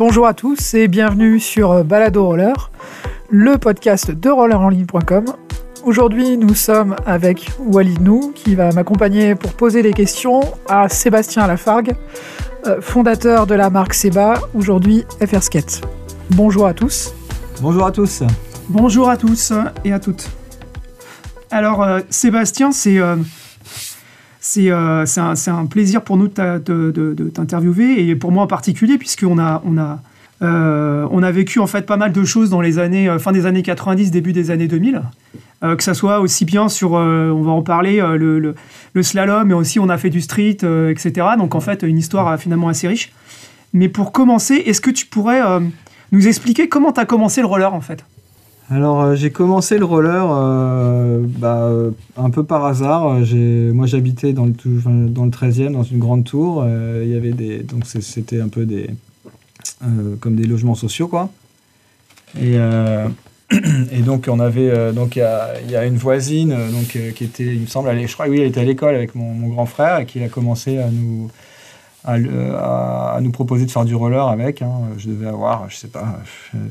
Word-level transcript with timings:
Bonjour 0.00 0.26
à 0.26 0.32
tous 0.32 0.72
et 0.72 0.88
bienvenue 0.88 1.38
sur 1.38 1.84
Balado 1.84 2.24
Roller, 2.24 2.70
le 3.28 3.58
podcast 3.58 4.10
de 4.10 4.30
rollerenligne.com. 4.30 5.26
Aujourd'hui, 5.84 6.38
nous 6.38 6.54
sommes 6.54 6.96
avec 7.04 7.50
Walid 7.58 8.00
Nou 8.00 8.32
qui 8.34 8.54
va 8.54 8.72
m'accompagner 8.72 9.34
pour 9.34 9.52
poser 9.52 9.82
des 9.82 9.92
questions 9.92 10.40
à 10.70 10.88
Sébastien 10.88 11.46
Lafargue, 11.46 11.94
euh, 12.66 12.80
fondateur 12.80 13.46
de 13.46 13.54
la 13.54 13.68
marque 13.68 13.92
Seba, 13.92 14.40
aujourd'hui 14.54 15.04
FR 15.22 15.42
Skate. 15.42 15.82
Bonjour 16.30 16.66
à 16.66 16.72
tous. 16.72 17.12
Bonjour 17.60 17.84
à 17.84 17.92
tous. 17.92 18.22
Bonjour 18.70 19.10
à 19.10 19.18
tous 19.18 19.52
et 19.84 19.92
à 19.92 20.00
toutes. 20.00 20.30
Alors, 21.50 21.82
euh, 21.82 22.00
Sébastien, 22.08 22.72
c'est 22.72 22.98
euh, 22.98 23.16
c'est 24.50 25.50
un, 25.50 25.66
plaisir 25.66 26.02
pour 26.02 26.16
nous 26.16 26.28
de, 26.28 27.30
t'interviewer 27.32 28.08
et 28.08 28.16
pour 28.16 28.32
moi 28.32 28.44
en 28.44 28.46
particulier, 28.46 28.98
puisqu'on 28.98 29.38
a, 29.38 29.62
a, 29.78 29.98
on 31.10 31.22
a 31.22 31.30
vécu 31.30 31.60
en 31.60 31.66
fait 31.66 31.86
pas 31.86 31.96
mal 31.96 32.12
de 32.12 32.24
choses 32.24 32.50
dans 32.50 32.60
les 32.60 32.78
années, 32.78 33.14
fin 33.18 33.32
des 33.32 33.46
années 33.46 33.62
90, 33.62 34.10
début 34.10 34.32
des 34.32 34.50
années 34.50 34.66
2000. 34.66 35.02
que 35.62 35.82
ça 35.82 35.94
soit 35.94 36.20
aussi 36.20 36.44
bien 36.44 36.68
sur, 36.68 36.92
on 36.92 37.42
va 37.42 37.52
en 37.52 37.62
parler, 37.62 38.00
le, 38.00 38.38
le, 38.40 38.54
le, 38.94 39.02
slalom, 39.02 39.46
mais 39.46 39.54
aussi 39.54 39.78
on 39.78 39.88
a 39.88 39.98
fait 39.98 40.10
du 40.10 40.20
street, 40.20 40.58
etc. 40.88 41.12
Donc 41.38 41.54
en 41.54 41.60
fait, 41.60 41.82
une 41.82 41.98
histoire 41.98 42.38
finalement 42.40 42.68
assez 42.68 42.88
riche. 42.88 43.12
Mais 43.72 43.88
pour 43.88 44.10
commencer, 44.10 44.54
est-ce 44.66 44.80
que 44.80 44.90
tu 44.90 45.06
pourrais 45.06 45.42
nous 46.10 46.26
expliquer 46.26 46.68
comment 46.68 46.92
tu 46.92 47.00
as 47.00 47.06
commencé 47.06 47.40
le 47.40 47.46
roller 47.46 47.72
en 47.72 47.80
fait? 47.80 48.04
Alors 48.70 49.02
euh, 49.02 49.14
j'ai 49.16 49.30
commencé 49.30 49.78
le 49.78 49.84
roller 49.84 50.28
euh, 50.30 51.18
bah, 51.24 51.72
un 52.16 52.30
peu 52.30 52.44
par 52.44 52.64
hasard. 52.64 53.18
Moi 53.74 53.86
j'habitais 53.86 54.32
dans 54.32 54.46
le, 54.46 54.52
dans 55.08 55.24
le 55.24 55.30
13e, 55.30 55.72
dans 55.72 55.82
une 55.82 55.98
grande 55.98 56.24
tour. 56.24 56.62
Euh, 56.64 57.02
il 57.04 57.10
y 57.10 57.16
avait 57.16 57.32
des, 57.32 57.58
donc 57.58 57.84
c'était 57.86 58.40
un 58.40 58.48
peu 58.48 58.66
des, 58.66 58.90
comme 60.20 60.36
des 60.36 60.46
logements 60.46 60.76
sociaux 60.76 61.08
quoi. 61.08 61.30
Et, 62.40 62.56
donc 64.06 64.28
on 64.30 64.38
avait, 64.38 64.92
donc 64.92 65.16
il 65.16 65.18
y, 65.68 65.74
a, 65.74 65.84
une 65.84 65.96
voisine 65.96 66.50
donc, 66.70 66.96
qui 67.14 67.24
était, 67.24 67.46
il 67.46 67.62
me 67.62 67.66
semble, 67.66 67.90
je 68.06 68.12
crois 68.12 68.28
oui, 68.28 68.40
elle 68.40 68.46
était 68.46 68.60
à 68.60 68.64
l'école 68.64 68.94
avec 68.94 69.16
mon, 69.16 69.48
grand 69.48 69.66
frère 69.66 69.98
et 69.98 70.06
qui 70.06 70.22
a 70.22 70.28
commencé 70.28 70.78
à 70.78 70.88
nous 70.90 71.28
à, 72.04 73.18
nous 73.20 73.30
proposer 73.30 73.66
de 73.66 73.70
faire 73.70 73.84
du 73.84 73.94
roller 73.94 74.28
avec. 74.28 74.62
Hein. 74.62 74.72
Je 74.96 75.08
devais 75.08 75.28
avoir, 75.28 75.68
je 75.68 75.76
sais 75.76 75.88
pas, 75.88 76.20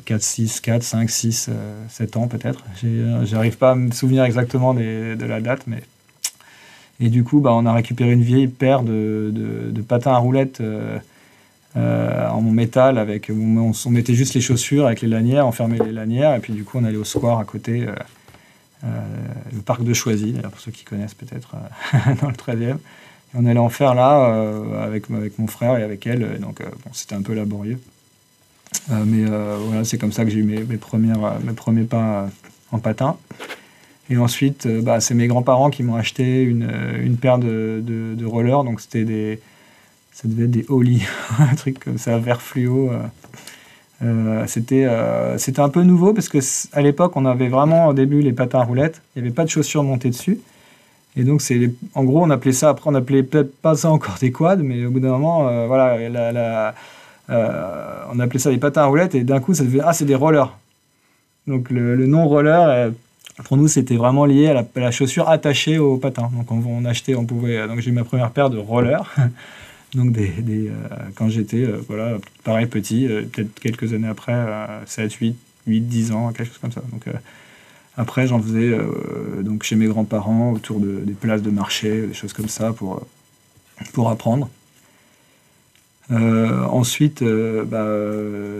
4, 0.05 0.21
6, 0.21 0.59
4, 0.61 0.83
5, 0.83 1.09
6, 1.09 1.49
7 1.89 2.17
ans 2.17 2.27
peut-être. 2.27 2.63
J'arrive 3.23 3.57
pas 3.57 3.71
à 3.71 3.75
me 3.75 3.91
souvenir 3.91 4.23
exactement 4.23 4.73
de 4.73 5.25
la 5.25 5.41
date, 5.41 5.63
mais. 5.67 5.83
Et 6.99 7.09
du 7.09 7.23
coup, 7.23 7.39
bah, 7.39 7.51
on 7.53 7.65
a 7.65 7.73
récupéré 7.73 8.11
une 8.11 8.23
vieille 8.23 8.47
paire 8.47 8.83
de, 8.83 9.31
de, 9.33 9.81
patins 9.81 10.11
à 10.11 10.17
roulettes 10.17 10.59
euh, 10.59 10.99
euh, 11.77 12.27
en 12.27 12.41
métal 12.41 12.97
avec. 12.97 13.31
On, 13.33 13.73
on, 13.85 13.89
mettait 13.89 14.13
juste 14.13 14.33
les 14.33 14.41
chaussures 14.41 14.85
avec 14.85 15.01
les 15.01 15.07
lanières, 15.07 15.47
on 15.47 15.53
fermait 15.53 15.79
les 15.79 15.93
lanières, 15.93 16.35
et 16.35 16.39
puis 16.39 16.51
du 16.51 16.63
coup, 16.63 16.77
on 16.77 16.83
allait 16.83 16.97
au 16.97 17.05
square 17.05 17.39
à 17.39 17.45
côté. 17.45 17.85
Euh, 18.83 18.87
le 19.53 19.61
parc 19.61 19.83
de 19.83 19.93
Choisy, 19.93 20.35
pour 20.41 20.59
ceux 20.59 20.71
qui 20.71 20.85
connaissent 20.85 21.13
peut-être 21.13 21.55
dans 22.21 22.29
le 22.29 22.33
13e 22.33 22.77
on 23.33 23.45
allait 23.45 23.59
en 23.59 23.69
faire 23.69 23.93
là 23.93 24.29
euh, 24.29 24.85
avec, 24.85 25.09
avec 25.11 25.37
mon 25.37 25.47
frère 25.47 25.77
et 25.77 25.83
avec 25.83 26.07
elle. 26.07 26.39
Donc 26.39 26.61
euh, 26.61 26.65
c'était 26.93 27.15
un 27.15 27.21
peu 27.21 27.33
laborieux. 27.33 27.79
Euh, 28.91 29.03
mais 29.05 29.25
voilà, 29.25 29.83
c'est 29.83 29.97
comme 29.97 30.11
ça 30.11 30.23
que 30.23 30.31
j'ai 30.31 30.39
eu 30.39 30.43
mes, 30.43 30.63
mes, 30.63 30.77
premières, 30.77 31.39
mes 31.43 31.53
premiers 31.53 31.83
pas 31.83 32.29
en 32.71 32.79
patin. 32.79 33.17
Et 34.11 34.17
ensuite, 34.17 34.67
bah, 34.67 34.99
c'est 34.99 35.13
mes 35.13 35.27
grands-parents 35.27 35.69
qui 35.69 35.83
m'ont 35.83 35.95
acheté 35.95 36.41
une, 36.41 36.69
une 36.99 37.17
paire 37.17 37.37
de, 37.37 37.83
de, 37.83 38.25
rollers. 38.25 38.63
Donc 38.63 38.81
c'était 38.81 39.05
des. 39.05 39.39
Ça 40.11 40.27
devait 40.27 40.45
être 40.45 40.51
des 40.51 40.65
Holly, 40.67 41.03
un 41.39 41.55
truc 41.55 41.79
comme 41.79 41.97
ça, 41.97 42.17
vert 42.17 42.41
fluo. 42.41 42.91
c'était 44.47 44.87
c'était 45.37 45.61
un 45.61 45.69
peu 45.69 45.83
nouveau 45.83 46.13
parce 46.13 46.29
que 46.29 46.39
à 46.73 46.81
l'époque, 46.81 47.15
on 47.15 47.25
avait 47.25 47.49
vraiment 47.49 47.87
au 47.87 47.93
début 47.93 48.21
les 48.21 48.33
patins 48.33 48.59
à 48.59 48.63
roulettes. 48.63 49.01
Il 49.15 49.21
n'y 49.21 49.27
avait 49.27 49.35
pas 49.35 49.45
de 49.45 49.49
chaussures 49.49 49.83
montées 49.83 50.09
dessus. 50.09 50.39
Et 51.19 51.25
donc, 51.25 51.41
c'est 51.41 51.73
en 51.95 52.05
gros, 52.05 52.23
on 52.23 52.29
appelait 52.29 52.53
ça, 52.53 52.69
après, 52.69 52.89
on 52.89 52.95
appelait 52.95 53.23
peut-être 53.23 53.53
pas 53.57 53.75
ça 53.75 53.91
encore 53.91 54.15
des 54.21 54.31
quads, 54.31 54.55
mais 54.55 54.85
au 54.85 54.89
bout 54.89 55.01
d'un 55.01 55.09
moment, 55.09 55.49
euh, 55.49 55.67
voilà, 55.67 55.97
euh, 55.97 56.71
on 58.09 58.19
appelait 58.19 58.39
ça 58.39 58.51
des 58.51 58.57
patins 58.57 58.83
à 58.83 58.85
roulettes, 58.85 59.15
et 59.15 59.25
d'un 59.25 59.41
coup, 59.41 59.53
ça 59.53 59.65
devait, 59.65 59.81
ah, 59.83 59.91
c'est 59.91 60.05
des 60.05 60.15
rollers. 60.15 60.57
Donc, 61.45 61.71
le, 61.71 62.07
nom 62.07 62.25
roller, 62.25 62.69
euh, 62.69 62.89
pour 63.43 63.57
nous, 63.57 63.67
c'était 63.67 63.97
vraiment 63.97 64.23
lié 64.23 64.47
à 64.47 64.65
la, 64.73 64.91
chaussure 64.91 65.27
attachée 65.27 65.77
au 65.77 65.97
patin. 65.97 66.31
Donc, 66.33 66.49
on, 66.53 66.85
achetait, 66.85 67.15
on 67.15 67.25
pouvait, 67.25 67.67
donc 67.67 67.81
j'ai 67.81 67.89
eu 67.89 67.93
ma 67.93 68.05
première 68.05 68.31
paire 68.31 68.49
de 68.49 68.57
rollers. 68.57 69.13
donc, 69.93 70.13
des 70.13 70.31
quand 71.15 71.27
j'étais, 71.27 71.65
voilà, 71.89 72.17
pareil, 72.45 72.67
petit, 72.67 73.09
peut-être 73.33 73.59
quelques 73.59 73.91
années 73.91 74.07
après, 74.07 74.37
7, 74.85 75.11
8, 75.11 75.35
8, 75.67 75.81
10 75.81 76.11
ans, 76.13 76.31
quelque 76.31 76.47
chose 76.47 76.59
comme 76.59 76.71
ça. 76.71 76.81
Donc, 76.93 77.03
après, 77.99 78.27
j'en 78.27 78.41
faisais 78.41 78.71
euh, 78.71 79.43
donc 79.43 79.63
chez 79.63 79.75
mes 79.75 79.87
grands-parents, 79.87 80.53
autour 80.53 80.79
de, 80.79 81.01
des 81.03 81.11
places 81.11 81.41
de 81.41 81.51
marché, 81.51 82.07
des 82.07 82.13
choses 82.13 82.31
comme 82.31 82.47
ça, 82.47 82.71
pour, 82.71 82.95
euh, 82.95 83.83
pour 83.91 84.09
apprendre. 84.09 84.49
Euh, 86.09 86.63
ensuite, 86.63 87.21
bah, 87.21 87.85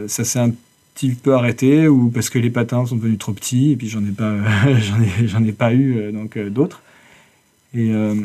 ça 0.09 0.25
s'est 0.25 0.39
un 0.39 0.51
petit 0.93 1.11
peu 1.11 1.35
arrêté, 1.35 1.87
ou 1.87 2.09
parce 2.09 2.29
que 2.29 2.37
les 2.37 2.49
patins 2.49 2.85
sont 2.85 2.97
devenus 2.97 3.17
trop 3.17 3.31
petits, 3.31 3.71
et 3.71 3.75
puis 3.77 3.87
j'en 3.87 4.03
ai 4.03 4.11
pas, 4.11 4.35
ai, 5.47 5.51
pas 5.53 5.73
eu 5.73 6.11
d'autres. 6.51 6.81
Et, 7.75 7.91
euh, 7.91 8.15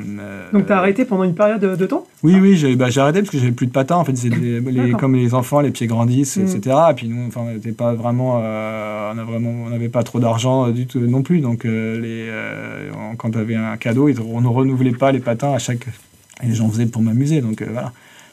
Donc, 0.52 0.66
tu 0.66 0.72
as 0.72 0.78
arrêté 0.78 1.04
pendant 1.04 1.24
une 1.24 1.34
période 1.34 1.60
de, 1.60 1.86
temps? 1.86 2.06
Oui, 2.22 2.36
oui, 2.40 2.56
j'ai 2.56 2.76
bah, 2.76 2.86
arrêté 2.96 3.20
parce 3.20 3.30
que 3.30 3.38
j'avais 3.38 3.52
plus 3.52 3.66
de 3.66 3.72
patins. 3.72 3.96
En 3.96 4.04
fait, 4.04 4.12
les, 4.24 4.92
comme 4.92 5.14
les 5.14 5.34
enfants, 5.34 5.60
les 5.60 5.70
pieds 5.70 5.86
grandissent, 5.86 6.38
etc. 6.38 6.60
Mm. 6.66 6.90
Et 6.90 6.94
puis, 6.94 7.08
nous, 7.08 7.28
on 7.36 7.72
pas 7.72 7.92
vraiment. 7.92 8.40
Euh, 8.42 9.12
on 9.14 9.68
n'avait 9.68 9.90
pas 9.90 10.02
trop 10.02 10.18
d'argent 10.18 10.70
du 10.70 10.86
tout 10.86 11.00
non 11.00 11.22
plus. 11.22 11.40
Donc, 11.40 11.66
euh, 11.66 12.00
les, 12.00 12.30
quand 13.18 13.32
tu 13.32 13.38
avais 13.38 13.54
un 13.54 13.76
cadeau, 13.76 14.08
on 14.32 14.40
ne 14.40 14.48
renouvelait 14.48 14.92
pas 14.92 15.12
les 15.12 15.20
patins 15.20 15.52
à 15.52 15.58
chaque. 15.58 15.86
Et 16.42 16.52
j'en 16.52 16.70
faisais 16.70 16.86
pour 16.86 17.02
m'amuser. 17.02 17.42
Donc, 17.42 17.62
voilà. 17.62 17.92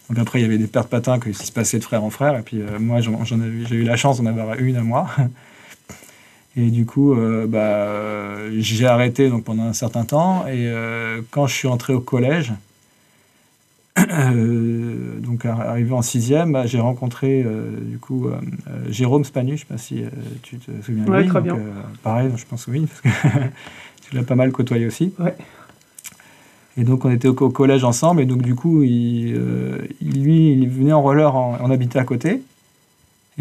Donc, 0.10 0.18
après, 0.18 0.40
il 0.40 0.44
y 0.44 0.46
avait 0.46 0.58
des 0.58 0.68
paires 0.68 0.86
de 0.86 0.90
patins 0.90 1.20
qui 1.20 1.34
se 1.34 1.52
passaient 1.52 1.80
de 1.80 1.84
frère 1.84 2.06
en 2.06 2.10
frère. 2.10 2.40
Et 2.40 2.42
puis, 2.42 2.62
moi, 2.80 3.02
j'en 3.02 3.20
j'ai 3.26 3.76
eu 3.76 3.84
la 3.84 3.98
chance 3.98 4.22
d'en 4.22 4.28
avoir 4.28 4.58
une 4.58 4.78
à 4.78 4.82
moi. 4.82 5.08
Et 6.58 6.70
du 6.70 6.86
coup, 6.86 7.14
euh, 7.14 7.48
bah, 7.48 8.50
j'ai 8.58 8.86
arrêté 8.86 9.30
donc, 9.30 9.44
pendant 9.44 9.64
un 9.64 9.74
certain 9.74 10.04
temps. 10.04 10.46
Et 10.48 10.68
euh, 10.68 11.22
quand 11.32 11.48
je 11.48 11.56
suis 11.56 11.68
entré 11.68 11.94
au 11.94 12.02
collège, 12.02 12.52
euh, 14.00 15.20
donc 15.20 15.46
arrivé 15.46 15.94
en 15.94 16.02
sixième, 16.02 16.52
bah, 16.52 16.66
j'ai 16.66 16.80
rencontré 16.80 17.46
du 17.82 18.00
coup 18.00 18.28
Jérôme 18.90 19.24
Spanu. 19.24 19.52
Je 19.52 19.54
ne 19.54 19.60
sais 19.60 19.66
pas 19.66 19.78
si 19.78 20.04
tu 20.42 20.58
te 20.58 20.72
souviens 20.84 21.06
de 21.06 21.12
lui. 21.12 21.28
Très 21.28 21.42
bien. 21.42 21.58
pareil, 22.04 22.32
je 22.36 22.46
pense 22.46 22.68
oui, 22.68 22.86
parce 22.86 23.02
que 23.02 23.10
tu 24.10 24.16
l'as 24.16 24.24
pas 24.24 24.36
mal 24.36 24.52
côtoyé 24.52 24.86
aussi. 24.86 25.14
Ouais. 25.20 25.36
Et 26.78 26.84
donc 26.84 27.04
on 27.04 27.12
était 27.12 27.28
au, 27.30 27.34
collège 27.34 27.86
ensemble. 27.86 28.22
Et 28.22 28.26
donc 28.26 28.42
du 28.42 28.56
coup, 28.56 28.84
il, 28.84 29.36
lui, 30.02 30.52
il 30.52 30.70
venait 30.70 30.94
en 30.94 31.02
roller, 31.02 31.34
on 31.34 31.72
habitait 31.72 32.00
à 32.00 32.04
côté. 32.04 32.42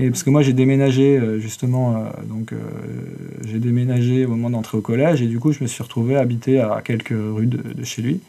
Et 0.01 0.09
parce 0.09 0.23
que 0.23 0.31
moi 0.31 0.41
j'ai 0.41 0.55
déménagé 0.55 1.19
euh, 1.19 1.39
justement, 1.39 1.95
euh, 1.95 1.99
donc 2.25 2.53
euh, 2.53 2.57
j'ai 3.45 3.59
déménagé 3.59 4.25
au 4.25 4.31
moment 4.31 4.49
d'entrer 4.49 4.79
au 4.79 4.81
collège 4.81 5.21
et 5.21 5.27
du 5.27 5.39
coup 5.39 5.53
je 5.53 5.63
me 5.63 5.69
suis 5.69 5.83
retrouvé 5.83 6.17
à 6.17 6.21
habiter 6.21 6.59
à 6.59 6.81
quelques 6.83 7.11
rues 7.11 7.47
de, 7.47 7.85
chez 7.85 8.01
lui. 8.01 8.21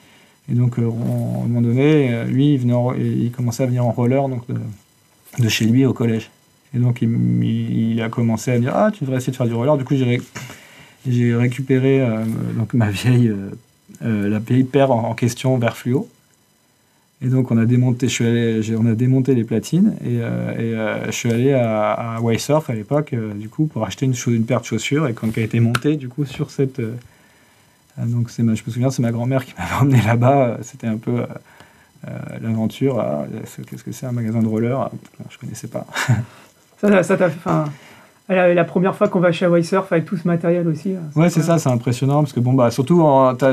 Et 0.51 0.53
donc 0.53 0.77
à 0.77 0.81
un 0.81 0.85
moment 0.85 1.61
donné, 1.61 2.25
lui 2.25 2.55
il, 2.55 2.57
venait 2.57 2.73
il 2.99 3.31
commençait 3.31 3.63
à 3.63 3.67
venir 3.67 3.85
en 3.85 3.91
roller 3.91 4.27
donc 4.27 4.43
de, 5.39 5.47
chez 5.47 5.63
lui 5.63 5.85
au 5.85 5.93
collège. 5.93 6.29
Et 6.75 6.77
donc 6.77 7.01
il, 7.01 8.01
a 8.01 8.09
commencé 8.09 8.51
à 8.51 8.59
dire 8.59 8.73
ah 8.75 8.91
tu 8.91 9.05
devrais 9.05 9.17
essayer 9.17 9.31
de 9.31 9.37
faire 9.37 9.47
du 9.47 9.53
roller. 9.53 9.77
Du 9.77 9.85
coup 9.85 9.95
j'ai 11.07 11.35
récupéré 11.35 12.05
donc 12.57 12.73
ma 12.73 12.89
vieille 12.89 13.31
la 14.01 14.39
vieille 14.39 14.65
paire 14.65 14.91
en, 14.91 15.09
en 15.09 15.13
question 15.13 15.57
vert 15.57 15.77
fluo. 15.77 16.09
Et 17.23 17.27
donc 17.27 17.51
on 17.51 17.57
a 17.57 17.65
démonté, 17.65 18.07
je 18.07 18.13
suis 18.13 18.25
allé, 18.25 18.75
on 18.75 18.85
a 18.87 18.95
démonté 18.95 19.35
les 19.35 19.43
platines 19.43 19.95
et, 20.03 20.19
euh, 20.21 20.53
euh, 20.57 21.05
je 21.05 21.11
suis 21.11 21.31
allé 21.31 21.53
à, 21.53 22.17
à 22.17 22.37
Surf 22.39 22.69
à 22.69 22.73
l'époque, 22.73 23.13
euh, 23.13 23.33
du 23.33 23.47
coup, 23.47 23.67
pour 23.67 23.85
acheter 23.85 24.07
une, 24.07 24.45
paire 24.45 24.61
de 24.61 24.65
chaussures 24.65 25.07
et 25.07 25.13
quand 25.13 25.27
elle 25.35 25.43
a 25.43 25.45
été 25.45 25.59
montée, 25.59 25.97
du 25.97 26.09
coup, 26.09 26.25
sur 26.25 26.49
cette. 26.49 26.81
donc 27.97 28.31
c'est 28.31 28.41
je 28.41 28.49
me 28.49 28.55
souviens, 28.55 28.89
c'est 28.89 29.03
ma 29.03 29.11
grand-mère 29.11 29.45
qui 29.45 29.53
m'avait 29.57 29.75
emmené 29.75 30.01
là-bas. 30.01 30.57
C'était 30.63 30.87
un 30.87 30.97
peu 30.97 31.23
l'aventure. 32.41 32.99
Ah, 32.99 33.25
qu'est-ce 33.69 33.83
que 33.83 33.91
c'est 33.91 34.07
un 34.07 34.11
magasin 34.11 34.41
de 34.41 34.47
roller 34.47 34.89
Je 35.29 35.37
connaissais 35.37 35.67
pas. 35.67 35.85
ça 36.81 37.17
t'a 37.17 37.29
fait 37.29 37.49
la 38.35 38.63
première 38.63 38.95
fois 38.95 39.07
qu'on 39.07 39.19
va 39.19 39.31
chez 39.31 39.45
Hawaii 39.45 39.63
Surf 39.63 39.91
avec 39.91 40.05
tout 40.05 40.15
ce 40.15 40.27
matériel 40.27 40.67
aussi. 40.67 40.93
Hein, 40.93 41.19
ouais, 41.19 41.29
c'est 41.29 41.41
ça, 41.41 41.57
c'est 41.57 41.69
impressionnant 41.69 42.21
parce 42.21 42.33
que 42.33 42.39
bon 42.39 42.53
bah 42.53 42.71
surtout 42.71 43.03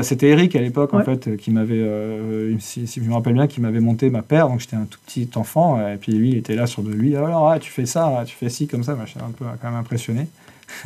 c'était 0.01 0.29
Eric 0.29 0.55
à 0.55 0.61
l'époque 0.61 0.93
en 0.93 1.03
fait 1.03 1.35
qui 1.37 1.51
m'avait, 1.51 1.75
euh, 1.75 2.55
si, 2.59 2.87
je 2.87 3.01
me 3.01 3.13
rappelle 3.13 3.33
bien, 3.33 3.47
qui 3.47 3.61
m'avait 3.61 3.81
monté 3.81 4.09
ma 4.09 4.21
paire. 4.21 4.47
Donc 4.47 4.61
j'étais 4.61 4.75
un 4.75 4.85
tout 4.85 4.99
petit 5.05 5.29
enfant 5.35 5.85
et 5.85 5.97
puis 5.97 6.13
lui 6.13 6.29
il 6.29 6.37
était 6.37 6.55
là 6.55 6.65
sur 6.65 6.81
de 6.83 6.91
lui. 6.91 7.15
Alors 7.15 7.49
ah, 7.49 7.59
tu 7.59 7.71
fais 7.71 7.85
ça, 7.85 8.23
tu 8.25 8.35
fais 8.35 8.49
ci 8.49 8.67
comme 8.67 8.83
ça. 8.83 8.97
J'étais 9.05 9.21
un 9.21 9.31
peu 9.31 9.45
quand 9.61 9.69
même 9.69 9.79
impressionné. 9.79 10.27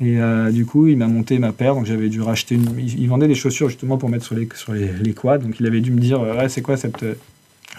et 0.00 0.20
euh, 0.20 0.50
du 0.50 0.66
coup 0.66 0.86
il 0.86 0.96
m'a 0.96 1.08
monté 1.08 1.38
ma 1.38 1.52
paire. 1.52 1.74
Donc 1.74 1.86
j'avais 1.86 2.08
dû 2.08 2.20
racheter 2.20 2.54
une. 2.54 2.68
Il, 2.78 3.08
vendait 3.08 3.28
des 3.28 3.34
chaussures 3.34 3.68
justement 3.68 3.98
pour 3.98 4.08
mettre 4.08 4.24
sur 4.24 4.36
les 4.36 4.48
sur 4.54 4.72
les, 4.72 5.14
quads. 5.14 5.38
Donc 5.38 5.58
il 5.58 5.66
avait 5.66 5.80
dû 5.80 5.90
me 5.90 5.98
dire 5.98 6.20
ouais 6.20 6.48
c'est 6.48 6.62
quoi 6.62 6.76
cette 6.76 7.04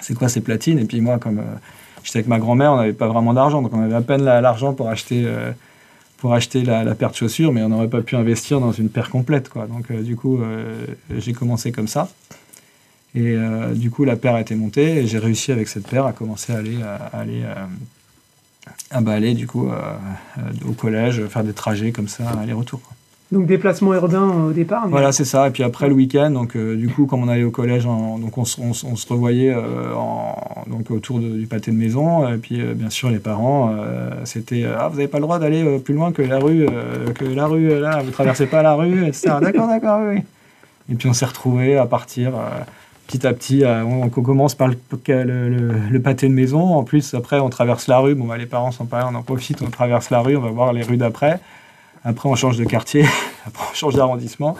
c'est 0.01 0.15
quoi 0.15 0.27
ces 0.27 0.41
platines? 0.41 0.79
Et 0.79 0.85
puis 0.85 0.99
moi 0.99 1.17
comme 1.17 1.41
j'étais 2.07 2.19
avec 2.19 2.27
ma 2.27 2.39
grand-mère, 2.39 2.71
on 2.71 2.77
n'avait 2.77 2.93
pas 2.93 3.07
vraiment 3.07 3.33
d'argent, 3.33 3.61
donc 3.61 3.73
on 3.73 3.81
avait 3.81 3.93
à 3.93 4.01
peine 4.01 4.23
l'argent 4.23 4.73
pour 4.73 4.87
acheter, 4.87 5.23
euh, 5.25 5.51
pour 6.17 6.33
acheter 6.33 6.63
la, 6.63 6.95
paire 6.95 7.11
de 7.11 7.15
chaussures, 7.15 7.51
mais 7.51 7.61
on 7.61 7.69
n'aurait 7.69 7.89
pas 7.89 8.01
pu 8.01 8.15
investir 8.15 8.61
dans 8.61 8.71
une 8.71 8.89
paire 8.89 9.09
complète. 9.09 9.49
Quoi. 9.49 9.67
Donc 9.67 9.91
du 9.91 10.15
coup, 10.15 10.39
j'ai 11.15 11.33
commencé 11.33 11.71
comme 11.71 11.87
ça. 11.87 12.09
Et 13.13 13.35
du 13.75 13.91
coup, 13.91 14.03
la 14.03 14.15
paire 14.15 14.35
a 14.35 14.41
été 14.41 14.55
montée 14.55 14.97
et 14.97 15.07
j'ai 15.07 15.19
réussi 15.19 15.51
avec 15.51 15.67
cette 15.67 15.87
paire 15.87 16.05
à 16.05 16.13
commencer 16.13 16.53
à 16.53 16.57
aller, 16.57 16.81
à, 16.81 16.95
aller, 17.17 17.43
à, 18.89 19.01
bah, 19.01 19.11
aller 19.11 19.33
du 19.35 19.45
coup, 19.45 19.69
au 20.67 20.71
collège, 20.71 21.23
faire 21.27 21.43
des 21.43 21.53
trajets 21.53 21.91
comme 21.91 22.07
ça, 22.07 22.23
aller-retour. 22.41 22.81
Donc 23.31 23.45
déplacement 23.45 23.93
urbain 23.93 24.29
euh, 24.29 24.49
au 24.49 24.53
départ. 24.53 24.87
Voilà, 24.87 25.11
c'est 25.11 25.25
ça. 25.25 25.47
Et 25.47 25.51
puis 25.51 25.61
après 25.61 25.89
le 25.89 25.93
week-end, 25.93 26.31
donc 26.31 26.55
euh, 26.55 26.77
du 26.77 26.87
coup, 26.87 27.05
comme 27.07 27.23
on 27.23 27.27
allait 27.27 27.43
au 27.43 27.51
collège, 27.51 27.83
donc 27.83 28.37
on, 28.37 28.45
se 28.45 29.07
revoyait 29.09 29.53
euh, 29.53 29.93
donc 30.67 30.91
autour 30.91 31.19
du 31.19 31.45
pâté 31.45 31.71
de 31.71 31.75
maison. 31.75 32.27
Et 32.31 32.37
puis 32.37 32.61
bien 32.73 32.89
sûr, 32.89 33.09
les 33.09 33.19
parents, 33.19 33.75
c'était 34.23 34.65
ah 34.65 34.87
vous 34.87 34.95
n'avez 34.95 35.09
pas 35.09 35.17
le 35.17 35.23
droit 35.23 35.39
d'aller 35.39 35.79
plus 35.79 35.93
loin 35.93 36.13
que 36.13 36.21
la 36.21 36.39
rue, 36.39 36.65
que 37.15 37.25
la 37.25 37.47
rue 37.47 37.79
là, 37.79 38.01
vous 38.01 38.11
traversez 38.11 38.45
pas 38.45 38.61
la 38.61 38.75
rue, 38.75 39.05
etc. 39.05 39.35
d'accord, 39.41 39.67
d'accord, 39.67 39.99
oui. 40.07 40.21
Et 40.89 40.95
puis 40.95 41.09
on 41.09 41.13
s'est 41.13 41.25
retrouvés 41.25 41.77
à 41.77 41.85
partir. 41.85 42.31
Petit 43.07 43.25
à 43.25 43.33
petit, 43.33 43.63
on, 43.65 44.09
commence 44.09 44.55
par 44.55 44.67
le, 44.67 44.75
le, 45.89 46.01
pâté 46.01 46.27
de 46.27 46.33
maison. 46.33 46.75
En 46.75 46.83
plus, 46.83 47.13
après, 47.13 47.39
on 47.39 47.49
traverse 47.49 47.87
la 47.87 47.99
rue. 47.99 48.15
Bon, 48.15 48.25
bah, 48.25 48.37
les 48.37 48.45
parents 48.45 48.71
sont 48.71 48.85
pas 48.85 48.99
là, 48.99 49.09
on 49.09 49.15
en 49.15 49.23
profite, 49.23 49.61
on 49.61 49.69
traverse 49.69 50.09
la 50.09 50.19
rue, 50.19 50.35
on 50.35 50.41
va 50.41 50.49
voir 50.49 50.73
les 50.73 50.83
rues 50.83 50.97
d'après. 50.97 51.39
Après, 52.03 52.29
on 52.29 52.35
change 52.35 52.57
de 52.57 52.65
quartier, 52.65 53.05
après, 53.45 53.65
on 53.71 53.73
change 53.73 53.95
d'arrondissement. 53.95 54.55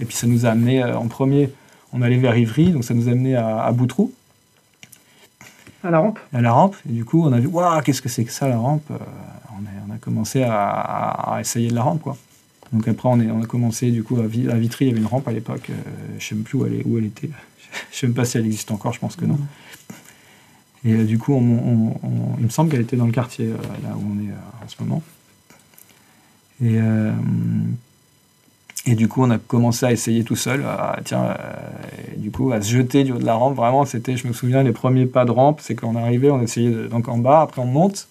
Et 0.00 0.04
puis, 0.04 0.16
ça 0.16 0.26
nous 0.26 0.46
a 0.46 0.50
amené, 0.50 0.82
euh, 0.82 0.96
en 0.96 1.08
premier, 1.08 1.50
on 1.92 2.02
allait 2.02 2.18
vers 2.18 2.36
Ivry, 2.36 2.70
donc 2.70 2.84
ça 2.84 2.94
nous 2.94 3.08
a 3.08 3.12
amené 3.12 3.36
à, 3.36 3.70
Boutroux. 3.72 4.12
À 5.82 5.90
la 5.90 5.98
rampe 5.98 6.18
À 6.32 6.40
la 6.40 6.52
rampe. 6.52 6.76
Et 6.88 6.92
du 6.92 7.04
coup, 7.04 7.22
on 7.24 7.32
a 7.32 7.38
vu, 7.38 7.46
waouh, 7.46 7.80
qu'est-ce 7.82 8.02
que 8.02 8.08
c'est 8.08 8.24
que 8.24 8.32
ça, 8.32 8.48
la 8.48 8.58
rampe 8.58 8.90
euh, 8.90 8.96
on 9.88 9.94
a, 9.94 9.98
commencé 9.98 10.42
à, 10.42 11.38
essayer 11.40 11.68
de 11.68 11.74
la 11.74 11.82
rampe, 11.82 12.02
quoi. 12.02 12.16
Donc 12.72 12.88
après, 12.88 13.08
on, 13.08 13.20
est, 13.20 13.30
on 13.30 13.42
a 13.42 13.46
commencé, 13.46 13.90
du 13.90 14.02
coup, 14.02 14.18
à, 14.18 14.26
Vitry, 14.26 14.86
il 14.86 14.88
y 14.88 14.90
avait 14.90 15.00
une 15.00 15.06
rampe 15.06 15.28
à 15.28 15.32
l'époque. 15.32 15.70
Euh, 15.70 15.74
je 16.18 16.34
ne 16.34 16.40
sais 16.40 16.44
plus 16.44 16.58
où 16.58 16.66
elle, 16.66 16.82
où 16.84 16.98
elle 16.98 17.06
était. 17.06 17.30
Je 17.90 17.96
ne 17.96 18.00
sais 18.00 18.06
même 18.06 18.14
pas 18.14 18.24
si 18.24 18.38
elle 18.38 18.46
existe 18.46 18.70
encore, 18.70 18.92
je 18.92 19.00
pense 19.00 19.16
que 19.16 19.24
non. 19.24 19.34
Mmh. 20.84 20.88
Et 20.88 21.04
du 21.04 21.18
coup, 21.18 21.36
il 21.36 22.44
me 22.44 22.48
semble 22.48 22.70
qu'elle 22.70 22.82
était 22.82 22.96
dans 22.96 23.06
le 23.06 23.12
quartier, 23.12 23.48
là 23.48 23.96
où 23.96 24.02
on 24.12 24.20
est 24.22 24.30
en 24.30 24.68
ce 24.68 24.76
moment. 24.80 25.02
Et, 26.62 26.78
euh, 26.80 27.12
et 28.86 28.94
du 28.94 29.08
coup, 29.08 29.22
on 29.22 29.30
a 29.30 29.38
commencé 29.38 29.86
à 29.86 29.92
essayer 29.92 30.24
tout 30.24 30.36
seul, 30.36 30.62
à, 30.64 30.98
tiens, 31.04 31.24
euh, 31.24 31.36
du 32.16 32.30
coup, 32.30 32.52
à 32.52 32.60
se 32.60 32.70
jeter 32.70 33.04
du 33.04 33.12
haut 33.12 33.18
de 33.18 33.24
la 33.24 33.34
rampe. 33.34 33.56
Vraiment, 33.56 33.84
c'était, 33.84 34.16
je 34.16 34.28
me 34.28 34.32
souviens, 34.32 34.62
les 34.62 34.72
premiers 34.72 35.06
pas 35.06 35.24
de 35.24 35.30
rampe, 35.30 35.60
c'est 35.62 35.74
qu'on 35.74 35.96
arrivait, 35.96 36.30
on 36.30 36.42
essayait 36.42 36.70
de, 36.70 36.86
donc 36.86 37.08
en 37.08 37.18
bas, 37.18 37.40
après 37.40 37.62
on 37.62 37.66
monte, 37.66 38.08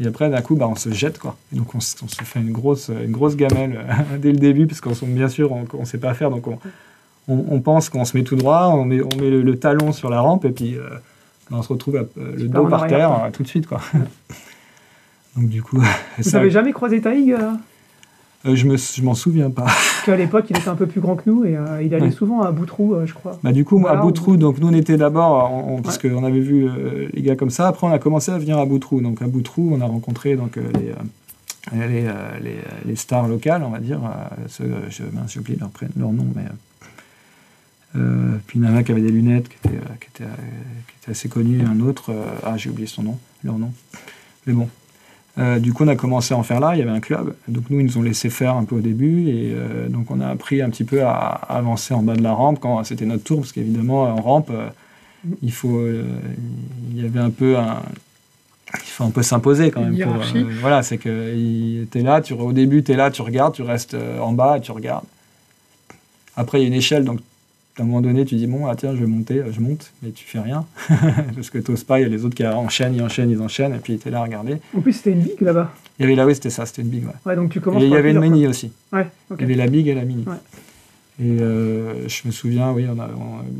et 0.00 0.06
après, 0.06 0.30
d'un 0.30 0.40
coup, 0.40 0.56
bah, 0.56 0.68
on 0.68 0.76
se 0.76 0.90
jette, 0.92 1.18
quoi. 1.18 1.36
Et 1.52 1.56
donc, 1.56 1.74
on, 1.74 1.80
se 1.80 1.96
fait 2.22 2.40
une 2.40 2.52
grosse, 2.52 2.88
une 2.88 3.12
grosse 3.12 3.36
gamelle 3.36 3.80
euh, 3.88 4.18
dès 4.18 4.32
le 4.32 4.38
début, 4.38 4.66
parce 4.66 4.80
qu'on 4.80 4.94
bien 5.06 5.28
sûr, 5.28 5.52
on 5.52 5.66
ne 5.78 5.84
sait 5.84 5.98
pas 5.98 6.14
faire, 6.14 6.30
donc 6.30 6.46
on, 6.46 6.58
on, 7.28 7.60
pense 7.60 7.88
qu'on 7.88 8.04
se 8.04 8.16
met 8.16 8.22
tout 8.22 8.36
droit, 8.36 8.68
on 8.72 8.84
met, 8.84 9.00
on 9.02 9.16
met 9.20 9.30
le, 9.30 9.58
talon 9.58 9.92
sur 9.92 10.10
la 10.10 10.20
rampe, 10.20 10.44
et 10.44 10.50
puis 10.50 10.76
on 11.50 11.62
se 11.62 11.68
retrouve 11.68 12.06
le 12.16 12.48
dos 12.48 12.66
par 12.66 12.86
terre 12.86 13.30
tout 13.32 13.42
de 13.42 13.48
suite, 13.48 13.66
quoi. 13.66 13.80
donc, 15.36 15.48
du 15.48 15.60
coup. 15.62 15.82
Vous 16.18 16.30
n'avez 16.30 16.50
jamais 16.50 16.72
croisé 16.72 17.00
Taïg 17.00 17.36
euh, 18.46 18.56
je, 18.56 18.66
me, 18.66 18.76
je 18.76 19.02
m'en 19.02 19.14
souviens 19.14 19.50
pas. 19.50 19.62
Parce 19.64 20.02
qu'à 20.04 20.16
l'époque, 20.16 20.46
il 20.50 20.56
était 20.56 20.68
un 20.68 20.74
peu 20.74 20.86
plus 20.86 21.00
grand 21.00 21.16
que 21.16 21.28
nous 21.28 21.44
et 21.44 21.56
euh, 21.56 21.82
il 21.82 21.94
allait 21.94 22.10
souvent 22.10 22.42
à 22.42 22.52
Boutroux, 22.52 22.94
euh, 22.94 23.06
je 23.06 23.14
crois. 23.14 23.38
Bah, 23.42 23.52
du 23.52 23.64
coup, 23.64 23.78
moi, 23.78 23.92
à 23.92 23.96
Boutroux, 23.96 24.36
donc 24.36 24.58
nous, 24.58 24.68
on 24.68 24.74
était 24.74 24.96
d'abord, 24.96 25.80
parce 25.82 25.98
qu'on 25.98 26.24
avait 26.24 26.40
vu 26.40 26.68
les 27.12 27.22
gars 27.22 27.36
comme 27.36 27.50
ça. 27.50 27.68
Après, 27.68 27.86
on 27.86 27.92
a 27.92 27.98
commencé 27.98 28.30
à 28.30 28.38
venir 28.38 28.58
à 28.58 28.66
Boutroux. 28.66 29.00
Donc, 29.00 29.22
à 29.22 29.26
Boutroux, 29.26 29.70
on 29.72 29.80
a 29.80 29.86
rencontré 29.86 30.36
donc, 30.36 30.56
les, 30.56 30.92
les, 31.72 32.02
les, 32.42 32.56
les, 32.84 32.96
stars 32.96 33.28
locales, 33.28 33.62
on 33.62 33.70
va 33.70 33.78
dire. 33.78 34.00
Ceux, 34.48 34.70
je, 34.90 35.04
j'ai 35.28 35.40
oublié 35.40 35.58
leur, 35.58 35.70
leur 35.96 36.12
nom, 36.12 36.26
mais. 36.34 36.44
puis 38.46 38.58
il 38.58 38.64
y 38.64 38.68
en 38.68 38.74
a 38.74 38.78
un 38.78 38.82
qui 38.82 38.92
avait 38.92 39.00
des 39.00 39.10
lunettes, 39.10 39.48
qui 39.48 39.56
était, 39.64 39.78
qui 40.00 40.08
était, 40.14 40.30
qui 40.88 40.94
était 41.02 41.10
assez 41.12 41.28
connu, 41.30 41.62
un 41.62 41.80
autre, 41.80 42.12
ah 42.44 42.58
j'ai 42.58 42.68
oublié 42.68 42.86
son 42.86 43.04
nom, 43.04 43.18
leur 43.42 43.58
nom. 43.58 43.72
Mais 44.46 44.52
bon, 44.52 44.68
euh, 45.36 45.58
du 45.58 45.72
coup, 45.72 45.84
on 45.84 45.88
a 45.88 45.96
commencé 45.96 46.32
à 46.32 46.36
en 46.36 46.42
faire 46.42 46.60
là. 46.60 46.74
Il 46.74 46.78
y 46.78 46.82
avait 46.82 46.90
un 46.90 47.00
club. 47.00 47.34
Donc, 47.48 47.64
nous, 47.70 47.80
ils 47.80 47.86
nous 47.86 47.98
ont 47.98 48.02
laissé 48.02 48.30
faire 48.30 48.54
un 48.54 48.64
peu 48.64 48.76
au 48.76 48.80
début. 48.80 49.28
Et 49.28 49.52
euh, 49.52 49.88
donc, 49.88 50.10
on 50.10 50.20
a 50.20 50.28
appris 50.28 50.62
un 50.62 50.70
petit 50.70 50.84
peu 50.84 51.02
à, 51.02 51.10
avancer 51.48 51.92
en 51.92 52.02
bas 52.02 52.14
de 52.14 52.22
la 52.22 52.32
rampe 52.32 52.60
quand 52.60 52.82
c'était 52.84 53.06
notre 53.06 53.24
tour. 53.24 53.40
Parce 53.40 53.52
qu'évidemment, 53.52 54.02
en 54.02 54.20
rampe, 54.20 54.50
euh, 54.50 54.68
il, 55.42 55.52
faut, 55.52 55.80
il 56.90 57.00
y 57.00 57.04
avait 57.04 57.20
un 57.20 57.30
peu 57.30 57.56
un. 57.56 57.82
Il 58.74 58.90
faut 58.90 59.04
un 59.04 59.10
peu 59.10 59.22
s'imposer 59.22 59.70
quand 59.70 59.82
même. 59.82 59.96
Pour, 59.96 60.14
voilà, 60.60 60.82
c'est 60.82 60.98
que 60.98 61.84
tu 61.90 61.98
es 61.98 62.02
là, 62.02 62.20
tu, 62.20 62.32
au 62.32 62.52
début, 62.52 62.82
tu 62.82 62.92
es 62.92 62.96
là, 62.96 63.10
tu 63.10 63.22
regardes, 63.22 63.54
tu 63.54 63.62
restes 63.62 63.96
en 64.20 64.32
bas, 64.32 64.58
tu 64.60 64.72
regardes. 64.72 65.04
Après, 66.36 66.58
il 66.58 66.62
y 66.62 66.64
a 66.64 66.68
une 66.68 66.74
échelle, 66.74 67.04
donc 67.04 67.20
à 67.78 67.82
un 67.82 67.86
moment 67.86 68.00
donné, 68.00 68.24
tu 68.24 68.36
dis, 68.36 68.46
bon, 68.46 68.66
ah, 68.66 68.76
tiens, 68.76 68.94
je 68.94 69.00
vais 69.00 69.06
monter, 69.06 69.42
je 69.50 69.60
monte, 69.60 69.92
mais 70.02 70.10
tu 70.10 70.24
fais 70.24 70.38
rien. 70.38 70.64
Parce 71.34 71.50
que 71.50 71.58
t'oses 71.58 71.84
pas, 71.84 71.98
il 71.98 72.02
y 72.02 72.06
a 72.06 72.08
les 72.08 72.24
autres 72.24 72.36
qui 72.36 72.46
enchaînent, 72.46 72.94
ils 72.94 73.02
enchaînent, 73.02 73.30
ils 73.30 73.40
enchaînent, 73.42 73.74
et 73.74 73.78
puis 73.78 73.98
tu 73.98 74.08
es 74.08 74.10
là 74.10 74.20
à 74.20 74.22
regarder. 74.22 74.58
En 74.76 74.80
plus, 74.80 74.92
c'était 74.92 75.12
une 75.12 75.22
big 75.22 75.40
là-bas. 75.40 75.72
Il 75.98 76.02
y 76.02 76.04
avait 76.06 76.14
là, 76.14 76.24
oui, 76.26 76.34
c'était 76.34 76.50
ça, 76.50 76.66
c'était 76.66 76.82
une 76.82 76.88
big. 76.88 77.04
Ouais. 77.04 77.12
ouais 77.26 77.36
donc 77.36 77.50
tu 77.50 77.60
commences 77.60 77.82
et 77.82 77.86
il 77.86 77.92
y 77.92 77.96
avait 77.96 78.12
une 78.12 78.20
mini 78.20 78.46
aussi. 78.46 78.72
Ouais, 78.92 79.06
Il 79.32 79.40
y 79.40 79.44
avait 79.44 79.54
la 79.54 79.66
big 79.66 79.88
et 79.88 79.94
la 79.94 80.04
mini. 80.04 80.24
Ouais. 80.26 80.36
Et 81.20 81.40
euh, 81.40 82.08
je 82.08 82.26
me 82.26 82.32
souviens, 82.32 82.72
oui, 82.72 82.86
on, 82.88 82.98
a, 83.00 83.08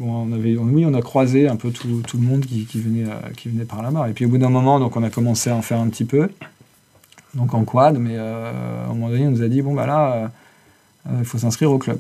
on, 0.01 0.33
avait, 0.33 0.57
oui, 0.57 0.85
on 0.87 0.95
a 0.95 1.03
croisé 1.03 1.47
un 1.47 1.55
peu 1.55 1.71
tout, 1.71 2.03
tout 2.07 2.17
le 2.17 2.25
monde 2.25 2.45
qui, 2.45 2.65
qui, 2.65 2.81
venait, 2.81 3.05
euh, 3.05 3.31
qui 3.37 3.49
venait 3.49 3.65
par 3.65 3.81
là-bas. 3.81 4.09
Et 4.09 4.13
puis 4.13 4.27
au 4.27 4.29
bout 4.29 4.39
d'un 4.39 4.49
moment, 4.49 4.81
donc, 4.81 4.97
on 4.97 5.03
a 5.05 5.11
commencé 5.11 5.51
à 5.51 5.57
en 5.57 5.63
faire 5.63 5.79
un 5.79 5.89
petit 5.89 6.05
peu, 6.05 6.29
donc 7.35 7.55
en 7.55 7.65
quad, 7.65 7.97
mais 7.99 8.17
euh, 8.17 8.85
à 8.87 8.91
un 8.91 8.95
moment 8.95 9.09
donné, 9.09 9.27
on 9.29 9.31
nous 9.31 9.43
a 9.43 9.49
dit, 9.49 9.63
bon, 9.63 9.75
bah 9.75 9.87
là, 9.87 10.33
il 11.19 11.25
faut 11.25 11.39
s'inscrire 11.39 11.71
au 11.71 11.79
club. 11.79 11.99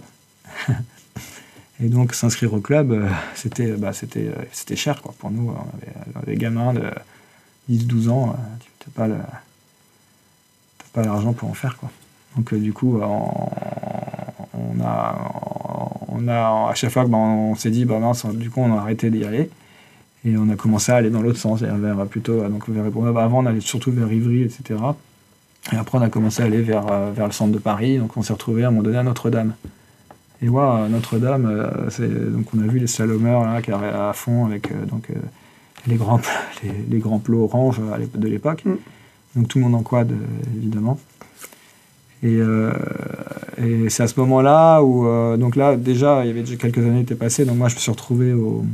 Et 1.82 1.88
donc 1.88 2.14
s'inscrire 2.14 2.54
au 2.54 2.60
club, 2.60 2.92
euh, 2.92 3.08
c'était 3.34 3.72
bah, 3.72 3.90
euh, 4.16 4.76
cher 4.76 5.02
quoi 5.02 5.14
pour 5.18 5.30
nous. 5.30 5.50
On 5.50 6.18
avait, 6.20 6.32
des 6.32 6.36
gamins 6.36 6.72
de 6.72 6.82
10-12 7.70 8.10
ans, 8.10 8.30
euh, 8.30 8.32
tu 8.78 9.00
n'as 9.00 9.08
pas 10.92 11.02
l'argent 11.02 11.32
pour 11.32 11.50
en 11.50 11.54
faire 11.54 11.76
quoi. 11.76 11.90
Donc 12.36 12.54
du 12.54 12.72
coup, 12.72 13.00
on, 13.00 14.80
a 14.84 15.16
on 16.08 16.28
a 16.28 16.70
à 16.70 16.74
chaque 16.74 16.90
fois 16.90 17.06
bah, 17.06 17.16
on 17.16 17.54
s'est 17.56 17.70
dit 17.70 17.84
bah 17.84 18.00
du 18.34 18.50
coup 18.50 18.60
on 18.60 18.76
a 18.76 18.80
arrêté 18.80 19.10
d'y 19.10 19.24
aller 19.24 19.50
et 20.24 20.36
on 20.36 20.48
a 20.50 20.56
commencé 20.56 20.92
à 20.92 20.96
aller 20.96 21.10
dans 21.10 21.22
l'autre 21.22 21.38
sens, 21.38 21.62
vers 21.62 22.06
plutôt 22.06 22.48
donc 22.48 22.68
vers, 22.68 22.86
avant 23.18 23.42
on 23.42 23.46
allait 23.46 23.60
surtout 23.60 23.90
vers 23.90 24.12
Ivry 24.12 24.42
etc. 24.42 24.80
Et 25.72 25.76
après 25.76 25.98
on 25.98 26.02
a 26.02 26.08
commencé 26.08 26.42
à 26.42 26.46
aller 26.46 26.62
vers 26.62 27.10
vers 27.12 27.26
le 27.26 27.32
centre 27.32 27.52
de 27.52 27.58
Paris, 27.58 27.98
donc 27.98 28.16
on 28.16 28.22
s'est 28.22 28.32
retrouvé 28.32 28.64
à 28.64 28.68
un 28.68 28.70
moment 28.70 28.82
donné 28.82 28.98
à 28.98 29.02
Notre-Dame. 29.02 29.54
Et 30.44 30.48
Notre-Dame, 30.90 31.46
euh, 31.46 32.30
donc 32.30 32.46
on 32.54 32.62
a 32.62 32.66
vu 32.66 32.78
les 32.78 32.86
salomeurs 32.86 33.44
là, 33.44 33.62
qui 33.62 33.72
à 33.72 34.12
fond 34.12 34.44
avec 34.44 34.70
euh, 34.70 34.84
donc, 34.84 35.08
euh, 35.08 35.14
les, 35.86 35.96
grands, 35.96 36.20
les, 36.90 36.98
grands 36.98 37.18
plots 37.18 37.44
orange 37.44 37.80
de 38.14 38.28
l'époque. 38.28 38.62
Mm. 38.66 38.74
Donc 39.36 39.48
tout 39.48 39.58
le 39.58 39.64
monde 39.64 39.74
en 39.74 39.82
quad, 39.82 40.12
évidemment. 40.56 40.98
Et, 42.22 42.40
c'est 43.88 44.02
à 44.02 44.06
ce 44.06 44.20
moment-là 44.20 44.82
où, 44.82 45.06
donc 45.36 45.56
là, 45.56 45.76
déjà, 45.76 46.24
il 46.24 46.28
y 46.28 46.30
avait 46.30 46.40
déjà 46.40 46.56
quelques 46.56 46.78
années 46.78 46.98
qui 46.98 47.12
étaient 47.12 47.14
passées, 47.14 47.44
donc 47.44 47.56
moi 47.56 47.68
je 47.68 47.74
me 47.74 47.80
suis 47.80 47.90
retrouvé 47.90 48.32
au, 48.32 48.64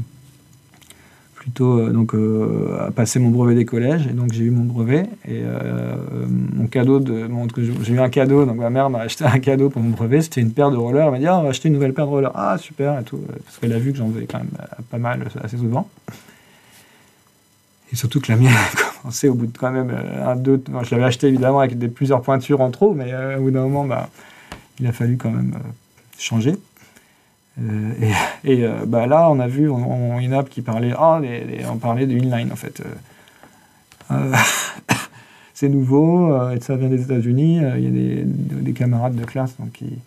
plutôt 1.41 1.79
euh, 1.79 1.91
donc, 1.91 2.15
euh, 2.15 2.87
à 2.87 2.91
passer 2.91 3.19
mon 3.19 3.31
brevet 3.31 3.55
des 3.55 3.65
collèges. 3.65 4.07
Et 4.07 4.13
donc 4.13 4.33
j'ai 4.33 4.45
eu 4.45 4.51
mon 4.51 4.65
brevet. 4.65 5.07
Et 5.27 5.41
euh, 5.43 5.97
mon 6.29 6.67
cadeau 6.67 7.01
de. 7.01 7.29
j'ai 7.83 7.95
eu 7.95 7.99
un 7.99 8.11
cadeau, 8.11 8.45
donc 8.45 8.57
ma 8.57 8.71
mère 8.71 8.91
m'a 8.91 9.01
acheté 9.01 9.25
un 9.25 9.39
cadeau 9.39 9.71
pour 9.71 9.83
mon 9.83 9.91
brevet. 9.91 10.21
C'était 10.21 10.43
une 10.43 10.53
paire 10.53 10.71
de 10.71 10.77
rollers. 10.77 11.07
Elle 11.07 11.13
m'a 11.13 11.19
dit 11.19 11.27
ah, 11.27 11.39
on 11.39 11.43
va 11.43 11.49
acheter 11.49 11.69
une 11.69 11.75
nouvelle 11.75 11.95
paire 11.95 12.05
de 12.05 12.11
rollers. 12.11 12.33
Ah, 12.35 12.59
super, 12.59 13.01
et 13.01 13.05
tout. 13.05 13.19
Parce 13.45 13.57
qu'elle 13.59 13.73
a 13.73 13.79
vu 13.79 13.91
que 13.93 13.99
j'en 13.99 14.11
faisais 14.11 14.27
quand 14.27 14.39
même 14.39 14.51
pas 14.91 14.99
mal, 14.99 15.27
assez 15.43 15.57
souvent. 15.57 15.89
Et 17.93 17.97
surtout 17.97 18.21
que 18.21 18.31
la 18.31 18.37
mienne 18.37 18.53
a 18.73 19.01
commencé 19.01 19.29
au 19.31 19.35
bout 19.35 19.47
de 19.47 19.57
quand 19.57 19.73
même 19.73 19.91
un, 20.23 20.37
deux. 20.37 20.63
je 20.83 20.91
l'avais 20.91 21.05
acheté 21.05 21.29
évidemment 21.29 21.61
avec 21.61 21.79
des, 21.79 21.89
plusieurs 21.89 22.21
pointures 22.21 22.61
en 22.61 22.71
trop, 22.71 22.93
mais 22.93 23.13
au 23.39 23.45
bout 23.45 23.51
d'un 23.51 23.63
moment, 23.63 23.87
bah, 23.87 24.11
il 24.79 24.87
a 24.87 24.93
fallu 24.93 25.17
quand 25.17 25.31
même 25.31 25.55
changer. 26.19 26.55
Euh, 27.59 27.93
et, 28.45 28.65
euh, 28.65 28.85
bah 28.87 29.07
là, 29.07 29.31
on 29.31 29.41
a 29.41 29.49
vu 29.49 29.69
une 29.69 30.33
app 30.33 30.49
qui 30.49 30.63
parlait, 30.63 30.93
ah, 30.97 31.21
on 31.71 31.77
parlait 31.77 32.07
de 32.07 32.15
inline 32.15 32.53
en 32.53 32.57
fait. 32.57 32.83
Euh, 34.11 34.33
c'est 35.55 35.69
nouveau, 35.69 36.51
et 36.53 36.61
ça 36.61 36.77
vient 36.77 36.89
des 36.89 37.03
États-Unis. 37.03 37.61
Il 37.77 37.85
y 37.85 37.87
a 37.87 38.63
des, 38.63 38.73
camarades 38.73 39.15
de 39.15 39.25
classe 39.25 39.55
donc, 39.59 39.73
qui, 39.73 39.99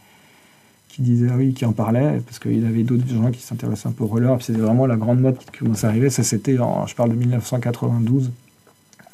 qui 0.89 1.01
disaient, 1.01 1.29
ah 1.31 1.35
oui, 1.37 1.53
qui 1.53 1.65
en 1.65 1.73
parlaient, 1.73 2.21
parce 2.25 2.39
qu'il 2.39 2.61
y 2.61 2.65
avait 2.65 2.83
d'autres 2.83 3.07
gens 3.07 3.29
qui 3.31 3.41
s'intéressaient 3.41 3.89
un 3.89 3.91
peu 3.91 4.03
au 4.03 4.07
roller. 4.07 4.41
C'était 4.41 4.59
vraiment 4.59 4.87
la 4.87 4.95
grande 4.95 5.19
mode 5.19 5.37
qui 5.37 5.45
commençait 5.59 5.85
à 5.85 5.89
arriver. 5.89 6.09
Ça, 6.09 6.23
c'était, 6.23 6.53
je 6.55 6.95
parle 6.95 7.11
de 7.11 7.15
1992 7.15 8.31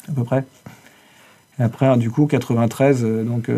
à 0.07 0.11
peu 0.13 0.23
près. 0.23 0.45
Et 1.59 1.63
après, 1.63 1.97
du 1.97 2.09
coup, 2.09 2.25
93, 2.25 3.03
donc 3.25 3.49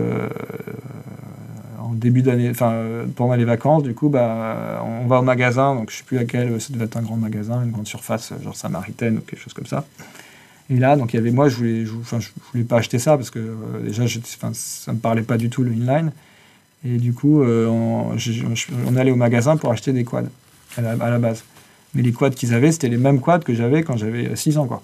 début 1.93 2.21
d'année, 2.21 2.49
enfin 2.49 2.83
pendant 3.15 3.35
les 3.35 3.45
vacances, 3.45 3.83
du 3.83 3.93
coup, 3.93 4.09
bah, 4.09 4.83
on 4.85 5.07
va 5.07 5.19
au 5.19 5.23
magasin, 5.23 5.75
donc 5.75 5.91
je 5.91 5.97
sais 5.97 6.03
plus 6.03 6.17
laquelle, 6.17 6.59
ça 6.61 6.73
devait 6.73 6.85
être 6.85 6.97
un 6.97 7.01
grand 7.01 7.17
magasin, 7.17 7.63
une 7.63 7.71
grande 7.71 7.87
surface, 7.87 8.33
genre 8.43 8.55
Samaritaine 8.55 9.17
ou 9.17 9.21
quelque 9.21 9.41
chose 9.41 9.53
comme 9.53 9.65
ça. 9.65 9.85
Et 10.69 10.77
là, 10.77 10.95
donc 10.95 11.13
il 11.13 11.17
y 11.17 11.19
avait 11.19 11.31
moi, 11.31 11.49
je 11.49 11.55
voulais, 11.57 11.85
je, 11.85 11.93
voulais 12.53 12.63
pas 12.63 12.77
acheter 12.77 12.97
ça 12.97 13.17
parce 13.17 13.29
que 13.29 13.39
euh, 13.39 13.81
déjà, 13.83 14.05
je, 14.05 14.19
enfin, 14.19 14.51
ça 14.53 14.93
me 14.93 14.99
parlait 14.99 15.21
pas 15.21 15.37
du 15.37 15.49
tout 15.49 15.63
le 15.63 15.71
inline. 15.71 16.11
Et 16.85 16.97
du 16.97 17.13
coup, 17.13 17.43
euh, 17.43 17.67
on, 17.67 18.95
allait 18.95 19.11
au 19.11 19.15
magasin 19.15 19.57
pour 19.57 19.71
acheter 19.71 19.91
des 19.91 20.03
quads 20.03 20.23
à 20.77 20.81
la, 20.81 20.91
à 20.91 21.09
la 21.09 21.19
base. 21.19 21.43
Mais 21.93 22.01
les 22.01 22.13
quads 22.13 22.31
qu'ils 22.31 22.53
avaient, 22.53 22.71
c'était 22.71 22.87
les 22.87 22.97
mêmes 22.97 23.19
quads 23.19 23.39
que 23.39 23.53
j'avais 23.53 23.83
quand 23.83 23.97
j'avais 23.97 24.35
6 24.35 24.57
ans, 24.57 24.65
quoi. 24.65 24.81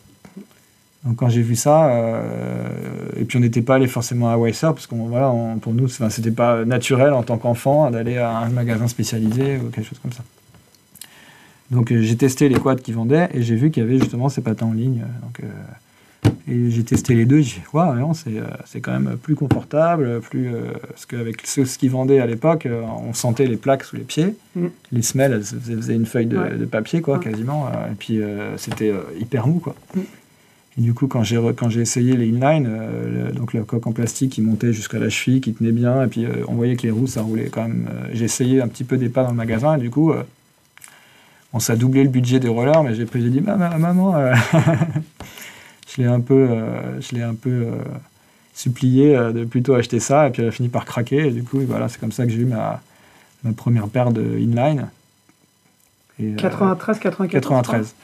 Donc 1.06 1.18
quand 1.18 1.30
j'ai 1.30 1.42
vu 1.42 1.56
ça, 1.56 1.90
euh, 1.90 2.70
et 3.18 3.24
puis 3.24 3.38
on 3.38 3.42
n'était 3.42 3.62
pas 3.62 3.76
allé 3.76 3.88
forcément 3.88 4.30
à 4.30 4.38
Weiser 4.38 4.68
parce 4.68 4.88
qu'on 4.88 5.06
voilà, 5.08 5.30
on- 5.32 5.58
pour 5.58 5.74
nous, 5.74 5.88
c'était 5.88 6.32
pas 6.32 6.66
naturel 6.66 7.14
en 7.14 7.24
tant 7.24 7.38
qu'enfant 7.38 7.90
d'aller 7.92 8.18
à 8.18 8.38
un 8.40 8.50
magasin 8.50 8.88
spécialisé 8.88 9.58
ou 9.58 9.70
quelque 9.70 9.88
chose 9.88 10.00
comme 10.00 10.12
ça. 10.12 10.24
Donc 11.72 11.92
euh, 11.92 12.02
j'ai 12.02 12.16
testé 12.16 12.50
les 12.50 12.56
quads 12.60 12.76
qu'ils 12.78 12.96
vendaient 12.96 13.30
et 13.34 13.42
j'ai 13.44 13.56
vu 13.56 13.72
qu'il 13.72 13.84
y 13.84 13.86
avait 13.86 14.00
justement 14.00 14.30
ces 14.30 14.42
patins 14.42 14.66
en 14.68 14.74
ligne. 14.74 15.04
Donc, 15.22 15.42
euh, 15.44 16.30
et 16.50 16.72
j'ai 16.72 16.84
testé 16.84 17.14
les 17.14 17.26
deux, 17.26 17.38
j'ai 17.42 17.60
dit 17.60 17.62
waouh, 17.74 18.14
c'est 18.14 18.42
c'est 18.66 18.82
quand 18.82 18.92
même 18.98 19.18
plus 19.18 19.36
confortable, 19.36 20.20
plus 20.22 20.48
euh, 20.48 20.72
parce 20.90 21.06
qu'avec 21.06 21.46
ce, 21.46 21.64
ce 21.64 21.78
qu'ils 21.78 21.92
vendaient 21.92 22.20
à 22.20 22.26
l'époque, 22.26 22.68
on 23.08 23.14
sentait 23.14 23.46
les 23.46 23.58
plaques 23.58 23.84
sous 23.84 23.96
les 23.98 24.04
pieds, 24.04 24.34
Mm. 24.56 24.66
les 24.94 25.02
semelles, 25.04 25.34
elles 25.34 25.44
faisaient 25.78 25.94
une 25.96 26.06
feuille 26.06 26.26
de, 26.26 26.38
Ouais. 26.38 26.56
de 26.56 26.66
papier 26.66 27.02
quoi, 27.02 27.18
Ouais. 27.18 27.24
quasiment, 27.24 27.68
et 27.70 27.96
puis 27.98 28.20
c'était 28.58 28.94
hyper 29.20 29.48
mou 29.48 29.60
quoi. 29.60 29.76
Mm. 29.96 30.00
Et 30.78 30.82
du 30.82 30.94
coup, 30.94 31.08
quand 31.08 31.24
j'ai 31.24 31.38
re- 31.38 31.56
quand 31.56 31.70
j'ai 31.70 31.82
essayé 31.82 32.16
les 32.16 32.28
inline, 32.28 32.68
euh, 32.70 33.30
le- 33.30 33.34
donc 33.34 33.54
la 33.54 33.62
coque 33.62 33.88
en 33.88 33.92
plastique 33.92 34.34
qui 34.34 34.42
montait 34.42 34.74
jusqu'à 34.74 35.00
la 35.00 35.10
cheville, 35.10 35.42
qui 35.42 35.54
tenait 35.54 35.72
bien, 35.72 36.04
et 36.04 36.08
puis 36.08 36.26
euh, 36.26 36.44
on 36.48 36.54
voyait 36.54 36.76
que 36.76 36.84
les 36.84 36.92
roues 36.92 37.08
ça 37.08 37.22
roulait 37.24 37.50
quand 37.50 37.64
même. 37.64 37.88
euh, 37.92 38.08
j'ai 38.14 38.26
essayé 38.26 38.62
un 38.62 38.68
petit 38.68 38.84
peu 38.84 38.98
des 38.98 39.10
pas 39.10 39.24
dans 39.24 39.32
le 39.32 39.36
magasin, 39.36 39.76
et 39.78 39.80
du 39.80 39.90
coup. 39.90 40.12
euh, 40.12 40.24
on 41.54 41.60
s'est 41.60 41.78
doublé 41.78 42.04
le 42.04 42.10
budget 42.10 42.40
des 42.40 42.50
rollers, 42.50 42.84
mais 42.84 42.94
j'ai 42.94 43.08
j'ai 43.12 43.30
dit 43.30 43.40
bah, 43.40 43.56
ma- 43.56 43.78
maman, 43.78 44.14
je 45.88 46.02
l'ai 46.02 46.06
un 46.08 46.20
peu, 46.20 46.48
je 47.00 47.16
l'ai 47.16 47.24
un 47.24 47.34
peu 47.34 47.68
supplié 48.54 49.16
de 49.34 49.46
plutôt 49.46 49.74
acheter 49.74 50.00
ça, 50.00 50.28
et 50.28 50.32
puis 50.32 50.42
elle 50.42 50.50
a 50.50 50.52
fini 50.52 50.68
par 50.70 50.86
craquer. 50.86 51.28
Et 51.28 51.32
du 51.32 51.44
coup, 51.44 51.60
voilà, 51.68 51.88
c'est 51.90 52.00
comme 52.00 52.12
ça 52.12 52.26
que 52.26 52.32
j'ai 52.32 52.40
eu 52.42 52.46
ma, 52.46 52.82
ma 53.44 53.54
première 53.54 53.88
paire 53.88 54.12
de 54.12 54.22
inline. 54.38 54.90
Et, 56.20 56.34
euh, 56.34 56.36
93, 56.36 57.00
94. 57.00 57.32
93. 57.32 57.96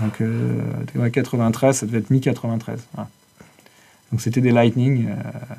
Donc 0.00 0.20
euh, 0.20 0.60
ouais, 0.96 1.10
93, 1.10 1.76
ça 1.76 1.86
devait 1.86 1.98
être 1.98 2.10
mi-93. 2.10 2.76
voilà. 2.94 3.08
Donc 4.10 4.20
c'était 4.22 4.40
des 4.40 4.52
Lightning 4.52 5.06
euh, 5.08 5.12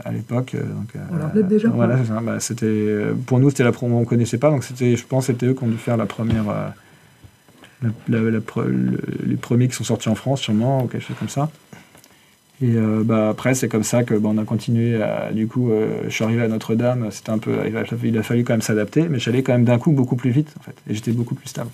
à 0.05 0.12
l'époque. 0.12 0.55
euh, 0.55 0.63
donc, 0.63 0.96
euh, 0.96 1.00
On 1.12 1.48
déjà, 1.48 1.69
Voilà, 1.69 2.03
ça. 2.05 2.19
Bah, 2.22 2.39
c'était 2.39 2.65
euh, 2.65 3.13
pour 3.25 3.39
nous 3.39 3.50
c'était 3.50 3.63
la 3.63 3.72
promo 3.72 3.98
on 4.00 4.05
connaissait 4.05 4.38
pas, 4.39 4.50
donc 4.50 4.63
c'était, 4.63 4.96
je 4.96 5.05
pense, 5.05 5.27
que 5.27 5.34
c'était 5.34 5.46
eux 5.48 5.53
qui 5.53 5.63
ont 5.63 5.67
dû 5.67 5.77
faire 5.77 5.98
la 5.98 6.05
première, 6.08 6.46
la- 6.46 7.89
la- 8.08 8.22
la 8.31 8.39
pre- 8.39 8.65
le- 8.65 9.00
les 9.25 9.36
premiers 9.38 9.67
qui 9.67 9.75
sont 9.75 9.84
sortis 9.84 10.10
en 10.10 10.15
France 10.15 10.41
sûrement 10.41 10.84
ou 10.84 10.88
quelque 10.88 11.05
chose 11.05 11.17
comme 11.19 11.29
ça. 11.29 11.50
Et 12.62 12.75
bah, 13.05 13.29
après 13.29 13.53
c'est 13.55 13.69
comme 13.69 13.84
ça 13.84 14.03
que 14.03 14.13
bah, 14.15 14.29
on 14.34 14.38
a 14.38 14.43
continué. 14.46 15.01
À, 15.01 15.31
du 15.31 15.48
coup, 15.48 15.72
je 16.05 16.10
suis 16.10 16.24
arrivé 16.25 16.41
à 16.41 16.48
Notre-Dame. 16.50 17.08
C'était 17.12 17.29
un 17.29 17.38
peu, 17.38 17.51
il 17.67 17.77
a, 17.77 17.84
il 18.03 18.17
a 18.17 18.24
fallu 18.24 18.43
quand 18.43 18.53
même 18.53 18.62
s'adapter, 18.62 19.08
mais 19.10 19.17
j'allais 19.19 19.43
quand 19.43 19.53
même 19.53 19.63
d'un 19.63 19.77
coup 19.79 19.91
beaucoup 19.91 20.15
plus 20.17 20.31
vite 20.31 20.53
en 20.60 20.63
fait, 20.63 20.75
et 20.89 20.93
j'étais 20.96 21.12
beaucoup 21.12 21.36
plus 21.36 21.48
stable. 21.48 21.69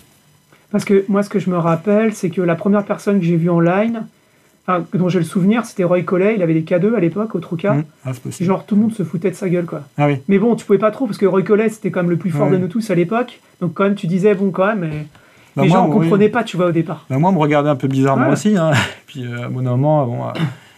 Parce 0.70 0.84
que 0.84 1.04
moi, 1.08 1.22
ce 1.22 1.28
que 1.30 1.38
je 1.38 1.48
me 1.50 1.56
rappelle, 1.58 2.12
c'est 2.14 2.30
que 2.30 2.40
la 2.40 2.54
première 2.56 2.84
personne 2.84 3.18
que 3.20 3.24
j'ai 3.24 3.36
vue 3.36 3.50
en 3.50 3.60
line, 3.60 4.06
dont 4.94 5.08
j'ai 5.08 5.20
le 5.20 5.24
souvenir, 5.24 5.64
c'était 5.64 5.84
Roy 5.84 6.02
Collet. 6.02 6.34
Il 6.36 6.42
avait 6.42 6.54
des 6.54 6.62
K2 6.62 6.94
à 6.96 7.00
l'époque, 7.00 7.34
au 7.36 7.38
Truca. 7.40 7.72
Hum, 7.72 7.84
ah. 8.04 8.10
Genre, 8.40 8.66
tout 8.66 8.74
le 8.74 8.80
monde 8.82 8.92
se 8.92 9.04
foutait 9.04 9.30
de 9.30 9.36
sa 9.36 9.48
gueule, 9.48 9.64
quoi. 9.66 9.82
Ah 9.96 10.06
oui. 10.08 10.16
Mais 10.28 10.38
bon, 10.38 10.56
tu 10.56 10.66
pouvais 10.66 10.78
pas 10.78 10.90
trop, 10.90 11.06
parce 11.06 11.18
que 11.18 11.26
Roy 11.26 11.42
Collet, 11.42 11.68
c'était 11.68 11.90
quand 11.92 12.00
même 12.02 12.10
le 12.10 12.16
plus 12.16 12.30
fort 12.30 12.46
Ouais. 12.46 12.52
de 12.52 12.56
nous 12.58 12.66
tous 12.68 12.90
à 12.90 12.94
l'époque. 12.96 13.40
Donc, 13.60 13.74
quand 13.74 13.84
même, 13.84 13.94
tu 13.94 14.08
disais, 14.08 14.34
bon, 14.34 14.50
quand 14.50 14.66
même, 14.66 14.80
mais 14.80 15.06
Bah, 15.54 15.62
les 15.62 15.68
moi, 15.68 15.78
gens 15.78 15.88
ne 15.88 15.94
oui. 15.94 16.00
comprenaient 16.00 16.28
pas, 16.28 16.42
tu 16.42 16.56
vois, 16.56 16.66
au 16.66 16.72
départ. 16.72 17.06
Bah, 17.08 17.18
moi, 17.18 17.30
on 17.30 17.34
me 17.34 17.38
regardait 17.38 17.70
un 17.70 17.76
peu 17.76 17.86
bizarrement 17.86 18.30
aussi. 18.30 18.56
Hein. 18.56 18.72
Puis, 19.06 19.24
euh, 19.24 19.46
au 19.46 19.50
bout 19.50 19.62
d'un 19.62 19.70
moment, 19.70 20.04
bon, 20.04 20.24
euh, 20.24 20.30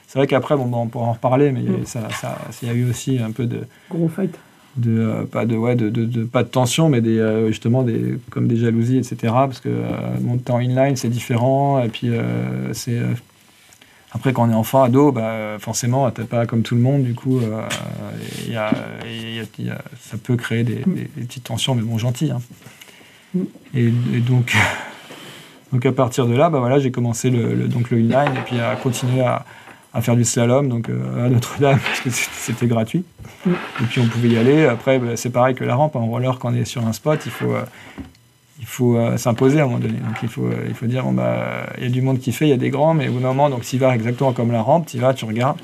c'est 0.07 0.18
vrai 0.18 0.26
qu'après, 0.26 0.54
bon, 0.54 0.66
bon, 0.66 0.83
on 0.83 0.87
pourra 0.87 1.07
en 1.07 1.12
reparler, 1.12 1.50
mais 1.50 1.61
il 1.61 1.71
y 1.73 1.75
a- 1.75 1.78
Mm. 1.78 1.87
ça, 1.87 2.00
ça, 2.21 2.37
il 2.62 2.68
y 2.68 2.71
a 2.71 2.75
eu 2.75 2.88
aussi 2.90 3.18
un 3.18 3.30
peu 3.30 3.47
de, 3.47 3.61
Gros 3.90 4.09
fight. 4.09 4.38
Euh, 4.87 5.25
pas 5.25 5.45
de, 5.47 5.57
ouais, 5.57 5.75
de, 5.77 5.89
de, 5.91 6.25
pas 6.25 6.43
de 6.43 6.49
tension, 6.49 6.89
mais 6.89 7.01
des, 7.01 7.19
euh, 7.19 7.49
justement 7.49 7.83
des, 7.83 8.19
comme 8.31 8.47
des 8.49 8.57
jalousies, 8.57 8.99
etc. 8.99 9.17
Parce 9.23 9.61
que 9.61 9.69
euh, 9.69 9.89
monter 10.21 10.53
en 10.53 10.61
inline, 10.61 10.97
c'est 10.97 11.09
différent. 11.09 11.83
Et 11.83 11.89
puis, 11.89 12.11
euh, 12.11 12.73
c'est 12.73 12.99
après, 14.13 14.33
quand 14.33 14.49
on 14.49 14.51
est 14.51 14.55
enfant, 14.55 14.83
ado, 14.83 15.13
bah, 15.13 15.59
forcément, 15.59 16.11
t'es 16.11 16.25
pas 16.25 16.47
comme 16.47 16.63
tout 16.63 16.75
le 16.75 16.81
monde. 16.81 17.03
Du 17.03 17.15
coup, 17.15 17.41
y 18.47 18.53
y 18.53 18.57
a- 18.57 18.73
ça 20.01 20.17
peut 20.23 20.37
créer 20.37 20.65
des, 20.65 20.77
petites 20.77 21.45
tensions, 21.45 21.75
mais 21.75 21.83
bon, 21.83 21.99
gentilles. 21.99 22.31
hein. 22.33 22.41
Et, 23.75 23.91
donc, 24.21 24.57
donc, 25.73 25.85
à 25.85 25.93
partir 25.93 26.27
de 26.27 26.35
là, 26.35 26.49
bah, 26.49 26.59
voilà, 26.61 26.79
j'ai 26.79 26.91
commencé 26.91 27.29
le- 27.31 27.69
donc 27.69 27.91
le 27.91 27.99
inline 27.99 28.35
et 28.37 28.43
puis 28.47 28.59
à 28.59 28.77
continuer 28.77 29.21
à, 29.21 29.45
faire 30.00 30.17
du 30.17 30.25
slalom 30.25 30.69
donc, 30.69 30.88
euh, 30.88 31.26
à 31.26 31.28
Notre-Dame 31.28 31.78
parce 31.85 32.00
que 32.00 32.11
c'était 32.11 32.67
gratuit. 32.67 33.05
Et 33.47 33.85
puis 33.88 34.00
on 34.00 34.07
pouvait 34.07 34.28
y 34.28 34.37
aller. 34.37 34.67
Après, 34.67 34.99
bah, 34.99 35.17
c'est 35.17 35.31
pareil 35.31 35.55
que 35.55 35.64
la 35.64 35.75
rampe. 35.75 35.97
En 35.97 36.07
roller, 36.07 36.38
quand 36.38 36.52
on 36.52 36.55
est 36.55 36.64
sur 36.64 36.87
un 36.87 36.93
spot, 36.93 37.21
il 37.26 37.33
faut, 37.33 37.55
euh, 37.55 37.64
il 38.61 38.67
faut 38.67 38.97
euh, 38.97 39.17
s'imposer 39.17 39.61
à 39.61 39.64
un 39.64 39.67
moment 39.67 39.78
donné. 39.78 39.99
Donc 39.99 40.17
il 40.23 40.28
faut, 40.28 40.49
il 40.67 40.75
faut 40.75 40.87
dire 40.87 41.05
bah, 41.12 41.67
il 41.78 41.85
y 41.85 41.87
a 41.87 41.90
du 41.90 42.02
monde 42.02 42.21
qui 42.21 42.33
fait, 42.33 42.47
il 42.47 42.50
y 42.50 42.55
a 42.55 42.59
des 42.59 42.71
grands, 42.71 42.95
mais 42.95 43.09
au 43.09 43.12
bout 43.12 43.21
d'un 43.21 43.28
moment, 43.28 43.50
donc 43.50 43.62
tu 43.62 43.78
vas 43.78 43.95
exactement 43.95 44.33
comme 44.33 44.52
la 44.52 44.62
rampe, 44.62 44.87
tu 44.87 44.99
vas, 44.99 45.14
tu 45.14 45.25
regardes. 45.25 45.59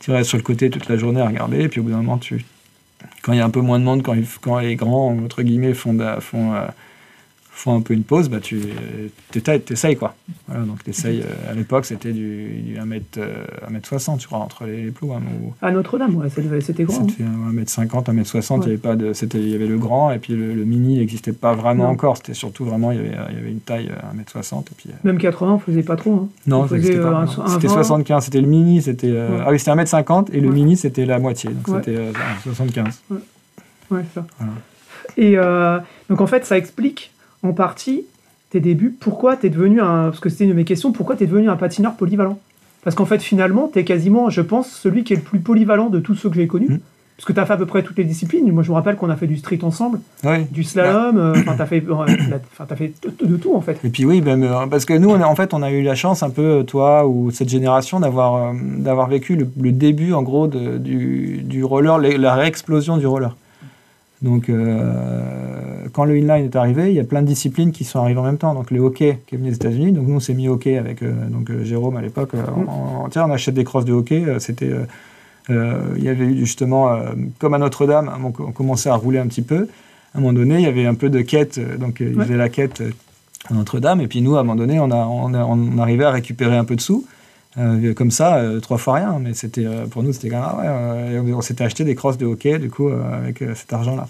Tu 0.00 0.10
restes 0.10 0.28
sur 0.28 0.38
le 0.38 0.42
côté 0.42 0.68
toute 0.68 0.88
la 0.88 0.96
journée 0.96 1.20
à 1.20 1.26
regarder. 1.26 1.62
Et 1.62 1.68
puis 1.68 1.80
au 1.80 1.84
bout 1.84 1.90
d'un 1.90 1.98
moment, 1.98 2.18
tu, 2.18 2.44
quand 3.22 3.32
il 3.32 3.38
y 3.38 3.42
a 3.42 3.44
un 3.44 3.50
peu 3.50 3.60
moins 3.60 3.78
de 3.78 3.84
monde, 3.84 4.02
quand, 4.02 4.16
quand 4.42 4.58
les 4.58 4.76
grands, 4.76 5.16
entre 5.24 5.42
guillemets, 5.42 5.72
font, 5.72 5.96
font, 6.20 6.52
font 7.56 7.76
un 7.76 7.80
peu 7.82 7.94
une 7.94 8.02
pause, 8.02 8.28
bah, 8.28 8.40
tu 8.40 8.60
essayes 9.70 9.96
quoi. 9.96 10.14
Voilà, 10.48 10.64
donc 10.64 10.82
t'essayes, 10.82 11.20
euh, 11.22 11.50
à 11.50 11.54
l'époque, 11.54 11.84
c'était 11.86 12.12
du, 12.12 12.48
du 12.48 12.76
1m, 12.76 13.00
euh, 13.18 13.44
1m60, 13.70 14.20
je 14.20 14.26
crois, 14.26 14.38
entre 14.40 14.64
les, 14.64 14.82
les 14.84 14.90
plots. 14.90 15.12
hein, 15.12 15.22
ou- 15.42 15.54
À 15.62 15.70
Notre-Dame, 15.70 16.16
ouais, 16.16 16.28
c'était 16.60 16.84
grand. 16.84 17.02
hein. 17.02 17.06
te 17.06 17.12
fait 17.12 17.22
1m50, 17.24 18.06
1m60, 18.10 18.54
Ouais. 18.58 18.60
il 18.62 18.66
y 18.66 18.68
avait 18.70 18.76
pas 18.76 18.96
de, 18.96 19.12
c'était, 19.12 19.38
il 19.38 19.48
y 19.48 19.54
avait 19.54 19.66
le 19.68 19.78
grand, 19.78 20.10
et 20.10 20.18
puis 20.18 20.34
le, 20.34 20.52
le 20.52 20.64
mini 20.64 20.98
n'existait 20.98 21.32
pas 21.32 21.54
vraiment 21.54 21.84
Non. 21.84 21.90
encore, 21.90 22.16
c'était 22.16 22.34
surtout 22.34 22.64
vraiment, 22.64 22.90
il 22.90 22.96
y 22.98 23.00
avait, 23.00 23.16
il 23.30 23.36
y 23.36 23.40
avait 23.40 23.50
une 23.50 23.60
taille 23.60 23.88
euh, 23.90 24.22
1m60, 24.40 24.60
et 24.62 24.64
puis... 24.76 24.90
euh, 24.90 24.94
Même 25.04 25.18
80, 25.18 25.52
on 25.54 25.58
faisait 25.58 25.82
pas 25.84 25.96
trop. 25.96 26.14
hein. 26.14 26.28
non, 26.46 26.66
pas. 26.66 26.74
euh, 26.74 26.80
C'était 26.82 27.68
20. 27.68 27.74
75, 27.74 28.24
c'était 28.24 28.40
le 28.40 28.48
mini, 28.48 28.82
c'était... 28.82 29.10
euh, 29.10 29.28
Ouais. 29.38 29.44
Ah 29.46 29.50
oui, 29.52 29.58
c'était 29.58 29.70
1m50, 29.72 30.28
et 30.32 30.40
le 30.40 30.50
mini, 30.50 30.76
c'était 30.76 31.06
la 31.06 31.18
moitié, 31.20 31.50
donc 31.50 31.78
c'était 31.78 31.96
euh, 31.98 32.12
75. 32.42 33.00
Ouais, 33.90 34.00
ça. 34.14 34.26
Voilà. 34.38 34.52
Et 35.16 35.38
euh, 35.38 35.78
donc 36.08 36.20
en 36.20 36.26
fait, 36.26 36.44
ça 36.44 36.56
explique 36.58 37.12
en 37.44 37.52
partie 37.52 38.04
tes 38.50 38.60
débuts. 38.60 38.94
Pourquoi 38.98 39.36
tu 39.36 39.46
es 39.46 39.50
devenu 39.50 39.80
un. 39.80 40.04
Parce 40.04 40.20
que 40.20 40.28
c'était 40.28 40.44
une 40.44 40.50
de 40.50 40.56
mes 40.56 40.64
questions, 40.64 40.92
pourquoi 40.92 41.16
tu 41.16 41.24
es 41.24 41.26
devenu 41.26 41.48
un 41.48 41.56
patineur 41.56 41.94
polyvalent? 41.94 42.38
Parce 42.82 42.96
qu'en 42.96 43.06
fait, 43.06 43.22
finalement, 43.22 43.70
tu 43.72 43.78
es 43.78 43.84
quasiment, 43.84 44.28
je 44.30 44.40
pense, 44.42 44.68
celui 44.70 45.04
qui 45.04 45.12
est 45.12 45.16
le 45.16 45.22
plus 45.22 45.38
polyvalent 45.38 45.88
de 45.90 46.00
tous 46.00 46.14
ceux 46.14 46.28
que 46.28 46.36
j'ai 46.36 46.46
connus. 46.46 46.68
Mm. 46.68 46.78
Parce 47.16 47.26
que 47.26 47.32
tu 47.32 47.38
as 47.38 47.46
fait 47.46 47.52
à 47.52 47.56
peu 47.56 47.64
près 47.66 47.82
toutes 47.84 47.96
les 47.96 48.02
disciplines. 48.04 48.50
Moi, 48.50 48.64
je 48.64 48.70
me 48.70 48.74
rappelle 48.74 48.96
qu'on 48.96 49.08
a 49.08 49.14
fait 49.14 49.28
du 49.28 49.36
street 49.36 49.60
ensemble, 49.62 50.00
Oui. 50.24 50.46
du 50.50 50.64
slalom, 50.64 51.16
euh, 51.16 51.30
enfin, 51.38 51.54
tu 51.54 51.62
as 51.62 51.66
fait, 51.66 51.82
euh, 51.88 52.06
fait 52.76 52.92
de, 53.20 53.26
de 53.26 53.36
tout 53.36 53.54
en 53.54 53.60
fait. 53.60 53.78
Et 53.84 53.88
puis 53.88 54.04
oui, 54.04 54.20
ben, 54.20 54.42
euh, 54.42 54.66
parce 54.68 54.84
que 54.84 54.94
nous, 54.94 55.10
on 55.10 55.20
a- 55.20 55.26
en 55.26 55.36
fait, 55.36 55.54
on 55.54 55.62
a 55.62 55.70
eu 55.70 55.82
la 55.82 55.94
chance 55.94 56.24
un 56.24 56.30
peu, 56.30 56.42
euh, 56.42 56.62
toi 56.64 57.06
ou 57.06 57.30
cette 57.30 57.48
génération, 57.48 58.00
d'avoir 58.00 58.34
euh, 58.34 58.52
d'avoir 58.78 59.08
vécu 59.08 59.36
le, 59.36 59.48
le 59.60 59.70
début, 59.70 60.12
en 60.12 60.22
gros, 60.24 60.48
de- 60.48 60.76
du, 60.78 61.42
du 61.44 61.62
roller, 61.62 61.98
la 61.98 62.34
réexplosion 62.34 62.96
du 62.96 63.06
roller. 63.06 63.36
Donc, 64.24 64.48
euh, 64.48 65.86
quand 65.92 66.04
le 66.06 66.14
inline 66.16 66.44
est 66.46 66.56
arrivé, 66.56 66.88
il 66.88 66.94
y 66.96 67.00
a 67.00 67.04
plein 67.04 67.20
de 67.22 67.26
disciplines 67.26 67.72
qui 67.72 67.84
sont 67.84 68.00
arrivées 68.00 68.18
en 68.20 68.24
même 68.24 68.38
temps. 68.38 68.54
Donc, 68.54 68.70
le 68.70 68.80
hockey 68.80 69.18
qui 69.26 69.34
est 69.34 69.38
venu 69.38 69.50
des 69.50 69.56
États-Unis. 69.56 69.92
Donc, 69.92 70.08
nous, 70.08 70.14
on 70.16 70.20
s'est 70.20 70.32
mis 70.34 70.48
hockey 70.48 70.78
avec 70.78 71.02
euh, 71.02 71.12
donc, 71.28 71.50
euh, 71.50 71.62
Jérôme 71.62 71.96
à 71.98 72.02
l'époque. 72.02 72.30
On, 72.34 73.04
on- 73.04 73.08
tiens, 73.10 73.26
on 73.28 73.30
achète 73.30 73.54
des 73.54 73.64
crosses 73.64 73.84
de 73.84 73.92
hockey. 73.92 74.24
C'était, 74.38 74.70
euh, 75.50 75.78
il 75.98 76.02
y 76.04 76.08
avait 76.08 76.24
eu 76.24 76.38
justement, 76.38 76.96
comme 77.38 77.52
à 77.54 77.58
Notre-Dame, 77.58 78.10
on, 78.24 78.28
on 78.42 78.52
commençait 78.52 78.88
à 78.88 78.94
rouler 78.94 79.18
un 79.18 79.26
petit 79.26 79.42
peu. 79.42 79.68
À 80.14 80.18
un 80.18 80.20
moment 80.22 80.32
donné, 80.32 80.54
il 80.54 80.62
y 80.62 80.66
avait 80.66 80.86
un 80.86 80.94
peu 80.94 81.10
de 81.10 81.20
quête. 81.20 81.60
Donc, 81.78 81.98
ils 82.00 82.16
Ouais. 82.16 82.24
faisaient 82.24 82.36
la 82.38 82.48
quête 82.48 82.82
à 83.50 83.54
Notre-Dame. 83.54 84.00
Et 84.00 84.06
puis, 84.08 84.22
nous, 84.22 84.36
à 84.36 84.40
un 84.40 84.42
moment 84.42 84.56
donné, 84.56 84.80
on, 84.80 84.90
a, 84.90 85.04
on, 85.06 85.34
a- 85.34 85.44
on 85.44 85.76
arrivait 85.78 86.04
à 86.04 86.10
récupérer 86.10 86.56
un 86.56 86.64
peu 86.64 86.76
de 86.76 86.80
sous. 86.80 87.04
Euh, 87.56 87.94
comme 87.94 88.10
ça, 88.10 88.36
euh, 88.36 88.58
trois 88.60 88.78
fois 88.78 88.94
rien, 88.94 89.18
mais 89.20 89.32
c'était 89.32 89.64
euh, 89.64 89.86
pour 89.86 90.02
nous 90.02 90.12
c'était 90.12 90.28
quand 90.28 90.40
même 90.40 90.66
ah 90.66 90.94
ouais, 90.96 91.18
on, 91.20 91.38
on 91.38 91.40
s'était 91.40 91.62
acheté 91.64 91.84
des 91.84 91.94
crosses 91.94 92.18
de 92.18 92.26
hockey 92.26 92.58
du 92.58 92.68
coup 92.68 92.88
avec 92.88 93.44
cet 93.54 93.72
argent-là. 93.72 94.08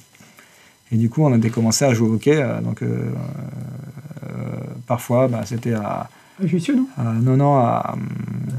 Et 0.92 0.96
du 0.96 1.10
coup, 1.10 1.22
on 1.24 1.32
a 1.32 1.48
commencé 1.50 1.84
à 1.84 1.92
jouer 1.92 2.08
au 2.08 2.14
hockey. 2.14 2.42
donc, 2.62 2.82
parfois, 4.86 5.28
bah, 5.28 5.40
c'était 5.44 5.74
à, 5.74 6.08
Jussieu, 6.42 6.74
non? 6.76 6.86
non 7.22 7.36
non 7.36 7.56
à, 7.56 7.96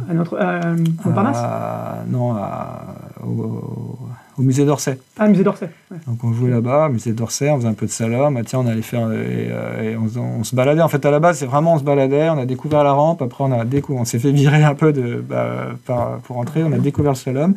À 0.09 0.13
notre, 0.13 0.37
à, 0.37 0.73
Montparnasse 1.05 1.37
à- 1.37 2.03
non 2.07 2.35
à- 2.35 2.85
au, 3.23 3.27
au- 3.29 3.99
au 4.37 4.41
musée 4.41 4.65
d'Orsay. 4.65 4.97
Ah, 5.17 5.27
musée 5.27 5.43
d'Orsay. 5.43 5.69
ouais. 5.91 5.97
Donc 6.07 6.23
on 6.23 6.33
jouait 6.33 6.49
là-bas, 6.51 6.89
musée 6.89 7.13
d'Orsay, 7.13 7.49
on 7.49 7.57
faisait 7.57 7.67
un 7.67 7.73
peu 7.73 7.85
de 7.85 7.91
slalom. 7.91 8.35
Ah, 8.37 8.41
tiens, 8.45 8.59
on 8.59 8.67
allait 8.67 8.81
faire 8.81 9.11
et, 9.11 9.47
euh, 9.49 9.91
et 9.93 9.97
on, 9.97 10.07
se- 10.09 10.19
on 10.19 10.43
se 10.43 10.55
baladait. 10.55 10.81
En 10.81 10.87
fait, 10.89 11.05
à 11.05 11.11
la 11.11 11.19
base, 11.19 11.37
c'est 11.39 11.45
vraiment 11.45 11.75
on 11.75 11.79
se 11.79 11.83
baladait. 11.83 12.29
On 12.29 12.37
a 12.37 12.45
découvert 12.45 12.83
la 12.83 12.91
rampe. 12.91 13.21
Après, 13.21 13.43
on 13.43 13.51
a 13.51 13.63
découvert, 13.65 14.01
on 14.01 14.05
s'est 14.05 14.19
fait 14.19 14.31
virer 14.31 14.63
un 14.63 14.75
peu 14.75 14.91
de 14.93 15.23
bah, 15.27 15.67
par- 15.85 16.17
pour 16.19 16.37
entrer. 16.37 16.63
On 16.63 16.71
a 16.73 16.77
découvert 16.77 17.11
le 17.13 17.17
slalom. 17.17 17.53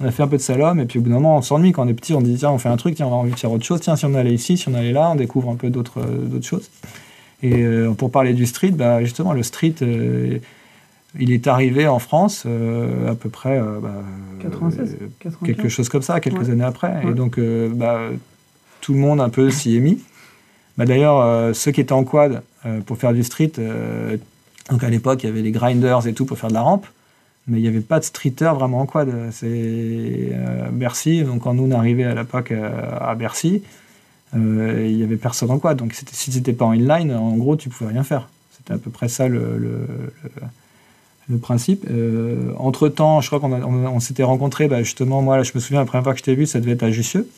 On 0.00 0.04
a 0.06 0.10
fait 0.10 0.22
un 0.22 0.28
peu 0.28 0.36
de 0.36 0.42
slalom 0.42 0.78
et 0.80 0.84
puis 0.84 0.98
au 0.98 1.02
bout 1.02 1.08
d'un 1.08 1.14
moment, 1.16 1.36
on 1.38 1.42
s'ennuie 1.42 1.72
quand 1.72 1.84
on 1.84 1.88
est 1.88 1.94
petit. 1.94 2.12
On 2.12 2.20
dit 2.20 2.36
tiens, 2.36 2.50
on 2.50 2.58
fait 2.58 2.68
un 2.68 2.76
truc, 2.76 2.94
tiens, 2.96 3.06
on 3.06 3.12
a 3.12 3.16
envie 3.16 3.30
de 3.32 3.38
faire 3.38 3.50
autre 3.52 3.64
chose. 3.64 3.80
Tiens, 3.80 3.96
si 3.96 4.04
on 4.04 4.14
allait 4.14 4.34
ici, 4.34 4.56
si 4.58 4.68
on 4.68 4.74
allait 4.74 4.92
là, 4.92 5.10
on 5.12 5.14
découvre 5.14 5.48
un 5.50 5.54
peu 5.56 5.70
d'autres 5.70 6.00
euh, 6.00 6.26
d'autres 6.26 6.44
choses. 6.46 6.70
Et 7.42 7.62
euh, 7.62 7.90
pour 7.92 8.10
parler 8.10 8.32
du 8.34 8.46
street, 8.46 8.70
bah, 8.72 9.02
justement, 9.04 9.32
le 9.32 9.42
street. 9.42 9.74
euh, 9.82 10.38
il 11.18 11.32
est 11.32 11.46
arrivé 11.46 11.86
en 11.86 11.98
France 11.98 12.46
à 12.46 13.14
peu 13.14 13.28
près 13.28 13.60
bah, 13.82 14.02
96, 14.42 14.96
quelque 15.44 15.68
chose 15.68 15.88
comme 15.88 16.02
ça, 16.02 16.20
quelques 16.20 16.50
années 16.50 16.64
après. 16.64 17.02
Et 17.08 17.14
donc, 17.14 17.38
bah, 17.38 18.00
tout 18.80 18.92
le 18.92 18.98
monde 18.98 19.20
un 19.20 19.28
peu 19.28 19.50
s'y 19.50 19.76
est 19.76 19.80
mis. 19.80 20.02
Bah, 20.76 20.84
D'ailleurs, 20.84 21.54
ceux 21.54 21.72
qui 21.72 21.80
étaient 21.80 21.92
en 21.92 22.04
quad 22.04 22.42
pour 22.86 22.98
faire 22.98 23.12
du 23.12 23.22
street, 23.22 23.52
donc 24.70 24.84
à 24.84 24.90
l'époque, 24.90 25.22
il 25.22 25.26
y 25.26 25.28
avait 25.28 25.42
les 25.42 25.52
grinders 25.52 26.06
et 26.06 26.12
tout 26.12 26.26
pour 26.26 26.38
faire 26.38 26.50
de 26.50 26.54
la 26.54 26.62
rampe 26.62 26.86
mais 27.46 27.58
il 27.58 27.62
n'y 27.62 27.68
avait 27.68 27.80
pas 27.80 28.00
de 28.00 28.04
streeter 28.04 28.52
vraiment 28.54 28.80
en 28.80 28.86
quad. 28.86 29.12
C'est 29.30 29.46
euh, 29.46 30.68
Bercy, 30.70 31.22
donc 31.22 31.42
quand 31.42 31.54
nous 31.54 31.64
on 31.64 31.70
arrivait 31.70 32.04
à 32.04 32.14
l'époque 32.14 32.50
euh, 32.50 32.98
à 33.00 33.14
Bercy, 33.14 33.62
euh, 34.34 34.84
il 34.88 34.96
n'y 34.96 35.04
avait 35.04 35.16
personne 35.16 35.50
en 35.50 35.58
quad. 35.58 35.76
Donc 35.76 35.94
si 35.94 36.30
tu 36.30 36.38
n'étais 36.38 36.52
pas 36.52 36.64
en 36.64 36.72
inline, 36.72 37.12
en 37.12 37.36
gros, 37.36 37.56
tu 37.56 37.68
pouvais 37.68 37.90
rien 37.90 38.02
faire. 38.02 38.28
C'était 38.56 38.74
à 38.74 38.78
peu 38.78 38.90
près 38.90 39.08
ça 39.08 39.28
le, 39.28 39.58
le, 39.58 39.86
principe. 41.40 41.86
Entre-temps, 42.58 43.20
je 43.20 43.26
crois 43.28 43.40
qu'on 43.40 43.52
on, 43.52 44.00
s'était 44.00 44.22
rencontrés, 44.22 44.68
bah, 44.68 44.82
justement, 44.82 45.22
moi, 45.22 45.42
je 45.42 45.52
me 45.54 45.60
souviens, 45.60 45.80
la 45.80 45.86
première 45.86 46.04
fois 46.04 46.12
que 46.12 46.20
je 46.20 46.24
t'ai 46.24 46.34
vu, 46.34 46.46
ça 46.46 46.60
devait 46.60 46.72
être 46.72 46.84
à 46.84 46.90
Jussieu. 46.90 47.28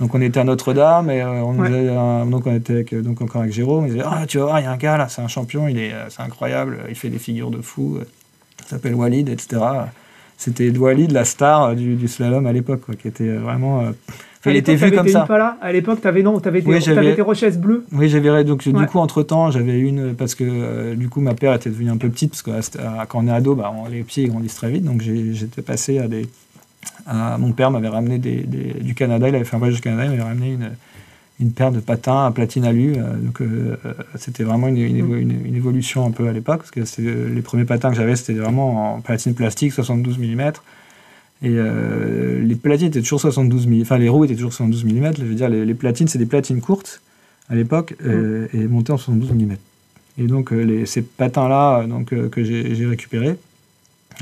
Donc 0.00 0.14
on 0.14 0.20
était 0.22 0.40
à 0.40 0.44
Notre-Dame 0.44 1.10
et 1.10 1.22
on, 1.22 2.24
donc 2.24 2.46
on 2.46 2.54
était 2.56 2.82
donc 3.02 3.20
encore 3.20 3.42
avec 3.42 3.52
Jérôme. 3.52 3.86
Il 3.86 3.92
disait 3.92 4.04
Ah, 4.04 4.24
tu 4.26 4.38
vas 4.38 4.44
voir, 4.44 4.60
il 4.60 4.64
y 4.64 4.66
a 4.66 4.72
un 4.72 4.76
gars 4.76 4.96
là, 4.96 5.08
c'est 5.08 5.20
un 5.20 5.28
champion, 5.28 5.68
il 5.68 5.78
est, 5.78 5.92
c'est 6.08 6.22
incroyable, 6.22 6.78
il 6.88 6.94
fait 6.94 7.10
des 7.10 7.18
figures 7.18 7.50
de 7.50 7.60
fou 7.60 8.00
s'appelle 8.72 8.94
Walid, 8.94 9.28
etc. 9.28 9.62
C'était 10.36 10.70
Walid, 10.70 11.12
la 11.12 11.24
star 11.24 11.76
du, 11.76 12.08
slalom 12.08 12.46
à 12.46 12.52
l'époque, 12.52 12.82
qui 13.00 13.08
était 13.08 13.28
vraiment. 13.36 13.84
Euh, 14.46 14.50
il 14.50 14.56
était 14.56 14.74
vu 14.74 14.90
comme 14.92 15.08
ça. 15.08 15.22
Pas 15.22 15.38
là. 15.38 15.56
À 15.60 15.72
l'époque, 15.72 16.00
tu 16.00 16.08
avais 16.08 16.22
non, 16.22 16.40
tu 16.40 16.48
avais, 16.48 16.60
des, 16.60 17.14
des 17.14 17.22
rochesses 17.22 17.58
bleues. 17.58 17.84
Oui, 17.92 18.08
j'avais 18.08 18.44
donc 18.44 18.66
du 18.66 18.86
coup 18.86 18.98
entre 18.98 19.22
temps, 19.22 19.50
j'avais 19.50 19.78
une 19.78 20.14
parce 20.14 20.34
que 20.34 20.44
euh, 20.46 20.94
du 20.94 21.08
coup 21.08 21.20
ma 21.20 21.34
paire 21.34 21.54
était 21.54 21.70
devenue 21.70 21.90
un 21.90 21.96
peu 21.96 22.08
petite 22.08 22.30
parce 22.30 22.42
que 22.42 22.78
quand 23.08 23.24
on 23.24 23.28
est 23.28 23.32
ado, 23.32 23.54
bah, 23.54 23.72
les 23.90 24.02
pieds 24.02 24.26
grandissent 24.26 24.56
très 24.56 24.70
vite, 24.70 24.84
donc 24.84 25.02
j'étais 25.02 25.62
passé 25.62 25.98
à 25.98 26.08
des. 26.08 26.26
mon 27.38 27.52
père 27.52 27.70
m'avait 27.70 27.88
ramené 27.88 28.18
des, 28.18 28.42
du 28.42 28.94
Canada, 28.94 29.28
il 29.28 29.34
avait 29.34 29.44
fait 29.44 29.56
un 29.56 29.58
voyage 29.58 29.78
au 29.78 29.82
Canada, 29.82 30.04
il 30.04 30.10
m'avait 30.10 30.22
ramené 30.22 30.52
une 30.52 30.70
une 31.42 31.52
paire 31.52 31.72
de 31.72 31.80
patins 31.80 32.26
à 32.26 32.30
platine 32.30 32.64
alu. 32.64 32.94
Euh, 32.96 33.16
donc 33.16 33.40
euh, 33.40 33.76
c'était 34.16 34.44
vraiment 34.44 34.68
une, 34.68 34.78
une, 34.78 35.54
évolution 35.56 36.06
un 36.06 36.10
peu 36.10 36.28
à 36.28 36.32
l'époque, 36.32 36.62
parce 36.74 36.92
que 36.96 37.00
les 37.00 37.42
premiers 37.42 37.64
patins 37.64 37.90
que 37.90 37.96
j'avais, 37.96 38.16
c'était 38.16 38.34
vraiment 38.34 38.94
en 38.94 39.00
platine 39.00 39.34
plastique, 39.34 39.72
72 39.72 40.18
mm. 40.18 40.52
Et 41.42 41.54
euh, 41.56 42.40
les 42.40 42.54
platines 42.54 42.88
étaient 42.88 43.00
toujours 43.00 43.20
72 43.20 43.66
mm, 43.66 43.82
enfin 43.82 43.98
les 43.98 44.08
roues 44.08 44.24
étaient 44.24 44.34
toujours 44.34 44.52
72 44.52 44.84
mm. 44.84 45.12
Je 45.18 45.24
veux 45.24 45.34
dire, 45.34 45.48
les, 45.48 45.74
platines, 45.74 46.08
c'est 46.08 46.18
des 46.18 46.26
platines 46.26 46.60
courtes 46.60 47.02
à 47.48 47.54
l'époque 47.54 47.94
et 48.02 48.66
montées 48.66 48.92
en 48.92 48.98
72 48.98 49.32
mm. 49.32 49.56
Et 50.18 50.26
donc 50.26 50.50
les, 50.50 50.86
ces 50.86 51.02
patins-là 51.02 51.86
donc, 51.86 52.10
que 52.30 52.44
j'ai 52.44 52.86
récupérés, 52.86 53.36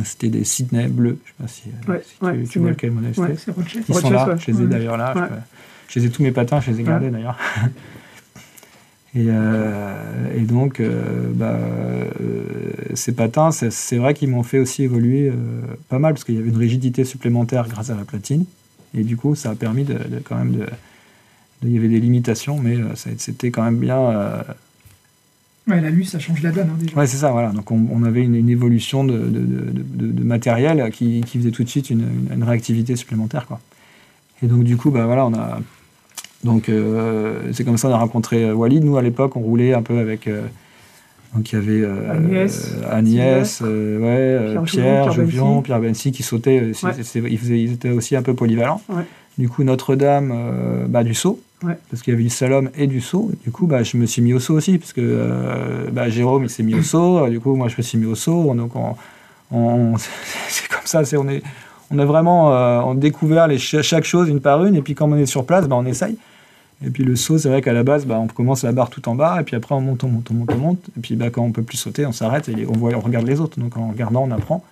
c'était 0.05 0.29
des 0.29 0.45
Sydney 0.45 0.89
bleus. 0.89 1.19
Je 1.25 1.43
ne 1.43 1.49
sais 1.49 1.71
pas 1.87 2.01
si, 2.03 2.49
tu, 2.49 2.59
vois 2.59 2.71
lequel 2.71 2.93
c'était. 3.13 3.53
Ils 3.89 3.95
sont 3.95 4.11
là, 4.11 4.37
je 4.39 4.51
les 4.51 4.63
ai 4.63 4.67
d'ailleurs 4.67 4.97
là. 4.97 5.15
Je 5.89 5.99
les 5.99 6.07
ai 6.07 6.11
tous 6.11 6.23
mes 6.23 6.31
patins, 6.31 6.61
je 6.61 6.71
les 6.71 6.81
ai 6.81 6.83
gardés 6.85 7.11
d'ailleurs. 7.11 7.37
Et, 9.17 9.27
euh, 9.29 10.37
et, 10.37 10.43
donc, 10.43 10.79
euh, 10.79 11.33
bah, 11.35 11.59
euh, 11.59 12.09
ces 12.95 13.13
patins, 13.13 13.51
c'est 13.51 13.97
vrai 13.97 14.15
qu'ils 14.15 14.29
m'ont 14.29 14.45
fait 14.45 14.59
aussi 14.59 14.85
évoluer 14.85 15.33
pas 15.89 15.99
mal, 15.99 16.15
parce 16.15 16.25
qu'il 16.25 16.37
y 16.37 16.39
avait 16.39 16.49
une 16.49 16.57
rigidité 16.57 17.05
supplémentaire 17.05 17.69
grâce 17.69 17.91
à 17.91 17.97
la 17.97 18.05
platine. 18.05 18.45
Et 18.95 19.03
du 19.03 19.17
coup, 19.17 19.35
ça 19.35 19.51
a 19.51 19.55
permis 19.55 19.85
de, 19.85 19.99
quand 20.25 20.37
même 20.37 20.53
de, 20.53 20.67
Il 21.65 21.73
y 21.73 21.79
avait 21.79 21.89
des 21.89 22.01
limitations, 22.01 22.59
mais 22.59 22.77
c'était 22.95 23.51
quand 23.51 23.63
même 23.63 23.79
bien. 23.79 24.45
Ouais, 25.67 25.81
la 25.81 25.91
luce, 25.91 26.11
ça 26.11 26.19
change 26.19 26.43
la 26.43 26.53
donne. 26.53 26.69
Hein, 26.71 26.79
déjà. 26.79 26.97
Ouais, 26.97 27.07
c'est 27.07 27.19
ça, 27.19 27.33
voilà. 27.33 27.51
Donc, 27.51 27.71
on, 27.73 28.03
avait 28.05 28.23
une, 28.23 28.49
évolution 28.49 29.03
de, 29.03 29.19
de, 29.19 30.23
matériel 30.23 30.91
qui, 30.93 31.21
qui, 31.23 31.39
faisait 31.39 31.51
tout 31.51 31.65
de 31.65 31.69
suite 31.69 31.91
une, 31.91 32.29
une, 32.33 32.45
réactivité 32.45 32.95
supplémentaire, 32.95 33.47
quoi. 33.47 33.61
Et 34.43 34.47
donc, 34.47 34.65
du 34.65 34.77
coup, 34.77 34.91
bah, 34.91 35.05
voilà, 35.07 35.27
on 35.27 35.35
a 35.35 35.61
donc 36.45 36.69
euh, 36.69 37.53
c'est 37.53 37.65
comme 37.65 37.77
ça 37.77 37.89
qu'on 37.89 37.95
a 37.95 37.99
rencontré 37.99 38.45
euh, 38.45 38.55
Walid. 38.55 38.85
Nous 38.85 38.97
à 38.97 39.03
l'époque 39.03 39.37
on 39.37 39.41
roulait 39.41 39.75
un 39.75 39.83
peu 39.83 39.99
avec 39.99 40.27
euh, 40.27 40.43
donc 41.35 41.53
il 41.53 41.55
y 41.55 41.59
avait 41.59 41.89
Agnès, 42.91 43.61
ouais, 43.61 44.57
Pierre, 44.65 45.13
Jovian, 45.13 45.63
Pierre 45.63 45.81
Bensi 45.81 46.11
qui 46.11 46.25
sautaient. 46.25 46.73
ils, 47.15 47.73
étaient 47.73 47.91
aussi 47.91 48.17
un 48.17 48.23
peu 48.23 48.35
polyvalents. 48.35 48.83
Du 49.39 49.49
coup 49.49 49.63
Notre-Dame, 49.63 50.89
bah, 50.89 51.05
du 51.05 51.15
saut. 51.15 51.41
Parce 51.61 52.03
qu'il 52.03 52.13
y 52.13 52.15
avait 52.15 52.25
du 52.25 52.31
slalom 52.31 52.71
et 52.77 52.89
du 52.89 53.01
saut. 53.01 53.31
Du 53.45 53.53
coup, 53.53 53.69
bah, 53.69 53.85
je 53.85 53.97
me 53.97 54.07
suis 54.07 54.23
mis 54.23 54.33
au 54.33 54.41
saut 54.41 54.55
aussi, 54.55 54.79
parce 54.79 54.93
que 54.93 55.89
bah, 55.93 56.09
Jérôme, 56.09 56.43
il 56.43 56.51
s'est 56.51 56.65
mis 56.65 56.75
au 56.75 56.83
saut. 56.83 57.29
Du 57.29 57.39
coup, 57.39 57.55
moi, 57.55 57.69
je 57.69 57.77
me 57.79 57.83
suis 57.83 57.97
mis 57.97 58.07
au 58.07 58.17
saut. 58.17 58.53
Donc, 58.57 58.73
on, 59.53 59.97
c'est 60.49 60.69
comme 60.69 60.81
ça. 60.85 61.03
On, 61.17 61.29
est, 61.29 61.45
on 61.93 61.99
a 62.01 62.05
vraiment 62.05 62.49
on 62.89 62.97
découvert 62.97 63.47
les, 63.47 63.59
chaque 63.59 64.03
chose 64.03 64.29
une 64.29 64.41
par 64.41 64.65
une. 64.65 64.75
Et 64.75 64.83
puis, 64.83 64.97
quand 64.97 65.09
on 65.09 65.17
est 65.17 65.27
sur 65.27 65.47
place, 65.47 65.67
on 65.71 65.87
essaye. 65.87 66.17
Et 66.85 66.91
puis 66.91 67.05
le 67.05 67.15
saut, 67.15 67.39
c'est 67.39 67.49
vrai 67.49 67.61
qu'à 67.61 67.75
la 67.75 67.83
base, 67.83 68.07
bah, 68.07 68.19
on 68.19 68.27
commence 68.27 68.65
la 68.65 68.73
barre 68.73 68.89
tout 68.89 69.07
en 69.09 69.15
bas, 69.15 69.39
et 69.41 69.45
puis 69.45 69.55
après 69.55 69.75
on 69.75 69.83
monte, 69.83 70.03
on 70.05 70.09
monte, 70.09 70.31
on 70.31 70.35
monte, 70.35 70.53
on 70.53 70.59
monte. 70.59 70.91
Et 70.97 71.01
puis 71.01 71.15
bah, 71.15 71.29
quand 71.31 71.43
on 71.43 71.53
peut 71.53 71.63
plus 71.63 71.77
sauter, 71.77 72.07
on 72.07 72.13
s'arrête 72.13 72.49
et 72.49 72.67
on, 72.67 72.73
voit, 72.73 72.95
on 72.95 73.01
regarde 73.01 73.27
les 73.27 73.41
autres. 73.41 73.61
Donc 73.61 73.77
en 73.77 73.89
regardant, 73.89 74.23
on 74.23 74.31
apprend. 74.31 74.65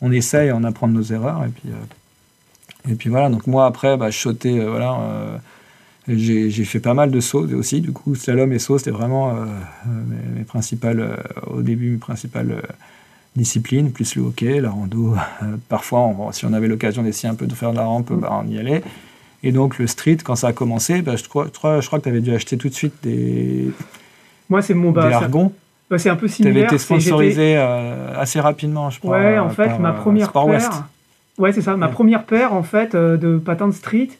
On 0.00 0.10
essaye, 0.10 0.50
on 0.52 0.64
apprend 0.64 0.88
de 0.88 0.94
nos 0.94 1.02
erreurs. 1.02 1.44
Et 1.44 1.48
puis, 1.48 1.68
euh, 1.68 2.90
et 2.90 2.94
puis 2.94 3.10
voilà, 3.10 3.28
donc 3.28 3.46
moi 3.46 3.66
après, 3.66 3.98
bah, 3.98 4.10
je 4.10 4.18
sautais, 4.18 4.58
euh, 4.58 4.70
voilà. 4.70 5.00
Euh, 5.00 5.36
j'ai 6.08 6.64
fait 6.64 6.80
pas 6.80 6.94
mal 6.94 7.10
de 7.10 7.20
sauts 7.20 7.46
aussi. 7.54 7.82
Du 7.82 7.92
coup, 7.92 8.14
slalom 8.14 8.52
et 8.52 8.58
saut, 8.58 8.78
c'était 8.78 8.90
vraiment 8.90 9.32
mes, 9.86 10.42
principales, 10.42 11.22
au 11.46 11.62
début, 11.62 11.92
mes 11.92 11.98
principales 11.98 12.62
disciplines, 13.36 13.92
plus 13.92 14.16
le 14.16 14.22
hockey, 14.22 14.60
la 14.60 14.70
rando. 14.70 15.14
parfois, 15.68 16.10
si 16.32 16.46
on 16.46 16.52
avait 16.52 16.66
l'occasion 16.66 17.04
d'essayer 17.04 17.28
un 17.28 17.36
peu 17.36 17.46
de 17.46 17.54
faire 17.54 17.70
de 17.70 17.76
la 17.76 17.84
rampe, 17.84 18.12
bah, 18.12 18.42
on 18.44 18.48
y 18.48 18.58
allait. 18.58 18.82
Et 19.42 19.52
donc 19.52 19.78
le 19.78 19.86
street, 19.86 20.18
quand 20.22 20.36
ça 20.36 20.48
a 20.48 20.52
commencé, 20.52 21.02
bah, 21.02 21.16
je, 21.16 21.26
crois, 21.28 21.46
je 21.46 21.86
crois 21.86 21.98
que 21.98 22.04
tu 22.04 22.08
avais 22.08 22.20
dû 22.20 22.34
acheter 22.34 22.56
tout 22.58 22.68
de 22.68 22.74
suite 22.74 22.94
des, 23.02 23.70
Moi, 24.48 24.60
c'est 24.62 24.74
mon, 24.74 24.90
bah, 24.90 25.08
des 25.08 25.14
argons. 25.14 25.52
Bah, 25.90 25.98
c'est 25.98 26.10
un 26.10 26.16
peu 26.16 26.28
similaire. 26.28 26.54
Tu 26.54 26.58
avais 26.58 26.66
été 26.66 26.78
sponsorisé 26.78 27.56
euh, 27.56 28.20
assez 28.20 28.38
rapidement, 28.38 28.90
je 28.90 29.00
crois. 29.00 29.18
Ouais, 29.18 29.38
en 29.38 29.48
fait, 29.48 29.78
ma 29.78 29.90
euh, 29.90 29.92
première 29.92 30.32
paire. 30.32 30.88
Ouais, 31.38 31.52
c'est 31.52 31.62
ça. 31.62 31.76
Ma 31.76 31.88
première 31.88 32.24
paire, 32.24 32.52
en 32.52 32.62
fait, 32.62 32.94
euh, 32.94 33.16
de 33.16 33.38
patins 33.38 33.68
de 33.68 33.72
street, 33.72 34.10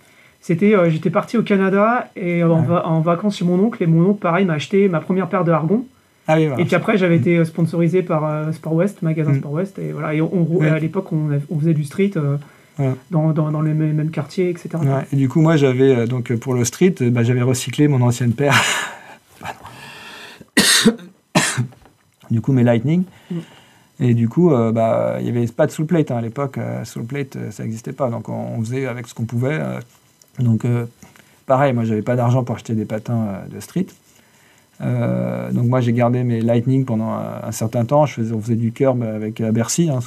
c'était, 0.41 0.75
j'étais 0.89 1.11
parti 1.11 1.37
au 1.37 1.43
Canada 1.43 2.09
et 2.17 2.43
en, 2.43 2.67
en, 2.71 3.01
vacances 3.01 3.37
chez 3.37 3.45
mon 3.45 3.59
oncle. 3.59 3.83
Et 3.83 3.87
mon 3.87 4.11
oncle, 4.11 4.21
pareil, 4.21 4.47
m'a 4.47 4.55
acheté 4.55 4.89
ma 4.89 5.01
première 5.01 5.29
paire 5.29 5.45
de 5.45 5.53
Argon. 5.53 5.85
Ah 6.27 6.37
oui, 6.37 6.49
Et 6.59 6.65
puis 6.65 6.75
après, 6.75 6.97
j'avais 6.97 7.17
été 7.17 7.45
sponsorisé 7.45 8.03
par 8.03 8.55
Sport 8.55 8.75
West, 8.75 9.03
magasin 9.03 9.33
mm. 9.33 9.39
Sport 9.39 9.53
West. 9.53 9.79
Et 9.79 9.93
voilà. 9.93 10.15
Et 10.15 10.23
on, 10.23 10.61
à 10.63 10.79
l'époque, 10.79 11.13
on, 11.13 11.29
on, 11.51 11.59
faisait 11.59 11.75
du 11.75 11.85
street 11.85 12.13
dans, 13.11 13.33
dans, 13.33 13.63
les 13.63 13.75
mêmes 13.75 14.11
quartiers, 14.11 14.49
etc. 14.49 14.71
Et 15.13 15.17
du 15.17 15.29
coup, 15.29 15.41
moi, 15.41 15.57
j'avais, 15.57 15.95
euh, 15.95 16.07
donc 16.07 16.35
pour 16.37 16.55
le 16.55 16.65
street, 16.65 16.95
euh, 17.01 17.11
bah, 17.11 17.23
j'avais 17.23 17.43
recyclé 17.43 17.89
mon 17.89 18.01
ancienne 18.03 18.33
paire. 18.33 18.61
du 22.31 22.41
coup, 22.41 22.53
mes 22.53 22.63
Lightning. 22.63 23.05
Mm. 23.31 23.39
Et 24.03 24.15
du 24.15 24.29
coup, 24.29 24.53
euh, 24.53 24.73
bah, 24.73 25.17
il 25.21 25.25
n'y 25.25 25.31
avait 25.31 25.47
pas 25.47 25.67
de 25.67 25.73
soul 25.73 25.87
plate 25.87 26.11
hein, 26.11 26.17
à 26.17 26.21
l'époque. 26.23 26.59
soul 26.85 27.05
plate, 27.05 27.37
ça 27.51 27.63
n'existait 27.63 27.93
pas. 27.93 28.09
Donc, 28.09 28.29
on, 28.29 28.61
faisait 28.61 28.87
avec 28.87 29.07
ce 29.07 29.15
qu'on 29.15 29.25
pouvait. 29.25 29.61
donc, 30.39 30.65
pareil, 31.47 31.75
moi, 31.75 31.85
j'avais 31.85 32.03
pas 32.03 32.17
d'argent 32.17 32.43
pour 32.43 32.55
acheter 32.55 32.75
des 32.75 32.87
patins 32.87 33.43
de 33.51 33.61
street. 33.61 33.87
Euh, 34.83 35.53
donc 35.53 35.67
moi 35.67 35.81
j'ai 35.81 35.93
gardé 35.93 36.25
mes 36.25 36.41
Lightning 36.41 36.85
pendant 36.85 37.11
un, 37.11 37.53
certain 37.53 37.85
temps. 37.85 38.07
Je 38.07 38.15
faisais, 38.15 38.35
on 38.35 38.41
faisait 38.41 38.57
du 38.57 38.73
curb 38.73 39.03
avec 39.03 39.43
Bercy, 39.43 39.91
hein, 39.91 40.01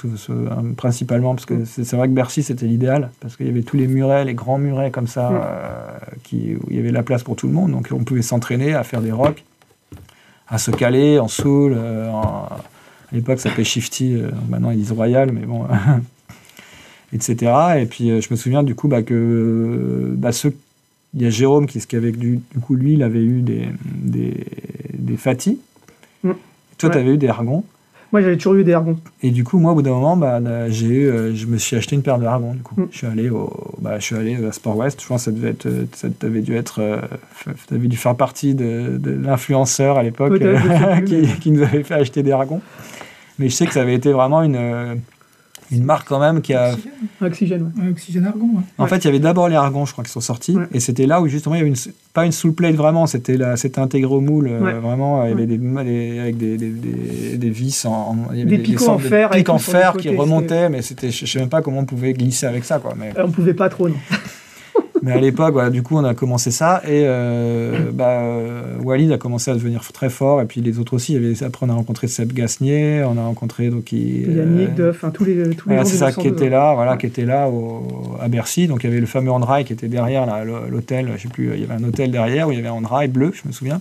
principalement 0.75 1.35
parce 1.35 1.45
que 1.45 1.65
c'est 1.65 1.95
vrai 1.95 2.07
que 2.07 2.13
Bercy 2.13 2.43
c'était 2.43 2.65
l'idéal 2.65 3.11
parce 3.19 3.35
qu'il 3.35 3.45
y 3.47 3.49
avait 3.49 3.61
tous 3.61 3.77
les 3.77 3.87
murets, 3.87 4.25
les 4.25 4.33
grands 4.33 4.57
murets 4.57 4.91
comme 4.91 5.07
ça, 5.07 5.29
euh, 5.31 5.97
qui, 6.23 6.55
où 6.55 6.67
il 6.69 6.77
y 6.77 6.79
avait 6.79 6.91
la 6.91 7.03
place 7.03 7.23
pour 7.23 7.35
tout 7.35 7.47
le 7.47 7.53
monde. 7.53 7.71
Donc 7.71 7.89
on 7.91 8.03
pouvait 8.03 8.21
s'entraîner 8.21 8.73
à 8.73 8.83
faire 8.83 9.01
des 9.01 9.11
rocks, 9.11 9.43
à 10.47 10.57
se 10.57 10.71
caler 10.71 11.19
en 11.19 11.27
soul. 11.27 11.73
Euh, 11.75 12.09
à 12.11 12.57
l'époque 13.15 13.39
ça 13.39 13.49
s'appelait 13.49 13.63
Shifty, 13.63 14.17
maintenant 14.49 14.71
ils 14.71 14.77
disent 14.77 14.91
Royal, 14.91 15.31
mais 15.31 15.45
bon. 15.45 15.67
etc. 17.13 17.51
Et 17.77 17.85
puis 17.85 18.21
je 18.21 18.27
me 18.31 18.35
souviens 18.35 18.63
du 18.63 18.73
coup 18.73 18.87
bah, 18.87 19.03
que 19.03 20.13
bah, 20.17 20.31
ceux 20.31 20.55
il 21.13 21.21
y 21.21 21.25
a 21.25 21.29
Jérôme 21.29 21.67
qui, 21.67 21.79
qui 21.79 21.95
avec 21.95 22.17
du, 22.17 22.39
du 22.53 22.59
coup, 22.59 22.75
lui, 22.75 22.93
il 22.93 23.03
avait 23.03 23.23
eu 23.23 23.41
des, 23.41 23.67
des, 23.85 24.45
des 24.93 25.17
Fatih. 25.17 25.59
Mm. 26.23 26.31
Toi, 26.77 26.89
tu 26.89 26.97
avais 26.97 27.13
eu 27.13 27.17
des 27.17 27.27
Argons. 27.27 27.63
Moi, 28.11 28.21
j'avais 28.21 28.37
toujours 28.37 28.55
eu 28.55 28.63
des 28.63 28.73
Argons. 28.73 28.97
Et 29.23 29.31
du 29.31 29.43
coup, 29.43 29.57
moi, 29.57 29.71
au 29.71 29.75
bout 29.75 29.81
d'un 29.81 29.91
moment, 29.91 30.15
bah, 30.17 30.39
j'ai 30.69 30.85
eu, 30.85 31.07
euh, 31.07 31.33
je 31.33 31.47
me 31.47 31.57
suis 31.57 31.75
acheté 31.75 31.95
une 31.95 32.03
paire 32.03 32.19
de 32.19 32.25
Argons. 32.25 32.53
Du 32.53 32.61
coup, 32.61 32.79
mm. 32.79 32.87
je 32.91 32.97
suis 32.97 33.07
allé 33.07 33.29
au, 33.29 33.51
bah, 33.79 33.99
je 33.99 34.05
suis 34.05 34.15
allé 34.15 34.43
à 34.43 34.51
Sport 34.51 34.77
West. 34.77 35.01
Je 35.01 35.07
pense 35.07 35.21
que 35.21 35.25
ça 35.25 35.31
devait 35.31 35.49
être, 35.49 35.67
ça 35.93 36.07
avait 36.21 36.41
dû 36.41 36.55
être, 36.55 36.81
euh, 36.81 36.97
tu 37.67 37.73
avais 37.73 37.87
dû 37.87 37.97
faire 37.97 38.15
partie 38.15 38.55
de, 38.55 38.97
de 38.97 39.11
l'influenceur 39.11 39.97
à 39.97 40.03
l'époque 40.03 40.41
euh, 40.41 41.01
qui, 41.05 41.27
qui, 41.39 41.51
nous 41.51 41.61
avait 41.61 41.83
fait 41.83 41.95
acheter 41.95 42.23
des 42.23 42.31
Argons. 42.31 42.61
Mais 43.39 43.49
je 43.49 43.55
sais 43.55 43.65
que 43.65 43.73
ça 43.73 43.81
avait 43.81 43.95
été 43.95 44.11
vraiment 44.11 44.43
une 44.43 44.99
une 45.71 45.83
marque 45.83 46.07
quand 46.07 46.19
même 46.19 46.41
qui 46.41 46.53
a. 46.53 46.75
Oxygène, 47.21 47.71
ouais. 47.77 47.83
Ouais, 47.85 47.89
Oxygène 47.91 48.25
Argon, 48.25 48.45
ouais. 48.53 48.61
En 48.77 48.83
Ouais. 48.83 48.89
fait, 48.89 48.97
il 48.97 49.05
y 49.05 49.07
avait 49.07 49.19
d'abord 49.19 49.49
les 49.49 49.55
argons, 49.55 49.85
je 49.85 49.91
crois, 49.93 50.03
qui 50.03 50.11
sont 50.11 50.21
sortis. 50.21 50.55
Ouais. 50.55 50.65
Et 50.73 50.79
c'était 50.79 51.05
là 51.07 51.21
où 51.21 51.27
justement 51.27 51.55
il 51.55 51.59
y 51.59 51.61
avait 51.61 51.69
une, 51.69 51.75
pas 52.13 52.25
une 52.25 52.31
soul 52.31 52.53
plate 52.53 52.75
vraiment, 52.75 53.07
c'était 53.07 53.37
intégré 53.77 54.13
au 54.13 54.21
moule. 54.21 54.47
euh, 54.49 54.79
vraiment, 54.79 55.23
il 55.23 55.29
y 55.29 55.31
avait 55.33 55.41
Ouais. 55.41 55.47
des, 55.47 55.57
des- 55.57 56.19
avec 56.19 56.37
des, 56.37 56.57
des, 56.57 56.69
des, 56.69 57.37
des 57.37 57.49
vis 57.49 57.85
en. 57.85 57.91
en- 57.91 58.17
il 58.33 58.39
y 58.39 58.41
avait 58.41 58.57
Des 58.57 58.63
picots 58.63 58.89
en 58.89 58.99
fer 58.99 59.29
pics 59.31 59.49
en 59.49 59.57
fer 59.57 59.93
qui 59.97 60.09
remontaient, 60.15 60.69
mais 60.69 60.81
c'était, 60.81 61.11
je 61.11 61.25
sais 61.25 61.39
même 61.39 61.49
pas 61.49 61.61
comment 61.61 61.79
on 61.79 61.85
pouvait 61.85 62.13
glisser 62.13 62.45
avec 62.45 62.63
ça, 62.65 62.79
quoi. 62.79 62.93
Mais, 62.97 63.11
Euh, 63.17 63.23
On 63.25 63.31
pouvait 63.31 63.53
pas 63.53 63.69
trop, 63.69 63.89
non. 63.89 63.95
Mais 65.03 65.11
à 65.11 65.19
l'époque, 65.19 65.53
voilà, 65.53 65.69
du 65.69 65.83
coup, 65.83 65.97
on 65.97 66.03
a 66.03 66.13
commencé 66.13 66.49
ça 66.49 66.81
et 66.85 67.03
euh, 67.05 67.91
bah, 67.91 68.21
euh, 68.21 68.77
Walid 68.81 69.11
a 69.11 69.17
commencé 69.17 69.51
à 69.51 69.53
devenir 69.53 69.83
très 69.91 70.09
fort 70.09 70.41
et 70.41 70.45
puis 70.45 70.61
les 70.61 70.79
autres 70.79 70.93
aussi. 70.93 71.13
Il 71.13 71.21
y 71.21 71.25
avait, 71.25 71.43
après, 71.43 71.65
on 71.65 71.69
a 71.69 71.73
rencontré 71.73 72.07
Seb 72.07 72.33
Gasnier, 72.33 73.03
on 73.05 73.17
a 73.17 73.23
rencontré 73.23 73.69
donc 73.69 73.83
qui. 73.85 74.21
Yannick, 74.21 74.69
euh, 74.79 74.87
Duff, 74.91 74.95
enfin, 74.95 75.11
tous 75.11 75.25
les, 75.25 75.35
tous 75.55 75.69
les 75.69 75.75
voilà, 75.75 75.85
c'est 75.85 75.97
ça 75.97 76.07
912, 76.07 76.23
qui 76.23 76.27
était 76.29 76.49
là, 76.49 76.73
voilà, 76.73 76.93
Ouais. 76.93 76.97
qui 76.97 77.05
était 77.05 77.25
là 77.25 77.49
au, 77.49 78.17
à 78.21 78.27
Bercy. 78.29 78.67
Donc 78.67 78.83
il 78.83 78.87
y 78.87 78.89
avait 78.91 79.01
le 79.01 79.05
fameux 79.05 79.31
Andrai 79.31 79.63
qui 79.65 79.73
était 79.73 79.87
derrière 79.87 80.25
l'hôtel. 80.69 81.09
Je 81.17 81.23
sais 81.23 81.27
plus, 81.27 81.51
il 81.53 81.61
y 81.61 81.63
avait 81.63 81.75
un 81.75 81.83
hôtel 81.83 82.09
derrière 82.09 82.47
où 82.47 82.51
il 82.51 82.55
y 82.55 82.59
avait 82.59 82.69
un 82.69 82.73
Andrai 82.73 83.07
bleu, 83.07 83.31
je 83.33 83.47
me 83.47 83.53
souviens. 83.53 83.79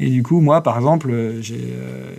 Et 0.00 0.10
du 0.10 0.22
coup, 0.22 0.40
moi, 0.40 0.62
par 0.62 0.76
exemple, 0.76 1.10
euh, 1.10 1.42
j'ai 1.42 1.56
euh, 1.56 2.12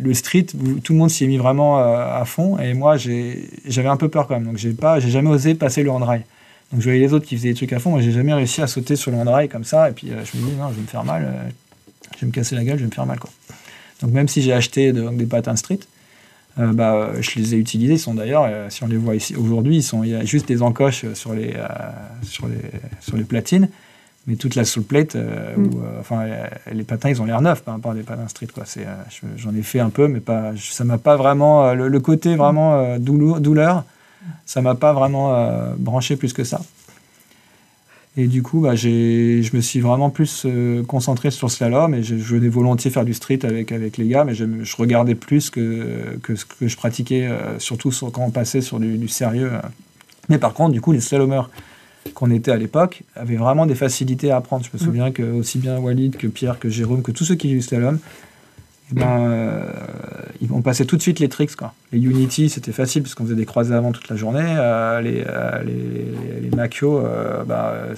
le 0.00 0.14
street, 0.14 0.46
tout 0.84 0.92
le 0.92 0.98
monde 0.98 1.10
s'y 1.10 1.24
est 1.24 1.26
mis 1.26 1.38
vraiment 1.38 1.78
euh, 1.78 2.20
à 2.20 2.24
fond, 2.24 2.58
et 2.58 2.74
moi, 2.74 2.96
j'avais 2.96 3.88
un 3.88 3.96
peu 3.96 4.08
peur 4.08 4.26
quand 4.26 4.34
même. 4.34 4.44
Donc 4.44 4.58
j'ai 4.58 4.72
pas, 4.72 5.00
j'ai 5.00 5.10
jamais 5.10 5.30
osé 5.30 5.54
passer 5.54 5.82
le 5.82 5.90
Andrai. 5.90 6.24
Donc 6.72 6.80
je 6.80 6.84
voyais 6.84 7.00
les 7.00 7.12
autres 7.12 7.26
qui 7.26 7.36
faisaient 7.36 7.50
des 7.50 7.54
trucs 7.54 7.72
à 7.72 7.78
fond, 7.78 7.98
et 7.98 8.02
j'ai 8.02 8.12
jamais 8.12 8.32
réussi 8.34 8.62
à 8.62 8.66
sauter 8.66 8.96
sur 8.96 9.10
le 9.10 9.18
Andrai 9.18 9.48
comme 9.48 9.64
ça. 9.64 9.90
Et 9.90 9.92
puis 9.92 10.10
euh, 10.10 10.24
je 10.24 10.38
me 10.38 10.46
dis 10.50 10.56
non, 10.56 10.68
je 10.70 10.74
vais 10.76 10.80
me 10.82 10.86
faire 10.86 11.04
mal, 11.04 11.22
euh, 11.24 11.48
je 12.16 12.20
vais 12.22 12.26
me 12.28 12.32
casser 12.32 12.54
la 12.54 12.64
gueule, 12.64 12.76
je 12.78 12.82
vais 12.84 12.88
me 12.88 12.94
faire 12.94 13.06
mal 13.06 13.18
quoi. 13.18 13.30
Donc 14.00 14.10
même 14.12 14.26
si 14.28 14.40
j'ai 14.42 14.52
acheté 14.52 14.92
de- 14.92 15.08
des 15.10 15.26
patins 15.26 15.56
street. 15.56 15.80
Euh, 16.58 16.70
bah, 16.74 17.12
je 17.18 17.30
les 17.36 17.54
ai 17.54 17.56
utilisés. 17.56 17.94
Ils 17.94 17.98
sont 17.98 18.12
d'ailleurs, 18.12 18.46
si 18.70 18.84
on 18.84 18.86
les 18.86 18.98
voit 18.98 19.14
ici 19.16 19.34
aujourd'hui, 19.36 19.78
il 20.02 20.08
y 20.10 20.14
a 20.14 20.22
juste 20.22 20.46
des 20.48 20.60
encoches 20.60 21.06
sur 21.14 21.32
les, 21.32 21.54
sur 22.22 22.46
les, 22.46 22.56
sur 23.00 23.16
les 23.16 23.24
platines, 23.24 23.70
mais 24.26 24.36
toute 24.36 24.54
la 24.54 24.66
soul 24.66 24.82
plate, 24.82 25.14
Mm. 25.16 25.64
où, 25.66 25.80
enfin, 25.98 26.26
les 26.70 26.84
patins, 26.84 27.08
ils 27.08 27.22
ont 27.22 27.24
l'air 27.24 27.40
neufs 27.40 27.62
par 27.62 27.72
rapport 27.72 27.92
à 27.92 27.94
des 27.94 28.02
patins 28.02 28.28
street. 28.28 28.48
Quoi. 28.52 28.64
C'est, 28.66 28.86
je- 29.08 29.26
j'en 29.42 29.54
ai 29.54 29.62
fait 29.62 29.80
un 29.80 29.88
peu, 29.88 30.08
mais 30.08 30.20
pas, 30.20 30.52
ça 30.58 30.84
m'a 30.84 30.98
pas 30.98 31.16
vraiment, 31.16 31.72
le, 31.72 31.88
le 31.88 32.00
côté 32.00 32.36
vraiment 32.36 32.98
douleur, 32.98 33.84
ça 34.46 34.60
m'a 34.62 34.74
pas 34.74 34.92
vraiment 34.92 35.34
euh, 35.34 35.74
branché 35.78 36.16
plus 36.16 36.32
que 36.32 36.44
ça. 36.44 36.60
Et 38.18 38.26
du 38.26 38.42
coup, 38.42 38.60
bah, 38.60 38.74
je 38.74 39.56
me 39.56 39.60
suis 39.62 39.80
vraiment 39.80 40.10
plus 40.10 40.42
euh, 40.44 40.82
concentré 40.82 41.30
sur 41.30 41.46
le 41.46 41.50
slalom 41.52 41.94
et 41.94 42.02
je, 42.02 42.18
je 42.18 42.34
venais 42.36 42.48
volontiers 42.50 42.90
faire 42.90 43.06
du 43.06 43.14
street 43.14 43.38
avec, 43.44 43.72
avec 43.72 43.96
les 43.96 44.06
gars, 44.06 44.24
mais 44.24 44.34
je, 44.34 44.44
je 44.62 44.76
regardais 44.76 45.14
plus 45.14 45.48
que, 45.48 46.18
que 46.22 46.36
ce 46.36 46.44
que 46.44 46.68
je 46.68 46.76
pratiquais, 46.76 47.26
euh, 47.26 47.58
surtout 47.58 47.90
sur- 47.90 48.12
quand 48.12 48.22
on 48.22 48.30
passait 48.30 48.60
sur 48.60 48.78
du, 48.78 48.98
du 48.98 49.08
sérieux. 49.08 49.50
Mais 50.28 50.36
par 50.36 50.52
contre, 50.52 50.72
du 50.72 50.82
coup, 50.82 50.92
les 50.92 51.00
slalomers 51.00 51.48
qu'on 52.12 52.30
était 52.30 52.50
à 52.50 52.56
l'époque 52.58 53.02
avaient 53.16 53.36
vraiment 53.36 53.64
des 53.64 53.74
facilités 53.76 54.30
à 54.30 54.36
apprendre. 54.36 54.62
Je 54.64 54.70
me 54.74 54.78
souviens 54.78 55.10
que 55.10 55.22
aussi 55.22 55.58
bien 55.58 55.78
Walid 55.78 56.16
que 56.16 56.26
Pierre, 56.26 56.58
que 56.58 56.68
Jérôme, 56.68 57.00
que 57.02 57.12
tous 57.12 57.24
ceux 57.24 57.36
qui 57.36 57.46
faisaient 57.48 57.56
du 57.60 57.62
slalom, 57.62 57.98
ben, 58.92 59.20
euh, 59.30 59.64
ils- 60.40 60.52
on 60.52 60.62
passait 60.62 60.84
tout 60.84 60.96
de 60.96 61.02
suite 61.02 61.18
les 61.20 61.28
tricks. 61.28 61.56
Quoi. 61.56 61.72
Les 61.92 61.98
Unity, 62.00 62.48
c'était 62.50 62.72
facile 62.72 63.02
parce 63.02 63.14
qu'on 63.14 63.24
faisait 63.24 63.34
des 63.34 63.46
croisés 63.46 63.74
avant 63.74 63.92
toute 63.92 64.08
la 64.08 64.16
journée. 64.16 64.44
Euh, 64.44 65.00
les, 65.00 65.24
euh, 65.26 65.62
les, 65.64 66.40
les 66.48 66.56
Macchio, 66.56 66.98
euh, 67.04 67.42
bah, 67.44 67.72
euh, 67.74 67.94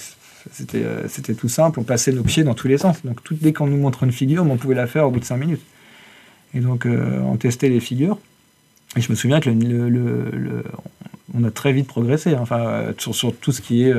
c'était, 0.53 1.35
tout 1.35 1.49
simple. 1.49 1.81
On 1.81 1.85
passait 1.85 2.13
nos 2.13 2.23
pieds 2.23 2.45
dans 2.45 2.55
tous 2.55 2.69
les 2.69 2.79
sens. 2.79 3.05
Donc 3.05 3.23
tout, 3.25 3.35
dès 3.41 3.53
qu'on 3.53 3.67
nous 3.67 3.77
montre 3.79 4.03
une 4.05 4.13
figure, 4.13 4.45
on 4.49 4.57
pouvait 4.57 4.75
la 4.75 4.87
faire 4.87 5.07
au 5.07 5.11
bout 5.11 5.21
de 5.21 5.25
5 5.25 5.37
minutes. 5.39 5.63
Et 6.55 6.61
donc 6.61 6.87
on 6.87 7.37
testait 7.37 7.69
les 7.69 7.81
figures. 7.81 8.19
Et 8.97 9.01
je 9.01 9.11
me 9.11 9.17
souviens 9.17 9.41
que 9.41 9.51
le, 9.51 9.57
le- 9.59 9.89
le- 9.89 10.31
le- 10.31 10.65
on 11.37 11.43
a 11.43 11.51
très 11.51 11.73
vite 11.73 11.89
progressé, 11.89 12.35
hein. 12.35 12.39
enfin, 12.41 12.85
sur, 12.99 13.13
sur 13.15 13.35
tout 13.35 13.51
ce 13.51 13.61
qui 13.61 13.83
est 13.89 13.93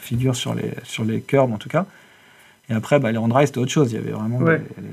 figure 0.00 0.36
sur 0.36 0.54
les, 0.54 0.72
sur 0.82 1.04
les 1.04 1.20
curbs 1.22 1.52
en 1.52 1.56
tout 1.56 1.70
cas. 1.70 1.86
Et 2.68 2.74
après, 2.74 2.98
bah, 2.98 3.12
les 3.12 3.18
on-dry, 3.18 3.46
c'était 3.46 3.58
autre 3.58 3.70
chose. 3.70 3.92
Il 3.92 3.94
y 3.94 3.98
avait 3.98 4.10
vraiment 4.10 4.38
Ouais. 4.38 4.58
des- 4.58 4.82
des- 4.82 4.88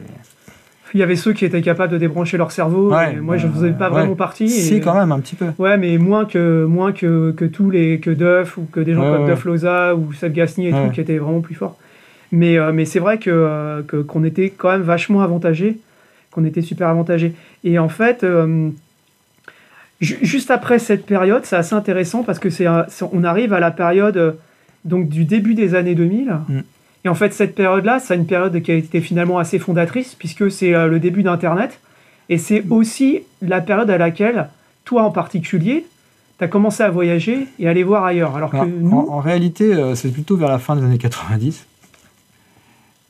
Il 0.93 0.99
y 0.99 1.03
avait 1.03 1.15
ceux 1.15 1.31
qui 1.33 1.45
étaient 1.45 1.61
capables 1.61 1.93
de 1.93 1.97
débrancher 1.97 2.37
leur 2.37 2.51
cerveau. 2.51 2.93
Ouais, 2.93 3.13
et 3.13 3.15
moi, 3.17 3.37
je 3.37 3.47
ne 3.47 3.51
bah, 3.51 3.57
faisais 3.57 3.71
pas 3.71 3.85
ouais. 3.87 3.91
vraiment 4.01 4.15
partie. 4.15 4.49
Si, 4.49 4.75
et- 4.75 4.79
quand 4.81 4.93
même, 4.93 5.11
un 5.11 5.19
petit 5.19 5.35
peu. 5.35 5.45
Ouais, 5.57 5.77
mais 5.77 5.97
moins 5.97 6.25
que 6.25 6.65
moins 6.65 6.91
que, 6.91 7.31
que 7.31 7.45
tous 7.45 7.69
les 7.69 7.99
que 7.99 8.11
Duff 8.11 8.57
ou 8.57 8.67
que 8.71 8.79
des 8.81 8.93
gens 8.93 9.03
Ouais, 9.09 9.17
comme 9.17 9.25
ouais. 9.25 9.31
Duff 9.33 9.45
Loza 9.45 9.95
ou 9.95 10.11
Seb 10.13 10.33
Gasnier 10.33 10.69
et 10.69 10.73
Ouais. 10.73 10.87
tout 10.87 10.93
qui 10.93 11.01
étaient 11.01 11.17
vraiment 11.17 11.39
plus 11.41 11.55
forts. 11.55 11.77
Mais 12.33 12.57
euh, 12.57 12.71
mais 12.73 12.85
c'est 12.85 12.99
vrai 12.99 13.17
que 13.19 13.29
euh, 13.29 13.81
que- 13.83 13.97
qu'on 14.01 14.23
était 14.23 14.49
quand 14.49 14.71
même 14.71 14.81
vachement 14.81 15.21
avantagés, 15.21 15.77
qu'on 16.31 16.43
était 16.45 16.61
super 16.61 16.87
avantagés. 16.89 17.33
Et 17.63 17.77
en 17.79 17.89
fait, 17.89 18.23
euh, 18.23 18.69
ju- 20.01 20.17
juste 20.21 20.51
après 20.51 20.79
cette 20.79 21.05
période, 21.05 21.41
c'est 21.45 21.55
assez 21.55 21.75
intéressant 21.75 22.23
parce 22.23 22.39
que 22.39 22.49
c'est 22.49 22.65
un- 22.65 22.85
c'est- 22.89 23.05
on 23.11 23.23
arrive 23.23 23.53
à 23.53 23.59
la 23.59 23.71
période 23.71 24.37
donc 24.85 25.09
du 25.09 25.25
début 25.25 25.53
des 25.53 25.75
années 25.75 25.95
2000. 25.95 26.33
Mm. 26.49 26.59
Et 27.03 27.09
en 27.09 27.15
fait, 27.15 27.33
cette 27.33 27.55
période-là, 27.55 27.99
c'est 27.99 28.15
une 28.15 28.27
période 28.27 28.61
qui 28.61 28.71
a 28.71 28.75
été 28.75 29.01
finalement 29.01 29.39
assez 29.39 29.59
fondatrice 29.59 30.15
puisque 30.15 30.51
c'est 30.51 30.73
euh, 30.73 30.87
le 30.87 30.99
début 30.99 31.23
d'Internet 31.23 31.79
et 32.29 32.37
c'est 32.37 32.63
aussi 32.69 33.21
la 33.41 33.61
période 33.61 33.89
à 33.89 33.97
laquelle 33.97 34.49
toi 34.85 35.03
en 35.03 35.11
particulier, 35.11 35.85
tu 36.37 36.43
as 36.43 36.47
commencé 36.47 36.83
à 36.83 36.89
voyager 36.89 37.47
et 37.59 37.67
à 37.67 37.71
aller 37.71 37.83
voir 37.83 38.03
ailleurs. 38.03 38.35
Alors 38.35 38.51
que 38.51 38.57
Alors, 38.57 38.67
nous, 38.67 38.97
en, 38.97 39.15
en 39.15 39.19
réalité, 39.19 39.73
euh, 39.73 39.95
c'est 39.95 40.11
plutôt 40.11 40.37
vers 40.37 40.49
la 40.49 40.59
fin 40.59 40.75
des 40.75 40.83
années 40.83 40.97
90. 40.97 41.65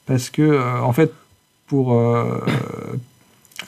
Parce 0.06 0.30
que, 0.30 0.42
euh, 0.42 0.82
en 0.82 0.94
fait, 0.94 1.14
pour. 1.68 1.98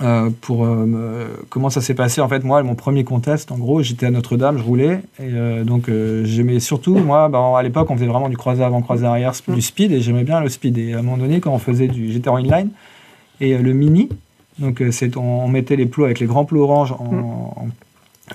Euh, 0.01 0.29
pour 0.41 0.65
euh, 0.65 0.85
me- 0.85 1.27
comment 1.49 1.69
ça 1.69 1.81
s'est 1.81 1.93
passé 1.93 2.19
En 2.21 2.27
fait, 2.27 2.43
moi, 2.43 2.63
mon 2.63 2.75
premier 2.75 3.03
contest, 3.03 3.51
en 3.51 3.57
gros, 3.57 3.81
j'étais 3.83 4.05
à 4.07 4.11
Notre-Dame, 4.11 4.57
je 4.57 4.63
roulais. 4.63 5.01
Et 5.19 5.23
euh, 5.33 5.63
donc, 5.63 5.89
j'aimais 6.23 6.59
surtout, 6.59 6.95
moi, 6.95 7.29
ben, 7.29 7.53
à 7.55 7.61
l'époque, 7.63 7.89
on 7.91 7.95
faisait 7.95 8.07
vraiment 8.07 8.29
du 8.29 8.37
croisé 8.37 8.63
avant, 8.63 8.81
croisé 8.81 9.05
arrière, 9.05 9.33
Mm. 9.47 9.53
du 9.53 9.61
speed, 9.61 9.91
et 9.91 10.01
j'aimais 10.01 10.23
bien 10.23 10.39
le 10.41 10.49
speed. 10.49 10.77
Et 10.77 10.93
à 10.93 10.99
un 10.99 11.01
moment 11.03 11.17
donné, 11.17 11.39
quand 11.39 11.51
on 11.53 11.59
faisait 11.59 11.87
du. 11.87 12.11
J'étais 12.11 12.29
en 12.29 12.37
inline, 12.37 12.69
et 13.39 13.57
le 13.57 13.73
mini, 13.73 14.09
donc, 14.59 14.83
c'est, 14.91 15.15
on, 15.17 15.45
on 15.45 15.47
mettait 15.47 15.75
les 15.75 15.85
plots 15.85 16.05
avec 16.05 16.19
les 16.19 16.25
grands 16.27 16.45
plots 16.45 16.63
orange 16.63 16.91
en. 16.93 17.03
Mm. 17.11 17.23
en- 17.25 17.67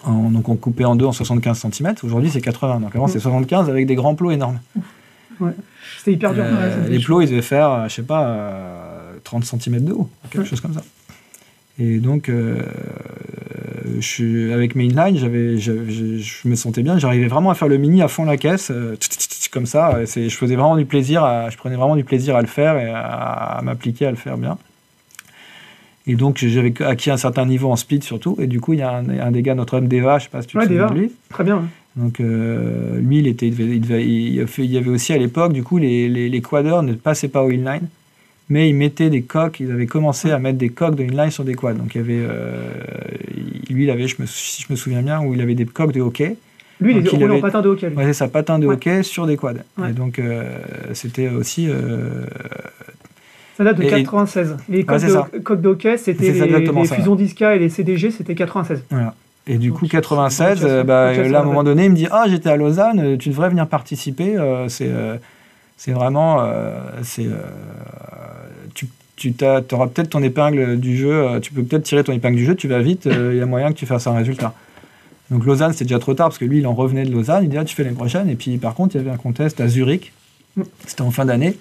en- 0.04 0.30
donc 0.30 0.48
on 0.50 0.54
coupait 0.54 0.84
en 0.84 0.94
deux 0.96 1.06
en 1.06 1.12
75 1.12 1.58
cm. 1.72 1.94
Aujourd'hui 2.04 2.28
c'est 2.30 2.42
80. 2.42 2.78
Donc 2.80 2.94
avant 2.94 3.06
Mm. 3.06 3.08
c'est 3.08 3.20
75 3.20 3.70
avec 3.70 3.86
des 3.86 3.94
grands 3.94 4.14
plots 4.14 4.30
énormes. 4.30 4.60
c'était 5.98 6.12
hyper 6.12 6.34
dur. 6.34 6.44
Ouais, 6.44 6.88
les 6.90 6.98
plots, 6.98 7.20
ils 7.20 7.28
devaient 7.28 7.42
faire, 7.42 7.88
je 7.88 7.94
sais 7.94 8.02
pas, 8.02 8.24
euh, 8.26 9.12
30 9.24 9.44
cm 9.44 9.80
de 9.84 9.92
haut, 9.92 10.08
quelque 10.30 10.42
Ouais. 10.42 10.48
chose 10.48 10.60
comme 10.60 10.74
ça. 10.74 10.82
Et 11.80 11.98
donc, 11.98 12.28
euh, 12.28 12.56
je 14.00 14.06
suis, 14.06 14.52
avec 14.52 14.74
mes 14.74 14.84
inline, 14.86 15.16
j'avais, 15.16 15.58
je, 15.58 15.72
je 16.18 16.48
me 16.48 16.54
sentais 16.56 16.82
bien. 16.82 16.98
J'arrivais 16.98 17.28
vraiment 17.28 17.50
à 17.50 17.54
faire 17.54 17.68
le 17.68 17.76
mini 17.78 18.02
à 18.02 18.08
fond 18.08 18.24
la 18.24 18.36
caisse, 18.36 18.70
euh, 18.70 18.96
comme 19.52 19.66
ça. 19.66 19.98
C'est- 20.06 20.28
je 20.28 20.36
faisais 20.36 20.56
vraiment 20.56 20.76
du 20.76 20.84
plaisir, 20.86 21.22
à, 21.24 21.50
je 21.50 21.56
prenais 21.56 21.76
vraiment 21.76 21.96
du 21.96 22.04
plaisir 22.04 22.36
à 22.36 22.40
le 22.40 22.46
faire 22.48 22.76
et 22.78 22.88
à, 22.90 23.00
à 23.00 23.62
m'appliquer 23.62 24.06
à 24.06 24.10
le 24.10 24.16
faire 24.16 24.36
bien. 24.38 24.58
Et 26.06 26.14
donc, 26.16 26.38
j'avais 26.38 26.72
acquis 26.82 27.10
un 27.10 27.16
certain 27.18 27.44
niveau 27.46 27.70
en 27.70 27.76
speed 27.76 28.02
surtout. 28.02 28.36
Et 28.40 28.46
du 28.46 28.60
coup, 28.60 28.72
il 28.72 28.78
y 28.80 28.82
a 28.82 28.90
un, 28.96 29.08
un 29.08 29.30
des 29.30 29.42
gars, 29.42 29.54
notre 29.54 29.76
homme 29.76 29.88
Deva, 29.88 30.18
je 30.18 30.24
sais 30.24 30.30
pas 30.30 30.40
si 30.42 30.48
tu 30.48 30.54
te 30.54 30.58
Ouais, 30.58 30.64
souviens 30.64 30.84
Deva. 30.86 30.94
de 30.94 30.98
lui. 31.00 31.12
Très 31.28 31.44
bien. 31.44 31.64
Donc 31.96 32.20
euh, 32.20 32.98
lui, 33.00 33.18
il 33.18 33.26
était, 33.26 33.48
il, 33.48 33.56
devait- 33.56 33.74
il 33.76 33.80
devait- 33.80 34.06
il 34.06 34.40
a 34.40 34.46
fait- 34.46 34.64
il 34.64 34.70
y 34.70 34.78
avait 34.78 34.88
aussi 34.90 35.12
à 35.12 35.18
l'époque, 35.18 35.52
du 35.52 35.62
coup, 35.62 35.78
les, 35.78 36.08
les, 36.08 36.28
les 36.28 36.40
quaders 36.40 36.82
ne 36.82 36.94
passaient 36.94 37.28
pas 37.28 37.42
au 37.44 37.50
inline, 37.50 37.88
mais 38.48 38.68
ils 38.68 38.74
mettaient 38.74 39.10
des 39.10 39.22
coques. 39.22 39.60
Ils 39.60 39.70
avaient 39.70 39.86
commencé 39.86 40.30
à 40.30 40.38
mettre 40.38 40.58
des 40.58 40.70
coques 40.70 40.94
de 40.96 41.04
inline 41.04 41.30
sur 41.30 41.44
des 41.44 41.54
quads. 41.54 41.74
Donc 41.74 41.94
il 41.94 41.98
y 41.98 42.00
avait, 42.04 42.20
euh, 42.20 42.70
lui, 43.70 43.84
il 43.84 43.90
avait, 43.90 44.06
je 44.08 44.16
me, 44.20 44.26
si 44.26 44.62
je 44.62 44.66
me 44.72 44.76
souviens 44.76 45.02
bien, 45.02 45.20
où 45.20 45.34
il 45.34 45.40
avait 45.40 45.54
des 45.54 45.66
coques 45.66 45.92
de 45.92 46.00
hockey. 46.00 46.36
Lui, 46.80 46.92
il 46.92 46.96
Donc, 47.02 47.06
est 47.06 47.08
il 47.08 47.14
roulé 47.14 47.26
en 47.26 47.30
avait- 47.32 47.40
patin 47.40 47.60
de 47.60 47.68
hockey. 47.68 47.88
Ouais, 47.88 48.04
c'est 48.06 48.12
ça, 48.12 48.28
patin 48.28 48.58
de 48.58 48.66
Ouais. 48.66 48.74
hockey 48.74 49.02
sur 49.02 49.26
des 49.26 49.36
quads. 49.36 49.54
Ouais. 49.78 49.90
Et 49.90 49.92
donc 49.92 50.18
euh, 50.18 50.58
c'était 50.94 51.28
aussi, 51.28 51.66
euh, 51.68 52.24
Ça 53.56 53.64
date 53.64 53.78
de 53.78 53.82
Et- 53.82 53.88
96. 53.88 54.56
Les 54.68 54.84
coques, 54.84 55.00
de, 55.02 55.38
coques 55.40 55.60
de 55.60 55.68
hockey, 55.68 55.96
c'était 55.96 56.30
les, 56.30 56.46
les 56.46 56.86
ça. 56.86 56.94
fusions 56.94 57.16
d'ISCA 57.16 57.56
et 57.56 57.58
les 57.58 57.68
CDG, 57.68 58.12
c'était 58.12 58.36
96. 58.36 58.84
voilà. 58.90 59.14
Et 59.48 59.56
du 59.58 59.72
coup, 59.72 59.86
c'est- 59.86 59.90
96, 59.90 60.60
c'est- 60.60 60.64
euh, 60.64 60.84
bah, 60.84 61.12
là, 61.12 61.38
à 61.38 61.42
un 61.42 61.44
moment 61.44 61.64
donné, 61.64 61.86
il 61.86 61.90
me 61.90 61.96
dit 61.96 62.06
Ah, 62.12 62.26
j'étais 62.28 62.50
à 62.50 62.56
Lausanne, 62.56 63.18
tu 63.18 63.30
devrais 63.30 63.48
venir 63.48 63.66
participer. 63.66 64.36
euh, 64.36 64.68
c'est, 64.68 64.86
euh, 64.88 65.16
c'est 65.78 65.92
vraiment. 65.92 66.42
euh, 66.42 66.78
c'est, 67.02 67.24
euh, 67.26 67.32
tu 68.74 68.86
tu 69.16 69.34
auras 69.72 69.88
peut-être 69.88 70.10
ton 70.10 70.22
épingle 70.22 70.78
du 70.78 70.96
jeu, 70.96 71.10
euh, 71.12 71.40
tu 71.40 71.52
peux 71.52 71.64
peut-être 71.64 71.82
tirer 71.82 72.04
ton 72.04 72.12
épingle 72.12 72.36
du 72.36 72.44
jeu, 72.44 72.54
tu 72.54 72.68
vas 72.68 72.78
vite, 72.80 73.06
euh, 73.08 73.30
il 73.34 73.38
y 73.38 73.40
a 73.40 73.46
moyen 73.46 73.72
que 73.72 73.76
tu 73.76 73.84
fasses 73.86 74.06
un 74.06 74.14
résultat. 74.14 74.52
Donc 75.32 75.44
Lausanne, 75.44 75.72
c'était 75.72 75.86
déjà 75.86 75.98
trop 75.98 76.14
tard 76.14 76.28
parce 76.28 76.38
que 76.38 76.44
lui, 76.44 76.58
il 76.58 76.66
en 76.68 76.74
revenait 76.74 77.04
de 77.04 77.10
Lausanne, 77.10 77.42
il 77.42 77.48
dit 77.50 77.58
ah, 77.58 77.64
tu 77.64 77.74
fais 77.74 77.82
l'année 77.82 77.96
prochaine. 77.96 78.28
Et 78.28 78.36
puis 78.36 78.58
par 78.58 78.74
contre, 78.74 78.94
il 78.94 78.98
y 78.98 79.00
avait 79.00 79.10
un 79.10 79.16
contest 79.16 79.60
à 79.60 79.66
Zurich, 79.68 80.12
Mm. 80.56 80.62
c'était 80.86 81.02
en 81.02 81.10
fin 81.10 81.24
d'année. 81.24 81.56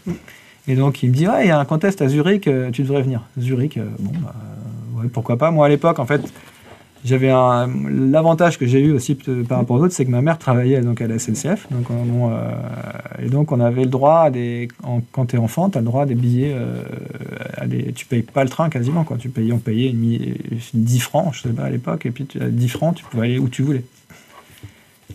Et 0.67 0.75
donc 0.75 1.01
il 1.03 1.10
me 1.10 1.15
dit 1.15 1.27
ouais, 1.27 1.45
il 1.45 1.47
y 1.47 1.51
a 1.51 1.60
un 1.60 1.65
contest 1.65 2.01
à 2.01 2.08
Zurich, 2.08 2.47
euh, 2.47 2.69
tu 2.71 2.84
devrais 2.84 3.01
venir. 3.01 3.21
Zurich, 3.39 3.77
euh, 3.77 3.86
bon, 3.99 4.12
bah, 4.21 4.34
ouais, 5.01 5.08
pourquoi 5.10 5.38
pas. 5.38 5.49
Moi 5.51 5.65
à 5.65 5.69
l'époque, 5.69 5.99
en 5.99 6.06
fait, 6.06 6.21
j'avais 7.05 7.27
l'avantage 7.29 8.57
que 8.57 8.65
j'ai 8.65 8.79
eu 8.79 8.91
aussi 8.91 9.15
par 9.15 9.60
rapport 9.60 9.77
aux 9.77 9.83
autres, 9.83 9.93
c'est 9.93 10.05
que 10.05 10.12
ma 10.12 10.21
mère 10.21 10.38
travaillait 10.38 10.81
donc 10.81 10.99
à 11.01 11.07
la 11.07 11.19
SNCF, 11.19 11.67
donc 11.71 11.89
on- 11.89 12.31
euh, 12.31 12.51
et 13.23 13.29
donc 13.29 13.51
on 13.51 13.60
avait 13.60 13.83
le 13.83 13.89
droit 13.89 14.21
à 14.21 14.29
des 14.31 14.67
en- 14.83 15.01
quand 15.12 15.25
t'es 15.27 15.38
enfant, 15.38 15.69
t'as 15.69 15.79
le 15.79 15.86
droit 15.86 16.03
à 16.03 16.05
des 16.05 16.15
billets, 16.15 16.53
euh, 16.53 16.81
à 17.55 17.67
des- 17.67 17.93
tu 17.93 18.05
payes 18.05 18.23
pas 18.23 18.43
le 18.43 18.49
train 18.49 18.69
quasiment 18.69 19.03
quoi, 19.03 19.17
tu 19.17 19.29
payais 19.29 19.51
on 19.53 19.57
payait 19.60 19.89
une, 19.89 19.97
mi- 19.99 20.33
10 20.73 20.99
francs, 20.99 21.33
je 21.33 21.41
sais 21.43 21.49
pas 21.49 21.63
à 21.63 21.69
l'époque, 21.69 22.05
et 22.05 22.12
puis 22.12 22.25
tu, 22.25 22.41
à 22.41 22.49
10 22.49 22.69
francs 22.69 22.95
tu 22.95 23.03
pouvais 23.05 23.27
aller 23.27 23.39
où 23.39 23.47
tu 23.49 23.62
voulais. 23.62 23.83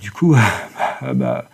Du 0.00 0.10
coup, 0.10 0.34
bah, 1.02 1.12
bah, 1.14 1.48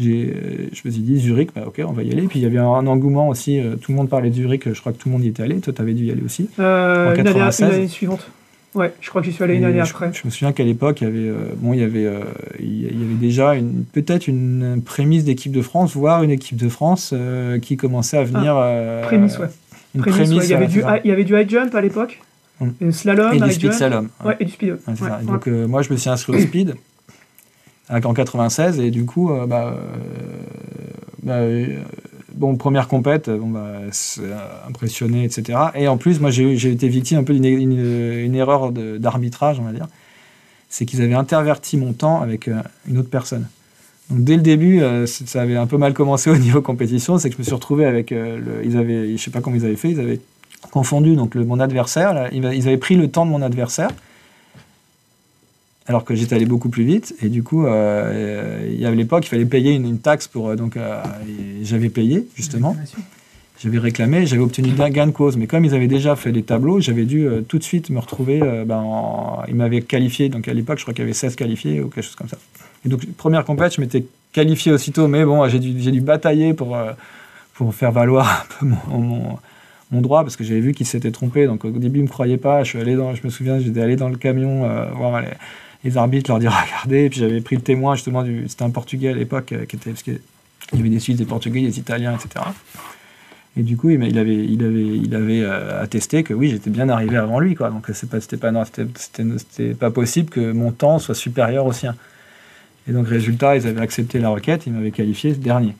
euh, 0.00 0.68
je 0.72 0.80
me 0.84 0.90
suis 0.90 1.02
dit 1.02 1.18
Zurich, 1.18 1.50
bah, 1.54 1.64
ok, 1.66 1.80
on 1.86 1.92
va 1.92 2.02
y 2.02 2.12
aller. 2.12 2.26
Puis 2.28 2.38
il 2.38 2.42
y 2.42 2.46
avait 2.46 2.58
un, 2.58 2.86
engouement 2.86 3.28
aussi, 3.28 3.58
euh, 3.58 3.76
tout 3.76 3.92
le 3.92 3.96
monde 3.96 4.08
parlait 4.08 4.30
de 4.30 4.34
Zurich, 4.34 4.72
je 4.72 4.78
crois 4.80 4.92
que 4.92 4.98
tout 4.98 5.08
le 5.08 5.12
monde 5.14 5.24
y 5.24 5.28
était 5.28 5.42
allé. 5.42 5.56
Toi, 5.60 5.72
tu 5.74 5.82
avais 5.82 5.94
dû 5.94 6.04
y 6.04 6.10
aller 6.10 6.22
aussi. 6.22 6.48
Euh, 6.58 7.10
En 7.10 7.14
une, 7.14 7.20
année, 7.20 7.30
96. 7.32 7.68
une 7.68 7.74
année 7.74 7.88
suivante. 7.88 8.30
Ouais, 8.76 8.92
je 9.00 9.08
crois 9.08 9.22
que 9.22 9.26
j'y 9.26 9.32
suis 9.32 9.42
allé 9.42 9.54
une 9.54 9.64
année 9.64 9.82
je, 9.82 9.90
après. 9.90 10.12
je 10.12 10.20
me 10.26 10.30
souviens 10.30 10.52
qu'à 10.52 10.62
l'époque, 10.62 11.00
il 11.00 11.04
y 11.04 11.06
avait, 11.06 11.28
euh, 11.30 11.34
bon, 11.56 11.72
il 11.72 11.80
y 11.80 11.82
avait, 11.82 12.04
euh, 12.04 12.20
il 12.60 12.82
y 12.82 13.04
avait 13.04 13.14
déjà 13.14 13.54
peut-être 13.92 14.28
une 14.28 14.82
prémisse 14.84 15.24
d'équipe 15.24 15.50
de 15.50 15.62
France, 15.62 15.94
voire 15.96 16.22
une 16.22 16.30
équipe 16.30 16.58
de 16.58 16.68
France 16.68 17.10
euh, 17.14 17.58
qui 17.58 17.78
commençait 17.78 18.18
à 18.18 18.24
venir. 18.24 18.54
Ah, 18.54 19.00
Prémisse, 19.04 19.38
ouais. 19.38 19.46
Une 19.94 20.02
Prémisse, 20.02 20.28
prémisse, 20.28 20.38
ouais. 20.42 20.46
Il, 20.46 20.50
y 20.50 20.54
avait 20.54 20.66
du, 20.66 20.80
high- 20.80 21.00
il 21.04 21.08
y 21.08 21.12
avait 21.12 21.24
du 21.24 21.34
high 21.40 21.48
jump 21.48 21.74
à 21.74 21.80
l'époque. 21.80 22.20
Mm. 22.60 22.68
Et 22.82 22.92
slalom, 22.92 23.32
Et 23.32 23.40
du 23.40 23.50
speed 23.50 23.62
jump. 23.62 23.72
slalom. 23.72 24.08
ouais. 24.20 24.26
Ouais, 24.28 24.36
et 24.40 24.44
du 24.44 24.52
speed. 24.52 24.76
Ouais. 24.86 25.08
Donc 25.24 25.46
moi 25.46 25.80
je 25.80 25.90
me 25.90 25.96
suis 25.96 26.10
inscrit 26.10 26.34
au 26.34 26.38
speed 26.38 26.74
en 27.88 28.12
96 28.12 28.78
et 28.80 28.90
du 28.90 29.06
coup 29.06 29.30
bah, 29.46 29.74
bah, 31.22 31.40
bon 32.36 32.56
première 32.56 32.88
compète 32.88 33.30
bon 33.30 33.48
bah 33.48 33.72
euh, 33.80 34.38
impressionné 34.68 35.24
etc 35.24 35.58
et 35.74 35.88
en 35.88 35.96
plus 35.96 36.20
moi 36.20 36.30
j'ai 36.30 36.70
été 36.70 36.88
victime 36.88 37.18
un 37.18 37.24
peu 37.24 37.34
d'une 37.34 37.44
une, 37.44 38.20
une 38.24 38.34
erreur 38.34 38.72
d'arbitrage 38.72 39.58
on 39.60 39.64
va 39.64 39.72
dire. 39.72 39.88
C'est 40.68 40.84
qu'ils 40.84 41.02
avaient 41.02 41.14
interverti 41.14 41.76
mon 41.76 41.92
temps 41.92 42.20
avec 42.20 42.48
euh, 42.48 42.60
une 42.88 42.98
autre 42.98 43.10
personne. 43.10 43.46
Donc 44.10 44.24
dès 44.24 44.36
le 44.36 44.42
début 44.42 44.82
euh, 44.82 45.06
ça 45.06 45.42
avait 45.42 45.56
un 45.56 45.66
peu 45.66 45.78
mal 45.78 45.94
commencé 45.94 46.30
au 46.36 46.36
niveau 46.36 46.60
compétition. 46.60 47.18
C'est 47.18 47.28
que 47.30 47.36
je 47.36 47.40
me 47.40 47.44
suis 47.44 47.54
retrouvé 47.54 47.84
avec 47.84 48.12
euh, 48.12 48.38
le, 48.38 48.64
ils 48.64 48.76
avaient 48.76 49.16
je 49.16 49.22
sais 49.22 49.30
pas 49.30 49.40
comment 49.40 49.56
ils 49.56 49.64
avaient 49.64 49.76
fait 49.76 49.90
ils 49.90 50.00
avaient 50.00 50.20
confondu 50.70 51.14
donc 51.14 51.36
mon 51.36 51.60
adversaire 51.60 52.28
ils 52.32 52.44
avaient 52.44 52.76
pris 52.76 52.96
le 52.96 53.08
temps 53.08 53.24
de 53.24 53.30
mon 53.30 53.42
adversaire 53.42 53.90
alors 55.88 56.04
que 56.04 56.14
j'étais 56.14 56.34
allé 56.34 56.46
beaucoup 56.46 56.68
plus 56.68 56.84
vite. 56.84 57.14
Et 57.22 57.28
du 57.28 57.42
coup 57.42 57.66
euh, 57.66 58.68
il 58.72 58.80
y 58.80 58.86
avait 58.86 58.96
l'époque 58.96 59.24
il 59.26 59.28
fallait 59.28 59.44
payer 59.46 59.72
une, 59.72 59.86
une 59.86 59.98
taxe 59.98 60.26
pour 60.28 60.48
euh, 60.48 60.56
donc 60.56 60.76
euh, 60.76 61.02
j'avais 61.62 61.88
payé 61.88 62.26
justement. 62.36 62.76
J'avais 63.58 63.78
réclamé 63.78 64.26
j'avais 64.26 64.42
obtenu 64.42 64.68
un 64.78 64.90
gain 64.90 65.06
de 65.06 65.12
cause. 65.12 65.36
Mais 65.36 65.46
comme 65.46 65.64
ils 65.64 65.74
avaient 65.74 65.86
déjà 65.86 66.14
fait 66.16 66.30
les 66.32 66.42
tableaux 66.42 66.80
j'avais 66.80 67.04
dû 67.04 67.26
euh, 67.26 67.40
tout 67.40 67.58
de 67.58 67.62
suite 67.64 67.88
me 67.90 67.98
retrouver 67.98 68.40
ben, 68.66 68.76
en- 68.78 69.42
ils 69.48 69.54
m'avaient 69.54 69.80
qualifié. 69.82 70.28
Donc 70.28 70.48
à 70.48 70.54
l'époque 70.54 70.78
je 70.78 70.84
crois 70.84 70.92
qu'il 70.94 71.02
y 71.02 71.06
avait 71.06 71.14
16 71.14 71.36
qualifiés 71.36 71.80
ou 71.80 71.88
quelque 71.88 72.04
chose 72.04 72.16
comme 72.16 72.28
ça. 72.28 72.36
Et 72.84 72.88
donc 72.88 73.06
première 73.16 73.44
compète 73.44 73.74
je 73.74 73.80
m'étais 73.80 74.04
qualifié 74.32 74.72
aussitôt. 74.72 75.08
Mais 75.08 75.24
bon 75.24 75.48
j'ai 75.48 75.58
dû, 75.58 75.72
dû 75.72 76.00
batailler 76.00 76.52
pour 76.52 76.76
pour 77.54 77.74
faire 77.74 77.92
valoir 77.92 78.46
un 78.50 78.54
peu 78.58 78.66
mon, 78.66 78.98
mon- 78.98 79.38
mon 79.92 80.00
droit 80.00 80.22
parce 80.24 80.34
que 80.36 80.42
j'avais 80.44 80.60
vu 80.60 80.72
qu'ils 80.72 80.84
s'étaient 80.86 81.12
trompés. 81.12 81.46
Donc 81.46 81.64
au 81.64 81.70
début 81.70 82.00
ils 82.00 82.02
me 82.02 82.08
croyaient 82.08 82.36
pas. 82.38 82.62
Je 82.64 82.70
suis 82.70 82.78
allé 82.80 82.94
dans 82.96 83.14
je 83.14 83.22
me 83.24 83.30
souviens 83.30 83.58
j'étais 83.60 83.80
allé 83.80 83.96
dans 83.96 84.08
le 84.10 84.16
camion 84.16 84.64
euh, 84.64 84.90
voir 84.90 85.22
les, 85.22 85.28
les 85.86 85.96
arbitres 85.96 86.30
leur 86.30 86.38
dire 86.38 86.52
regardez 86.66 87.04
et 87.04 87.10
puis 87.10 87.20
j'avais 87.20 87.40
pris 87.40 87.56
le 87.56 87.62
témoin 87.62 87.94
justement 87.94 88.22
du 88.22 88.44
c'était 88.48 88.64
un 88.64 88.70
portugais 88.70 89.08
à 89.08 89.14
l'époque 89.14 89.52
euh, 89.52 89.64
qui 89.64 89.76
était 89.76 89.90
parce 89.90 90.02
qu'il 90.02 90.20
y 90.74 90.78
avait 90.78 90.88
des 90.88 91.00
suisses 91.00 91.16
des 91.16 91.24
portugais 91.24 91.62
des 91.62 91.78
italiens 91.78 92.14
etc 92.14 92.44
et 93.56 93.62
du 93.62 93.76
coup 93.76 93.90
il, 93.90 94.02
il 94.02 94.18
avait 94.18 94.44
il 94.44 94.62
avait 94.64 94.96
il 94.98 95.14
avait 95.14 95.40
euh, 95.40 95.82
attesté 95.82 96.22
que 96.22 96.34
oui 96.34 96.50
j'étais 96.50 96.70
bien 96.70 96.88
arrivé 96.88 97.16
avant 97.16 97.40
lui 97.40 97.54
quoi. 97.54 97.70
Donc 97.70 97.86
c'est 97.92 98.08
pas 98.08 98.20
c'était 98.20 98.36
pas 98.36 98.52
non, 98.52 98.64
c'était 98.64 98.86
c'était 99.38 99.74
pas 99.74 99.90
possible 99.90 100.28
que 100.28 100.52
mon 100.52 100.72
temps 100.72 100.98
soit 100.98 101.14
supérieur 101.14 101.66
au 101.66 101.72
sien. 101.72 101.94
Et 102.88 102.92
donc 102.92 103.08
résultat 103.08 103.56
ils 103.56 103.66
avaient 103.66 103.80
accepté 103.80 104.18
la 104.18 104.28
requête 104.28 104.66
ils 104.66 104.72
m'avaient 104.72 104.90
qualifié 104.90 105.32
dernier. 105.32 105.74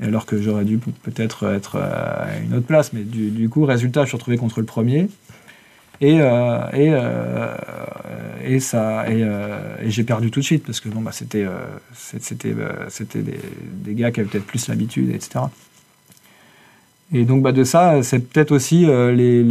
Alors 0.00 0.26
que 0.26 0.40
j'aurais 0.40 0.64
dû 0.64 0.78
peut-être 0.78 1.52
être 1.52 1.76
euh, 1.76 2.24
à 2.24 2.38
une 2.38 2.54
autre 2.54 2.66
place 2.66 2.92
mais 2.92 3.02
du, 3.02 3.30
du 3.30 3.48
coup 3.48 3.64
résultat 3.64 4.04
je 4.04 4.08
suis 4.08 4.16
retrouvé 4.16 4.38
contre 4.38 4.60
le 4.60 4.66
premier 4.66 5.08
et, 6.00 6.20
euh, 6.20 6.60
et, 6.72 6.90
euh, 6.92 7.56
euh, 8.44 9.76
et 9.82 9.90
j'ai 9.90 10.04
perdu 10.04 10.30
tout 10.30 10.40
de 10.40 10.44
suite 10.44 10.64
parce 10.64 10.80
que 10.80 10.88
bah, 10.88 11.10
c'était 11.12 11.44
des, 13.22 13.40
des 13.62 13.94
gars 13.94 14.12
qui 14.12 14.20
avaient 14.20 14.28
peut-être 14.28 14.46
plus 14.46 14.68
l'habitude, 14.68 15.10
etc. 15.10 15.46
Et 17.12 17.24
donc 17.24 17.42
bah, 17.42 17.52
de 17.52 17.64
ça, 17.64 18.02
c'est 18.02 18.20
peut-être 18.20 18.52
aussi 18.52 18.86
les, 18.86 19.42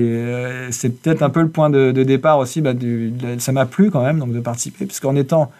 peut-être 0.71 1.21
un 1.21 1.29
peu 1.29 1.41
le 1.41 1.49
point 1.49 1.69
de, 1.69 1.91
départ 1.91 2.39
aussi. 2.39 2.61
Bah, 2.61 2.73
ça 3.39 3.51
m'a 3.51 3.65
plu 3.65 3.91
quand 3.91 4.03
même 4.03 4.19
donc 4.19 4.31
de 4.31 4.39
participer 4.39 4.85
parce 4.85 5.01
qu'en 5.01 5.17
étant 5.17 5.51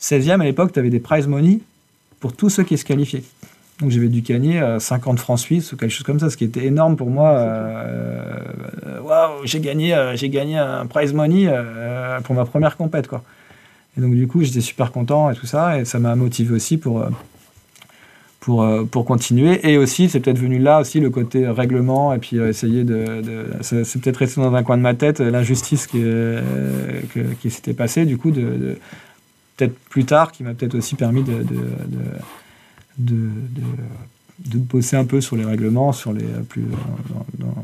16e 0.00 0.40
à 0.40 0.44
l'époque, 0.44 0.72
tu 0.72 0.80
avais 0.80 0.90
des 0.90 1.00
prize 1.00 1.28
money 1.28 1.60
pour 2.18 2.32
tous 2.34 2.50
ceux 2.50 2.64
qui 2.64 2.76
se 2.76 2.84
qualifiaient. 2.84 3.22
Donc 3.80 3.90
j'avais 3.90 4.08
dû 4.08 4.22
gagner 4.22 4.60
euh, 4.60 4.80
50 4.80 5.20
francs 5.20 5.38
suisses 5.38 5.72
ou 5.72 5.76
quelque 5.76 5.92
chose 5.92 6.02
comme 6.04 6.18
ça, 6.18 6.30
ce 6.30 6.36
qui 6.36 6.44
était 6.44 6.64
énorme 6.64 6.96
pour 6.96 7.10
moi. 7.10 7.30
euh, 7.30 8.40
euh, 8.86 9.00
Waouh, 9.02 9.44
j'ai 9.46 9.60
gagné, 9.60 9.94
euh, 9.94 10.16
j'ai 10.16 10.28
gagné 10.30 10.58
un 10.58 10.84
prize 10.86 11.12
money 11.12 11.46
euh, 11.48 12.20
pour 12.22 12.34
ma 12.34 12.44
première 12.44 12.76
compète 12.76 13.06
quoi. 13.06 13.22
Et 13.96 14.00
donc 14.00 14.14
du 14.14 14.26
coup 14.26 14.42
j'étais 14.42 14.60
super 14.60 14.90
content 14.92 15.30
et 15.30 15.34
tout 15.34 15.46
ça 15.46 15.78
et 15.78 15.84
ça 15.84 15.98
m'a 16.00 16.14
motivé 16.16 16.54
aussi 16.54 16.76
pour 16.76 17.00
euh, 17.02 17.08
pour 18.40 18.62
euh, 18.62 18.84
pour 18.84 19.04
continuer 19.04 19.60
et 19.68 19.76
aussi 19.78 20.08
c'est 20.08 20.20
peut-être 20.20 20.38
venu 20.38 20.58
là 20.58 20.80
aussi 20.80 21.00
le 21.00 21.10
côté 21.10 21.46
règlement 21.48 22.12
et 22.14 22.18
puis 22.18 22.38
euh, 22.38 22.48
essayer 22.48 22.84
de, 22.84 23.22
c'est 23.62 24.00
peut-être 24.00 24.16
resté 24.18 24.40
dans 24.40 24.54
un 24.54 24.62
coin 24.62 24.76
de 24.76 24.82
ma 24.82 24.94
tête 24.94 25.20
euh, 25.20 25.30
l'injustice 25.30 25.86
qui 25.86 26.00
euh, 26.02 26.40
que- 27.14 27.32
qui 27.40 27.50
s'était 27.50 27.74
passée 27.74 28.06
du 28.06 28.16
coup 28.18 28.30
de, 28.30 28.40
de- 28.40 28.78
peut-être 29.56 29.76
plus 29.90 30.04
tard 30.04 30.30
qui 30.32 30.44
m'a 30.44 30.54
peut-être 30.54 30.76
aussi 30.76 30.94
permis 30.94 31.22
de, 31.24 31.32
de, 31.42 31.54
de 32.98 33.14
de, 33.14 33.62
de, 34.50 34.58
bosser 34.58 34.96
un 34.96 35.04
peu 35.04 35.20
sur 35.20 35.36
les 35.36 35.44
règlements, 35.44 35.92
sur 35.92 36.12
les 36.12 36.24
euh, 36.24 36.42
plus. 36.48 36.62
dans- 37.38 37.46
dans- 37.46 37.54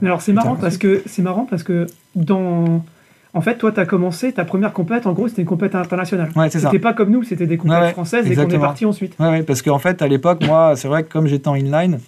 Mais 0.00 0.08
alors 0.08 0.22
c'est 0.22 0.32
Putain, 0.32 0.44
marrant 0.44 0.56
parce 0.56 0.76
que 0.78 1.02
c'est 1.06 1.22
marrant 1.22 1.46
parce 1.48 1.62
que 1.62 1.86
dans 2.14 2.84
en 3.32 3.40
fait 3.40 3.56
toi 3.58 3.72
tu 3.72 3.80
as 3.80 3.86
commencé 3.86 4.32
ta 4.32 4.44
première 4.44 4.72
compète 4.72 5.06
en 5.06 5.12
gros 5.12 5.28
c'était 5.28 5.42
une 5.42 5.48
compète 5.48 5.74
internationale. 5.74 6.30
Ouais. 6.36 6.50
C'était 6.50 6.78
pas 6.78 6.92
comme 6.92 7.10
nous, 7.10 7.22
c'était 7.22 7.46
des 7.46 7.56
compètes 7.56 7.80
Ouais, 7.80 7.90
françaises 7.92 8.30
et 8.30 8.34
qu'on 8.34 8.48
est 8.48 8.58
parti 8.58 8.84
ensuite. 8.86 9.14
Ouais, 9.18 9.28
ouais, 9.28 9.42
parce 9.42 9.62
qu'en 9.62 9.78
fait, 9.78 10.02
à 10.02 10.08
l'époque, 10.08 10.44
moi, 10.44 10.74
c'est 10.76 10.88
vrai 10.88 11.04
que 11.04 11.12
comme 11.12 11.26
j'étais 11.26 11.48
en 11.48 11.54
inline, 11.54 11.74
euh, 11.94 11.94
il 11.94 11.94
y 11.94 11.98
avait, 11.98 12.00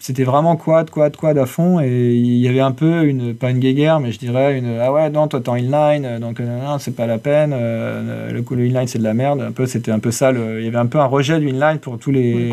c'était 0.00 0.24
vraiment 0.24 0.56
quad, 0.56 0.90
quad, 0.90 1.16
quad 1.16 1.36
à 1.38 1.46
fond, 1.46 1.80
et 1.80 2.14
il 2.14 2.36
y 2.38 2.48
avait 2.48 2.60
un 2.60 2.72
peu 2.72 3.04
une, 3.04 3.34
pas 3.34 3.50
une 3.50 3.58
guéguerre, 3.58 4.00
mais 4.00 4.12
je 4.12 4.18
dirais 4.18 4.58
une, 4.58 4.78
ah 4.80 4.92
ouais, 4.92 5.10
non, 5.10 5.28
toi 5.28 5.40
t'es 5.40 5.48
en 5.50 5.56
inline, 5.56 6.18
donc 6.20 6.40
euh, 6.40 6.60
non, 6.64 6.78
c'est 6.78 6.94
pas 6.96 7.06
la 7.06 7.18
peine, 7.18 7.52
euh, 7.54 8.30
le 8.32 8.42
coup 8.42 8.54
le 8.54 8.64
inline 8.66 8.86
c'est 8.86 8.98
de 8.98 9.04
la 9.04 9.14
merde, 9.14 9.40
un 9.42 9.52
peu, 9.52 9.66
c'était 9.66 9.90
un 9.90 9.98
peu 9.98 10.10
ça, 10.10 10.32
le- 10.32 10.60
il 10.60 10.64
y 10.64 10.68
avait 10.68 10.78
un 10.78 10.86
peu 10.86 10.98
un 10.98 11.04
rejet 11.06 11.38
du 11.40 11.48
inline 11.50 11.78
pour 11.78 11.98
tous 11.98 12.10
les, 12.10 12.48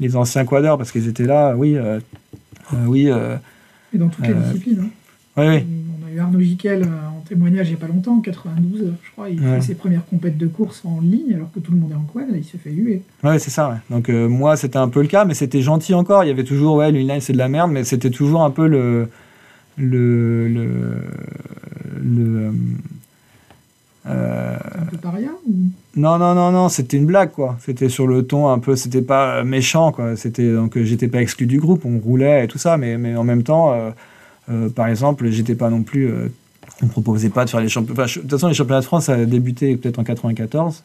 les 0.00 0.16
anciens 0.16 0.44
quadeurs, 0.44 0.76
parce 0.76 0.92
qu'ils 0.92 1.08
étaient 1.08 1.24
là, 1.26 1.54
oui, 1.56 1.76
euh, 1.76 1.98
euh, 2.74 2.76
oui, 2.86 3.10
euh, 3.10 3.36
Et 3.94 3.98
dans 3.98 4.08
toutes 4.08 4.26
les 4.26 4.34
Euh, 4.34 4.40
disciplines. 4.40 4.80
hein. 4.84 4.88
Oui, 5.36 5.46
oui. 5.48 5.64
On 6.02 6.06
a 6.08 6.12
eu 6.12 6.18
Arnaud 6.20 6.40
Jiquel 6.40 6.82
euh, 6.82 6.86
en 6.86 7.20
témoignage 7.26 7.68
il 7.68 7.70
n'y 7.70 7.76
a 7.76 7.80
pas 7.80 7.86
longtemps, 7.92 8.16
en 8.16 8.20
92, 8.20 8.82
euh, 8.82 8.90
je 9.02 9.10
crois. 9.12 9.28
Il 9.30 9.40
Ouais. 9.40 9.56
fait 9.56 9.68
ses 9.68 9.74
premières 9.74 10.04
compètes 10.04 10.36
de 10.38 10.46
course 10.46 10.82
en 10.84 11.00
ligne 11.00 11.34
alors 11.34 11.50
que 11.52 11.60
tout 11.60 11.72
le 11.72 11.78
monde 11.78 11.92
est 11.92 11.94
en 11.94 12.02
quad. 12.12 12.26
Il 12.34 12.44
se 12.44 12.56
fait 12.56 12.70
huer. 12.70 13.02
Ouais, 13.24 13.38
c'est 13.38 13.50
ça. 13.50 13.70
ouais. 13.70 13.76
Donc 13.90 14.08
euh, 14.10 14.28
moi, 14.28 14.56
c'était 14.56 14.76
un 14.78 14.88
peu 14.88 15.00
le 15.02 15.08
cas, 15.08 15.24
mais 15.24 15.34
c'était 15.34 15.62
gentil 15.62 15.94
encore. 15.94 16.24
Il 16.24 16.28
y 16.28 16.30
avait 16.30 16.44
toujours, 16.44 16.76
ouais, 16.76 16.92
l'inline 16.92 17.20
c'est 17.20 17.32
de 17.32 17.38
la 17.38 17.48
merde, 17.48 17.70
mais 17.70 17.84
c'était 17.84 18.10
toujours 18.10 18.42
un 18.42 18.50
peu 18.50 18.66
le 18.66 19.08
le 19.78 20.48
le, 20.48 20.66
le 22.02 22.36
euh, 22.46 22.50
euh, 24.06 24.56
un 24.82 24.84
peu 24.86 24.96
paria 24.96 25.28
ou... 25.48 25.52
non 25.96 26.18
non 26.18 26.34
non 26.34 26.50
non, 26.50 26.68
c'était 26.68 26.96
une 26.96 27.06
blague 27.06 27.30
quoi. 27.30 27.56
C'était 27.60 27.88
sur 27.88 28.06
le 28.06 28.24
ton 28.24 28.48
un 28.48 28.58
peu, 28.58 28.74
c'était 28.76 29.02
pas 29.02 29.44
méchant 29.44 29.92
quoi. 29.92 30.16
C'était 30.16 30.52
donc 30.52 30.76
j'étais 30.82 31.08
pas 31.08 31.22
exclu 31.22 31.46
du 31.46 31.58
groupe, 31.60 31.84
on 31.84 31.98
roulait 31.98 32.44
et 32.44 32.48
tout 32.48 32.58
ça, 32.58 32.76
mais 32.76 32.98
mais 32.98 33.14
en 33.16 33.24
même 33.24 33.44
temps, 33.44 33.72
euh, 33.72 33.90
par 34.74 34.88
exemple, 34.88 35.30
j'étais 35.30 35.54
pas 35.54 35.70
non 35.70 35.82
plus. 35.82 36.10
euh, 36.10 36.28
on 36.82 36.86
proposait 36.86 37.28
pas 37.28 37.44
de 37.44 37.50
faire 37.50 37.60
les 37.60 37.68
championnats. 37.68 38.04
Enfin, 38.04 38.12
de 38.16 38.22
toute 38.22 38.30
façon, 38.30 38.48
les 38.48 38.54
championnats 38.54 38.80
de 38.80 38.86
France, 38.86 39.04
ça 39.04 39.14
a 39.14 39.24
débuté 39.24 39.76
peut-être 39.76 39.98
en 39.98 40.04
94. 40.04 40.82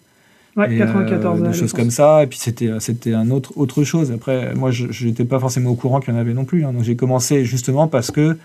Ouais, 0.56 0.74
Et, 0.74 0.78
94 0.80 1.40
euh, 1.40 1.44
euh, 1.44 1.52
des 1.52 1.58
choses 1.58 1.74
comme 1.74 1.92
ça 1.92 2.24
et 2.24 2.28
puis 2.28 2.40
c'était 2.40 2.72
c'était 2.80 3.14
un 3.14 3.30
autre 3.30 3.54
autre 3.58 3.84
chose 3.84 4.12
après 4.12 4.56
moi 4.56 4.72
je 4.72 5.06
n'étais 5.06 5.24
pas 5.24 5.40
forcément 5.40 5.70
au 5.70 5.76
courant 5.76 6.00
qu'il 6.00 6.12
y 6.12 6.18
en 6.18 6.20
avait 6.20 6.34
non 6.34 6.46
plus 6.46 6.66
hein. 6.66 6.74
donc 6.74 6.82
j'ai 6.82 6.96
commencé 6.96 7.46
justement 7.46 7.88
parce 7.88 8.10
que 8.10 8.36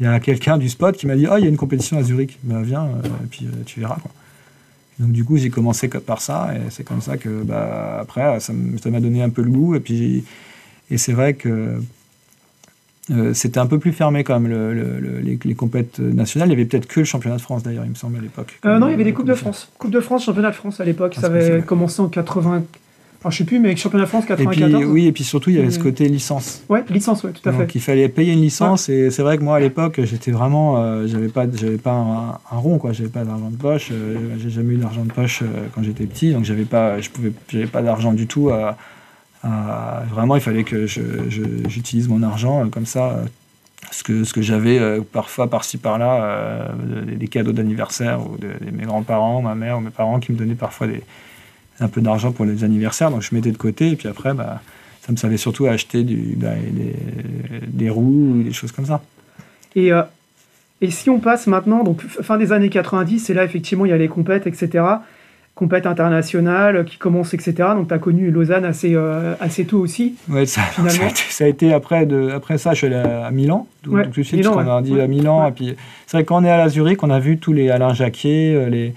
il 0.00 0.04
y 0.06 0.08
a 0.08 0.18
quelqu'un 0.18 0.58
du 0.58 0.68
spot 0.68 0.96
qui 0.96 1.06
m'a 1.06 1.14
dit 1.14 1.28
ah 1.30 1.38
il 1.38 1.44
y 1.44 1.46
a 1.46 1.48
une 1.48 1.56
compétition 1.56 1.98
à 1.98 2.02
Zurich 2.02 2.36
bah 2.42 2.62
viens 2.64 2.86
euh, 2.86 3.06
et 3.22 3.26
puis 3.30 3.46
euh, 3.46 3.62
tu 3.64 3.78
verras 3.78 3.94
quoi 3.94 4.10
donc 4.98 5.12
du 5.12 5.24
coup 5.24 5.36
j'ai 5.36 5.50
commencé 5.50 5.86
par 5.86 6.20
ça 6.20 6.50
et 6.56 6.70
c'est 6.70 6.82
comme 6.82 7.00
ça 7.00 7.16
que 7.16 7.44
bah 7.44 7.98
après 8.00 8.40
ça 8.40 8.52
m'a 8.52 9.00
donné 9.00 9.22
un 9.22 9.30
peu 9.30 9.42
le 9.42 9.50
goût 9.50 9.76
et 9.76 9.80
puis 9.80 10.24
et 10.90 10.98
c'est 10.98 11.12
vrai 11.12 11.34
que 11.34 11.80
euh, 13.10 13.32
c'était 13.34 13.58
un 13.60 13.66
peu 13.66 13.78
plus 13.78 13.92
fermé 13.92 14.24
quand 14.24 14.38
même 14.40 14.50
le, 14.50 14.74
le- 14.74 14.98
le- 15.00 15.20
les, 15.20 15.38
les 15.44 15.54
compètes 15.54 16.00
nationales 16.00 16.48
il 16.48 16.52
y 16.52 16.54
avait 16.54 16.64
peut-être 16.64 16.86
que 16.88 17.00
le 17.00 17.06
championnat 17.06 17.36
de 17.36 17.40
France 17.42 17.62
d'ailleurs 17.62 17.84
il 17.84 17.90
me 17.90 17.94
semble 17.94 18.18
à 18.18 18.20
l'époque 18.20 18.58
Euh, 18.64 18.78
non, 18.78 18.88
il 18.88 18.92
y 18.92 18.94
avait 18.94 19.04
des 19.04 19.12
Comme 19.12 19.26
Coupes 19.26 19.28
de. 19.30 19.34
France. 19.34 19.70
Coupe 19.78 19.90
de 19.92 20.00
France, 20.00 20.24
championnat 20.24 20.50
de 20.50 20.56
France 20.56 20.80
à 20.80 20.84
l'époque. 20.84 21.14
Ah, 21.18 21.20
ça 21.20 21.26
avait 21.28 21.62
commencé 21.62 22.00
en 22.02 22.08
80. 22.08 22.64
Enfin, 23.18 23.30
je 23.30 23.38
sais 23.38 23.44
plus, 23.44 23.58
mais 23.60 23.68
avec 23.68 23.78
championnat 23.78 24.04
de 24.04 24.08
France 24.08 24.24
Et 24.24 24.28
94. 24.28 24.74
puis, 24.82 24.84
oui, 24.84 25.06
et 25.06 25.12
puis 25.12 25.24
surtout, 25.24 25.50
il 25.50 25.56
y 25.56 25.58
avait 25.58 25.70
ce 25.70 25.78
côté 25.78 26.06
licence. 26.08 26.62
Ouais, 26.68 26.84
licence, 26.90 27.24
ouais, 27.24 27.30
tout 27.32 27.48
à 27.48 27.52
Donc 27.52 27.60
fait. 27.62 27.74
il 27.78 27.80
fallait 27.80 28.08
payer 28.08 28.32
une 28.34 28.42
licence 28.42 28.88
et 28.88 29.10
c'est 29.10 29.22
vrai 29.22 29.38
que 29.38 29.42
moi 29.42 29.56
à 29.56 29.60
l'époque 29.60 30.00
j'étais 30.04 30.30
vraiment 30.32 30.76
euh, 30.82 31.06
j'avais 31.06 31.28
pas 31.28 31.46
j'avais 31.52 31.78
pas 31.78 31.92
un, 31.92 32.28
un 32.54 32.58
rond 32.58 32.78
quoi 32.78 32.92
j'avais 32.92 33.08
pas 33.08 33.24
d'argent 33.24 33.50
de 33.50 33.56
poche 33.56 33.88
euh, 33.90 34.16
j'ai 34.38 34.50
jamais 34.50 34.74
eu 34.74 34.76
d'argent 34.78 35.04
de 35.04 35.12
poche 35.12 35.42
euh, 35.42 35.46
quand 35.74 35.82
j'étais 35.82 36.04
petit 36.04 36.32
donc 36.32 36.44
j'avais 36.44 36.64
pas 36.66 37.00
je 37.00 37.08
pouvais 37.10 37.32
j'avais 37.48 37.66
pas 37.66 37.82
d'argent 37.82 38.12
du 38.12 38.26
tout 38.26 38.50
à- 38.50 38.76
vraiment 39.42 40.36
il 40.36 40.42
fallait 40.42 40.64
que 40.64 40.86
j'utilise 40.86 42.08
mon 42.08 42.22
argent 42.22 42.64
euh, 42.64 42.68
comme 42.68 42.86
ça 42.86 43.10
euh, 43.10 43.24
ce 43.92 44.02
que 44.02 44.24
ce 44.24 44.32
que 44.32 44.42
j'avais 44.42 44.78
euh, 44.78 45.00
parfois 45.00 45.48
par-ci 45.48 45.78
par-là 45.78 46.24
euh, 46.24 46.68
des, 47.16 47.28
cadeaux 47.28 47.52
d'anniversaire 47.52 48.20
ou 48.20 48.36
de, 48.36 48.48
mes 48.72 48.84
grands-parents 48.84 49.42
ma 49.42 49.54
mère 49.54 49.78
ou 49.78 49.80
mes 49.80 49.90
parents 49.90 50.18
qui 50.20 50.32
me 50.32 50.36
donnaient 50.36 50.54
parfois 50.54 50.86
des 50.86 51.02
un 51.78 51.88
peu 51.88 52.00
d'argent 52.00 52.32
pour 52.32 52.44
les 52.44 52.64
anniversaires 52.64 53.10
donc 53.10 53.22
je 53.22 53.34
mettais 53.34 53.52
de 53.52 53.56
côté 53.56 53.90
et 53.90 53.96
puis 53.96 54.08
après 54.08 54.34
bah 54.34 54.60
ça 55.06 55.12
me 55.12 55.16
servait 55.16 55.36
surtout 55.36 55.66
à 55.66 55.70
acheter 55.70 56.02
bah, 56.36 56.48
des, 56.72 56.96
des 57.66 57.90
roues 57.90 58.34
ou 58.34 58.42
des 58.42 58.52
choses 58.52 58.72
comme 58.72 58.86
ça. 58.86 59.02
Et, 59.76 59.92
euh, 59.92 60.02
et 60.80 60.90
si 60.90 61.10
on 61.10 61.20
passe 61.20 61.46
maintenant, 61.46 61.84
donc 61.84 62.02
fin 62.02 62.36
des 62.38 62.50
années 62.50 62.70
90, 62.70 63.30
et 63.30 63.34
là 63.34 63.44
effectivement 63.44 63.86
il 63.86 63.90
y 63.90 63.92
a 63.92 63.96
les 63.96 64.08
compètes, 64.08 64.48
etc. 64.48 64.84
Compètes 65.56 65.86
internationales 65.86 66.84
qui 66.84 66.98
commencent, 66.98 67.32
etc. 67.32 67.54
Donc 67.74 67.88
tu 67.88 67.94
as 67.94 67.98
connu 67.98 68.30
Lausanne 68.30 68.64
assez, 68.66 68.92
euh, 68.94 69.34
assez 69.40 69.64
tôt 69.64 69.78
aussi. 69.78 70.14
Ouais, 70.28 70.44
ça, 70.46 70.60
ça, 70.88 71.02
a 71.02 71.08
été, 71.08 71.22
ça 71.30 71.44
a 71.44 71.46
été 71.48 71.72
après, 71.72 72.04
de, 72.06 72.28
après 72.30 72.58
ça, 72.58 72.72
je 72.72 72.76
suis 72.76 72.86
allé 72.86 72.96
à 72.96 73.30
Milan, 73.30 73.66
tout, 73.82 73.92
Ouais, 73.92 74.04
tout 74.04 74.20
de 74.20 74.22
suite, 74.22 74.40
Milan, 74.40 74.52
parce 74.54 74.66
qu'on 74.66 74.76
a 74.76 74.82
dit 74.82 74.92
Ouais. 74.92 75.00
à 75.00 75.06
Milan. 75.06 75.48
Et 75.48 75.52
puis, 75.52 75.74
c'est 76.06 76.18
vrai 76.18 76.24
que 76.24 76.28
quand 76.28 76.42
on 76.42 76.44
est 76.44 76.50
à 76.50 76.58
la 76.58 76.68
Zurich, 76.68 77.02
on 77.02 77.08
a 77.10 77.18
vu 77.20 77.38
tous 77.38 77.54
les 77.54 77.70
Alain 77.70 77.94
Jacquier, 77.94 78.54
euh, 78.54 78.68
les, 78.68 78.92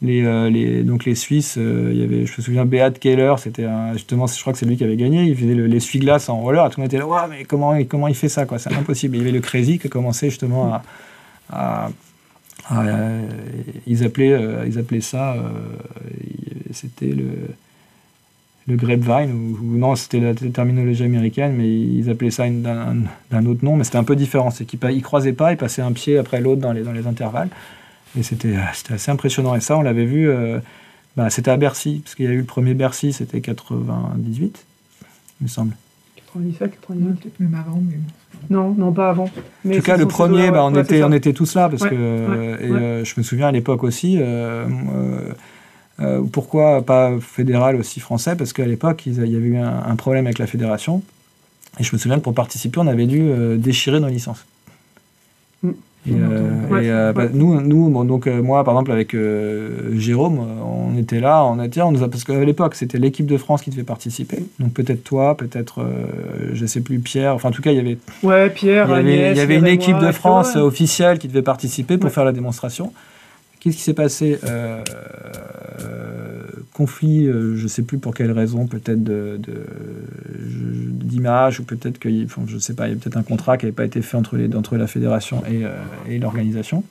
les, 0.00 0.24
euh, 0.24 0.48
les, 0.48 0.82
donc 0.84 1.04
les 1.04 1.14
Suisses. 1.14 1.56
euh, 1.58 1.90
il 1.92 2.00
y 2.00 2.02
avait, 2.02 2.24
je 2.24 2.32
me 2.38 2.42
souviens, 2.42 2.64
Beat 2.64 2.98
Keller, 2.98 3.34
c'était 3.36 3.66
justement, 3.92 4.26
je 4.26 4.40
crois 4.40 4.54
que 4.54 4.58
c'est 4.58 4.64
lui 4.64 4.78
qui 4.78 4.84
avait 4.84 4.96
gagné. 4.96 5.24
Il 5.24 5.36
faisait 5.36 5.52
le- 5.54 5.66
l'essuie-glace 5.66 6.30
en 6.30 6.38
roller, 6.40 6.64
et 6.66 6.70
tout 6.70 6.80
le 6.80 6.84
monde 6.84 6.90
était 6.94 6.98
là, 6.98 7.06
ouais, 7.06 7.20
mais 7.28 7.44
comment, 7.44 7.78
comment 7.84 8.08
il 8.08 8.14
fait 8.14 8.30
ça 8.30 8.46
quoi 8.46 8.58
C'est 8.58 8.72
impossible. 8.72 9.16
Il 9.16 9.18
y 9.18 9.22
avait 9.22 9.32
le 9.32 9.40
Crazy 9.40 9.78
qui 9.78 9.90
commençait 9.90 10.30
justement 10.30 10.72
à. 10.72 10.82
à- 11.52 11.86
à, 11.86 11.88
euh, 12.72 13.28
ils, 13.86 14.04
appelaient, 14.04 14.32
euh, 14.32 14.64
ils 14.66 14.78
appelaient 14.78 15.00
ça, 15.00 15.34
euh, 15.34 15.38
c'était 16.72 17.14
le 18.66 18.76
grapevine, 18.76 19.32
ou, 19.32 19.76
non, 19.76 19.96
c'était 19.96 20.20
la 20.20 20.34
terminologie 20.34 21.04
américaine, 21.04 21.54
mais 21.56 21.68
ils 21.68 22.08
appelaient 22.08 22.30
ça 22.30 22.48
d'un 22.48 23.46
autre 23.46 23.64
nom, 23.64 23.76
mais 23.76 23.84
c'était 23.84 23.98
un 23.98 24.04
peu 24.04 24.16
différent. 24.16 24.50
C'est 24.50 24.64
qu'ils 24.64 24.78
ils 24.92 25.02
croisaient 25.02 25.32
pas, 25.32 25.52
ils 25.52 25.56
passaient 25.56 25.82
un 25.82 25.92
pied 25.92 26.18
après 26.18 26.40
l'autre 26.40 26.60
dans 26.60 26.72
les, 26.72 27.06
intervalles. 27.06 27.48
Et 28.18 28.22
c'était 28.22 28.56
assez 28.90 29.10
impressionnant. 29.10 29.54
Et 29.54 29.60
ça, 29.60 29.76
on 29.76 29.82
l'avait 29.82 30.04
vu, 30.04 30.30
bah, 31.16 31.30
c'était 31.30 31.50
à 31.50 31.56
Bercy, 31.56 32.02
parce 32.04 32.14
qu'il 32.14 32.26
y 32.26 32.28
a 32.28 32.32
eu 32.32 32.38
le 32.38 32.44
premier 32.44 32.74
Bercy, 32.74 33.12
c'était 33.12 33.40
98, 33.40 34.64
il 35.40 35.44
me 35.44 35.48
semble. 35.48 35.74
97, 36.34 36.70
98. 36.80 37.20
Peut-être 37.20 37.40
même 37.40 37.54
avant, 37.54 37.80
mais 37.80 37.96
bon. 37.96 38.54
Non, 38.54 38.74
non, 38.76 38.92
pas 38.92 39.10
avant. 39.10 39.28
Mais 39.64 39.74
En 39.74 39.78
tout 39.78 39.84
cas, 39.84 39.96
le 39.96 40.06
premier, 40.06 40.50
bah, 40.50 40.64
on, 40.64 40.74
ouais, 40.74 40.80
était, 40.82 41.02
on 41.02 41.12
était 41.12 41.32
tous 41.32 41.54
là 41.54 41.68
parce 41.68 41.82
Ouais, 41.82 41.90
que 41.90 41.94
ouais, 41.94 42.66
et, 42.66 42.70
ouais. 42.70 42.78
euh, 42.80 43.04
je 43.04 43.14
me 43.16 43.22
souviens 43.22 43.48
à 43.48 43.52
l'époque 43.52 43.84
aussi. 43.84 44.18
euh, 44.20 44.66
euh, 44.66 45.32
euh, 46.00 46.22
pourquoi 46.32 46.80
pas 46.82 47.12
fédéral 47.20 47.76
aussi 47.76 48.00
français 48.00 48.34
Parce 48.34 48.52
qu'à 48.54 48.64
l'époque, 48.64 49.02
il 49.06 49.14
y 49.14 49.36
avait 49.36 49.46
eu 49.46 49.56
un, 49.58 49.82
un 49.86 49.96
problème 49.96 50.26
avec 50.26 50.38
la 50.38 50.46
fédération. 50.46 51.02
Et 51.78 51.84
je 51.84 51.90
me 51.94 51.98
souviens 51.98 52.16
que 52.18 52.22
pour 52.24 52.34
participer, 52.34 52.80
on 52.80 52.86
avait 52.86 53.06
dû 53.06 53.20
euh, 53.20 53.56
déchirer 53.58 54.00
nos 54.00 54.08
licences. 54.08 54.44
Et, 56.08 56.12
euh, 56.14 56.48
Ouais, 56.70 56.86
et, 56.86 56.90
euh, 56.90 57.12
bah, 57.12 57.26
nous, 57.32 58.04
donc 58.04 58.26
euh, 58.26 58.40
moi, 58.42 58.64
par 58.64 58.74
exemple, 58.74 58.92
avec 58.92 59.14
Jérôme, 59.92 60.38
on 60.38 60.96
était 60.96 61.20
là, 61.20 61.44
on 61.44 61.58
a, 61.58 61.68
tiens, 61.68 61.86
on 61.86 61.92
nous 61.92 62.02
a, 62.02 62.08
parce 62.08 62.24
qu'à 62.24 62.42
l'époque, 62.44 62.74
c'était 62.74 62.98
l'équipe 62.98 63.26
de 63.26 63.36
France 63.36 63.62
qui 63.62 63.70
devait 63.70 63.82
participer. 63.82 64.38
Donc 64.58 64.72
peut-être 64.72 65.04
toi, 65.04 65.36
peut-être, 65.36 65.84
je 66.52 66.66
sais 66.66 66.80
plus, 66.80 66.98
Pierre. 67.00 67.34
Enfin, 67.34 67.50
en 67.50 67.52
tout 67.52 67.62
cas, 67.62 67.72
il 67.72 67.76
y 67.76 67.80
avait 67.80 67.98
Ouais, 68.22 68.48
Pierre, 68.50 68.86
il 68.86 68.90
y 68.90 68.94
avait, 68.94 69.12
Agnès, 69.12 69.36
il 69.36 69.38
y 69.38 69.40
avait 69.40 69.56
une 69.56 69.66
équipe 69.66 69.98
de 69.98 70.12
France 70.12 70.54
ouais. 70.54 70.60
officielle 70.60 71.18
qui 71.18 71.28
devait 71.28 71.42
participer 71.42 71.96
pour 71.98 72.06
Ouais. 72.06 72.10
faire 72.14 72.24
la 72.24 72.32
démonstration. 72.32 72.92
Qu'est-ce 73.60 73.76
qui 73.76 73.82
s'est 73.82 73.92
passé 73.94 74.38
Conflit, 76.72 77.26
euh, 77.26 77.56
je 77.56 77.64
ne 77.64 77.68
sais 77.68 77.82
plus 77.82 77.98
pour 77.98 78.14
quelle 78.14 78.30
raison, 78.32 78.66
peut-être 78.66 79.02
de, 79.02 79.38
de- 79.42 79.66
je- 80.48 80.90
d'image 80.90 81.60
ou 81.60 81.64
peut-être 81.64 81.98
que, 81.98 82.08
enfin, 82.24 82.42
je 82.46 82.58
sais 82.58 82.74
pas, 82.74 82.86
il 82.88 82.94
y 82.94 82.96
a 82.96 82.98
peut-être 82.98 83.16
un 83.16 83.22
contrat 83.22 83.58
qui 83.58 83.66
n'avait 83.66 83.74
pas 83.74 83.84
été 83.84 84.00
fait 84.02 84.16
entre, 84.16 84.36
les, 84.36 84.54
entre 84.54 84.76
la 84.76 84.86
fédération 84.86 85.42
et, 85.50 85.64
euh, 85.64 85.70
et 86.08 86.18
l'organisation. 86.18 86.84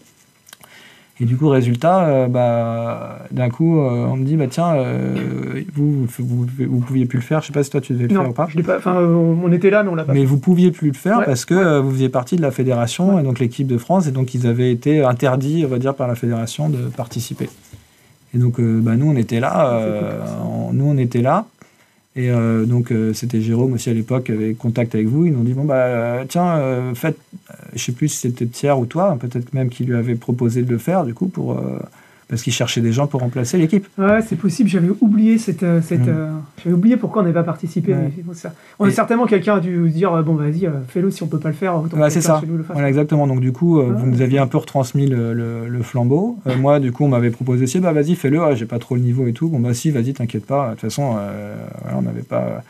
Et 1.22 1.26
du 1.26 1.36
coup, 1.36 1.50
résultat, 1.50 2.08
euh, 2.08 2.28
bah, 2.28 3.26
d'un 3.32 3.50
coup, 3.50 3.78
euh, 3.80 4.06
on 4.06 4.16
me 4.16 4.24
dit, 4.26 4.38
bah, 4.38 4.48
tiens, 4.50 4.74
euh, 4.76 5.64
vous, 5.74 6.06
vous, 6.18 6.48
vous, 6.58 6.80
pouviez 6.80 7.06
plus 7.06 7.18
le 7.18 7.24
faire. 7.24 7.42
Je 7.42 7.48
sais 7.48 7.54
pas 7.54 7.62
si 7.64 7.70
toi 7.70 7.82
tu 7.82 7.92
devais 7.92 8.08
le 8.08 8.16
faire 8.16 8.30
ou 8.30 8.32
pas. 8.34 8.48
je 8.50 8.62
pas. 8.62 8.78
Enfin, 8.78 8.96
on 9.02 9.52
était 9.52 9.70
là, 9.70 9.84
mais 9.84 9.90
on 9.90 9.96
l'a 9.96 10.06
pas. 10.06 10.14
Mais 10.14 10.24
vous 10.24 10.38
pouviez 10.38 10.72
plus 10.72 10.88
le 10.90 10.94
faire 10.94 11.20
Ouais. 11.20 11.26
parce 11.26 11.44
que 11.44 11.80
vous 11.80 11.92
faisiez 11.92 12.08
partie 12.08 12.38
de 12.38 12.42
la 12.42 12.52
fédération 12.52 13.20
et 13.20 13.24
donc 13.24 13.40
l'équipe 13.40 13.68
de 13.68 13.78
France 13.78 14.08
et 14.08 14.12
donc 14.12 14.34
ils 14.34 14.48
avaient 14.48 14.72
été 14.72 15.04
interdits, 15.04 15.64
on 15.66 15.70
va 15.70 15.78
dire, 15.80 15.94
par 15.94 16.08
la 16.08 16.16
fédération 16.16 16.70
de 16.70 16.78
participer. 16.96 17.50
Et 18.34 18.38
donc 18.38 18.60
euh, 18.60 18.80
bah, 18.82 18.96
nous 18.96 19.08
on 19.10 19.16
était 19.16 19.40
là, 19.40 19.74
euh, 19.80 20.20
on- 20.44 20.74
nous 20.74 20.86
on 20.86 20.98
était 20.98 21.22
là 21.22 21.46
et 22.16 22.30
euh, 22.32 22.66
donc 22.66 22.92
euh, 22.92 23.14
c'était 23.14 23.42
Jérôme 23.42 23.74
aussi 23.74 23.90
à 23.90 23.94
l'époque 23.94 24.26
qui 24.26 24.32
avait 24.34 24.54
contact 24.54 24.94
avec 24.96 25.08
vous. 25.08 25.26
Ils 25.26 25.34
nous 25.34 25.40
ont 25.40 25.44
dit 25.44 25.54
bon 25.54 25.66
bah 25.66 25.76
euh, 25.76 26.26
tiens 26.28 26.94
faites, 26.96 27.18
je 27.74 27.84
sais 27.84 27.92
plus 27.92 28.08
si 28.10 28.18
c'était 28.20 28.46
Pierre 28.46 28.80
ou 28.80 28.86
toi, 28.86 29.18
peut-être 29.20 29.54
même 29.54 29.70
qui 29.70 29.84
lui 29.86 29.96
avait 29.96 30.16
proposé 30.16 30.62
de 30.64 30.72
le 30.72 30.78
faire 30.78 31.06
du 31.06 31.14
coup 31.14 31.28
pour 31.28 31.60
parce 32.30 32.42
qu'il 32.44 32.54
cherchait 32.54 32.80
des 32.82 32.92
gens 32.94 33.08
pour 33.08 33.20
remplacer 33.22 33.58
l'équipe. 33.58 33.86
Ouais, 33.98 34.22
c'est 34.26 34.36
possible. 34.36 34.70
J'avais 34.70 34.90
oublié 35.02 35.38
cette, 35.38 35.64
euh, 35.64 35.82
cette, 35.82 36.06
Mm. 36.06 36.10
euh, 36.10 36.30
j'avais 36.64 36.76
oublié 36.76 36.96
pourquoi 36.96 37.22
on 37.22 37.26
n'avait 37.26 37.34
pas 37.34 37.44
participé. 37.44 37.94
Ouais. 37.94 38.12
mais 38.16 38.24
c'est 38.34 38.42
ça. 38.42 38.54
On 38.80 38.86
a 38.86 38.90
Et- 38.90 38.92
certainement 38.92 39.26
quelqu'un 39.26 39.56
a 39.56 39.60
dû 39.60 39.88
se 39.90 39.94
dire 39.94 40.14
euh, 40.14 40.22
bon 40.22 40.36
vas-y 40.36 40.70
fais-le 40.88 41.10
si 41.12 41.24
on 41.24 41.28
peut 41.28 41.40
pas 41.40 41.50
le 41.50 41.56
faire. 41.56 41.82
Que 41.92 42.10
c'est 42.10 42.22
ça. 42.22 42.40
chez 42.40 42.48
nous 42.48 42.58
le 42.58 42.64
fasse. 42.64 42.76
Voilà, 42.76 42.88
exactement. 42.88 43.28
Donc, 43.28 43.42
du 43.42 43.52
coup, 43.52 43.80
Ah. 43.82 43.86
vous 43.92 44.06
nous 44.06 44.22
aviez 44.22 44.40
un 44.40 44.48
peu 44.48 44.58
retransmis 44.60 45.08
le, 45.08 45.34
le- 45.34 45.68
le 45.68 45.82
flambeau. 45.84 46.38
Euh, 46.48 46.56
moi, 46.58 46.80
du 46.80 46.92
coup, 46.92 47.04
on 47.04 47.10
m'avait 47.10 47.32
proposé 47.32 47.64
aussi, 47.64 47.80
bah 47.80 47.92
vas-y, 47.92 48.16
fais-le, 48.16 48.42
Ah, 48.42 48.54
j'ai 48.56 48.66
pas 48.66 48.80
trop 48.80 48.96
le 48.96 49.02
niveau 49.02 49.26
et 49.28 49.34
tout. 49.34 49.50
Bon, 49.50 49.60
bah 49.60 49.74
si, 49.74 49.90
vas-y, 49.92 50.14
t'inquiète 50.14 50.46
pas. 50.46 50.68
De 50.68 50.72
toute 50.72 50.82
façon, 50.82 51.16
euh, 51.18 51.56
voilà, 51.82 51.98
on 51.98 52.02
n'avait 52.04 52.22
pas. 52.22 52.62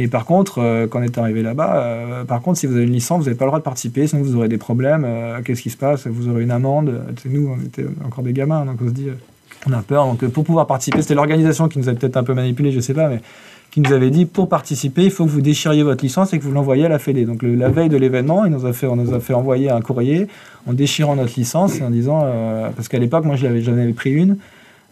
Et 0.00 0.06
par 0.06 0.24
contre, 0.24 0.60
euh, 0.62 0.86
quand 0.86 1.00
on 1.00 1.02
est 1.02 1.18
arrivé 1.18 1.42
là-bas, 1.42 1.76
euh, 1.76 2.24
par 2.24 2.40
contre, 2.40 2.58
si 2.58 2.66
vous 2.66 2.76
avez 2.76 2.84
une 2.84 2.92
licence, 2.92 3.18
vous 3.18 3.24
n'avez 3.24 3.36
pas 3.36 3.44
le 3.44 3.50
droit 3.50 3.58
de 3.58 3.64
participer, 3.64 4.06
sinon 4.06 4.22
vous 4.22 4.36
aurez 4.36 4.48
des 4.48 4.56
problèmes. 4.56 5.02
Euh, 5.04 5.40
Qu'est-ce 5.44 5.60
qui 5.60 5.70
se 5.70 5.76
passe? 5.76 6.06
Vous 6.06 6.28
aurez 6.28 6.44
une 6.44 6.52
amende. 6.52 7.02
Nous, 7.28 7.48
on 7.48 7.60
était 7.64 7.84
encore 8.06 8.22
des 8.22 8.32
gamins, 8.32 8.64
donc 8.64 8.76
on 8.80 8.86
se 8.86 8.92
dit, 8.92 9.08
on 9.68 9.72
a 9.72 9.82
peur. 9.82 10.06
Donc, 10.06 10.24
pour 10.28 10.44
pouvoir 10.44 10.68
participer, 10.68 11.02
c'était 11.02 11.16
l'organisation 11.16 11.66
qui 11.68 11.80
nous 11.80 11.88
a 11.88 11.94
peut-être 11.94 12.16
un 12.16 12.22
peu 12.22 12.32
manipulé, 12.32 12.70
je 12.70 12.78
sais 12.78 12.94
pas, 12.94 13.08
mais 13.08 13.20
qui 13.72 13.80
nous 13.80 13.92
avait 13.92 14.10
dit 14.10 14.24
pour 14.24 14.48
participer, 14.48 15.04
il 15.04 15.10
faut 15.10 15.24
que 15.26 15.30
vous 15.30 15.40
déchiriez 15.42 15.82
votre 15.82 16.02
licence 16.02 16.32
et 16.32 16.38
que 16.38 16.44
vous 16.44 16.52
l'envoyiez 16.52 16.86
à 16.86 16.88
la 16.88 16.98
Fédé. 17.00 17.24
Donc 17.26 17.42
la 17.42 17.68
veille 17.68 17.88
de 17.90 17.96
l'événement, 17.98 18.44
on 18.46 18.48
nous 18.96 19.14
a 19.14 19.20
fait 19.20 19.34
envoyer 19.34 19.68
un 19.68 19.80
courrier 19.82 20.26
en 20.66 20.72
déchirant 20.72 21.16
notre 21.16 21.34
licence 21.36 21.80
et 21.80 21.82
en 21.82 21.90
disant, 21.90 22.24
parce 22.74 22.88
qu'à 22.88 22.98
l'époque, 22.98 23.24
moi 23.26 23.36
je 23.36 23.44
l'avais- 23.46 23.60
j'en 23.60 23.72
avais 23.72 23.92
pris 23.92 24.10
une, 24.12 24.36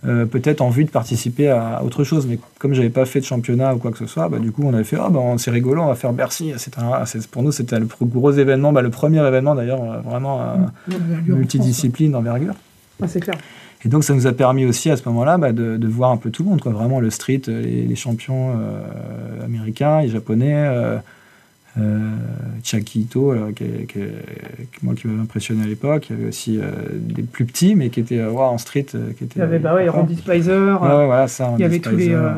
euh, 0.07 0.25
peut-être 0.27 0.61
en 0.61 0.71
vue 0.71 0.85
de 0.85 0.91
participer 0.91 1.49
à 1.49 1.83
autre 1.85 2.05
chose, 2.05 2.27
mais 2.27 2.39
comme 2.59 2.75
j'avais 2.75 2.91
pas 2.91 3.05
fait 3.05 3.21
de 3.21 3.25
championnat 3.25 3.75
ou 3.75 3.79
quoi 3.79 3.91
que 3.91 3.99
ce 3.99 4.07
soit, 4.07 4.29
bah, 4.29 4.39
du 4.39 4.53
coup 4.53 4.63
on 4.65 4.73
avait 4.75 4.85
fait, 4.85 4.97
ah 5.01 5.09
bah, 5.11 5.21
c'est 5.39 5.51
rigolo, 5.51 5.83
on 5.83 5.87
va 5.89 5.95
faire 5.95 6.13
Bercy. 6.13 6.53
Un- 6.79 7.05
c'est- 7.07 7.27
pour 7.29 7.43
nous 7.43 7.53
c'était 7.53 7.79
le 7.81 7.89
gros 8.03 8.33
événement, 8.33 8.73
bah, 8.73 8.83
le 8.83 8.91
premier 8.91 9.27
événement 9.27 9.55
d'ailleurs, 9.55 9.83
euh, 9.83 9.99
vraiment 10.05 10.41
euh, 10.41 10.55
en 10.95 11.37
multidiscipline 11.37 12.13
d'envergure. 12.13 12.55
C'est 13.07 13.21
clair. 13.21 13.37
Et 13.85 13.89
donc 13.89 14.05
ça 14.05 14.15
nous 14.15 14.27
a 14.27 14.33
permis 14.33 14.65
aussi 14.65 14.91
à 14.91 14.97
ce 14.97 15.07
moment-là 15.09 15.39
bah, 15.39 15.53
de, 15.53 15.77
de 15.77 15.87
voir 15.89 16.11
un 16.11 16.17
peu 16.17 16.31
tout 16.31 16.43
le 16.43 16.49
monde, 16.49 16.61
quoi. 16.61 16.73
vraiment 16.73 16.99
le 17.01 17.11
street, 17.11 17.43
euh, 17.49 17.63
les, 17.63 17.83
les 17.87 17.97
champions 17.97 18.53
euh, 18.57 19.45
américains, 19.45 20.01
les 20.03 20.09
japonais, 20.09 20.67
euh, 21.79 21.81
euh, 21.83 22.11
Chiaki 22.63 23.01
Ito, 23.03 23.33
euh, 23.33 23.53
qui, 23.53 23.65
moi 24.83 24.95
qui 24.95 25.07
m'avait 25.09 25.21
impressionné 25.23 25.65
à 25.65 25.67
l'époque. 25.67 26.09
Il 26.11 26.17
y 26.17 26.19
avait 26.21 26.29
aussi 26.29 26.59
euh, 26.59 26.71
des 26.93 27.23
plus 27.23 27.45
petits, 27.45 27.75
mais 27.75 27.91
qui 27.91 28.01
étaient 28.01 28.19
euh, 28.19 28.31
ouais, 28.31 28.41
en 28.43 28.59
street. 28.59 28.87
euh, 28.95 29.13
qui 29.13 29.25
étaient, 29.25 29.37
Il 29.37 29.41
y 29.41 29.43
avait 29.43 29.59
bah 29.59 29.75
ouais, 29.75 29.87
forts. 29.87 29.97
Randy 29.97 30.17
Spicer, 30.17 30.51
ouais, 30.81 31.07
voilà, 31.07 31.29
ça, 31.29 31.53
il 31.59 31.63
y 31.63 31.65
avait 31.65 31.79
tous 31.79 31.95
les, 31.97 32.11
euh, 32.15 32.31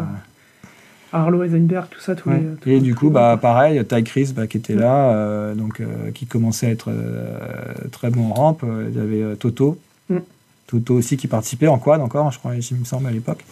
Arlo 1.13 1.43
Eisenberg, 1.43 1.87
tout 1.91 2.01
ça, 2.01 2.15
tous 2.15 2.29
Ouais. 2.29 2.39
les. 2.39 2.45
euh, 2.47 2.55
tous 2.61 2.69
Et 2.69 2.73
les- 2.75 2.81
du 2.81 2.95
coup, 2.95 3.09
bah, 3.11 3.39
pareil, 3.41 3.83
Ty 3.85 4.03
Chris 4.05 4.33
bah, 4.37 4.47
qui 4.47 4.59
était 4.59 4.75
là, 4.75 5.11
euh, 5.13 5.55
donc, 5.55 5.81
euh, 5.81 6.11
qui 6.13 6.27
commençait 6.27 6.67
à 6.67 6.71
être 6.71 6.91
euh, 6.91 7.39
très 7.93 8.11
bon 8.11 8.31
en 8.31 8.35
rampe. 8.35 8.63
Euh, 8.65 8.89
Il 8.93 8.99
y 8.99 9.01
avait 9.01 9.23
euh, 9.23 9.35
Toto. 9.35 9.79
Mm. 10.11 10.17
Toto 10.67 10.95
aussi 10.95 11.17
qui 11.17 11.27
participait 11.29 11.67
en 11.69 11.79
quad 11.79 12.01
encore, 12.03 12.31
je 12.31 12.39
crois, 12.39 12.53
il 12.55 12.77
me 12.77 12.85
semble, 12.85 13.07
à 13.07 13.11
l'époque. 13.11 13.43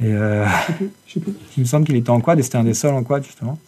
Et 0.00 0.12
euh, 0.12 0.44
Je 0.46 0.66
sais 0.66 0.72
plus, 0.74 0.90
je 1.06 1.12
sais 1.14 1.20
plus. 1.20 1.32
il 1.56 1.60
me 1.60 1.66
semble 1.66 1.86
qu'il 1.86 1.96
était 1.96 2.10
en 2.10 2.20
quad 2.20 2.38
et 2.38 2.42
c'était 2.42 2.58
un 2.58 2.64
des 2.64 2.74
seuls 2.74 2.94
en 2.94 3.02
quad, 3.02 3.24
justement. 3.24 3.58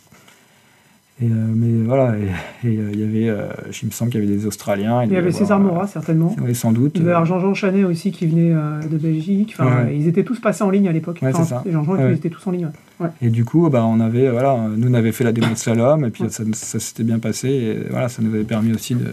Et, 1.23 1.27
euh, 1.27 1.29
mais 1.31 1.87
voilà, 1.87 2.17
et, 2.19 2.67
et, 2.69 2.77
euh, 2.77 2.91
il 2.93 2.99
y 2.99 3.05
avait, 3.05 3.29
euh, 3.29 3.47
il 3.83 3.87
me 3.87 3.93
semble 3.93 4.11
qu'il 4.11 4.21
y 4.21 4.27
avait 4.27 4.35
des 4.35 4.47
Australiens. 4.47 5.05
Il 5.05 5.13
y 5.13 5.17
avait 5.17 5.31
César 5.31 5.61
Mora, 5.61 5.87
certainement. 5.87 6.35
Oui, 6.43 6.57
sans 6.57 6.73
doute. 6.73 6.93
Il 6.97 7.03
y 7.03 7.05
avait 7.05 7.15
Euh, 7.15 7.25
Jean-Jean 7.25 7.55
Chanet 7.55 7.85
aussi 7.85 8.11
qui 8.11 8.27
venait 8.27 8.53
euh, 8.53 8.81
de 8.83 8.97
Belgique. 8.97 9.55
Enfin, 9.57 9.85
Ouais. 9.85 9.97
ils 9.97 10.09
étaient 10.09 10.25
tous 10.25 10.41
passés 10.41 10.65
en 10.65 10.71
ligne 10.71 10.89
à 10.89 10.93
l'époque. 10.93 11.21
Ouais, 11.23 11.31
Enfin, 11.33 11.63
les 11.65 11.71
Jean-Jean, 11.71 11.93
Ouais. 11.95 12.11
ils 12.11 12.17
étaient 12.17 12.31
tous 12.31 12.45
en 12.49 12.51
ligne. 12.51 12.69
Et 13.23 13.31
du 13.31 13.45
coup, 13.45 13.71
bah, 13.71 13.85
on 13.85 14.01
avait, 14.01 14.29
voilà, 14.29 14.57
nous 14.77 14.91
on 14.91 14.95
avait 14.95 15.13
fait 15.13 15.23
la 15.23 15.31
démo 15.31 15.47
de 15.51 15.55
slalom 15.55 16.05
et 16.05 16.11
puis 16.11 16.25
ça, 16.31 16.43
ça 16.53 16.81
s'était 16.81 17.05
bien 17.05 17.21
passé 17.21 17.49
et 17.49 17.89
voilà, 17.91 18.09
ça 18.09 18.21
nous 18.21 18.35
avait 18.35 18.43
permis 18.45 18.73
aussi 18.73 18.97
de 18.97 19.13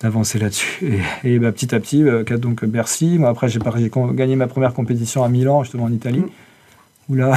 d'avancer 0.00 0.38
là-dessus. 0.38 0.86
Et, 1.24 1.38
bah, 1.38 1.52
petit 1.52 1.74
à 1.74 1.80
petit, 1.80 2.04
donc 2.38 2.64
Bercy. 2.64 3.18
Moi, 3.18 3.28
après, 3.28 3.48
j'ai 3.48 3.58
gagné 4.14 4.36
ma 4.36 4.46
première 4.46 4.72
compétition 4.72 5.24
à 5.24 5.28
Milan, 5.28 5.62
justement 5.62 5.84
en 5.84 5.92
Italie, 5.92 6.20
mm. 6.20 6.28
où 7.10 7.14
là, 7.16 7.34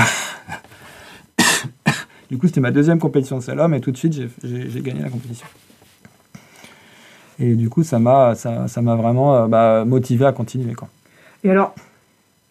du 2.34 2.40
coup, 2.40 2.48
c'était 2.48 2.62
ma 2.62 2.72
deuxième 2.72 3.00
compétition 3.00 3.38
de 3.38 3.44
slalom, 3.44 3.74
et 3.74 3.82
tout 3.82 3.92
de 3.92 3.98
suite, 3.98 4.14
j'ai 4.44 4.82
gagné 4.82 5.02
la 5.02 5.10
compétition. 5.10 5.46
Et 7.40 7.56
du 7.56 7.70
coup, 7.70 7.84
ça 7.84 8.00
m'a 8.00 8.36
ça, 8.36 8.68
ça 8.68 8.82
vraiment 8.82 9.48
bah, 9.48 9.86
motivé 9.86 10.26
à 10.26 10.32
continuer. 10.32 10.74
Quoi. 10.74 10.88
Et 11.44 11.52
alors, 11.52 11.74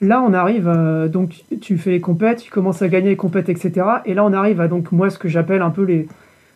Là, 0.02 0.20
on 0.20 0.32
arrive, 0.32 0.66
euh, 0.66 1.06
donc 1.06 1.44
tu 1.60 1.78
fais 1.78 1.90
les 1.90 2.00
compètes, 2.00 2.40
tu 2.40 2.50
commences 2.50 2.82
à 2.82 2.88
gagner 2.88 3.10
les 3.10 3.16
compètes, 3.16 3.48
etc. 3.48 3.86
Et 4.04 4.14
là, 4.14 4.24
on 4.24 4.32
arrive 4.32 4.60
à 4.60 4.66
donc 4.66 4.90
moi 4.90 5.10
ce 5.10 5.18
que 5.18 5.28
j'appelle 5.28 5.62
un 5.62 5.70
peu 5.70 5.84
les, 5.84 6.08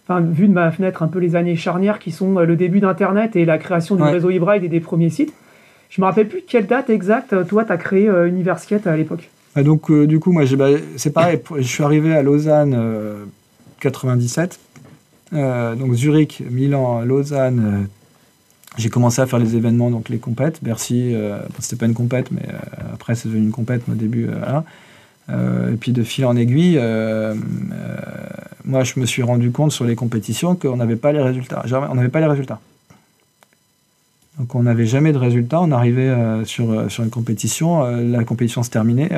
enfin 0.02 0.20
vu 0.20 0.48
de 0.48 0.52
ma 0.52 0.72
fenêtre, 0.72 1.04
un 1.04 1.06
peu 1.06 1.20
les 1.20 1.36
années 1.36 1.54
charnières 1.54 2.00
qui 2.00 2.10
sont 2.10 2.38
euh, 2.38 2.44
le 2.44 2.56
début 2.56 2.80
d'Internet 2.80 3.36
et 3.36 3.44
la 3.44 3.58
création 3.58 3.94
du 3.94 4.02
réseau 4.02 4.30
e 4.30 4.54
et 4.64 4.68
des 4.68 4.80
premiers 4.80 5.10
sites. 5.10 5.32
Je 5.90 6.00
me 6.00 6.06
rappelle 6.06 6.26
plus 6.26 6.42
quelle 6.42 6.66
date 6.66 6.90
exacte 6.90 7.34
euh, 7.34 7.44
toi 7.44 7.64
tu 7.64 7.70
as 7.70 7.76
créé 7.76 8.10
Universkate 8.26 8.88
à 8.88 8.96
l'époque. 8.96 9.30
Ah, 9.56 9.62
donc 9.62 9.90
du 9.90 10.20
coup 10.20 10.32
moi 10.32 10.44
bah, 10.56 10.68
c'est 10.96 11.12
pareil, 11.12 11.40
je 11.56 11.62
suis 11.62 11.82
arrivé 11.82 12.14
à 12.14 12.22
Lausanne 12.22 12.78
97, 13.80 14.60
donc 15.32 15.94
Zurich, 15.94 16.42
Milan, 16.50 17.00
Lausanne 17.00 17.88
j'ai 18.76 18.90
commencé 18.90 19.22
à 19.22 19.26
faire 19.26 19.38
les 19.38 19.56
événements, 19.56 19.90
donc 19.90 20.08
les 20.08 20.18
compètes. 20.18 20.62
Bercy, 20.62 21.14
euh, 21.14 21.38
c'était 21.60 21.76
pas 21.76 21.86
une 21.86 21.94
compète, 21.94 22.30
mais 22.30 22.42
euh, 22.48 22.92
après 22.92 23.14
c'est 23.14 23.28
devenu 23.28 23.44
une 23.44 23.50
compète 23.50 23.82
au 23.90 23.94
début. 23.94 24.28
Euh, 25.28 25.72
et 25.72 25.76
puis 25.76 25.92
de 25.92 26.02
fil 26.02 26.24
en 26.24 26.36
aiguille, 26.36 26.80
moi 28.64 28.84
je 28.84 29.00
me 29.00 29.06
suis 29.06 29.22
rendu 29.22 29.50
compte 29.50 29.72
sur 29.72 29.84
les 29.84 29.96
compétitions 29.96 30.54
qu'on 30.54 30.76
n'avait 30.76 30.96
pas 30.96 31.12
les 31.12 31.22
résultats. 31.22 31.64
On 31.90 31.94
n'avait 31.94 32.08
pas 32.08 32.20
les 32.20 32.26
résultats. 32.26 32.60
Donc 34.38 34.54
on 34.54 34.62
n'avait 34.62 34.86
jamais 34.86 35.12
de 35.12 35.18
résultats. 35.18 35.60
On 35.60 35.70
arrivait 35.72 36.14
sur, 36.44 36.90
sur 36.90 37.04
une 37.04 37.10
compétition, 37.10 37.84
la 37.84 38.24
compétition 38.24 38.62
se 38.62 38.70
terminait. 38.70 39.10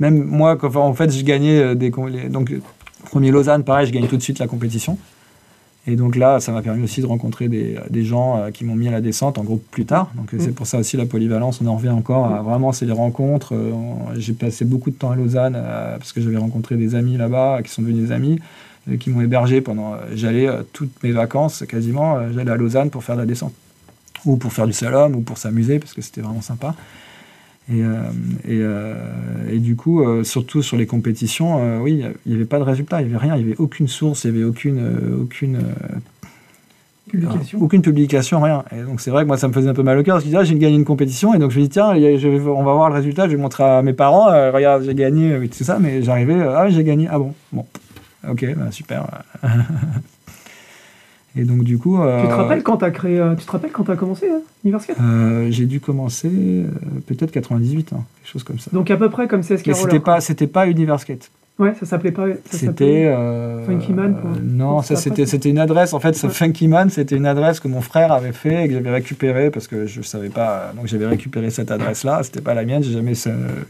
même 0.00 0.24
moi, 0.24 0.58
en 0.62 0.94
fait, 0.94 1.10
je 1.10 1.22
gagnais 1.22 1.74
des. 1.74 1.90
Donc, 1.90 2.50
premier 3.04 3.30
Lausanne, 3.30 3.62
pareil, 3.62 3.86
je 3.86 3.92
gagne 3.92 4.06
tout 4.06 4.16
de 4.16 4.22
suite 4.22 4.38
la 4.38 4.46
compétition. 4.46 4.96
Et 5.86 5.96
donc 5.96 6.16
là, 6.16 6.40
ça 6.40 6.50
m'a 6.50 6.62
permis 6.62 6.82
aussi 6.82 7.02
de 7.02 7.06
rencontrer 7.06 7.48
des, 7.48 7.76
des 7.90 8.04
gens 8.04 8.38
euh, 8.38 8.50
qui 8.50 8.64
m'ont 8.64 8.74
mis 8.74 8.88
à 8.88 8.90
la 8.90 9.02
descente 9.02 9.36
en 9.36 9.44
groupe 9.44 9.62
plus 9.70 9.84
tard. 9.84 10.10
Donc 10.16 10.28
c'est 10.30 10.50
mm. 10.50 10.54
pour 10.54 10.66
ça 10.66 10.78
aussi 10.78 10.96
la 10.96 11.04
polyvalence, 11.04 11.60
on 11.60 11.66
en 11.66 11.76
revient 11.76 11.90
encore 11.90 12.26
à 12.26 12.40
vraiment, 12.40 12.72
c'est 12.72 12.86
les 12.86 12.92
rencontres. 12.92 13.54
Euh, 13.54 13.72
j'ai 14.16 14.32
passé 14.32 14.64
beaucoup 14.64 14.90
de 14.90 14.96
temps 14.96 15.10
à 15.10 15.16
Lausanne 15.16 15.54
euh, 15.56 15.98
parce 15.98 16.12
que 16.12 16.22
j'avais 16.22 16.38
rencontré 16.38 16.76
des 16.76 16.94
amis 16.94 17.18
là-bas 17.18 17.60
qui 17.62 17.70
sont 17.70 17.82
devenus 17.82 18.06
des 18.06 18.12
amis, 18.12 18.38
qui 18.98 19.10
m'ont 19.10 19.20
hébergé 19.20 19.60
pendant. 19.60 19.94
J'allais 20.14 20.48
toutes 20.72 21.02
mes 21.02 21.12
vacances 21.12 21.64
quasiment, 21.68 22.32
j'allais 22.32 22.50
à 22.50 22.56
Lausanne 22.56 22.90
pour 22.90 23.04
faire 23.04 23.16
de 23.16 23.20
la 23.20 23.26
descente. 23.26 23.52
Ou 24.26 24.36
pour 24.36 24.52
faire 24.52 24.66
du 24.66 24.72
slalom, 24.72 25.14
ou 25.16 25.20
pour 25.20 25.38
s'amuser 25.38 25.78
parce 25.78 25.92
que 25.92 26.02
c'était 26.02 26.20
vraiment 26.20 26.40
sympa. 26.40 26.74
Et, 27.72 27.82
euh, 27.82 27.94
et, 28.44 28.58
euh, 28.60 28.94
et, 29.50 29.58
du 29.58 29.74
coup, 29.74 30.02
euh, 30.02 30.22
surtout 30.22 30.62
sur 30.62 30.76
les 30.76 30.86
compétitions, 30.86 31.80
oui, 31.80 32.04
il 32.26 32.30
n'y 32.30 32.34
avait 32.34 32.44
pas 32.44 32.58
de 32.58 32.64
résultat, 32.64 33.00
il 33.00 33.08
n'y 33.08 33.14
avait 33.14 33.24
rien, 33.24 33.36
il 33.36 33.44
n'y 33.44 33.52
avait 33.52 33.60
aucune 33.60 33.88
source, 33.88 34.24
il 34.24 34.32
n'y 34.32 34.38
avait 34.38 34.46
aucune, 34.46 34.82
aucune, 35.22 35.60
publication. 37.08 37.62
aucune 37.62 37.80
publication, 37.80 38.40
rien. 38.42 38.64
Et 38.76 38.82
donc 38.82 39.00
c'est 39.00 39.10
vrai 39.10 39.22
que 39.22 39.28
moi 39.28 39.38
ça 39.38 39.48
me 39.48 39.54
faisait 39.54 39.70
un 39.70 39.74
peu 39.74 39.82
mal 39.82 39.98
au 39.98 40.02
cœur 40.02 40.16
parce 40.16 40.24
que 40.24 40.30
je 40.30 40.36
disais, 40.36 40.40
ah, 40.40 40.44
j'ai 40.44 40.58
gagné 40.58 40.76
une 40.76 40.84
compétition, 40.84 41.32
et 41.32 41.38
donc 41.38 41.52
je 41.52 41.58
me 41.58 41.64
dis, 41.64 41.70
tiens, 41.70 41.94
je 41.94 42.28
vais, 42.28 42.40
on 42.40 42.64
va 42.64 42.74
voir 42.74 42.90
le 42.90 42.96
résultat, 42.96 43.28
je 43.28 43.30
vais 43.34 43.40
montrer 43.40 43.64
à 43.64 43.80
mes 43.80 43.94
parents, 43.94 44.26
regarde, 44.52 44.82
j'ai 44.84 44.94
gagné, 44.94 45.48
tout 45.48 45.64
ça, 45.64 45.78
mais 45.80 46.02
j'arrivais, 46.02 46.42
ah, 46.42 46.68
j'ai 46.68 46.84
gagné, 46.84 47.08
ah 47.10 47.18
bon, 47.18 47.32
bon, 47.50 47.64
ok, 48.28 48.56
bah, 48.56 48.70
super. 48.72 49.06
Et 51.36 51.44
donc 51.44 51.64
du 51.64 51.78
coup. 51.78 51.96
tu 51.96 52.02
te 52.02 52.32
euh, 52.32 52.36
rappelles 52.36 52.62
quand 52.62 52.76
tu 52.78 52.84
as 52.84 52.90
créé, 52.90 53.18
euh, 53.18 53.34
tu 53.34 53.44
te 53.44 53.50
rappelles 53.50 53.72
quand 53.72 53.88
as 53.88 53.96
commencé 53.96 54.28
hein, 54.30 54.40
euh, 55.00 55.48
J'ai 55.50 55.66
dû 55.66 55.80
commencer 55.80 56.30
peut-être 57.06 57.32
98, 57.32 57.92
hein, 57.92 58.04
quelque 58.20 58.32
chose 58.32 58.44
comme 58.44 58.58
ça. 58.58 58.70
Donc 58.72 58.90
à 58.90 58.96
peu 58.96 59.10
près 59.10 59.26
comme 59.26 59.40
CSK 59.40 59.66
Mais 59.66 59.74
c'était 59.74 60.00
pas, 60.00 60.20
c'était 60.20 60.46
pas. 60.46 60.66
Ouais, 61.56 61.72
ça 61.78 61.86
s'appelait 61.86 62.10
pas. 62.10 62.26
C'était. 62.50 63.04
Euh, 63.06 63.64
Funky 63.64 63.92
Man 63.92 64.16
Non, 64.42 64.82
ça 64.82 64.96
c'était 64.96 65.24
c'était 65.24 65.50
une 65.50 65.60
adresse. 65.60 65.92
En 65.92 66.00
fait, 66.00 66.14
ce 66.14 66.26
Funky 66.26 66.66
Man, 66.66 66.90
c'était 66.90 67.14
une 67.14 67.26
adresse 67.26 67.60
que 67.60 67.68
mon 67.68 67.80
frère 67.80 68.10
avait 68.10 68.32
fait 68.32 68.64
et 68.64 68.68
que 68.68 68.74
j'avais 68.74 68.90
récupérée 68.90 69.52
parce 69.52 69.68
que 69.68 69.86
je 69.86 70.02
savais 70.02 70.30
pas. 70.30 70.72
Donc 70.74 70.88
j'avais 70.88 71.06
récupéré 71.06 71.50
cette 71.50 71.70
adresse-là. 71.70 72.24
C'était 72.24 72.40
pas 72.40 72.54
la 72.54 72.64
mienne. 72.64 72.82
J'ai 72.82 72.92
jamais. 72.92 73.12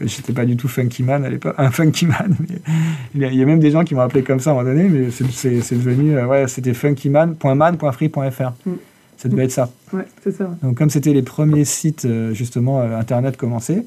J'étais 0.01 0.33
pas 0.33 0.45
du 0.45 0.57
tout 0.57 0.67
Funky 0.67 1.03
Man 1.03 1.23
à 1.25 1.29
l'époque. 1.29 1.53
Un 1.59 1.69
Funky 1.69 2.07
Man. 2.07 2.35
il, 3.13 3.21
y 3.21 3.43
a, 3.43 3.45
même 3.45 3.59
des 3.59 3.69
gens 3.69 3.83
qui 3.83 3.93
m'ont 3.93 4.01
appelé 4.01 4.23
comme 4.23 4.39
ça 4.39 4.49
à 4.49 4.53
un 4.53 4.55
moment 4.55 4.67
donné, 4.67 4.89
mais 4.89 5.11
c'est 5.11 5.75
devenu. 5.75 6.17
Euh, 6.17 6.25
ouais, 6.25 6.47
c'était 6.47 6.73
funkyman.man.free.fr. 6.73 8.51
Mm. 8.65 8.71
Ça 9.17 9.29
devait 9.29 9.43
être 9.43 9.51
ça. 9.51 9.69
Ouais, 9.93 10.05
c'est 10.23 10.31
ça. 10.31 10.49
Donc 10.63 10.75
comme 10.75 10.89
c'était 10.89 11.13
les 11.13 11.21
premiers 11.21 11.65
sites 11.65 12.05
euh, 12.05 12.33
justement 12.33 12.81
internet 12.81 13.37
commencés. 13.37 13.85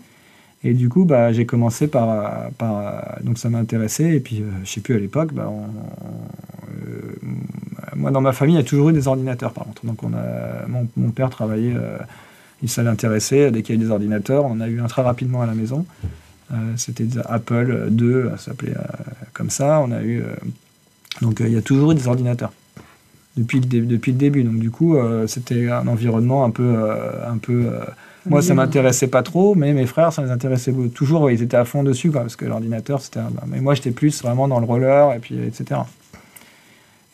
Et 0.65 0.75
du 0.75 0.89
coup, 0.89 1.05
bah, 1.05 1.33
j'ai 1.33 1.47
commencé 1.47 1.87
par, 1.87 2.51
Donc 3.23 3.39
ça 3.39 3.49
m'a 3.49 3.59
intéressé. 3.59 4.05
Et 4.05 4.21
puis, 4.21 4.39
je 4.39 4.43
euh, 4.43 4.65
je 4.65 4.71
sais 4.71 4.81
plus, 4.81 4.95
à 4.95 4.99
l'époque, 4.99 5.33
bah, 5.33 5.51
euh, 5.51 7.13
moi, 7.95 8.11
dans 8.11 8.21
ma 8.21 8.33
famille, 8.33 8.57
il 8.57 8.59
y 8.59 8.61
a 8.61 8.65
toujours 8.65 8.91
eu 8.91 8.93
des 8.93 9.07
ordinateurs, 9.07 9.53
par 9.53 9.65
contre. 9.65 9.87
Donc 9.87 10.03
on 10.03 10.13
a, 10.15 10.67
mon, 10.67 10.89
mon 10.97 11.11
père 11.11 11.31
travaillait, 11.31 11.75
euh, 11.77 11.99
il 12.63 12.69
ça 12.69 12.83
l'intéressait, 12.83 13.51
dès 13.51 13.63
qu'il 13.63 13.77
y 13.77 13.79
avait 13.79 13.87
des 13.87 13.93
ordinateurs. 13.93 14.45
On 14.47 14.61
a 14.61 14.69
eu 14.69 14.81
un 14.81 14.87
très 14.87 15.03
rapidement 15.03 15.43
à 15.43 15.47
la 15.47 15.55
maison. 15.55 15.87
C'était 16.77 17.07
Apple 17.27 17.89
2, 17.91 18.31
ça 18.31 18.39
s'appelait 18.39 18.73
comme 19.35 19.51
ça. 19.51 19.83
On 19.87 19.93
a 19.93 20.03
eu... 20.03 20.23
donc 21.21 21.41
il 21.41 21.53
y 21.53 21.59
a 21.59 21.61
toujours 21.61 21.93
eu 21.93 21.95
des 21.95 22.09
ordinateurs. 22.09 22.53
Depuis 23.37 23.61
le, 23.61 23.67
depuis 23.67 24.13
le 24.13 24.19
début. 24.19 24.45
Donc 24.45 24.59
du 24.59 24.71
coup, 24.71 24.97
c'était 25.27 25.69
un 25.69 25.87
environnement 25.87 26.47
un 26.47 26.51
peu... 26.51 26.75
un 27.27 27.37
peu 27.37 27.69
moi, 28.27 28.43
ça 28.43 28.55
m'intéressait 28.55 29.09
pas 29.09 29.23
trop, 29.23 29.55
mais 29.55 29.73
mes 29.73 29.87
frères, 29.87 30.13
ça 30.13 30.23
les 30.23 30.31
intéressait 30.31 30.73
toujours. 30.95 31.31
Ils 31.31 31.43
étaient 31.43 31.57
à 31.57 31.65
fond 31.65 31.83
dessus, 31.83 32.11
parce 32.11 32.37
que 32.37 32.45
l'ordinateur, 32.45 33.01
c'était. 33.01 33.21
Mais 33.47 33.61
moi, 33.61 33.75
j'étais 33.75 33.91
plus 33.91 34.23
vraiment 34.23 34.49
dans 34.49 34.61
le 34.61 34.67
roller, 34.67 35.15
et 35.15 35.19
puis, 35.19 35.39
etc. 35.39 35.81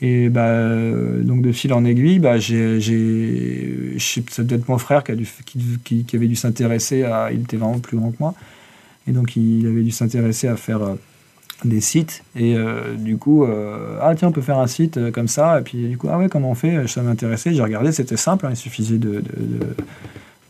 Et 0.01 0.29
bah, 0.29 0.47
euh, 0.47 1.23
donc, 1.23 1.43
de 1.43 1.53
fil 1.53 1.73
en 1.73 1.85
aiguille, 1.85 2.19
bah, 2.19 2.39
j'ai, 2.39 2.79
ça 3.99 4.43
doit 4.43 4.59
être 4.59 4.69
mon 4.69 4.79
frère 4.79 5.05
qui, 5.05 5.13
avait 5.13 6.27
dû 6.27 6.37
s'intéresser 6.37 7.05
à. 7.05 7.31
Il 7.33 7.43
était 7.43 7.57
vraiment 7.57 7.79
plus 7.79 7.97
grand 7.97 8.11
que 8.11 8.17
moi. 8.21 8.35
Et 9.07 9.13
donc, 9.13 9.37
il 9.37 9.67
avait 9.67 9.83
dû 9.83 9.91
s'intéresser 9.91 10.49
à 10.49 10.57
faire 10.57 10.83
euh, 10.83 10.95
des 11.65 11.81
sites. 11.81 12.25
Et 12.35 12.57
euh, 12.57 12.95
du 12.97 13.19
coup, 13.19 13.47
ah 14.01 14.13
tiens, 14.17 14.29
on 14.29 14.33
peut 14.33 14.43
faire 14.43 14.59
un 14.59 14.67
site 14.67 15.11
comme 15.13 15.29
ça. 15.29 15.61
Et 15.61 15.63
puis, 15.63 15.89
du 15.89 15.97
coup, 15.97 16.09
ah 16.11 16.19
ouais, 16.19 16.29
comment 16.29 16.51
on 16.51 16.55
fait? 16.55 16.89
Ça 16.89 17.03
m'intéressait. 17.03 17.55
J'ai 17.55 17.63
regardé, 17.63 17.93
c'était 17.93 18.17
simple. 18.17 18.47
Hein, 18.47 18.51
il 18.51 18.57
suffisait 18.57 18.99
de 18.99 19.23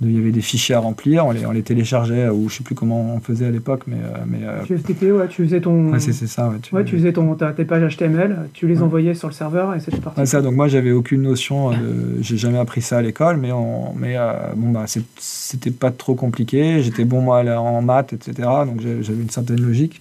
il 0.05 0.17
y 0.17 0.19
avait 0.19 0.31
des 0.31 0.41
fichiers 0.41 0.75
à 0.75 0.79
remplir, 0.79 1.27
on 1.27 1.31
les, 1.31 1.47
on 1.47 1.53
les 1.53 1.63
téléchargeait, 1.63 2.29
ou 2.29 2.49
je 2.49 2.57
sais 2.57 2.63
plus 2.65 2.75
comment 2.75 3.15
on 3.15 3.21
faisait 3.21 3.47
à 3.47 3.51
l'époque, 3.51 3.83
mais... 3.87 3.97
Euh, 3.97 4.19
mais 4.27 4.39
euh, 4.43 5.17
ouais, 5.17 5.29
tu 5.29 5.45
faisais 5.45 5.61
ton... 5.61 5.93
Ouais, 5.93 6.01
c'est 6.01 6.13
ça, 6.13 6.49
ouais. 6.49 6.57
Tu, 6.63 6.75
ouais, 6.75 6.85
tu 6.85 6.97
faisais 6.97 7.13
ton, 7.13 7.35
tes 7.35 7.65
pages 7.65 7.97
HTML, 7.97 8.49
tu 8.53 8.67
les 8.67 8.83
envoyais 8.83 9.15
sur 9.15 9.29
le 9.29 9.35
serveur, 9.35 9.75
et 9.75 9.81
c'était 9.81 9.99
parti. 9.99 10.21
Ouais, 10.21 10.27
ça, 10.27 10.43
donc 10.43 10.55
moi, 10.55 10.69
j'avais 10.69 10.93
aucune 10.93 11.23
notion, 11.23 11.71
de... 11.71 12.21
j'ai 12.21 12.37
jamais 12.37 12.59
appris 12.59 12.83
ça 12.83 12.99
à 12.99 13.03
l'école, 13.03 13.37
mais, 13.37 13.53
on, 13.53 13.95
mais 13.95 14.15
euh, 14.17 14.33
bon, 14.57 14.71
bah, 14.71 14.85
c'était 15.19 15.71
pas 15.71 15.91
trop 15.91 16.15
compliqué, 16.15 16.83
j'étais 16.83 17.05
bon 17.05 17.21
moi, 17.21 17.43
en 17.59 17.83
maths, 17.83 18.13
etc., 18.13 18.49
donc 18.67 18.81
j'avais 18.81 19.23
une 19.23 19.31
certaine 19.31 19.61
logique. 19.61 20.01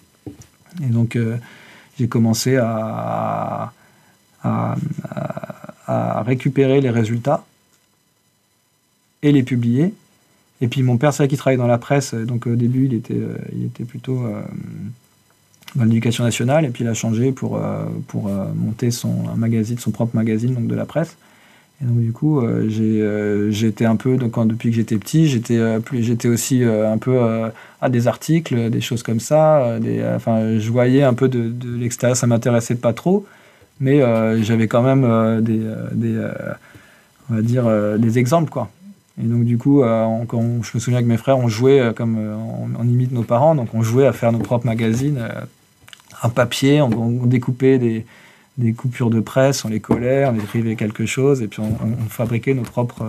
Et 0.83 0.87
donc, 0.87 1.17
j'ai 1.97 2.07
commencé 2.07 2.57
à, 2.57 3.71
à, 4.43 4.75
à 5.85 6.23
récupérer 6.23 6.81
les 6.81 6.89
résultats 6.89 7.43
et 9.23 9.31
les 9.31 9.43
publier. 9.43 9.93
Et 10.61 10.67
puis 10.67 10.83
mon 10.83 10.97
père, 10.97 11.13
c'est 11.13 11.23
vrai 11.23 11.27
qu'il 11.27 11.37
travaillait 11.37 11.57
dans 11.57 11.67
la 11.67 11.77
presse, 11.77 12.13
donc 12.13 12.47
au 12.47 12.55
début, 12.55 12.85
il 12.85 12.93
était, 12.93 13.15
euh, 13.15 13.35
il 13.53 13.65
était 13.65 13.83
plutôt 13.83 14.23
euh, 14.23 14.41
dans 15.75 15.83
l'éducation 15.83 16.23
nationale, 16.23 16.63
et 16.63 16.69
puis 16.69 16.83
il 16.83 16.87
a 16.87 16.93
changé 16.93 17.31
pour, 17.31 17.57
euh, 17.57 17.85
pour 18.07 18.29
monter 18.55 18.91
son 18.91 19.35
magazine, 19.35 19.77
son 19.77 19.91
propre 19.91 20.15
magazine, 20.15 20.53
donc 20.53 20.67
de 20.67 20.75
la 20.75 20.85
presse. 20.85 21.17
Et 21.81 21.85
donc 21.85 21.99
du 21.99 22.13
coup, 22.13 22.41
j'ai 22.69 23.67
été 23.67 23.83
un 23.83 23.97
peu, 23.97 24.15
donc, 24.15 24.47
depuis 24.47 24.69
que 24.69 24.75
j'étais 24.75 24.97
petit, 24.97 25.27
j'étais 25.27 25.59
j'étais 25.99 26.29
aussi 26.29 26.63
un 26.63 26.97
peu 26.97 27.19
à 27.81 27.89
des 27.89 28.07
articles, 28.07 28.69
des 28.69 28.79
choses 28.79 29.03
comme 29.03 29.19
ça. 29.19 29.79
Enfin, 30.15 30.59
je 30.59 30.71
voyais 30.71 31.03
un 31.03 31.15
peu 31.15 31.27
de, 31.27 31.49
de 31.49 31.75
l'extérieur, 31.75 32.15
ça 32.15 32.27
m'intéressait 32.27 32.75
pas 32.75 32.93
trop, 32.93 33.25
mais 33.81 33.99
j'avais 34.43 34.67
quand 34.67 34.83
même 34.83 35.41
des, 35.41 35.59
des 35.91 36.25
on 37.29 37.35
va 37.35 37.41
dire, 37.41 37.65
des 37.97 38.17
exemples, 38.17 38.51
quoi. 38.51 38.69
Et 39.21 39.25
donc, 39.25 39.43
du 39.43 39.57
coup, 39.57 39.83
euh, 39.83 40.07
je 40.31 40.71
me 40.73 40.79
souviens 40.79 41.01
que 41.01 41.07
mes 41.07 41.17
frères, 41.17 41.37
on 41.37 41.47
jouait 41.47 41.79
euh, 41.79 41.93
comme 41.93 42.17
euh, 42.17 42.35
on, 42.35 42.83
imite 42.83 43.11
nos 43.11 43.21
parents, 43.21 43.53
donc 43.53 43.69
on 43.73 43.83
jouait 43.83 44.07
à 44.07 44.13
faire 44.13 44.31
nos 44.31 44.39
propres 44.39 44.65
magazines, 44.65 45.23
un 46.23 46.29
papier, 46.29 46.81
on, 46.81 47.25
découpait 47.27 47.77
des, 47.77 48.05
des, 48.57 48.73
coupures 48.73 49.11
de 49.11 49.19
presse, 49.19 49.65
on 49.65 49.69
les 49.69 49.79
collait, 49.79 50.25
on 50.25 50.35
écrivait 50.35 50.75
quelque 50.75 51.05
chose, 51.05 51.43
et 51.43 51.47
puis 51.47 51.61
on, 51.61 52.09
fabriquait 52.09 52.55
nos 52.55 52.63
propres, 52.63 53.05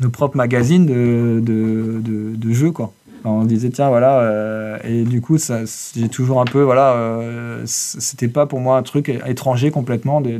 nos 0.00 0.10
propres 0.10 0.36
magazines 0.36 0.84
de, 0.84 1.40
de, 1.40 2.36
de, 2.36 2.52
jeux, 2.52 2.72
quoi. 2.72 2.92
on 3.24 3.44
disait, 3.44 3.70
tiens, 3.70 3.88
voilà, 3.88 4.78
et 4.84 5.04
du 5.04 5.22
coup, 5.22 5.38
j'ai 5.38 6.08
toujours 6.10 6.42
un 6.42 6.46
peu, 6.46 6.62
voilà, 6.62 7.62
c'était 7.64 8.28
pas 8.28 8.44
pour 8.44 8.60
moi 8.60 8.76
un 8.76 8.82
truc 8.82 9.08
étranger 9.08 9.70
complètement 9.70 10.20
de 10.20 10.38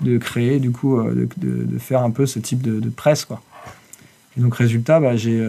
de 0.00 0.18
créer, 0.18 0.58
du 0.58 0.72
coup, 0.72 1.00
de, 1.00 1.28
de, 1.36 1.78
faire 1.78 2.02
un 2.02 2.10
peu 2.10 2.26
ce 2.26 2.40
type 2.40 2.60
de, 2.60 2.88
presse, 2.90 3.24
quoi. 3.24 3.40
Et 4.36 4.40
donc, 4.40 4.54
résultat, 4.54 5.00
bah, 5.00 5.16
j'ai 5.16 5.46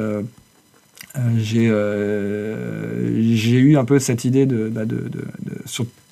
j'ai 1.38 1.72
j'ai 3.36 3.58
eu 3.58 3.78
un 3.78 3.86
peu 3.86 4.00
cette 4.00 4.26
idée 4.26 4.46
de, 4.46 4.70
bah, 4.70 4.86
de, 4.86 5.10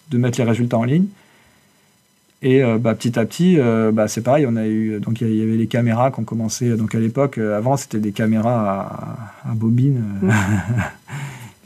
de, 0.10 0.18
mettre 0.18 0.40
les 0.40 0.46
résultats 0.46 0.78
en 0.78 0.84
ligne. 0.84 1.06
Et 2.44 2.62
bah, 2.80 2.96
petit 2.96 3.20
à 3.20 3.26
petit, 3.26 3.58
bah, 3.94 4.08
c'est 4.08 4.22
pareil, 4.22 4.46
on 4.48 4.56
a 4.56 4.68
eu 4.68 5.00
donc 5.00 5.22
il 5.22 5.36
y 5.36 5.42
avait 5.42 5.58
les 5.58 5.68
caméras 5.68 6.12
qui 6.12 6.20
ont 6.20 6.24
commencé. 6.24 6.76
Donc 6.78 6.96
à 6.96 7.00
l'époque, 7.00 7.38
avant 7.38 7.78
c'était 7.78 8.00
des 8.00 8.12
caméras 8.12 9.30
à, 9.44 9.54
bobine. 9.54 10.04
Mmh. 10.22 10.30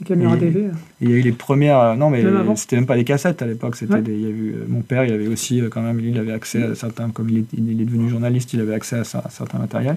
Les 0.00 0.04
caméras 0.04 0.36
TV. 0.36 0.68
Il 1.00 1.10
y 1.10 1.14
a 1.14 1.16
eu 1.16 1.22
les 1.22 1.32
premières. 1.32 1.96
Non, 1.96 2.10
mais 2.10 2.22
c'était 2.56 2.76
même 2.76 2.86
pas 2.86 2.96
des 2.96 3.04
cassettes 3.04 3.40
à 3.40 3.46
l'époque. 3.46 3.76
C'était 3.76 4.00
il 4.06 4.20
y 4.20 4.26
a 4.26 4.28
eu, 4.28 4.54
mon 4.68 4.82
père, 4.82 5.04
il 5.04 5.12
avait 5.12 5.26
aussi 5.26 5.62
quand 5.70 5.80
même, 5.80 6.00
il 6.00 6.18
avait 6.18 6.32
accès 6.32 6.62
à 6.62 6.74
certains, 6.74 7.08
comme 7.10 7.30
il 7.30 7.38
est, 7.38 7.46
il 7.56 7.80
est 7.80 7.84
devenu 7.84 8.08
journaliste, 8.10 8.52
il 8.52 8.60
avait 8.60 8.74
accès 8.74 8.96
à, 8.96 9.04
certains 9.04 9.58
matériels. 9.58 9.96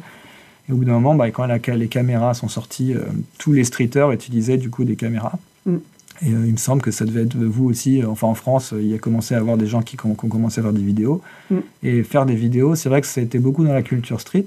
Et 0.70 0.72
au 0.72 0.76
bout 0.76 0.86
d'un 0.86 0.94
moment, 0.94 1.16
bah, 1.16 1.30
quand 1.32 1.46
les 1.46 1.88
caméras 1.88 2.34
sont 2.34 2.48
sorties, 2.48 2.94
tous 3.38 3.54
les 3.54 3.64
streeters 3.64 4.12
utilisaient 4.12 4.58
du 4.58 4.70
coup 4.70 4.84
des 4.84 4.96
caméras. 4.96 5.34
Mmh. 5.66 5.78
Et 6.22 6.30
il 6.30 6.52
me 6.52 6.58
semble 6.58 6.82
que 6.82 6.92
ça 6.92 7.06
devait 7.06 7.24
être 7.24 7.36
vous 7.36 7.70
aussi. 7.70 8.04
Enfin, 8.06 8.28
en 8.28 8.36
France, 8.36 8.74
il 8.78 8.88
y 8.88 8.94
a 8.94 8.98
commencé 8.98 9.36
à 9.36 9.38
avoir 9.38 9.58
des 9.58 9.68
gens 9.68 9.82
qui, 9.82 9.98
ont, 10.04 10.14
commencé 10.14 10.60
à 10.60 10.64
faire 10.64 10.74
des 10.74 10.82
vidéos. 10.82 11.22
Mmh. 11.50 11.56
Et 11.84 12.04
faire 12.04 12.26
des 12.26 12.36
vidéos, 12.36 12.76
c'est 12.76 12.90
vrai 12.90 13.02
que 13.02 13.08
ça 13.08 13.22
a 13.22 13.24
été 13.24 13.40
beaucoup 13.40 13.64
dans 13.64 13.74
la 13.74 13.82
culture 13.82 14.22
street. 14.22 14.46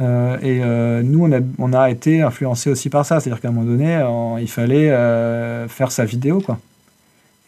Euh, 0.00 0.36
et 0.40 0.60
euh, 0.62 1.02
nous, 1.02 1.24
on 1.24 1.32
a, 1.32 1.40
on 1.58 1.72
a 1.72 1.90
été 1.90 2.22
influencés 2.22 2.70
aussi 2.70 2.90
par 2.90 3.06
ça. 3.06 3.20
C'est-à-dire 3.20 3.40
qu'à 3.40 3.48
un 3.48 3.52
moment 3.52 3.66
donné, 3.66 4.04
il 4.40 4.48
fallait 4.48 4.90
euh, 4.90 5.68
faire 5.68 5.92
sa 5.92 6.04
vidéo. 6.04 6.40
Quoi. 6.40 6.58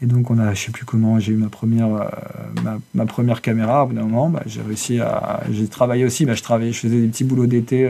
Et 0.01 0.07
donc, 0.07 0.30
on 0.30 0.38
a, 0.38 0.55
je 0.55 0.66
sais 0.66 0.70
plus 0.70 0.84
comment, 0.84 1.18
j'ai 1.18 1.32
eu 1.32 1.36
ma 1.36 1.49
première, 1.49 1.88
ma, 2.62 2.78
ma, 2.94 3.07
première 3.07 3.42
caméra. 3.42 3.82
Au 3.82 3.88
bout 3.88 3.94
d'un 3.94 4.03
moment, 4.03 4.30
bah, 4.30 4.42
j'ai 4.46 4.62
réussi 4.62 5.01
à. 5.01 5.42
J'ai 5.51 5.66
travaillé 5.66 6.05
aussi. 6.05 6.24
Bah, 6.24 6.34
je, 6.34 6.42
travaillais, 6.42 6.72
je 6.72 6.78
faisais 6.78 7.01
des 7.01 7.09
petits 7.09 7.24
boulots 7.24 7.46
d'été 7.46 7.88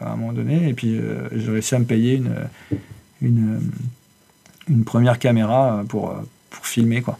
à 0.00 0.12
un 0.12 0.16
moment 0.16 0.32
donné. 0.32 0.68
Et 0.68 0.72
puis, 0.72 0.98
j'ai 1.34 1.50
réussi 1.50 1.74
à 1.74 1.78
me 1.78 1.84
payer 1.84 2.14
une, 2.14 2.32
une, 3.20 3.60
une 4.68 4.84
première 4.84 5.18
caméra 5.18 5.84
pour, 5.88 6.14
pour 6.48 6.66
filmer. 6.66 7.02
Quoi. 7.02 7.18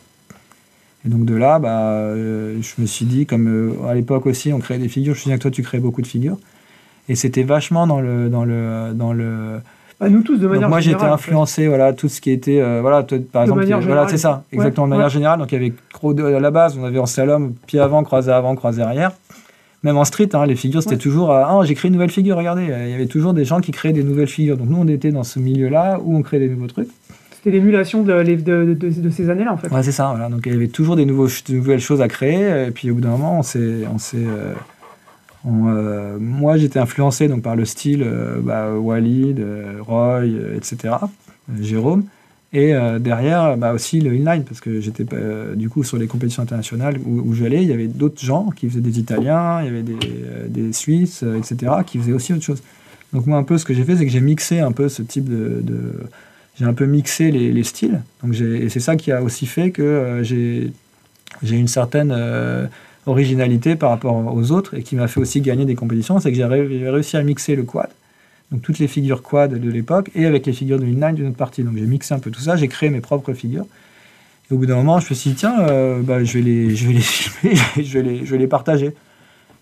Et 1.05 1.11
donc, 1.11 1.27
de 1.27 1.35
là, 1.35 1.59
bah, 1.59 2.15
je 2.17 2.81
me 2.81 2.87
suis 2.87 3.05
dit, 3.05 3.27
comme 3.27 3.77
à 3.87 3.95
l'époque 3.95 4.25
aussi, 4.25 4.51
on 4.51 4.61
créait 4.61 4.79
des 4.79 4.89
figures. 4.89 5.15
Je 5.15 5.29
me 5.29 5.35
dit 5.35 5.39
que 5.39 5.43
toi, 5.43 5.51
tu 5.51 5.63
crées 5.63 5.79
beaucoup 5.79 6.01
de 6.01 6.07
figures. 6.07 6.39
Et 7.11 7.17
c'était 7.17 7.43
vachement 7.43 7.87
dans 7.87 8.01
le. 8.01 8.31
Dans 8.31 8.47
le, 8.47 8.93
dans 8.95 9.13
le 9.13 9.61
bah, 9.99 10.11
nous 10.11 10.23
tous, 10.23 10.37
de 10.37 10.47
manière 10.47 10.63
donc 10.63 10.71
moi, 10.71 10.81
j'étais 10.81 11.05
influencé, 11.05 11.69
voilà, 11.69 11.95
tout 11.95 12.09
ce 12.09 12.21
qui 12.21 12.31
était. 12.31 12.61
Euh, 12.61 12.81
voilà, 12.83 13.03
par 13.33 13.43
exemple, 13.43 13.65
voilà, 13.65 14.07
c'est 14.09 14.19
ça, 14.19 14.45
exactement, 14.53 14.87
de 14.87 14.91
manière 14.93 15.09
générale. 15.09 15.39
Donc, 15.39 15.53
il 15.53 15.55
y 15.55 15.59
avait 15.59 16.37
à 16.37 16.41
la 16.41 16.51
base, 16.51 16.77
on 16.79 16.85
avait 16.85 16.99
en 16.99 17.07
slalom, 17.07 17.55
pied 17.67 17.81
avant, 17.81 18.05
croisé 18.05 18.31
avant, 18.31 18.55
croisé 18.55 18.83
arrière. 18.83 19.13
Même 19.83 19.97
en 19.97 20.05
street, 20.05 20.29
hein, 20.35 20.45
les 20.47 20.57
figures, 20.57 20.83
c'était 20.83 20.99
toujours. 20.99 21.31
ah, 21.31 21.61
j'ai 21.65 21.75
créé 21.75 21.89
une 21.89 21.95
nouvelle 21.95 22.11
figure, 22.11 22.37
regardez. 22.37 22.65
Il 22.65 22.91
y 22.91 22.95
avait 22.95 23.07
toujours 23.07 23.33
des 23.33 23.45
gens 23.45 23.61
qui 23.61 23.71
créaient 23.71 23.93
des 23.93 24.05
nouvelles 24.05 24.29
figures. 24.29 24.57
Donc, 24.59 24.69
nous, 24.69 24.79
on 24.79 24.89
était 24.89 25.13
dans 25.13 25.25
ce 25.25 25.39
milieu-là 25.39 25.99
où 26.03 26.17
on 26.17 26.23
créait 26.23 26.41
des 26.41 26.49
nouveaux 26.49 26.67
trucs. 26.67 26.89
C'était 27.31 27.51
l'émulation 27.51 28.03
de, 28.03 28.23
de, 28.23 28.75
de, 28.75 29.11
ces 29.11 29.31
années-là, 29.31 29.53
en 29.53 29.57
fait. 29.57 29.69
Ouais, 29.69 29.83
c'est 29.83 29.93
ça, 29.93 30.09
voilà. 30.09 30.29
Donc, 30.29 30.43
il 30.45 30.53
y 30.53 30.57
avait 30.57 30.69
toujours 30.69 30.97
des, 30.97 31.07
nouveaux, 31.07 31.29
nouvelles 31.49 31.81
choses 31.81 32.03
à 32.03 32.09
créer. 32.09 32.67
Et 32.67 32.71
puis, 32.71 32.91
au 32.91 32.95
bout 32.97 33.01
d'un 33.01 33.11
moment, 33.11 33.39
on 33.39 33.43
s'est. 33.43 33.87
Euh, 35.47 36.19
moi, 36.21 36.57
j'étais 36.57 36.79
influencé 36.79 37.29
donc, 37.29 37.43
par 37.43 37.57
le 37.57 37.65
style 37.65 38.03
euh, 38.05 38.41
bah, 38.41 38.73
Walid, 38.73 39.39
euh, 39.39 39.79
Roy, 39.81 40.27
etc., 40.57 40.95
Jérôme. 41.61 42.05
Et 42.53 42.73
derrière, 43.01 43.57
bah, 43.59 43.75
aussi 43.75 44.01
le 44.01 44.15
inline, 44.15 44.45
parce 44.45 44.61
que 44.61 44.81
j'étais 44.81 45.05
du 45.57 45.69
coup 45.69 45.85
sur 45.85 45.99
les 45.99 46.07
compétitions 46.07 46.43
internationales 46.43 46.97
où, 47.05 47.35
j'allais, 47.35 47.63
il 47.63 47.69
y 47.69 47.73
avait 47.73 47.89
d'autres 47.89 48.25
gens 48.25 48.49
qui 48.51 48.69
faisaient 48.69 48.81
des 48.81 48.99
Italiens, 48.99 49.61
il 49.61 49.67
y 49.67 49.69
avait 49.69 49.85
des, 50.49 50.73
Suisses, 50.73 51.23
etc., 51.37 51.73
qui 51.85 51.99
faisaient 51.99 52.15
aussi 52.15 52.33
autre 52.33 52.45
chose. 52.45 52.63
Donc 53.13 53.27
moi, 53.27 53.37
un 53.37 53.43
peu, 53.43 53.59
ce 53.59 53.67
que 53.67 53.75
j'ai 53.75 53.85
fait, 53.85 53.97
c'est 53.97 54.07
que 54.07 54.11
j'ai 54.11 54.23
mixé 54.23 54.61
un 54.61 54.73
peu 54.73 54.89
ce 54.89 55.03
type 55.03 55.29
de... 55.29 55.63
j'ai 56.59 56.65
un 56.65 56.73
peu 56.73 56.87
mixé 56.87 57.31
les, 57.31 57.53
les 57.53 57.65
styles. 57.65 58.01
Donc 58.23 58.41
et 58.41 58.71
c'est 58.71 58.81
ça 58.81 58.97
qui 58.97 59.13
a 59.13 59.23
aussi 59.23 59.45
fait 59.45 59.71
que 59.71 60.23
j'ai 60.23 60.71
une 61.43 61.69
certaine 61.69 62.11
originalité 63.07 63.77
par 63.77 63.91
rapport 63.91 64.15
aux 64.15 64.53
autres 64.53 64.75
et 64.75 64.83
qui 64.83 64.97
m'a 64.97 65.09
fait 65.09 65.21
aussi 65.21 65.41
gagner 65.41 65.65
des 65.65 65.75
compétitions, 65.75 66.21
c'est 66.21 66.31
que 66.31 66.37
j'ai 66.37 66.45
réussi 66.45 67.17
à 67.17 67.23
mixer 67.23 67.57
le 67.57 67.63
quad, 67.63 67.89
donc 68.51 68.63
toutes 68.63 68.79
les 68.79 68.89
figures 68.89 69.23
quad 69.23 69.55
de 69.55 69.71
l'époque, 69.71 70.11
et 70.15 70.27
avec 70.27 70.47
les 70.47 70.53
figures 70.53 70.79
de 70.79 70.85
inline 70.85 71.15
d'une 71.15 71.29
autre 71.29 71.37
partie. 71.37 71.63
Donc 71.63 71.77
j'ai 71.77 71.87
mixé 71.87 72.15
un 72.15 72.19
peu 72.19 72.31
tout 72.31 72.41
ça, 72.41 72.57
j'ai 72.57 72.69
créé 72.69 72.91
mes 72.91 73.01
propres 73.01 73.33
figures. 73.33 73.67
Au 74.51 74.57
bout 74.57 74.67
d'un 74.67 74.77
moment, 74.77 75.01
je 75.01 75.11
me 75.11 75.15
suis 75.15 75.31
dit, 75.31 75.37
tiens, 75.37 75.61
euh, 75.61 76.03
bah, 76.03 76.23
je, 76.23 76.39
vais 76.39 76.45
les, 76.45 76.77
je 76.77 76.87
vais 76.87 76.93
les 76.95 77.01
filmer, 77.01 77.57
je 77.77 77.99
vais 77.99 78.03
les, 78.03 78.27
je 78.27 78.31
vais 78.31 78.39
les 78.39 78.47
partager. 78.47 78.95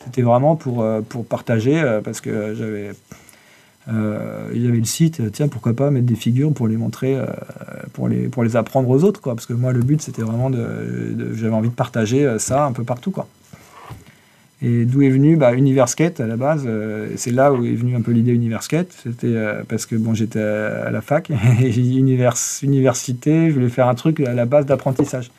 C'était 0.04 0.22
vraiment 0.22 0.56
pour, 0.56 0.82
euh, 0.82 1.00
pour 1.00 1.24
partager, 1.24 1.80
euh, 1.80 2.02
parce 2.02 2.20
que 2.20 2.54
j'avais... 2.54 2.90
il 3.88 4.62
y 4.62 4.66
avait 4.66 4.78
le 4.78 4.84
site, 4.84 5.20
tiens, 5.32 5.48
pourquoi 5.48 5.74
pas 5.74 5.90
mettre 5.90 6.06
des 6.06 6.14
figures 6.14 6.52
pour 6.52 6.68
les 6.68 6.76
montrer, 6.76 7.18
pour, 7.92 8.08
les, 8.08 8.28
pour 8.28 8.42
les 8.42 8.56
apprendre 8.56 8.88
aux 8.88 9.04
autres, 9.04 9.20
quoi. 9.20 9.34
Parce 9.34 9.46
que 9.46 9.52
moi, 9.52 9.72
le 9.72 9.80
but, 9.80 10.00
c'était 10.00 10.22
vraiment 10.22 10.50
de, 10.50 11.34
j'avais 11.34 11.54
envie 11.54 11.68
de 11.68 11.74
partager 11.74 12.38
ça 12.38 12.64
un 12.64 12.72
peu 12.72 12.84
partout, 12.84 13.10
quoi. 13.10 13.26
Et 14.64 14.86
d'où 14.86 15.02
est 15.02 15.10
venu 15.10 15.36
bah, 15.36 15.52
Universkate 15.52 16.20
à 16.20 16.26
la 16.26 16.36
base. 16.36 16.64
Euh, 16.66 17.10
c'est 17.16 17.32
là 17.32 17.52
où 17.52 17.64
est 17.66 17.74
venue 17.74 17.96
un 17.96 18.00
peu 18.00 18.12
l'idée 18.12 18.32
Universkate. 18.32 18.90
C'était 19.02 19.26
euh, 19.26 19.62
parce 19.68 19.84
que 19.84 19.94
bon, 19.94 20.14
j'étais 20.14 20.40
à, 20.40 20.90
la 20.90 21.02
fac 21.02 21.30
et 21.60 21.68
univers, 21.78 22.34
université, 22.62 23.50
je 23.50 23.54
voulais 23.54 23.68
faire 23.68 23.88
un 23.88 23.94
truc 23.94 24.20
à 24.20 24.32
la 24.32 24.46
base 24.46 24.64
d'apprentissage. 24.64 25.30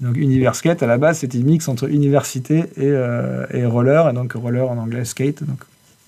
Donc 0.00 0.16
Universkate 0.16 0.82
à 0.82 0.86
la 0.86 0.98
base 0.98 1.18
c'était 1.18 1.38
mix 1.38 1.68
entre 1.68 1.88
université 1.88 2.64
et, 2.76 2.82
euh, 2.82 3.46
et, 3.52 3.64
roller, 3.64 4.10
et 4.10 4.12
donc 4.12 4.32
roller 4.32 4.68
en 4.68 4.78
anglais 4.78 5.04
skate. 5.04 5.44
Donc, 5.44 5.58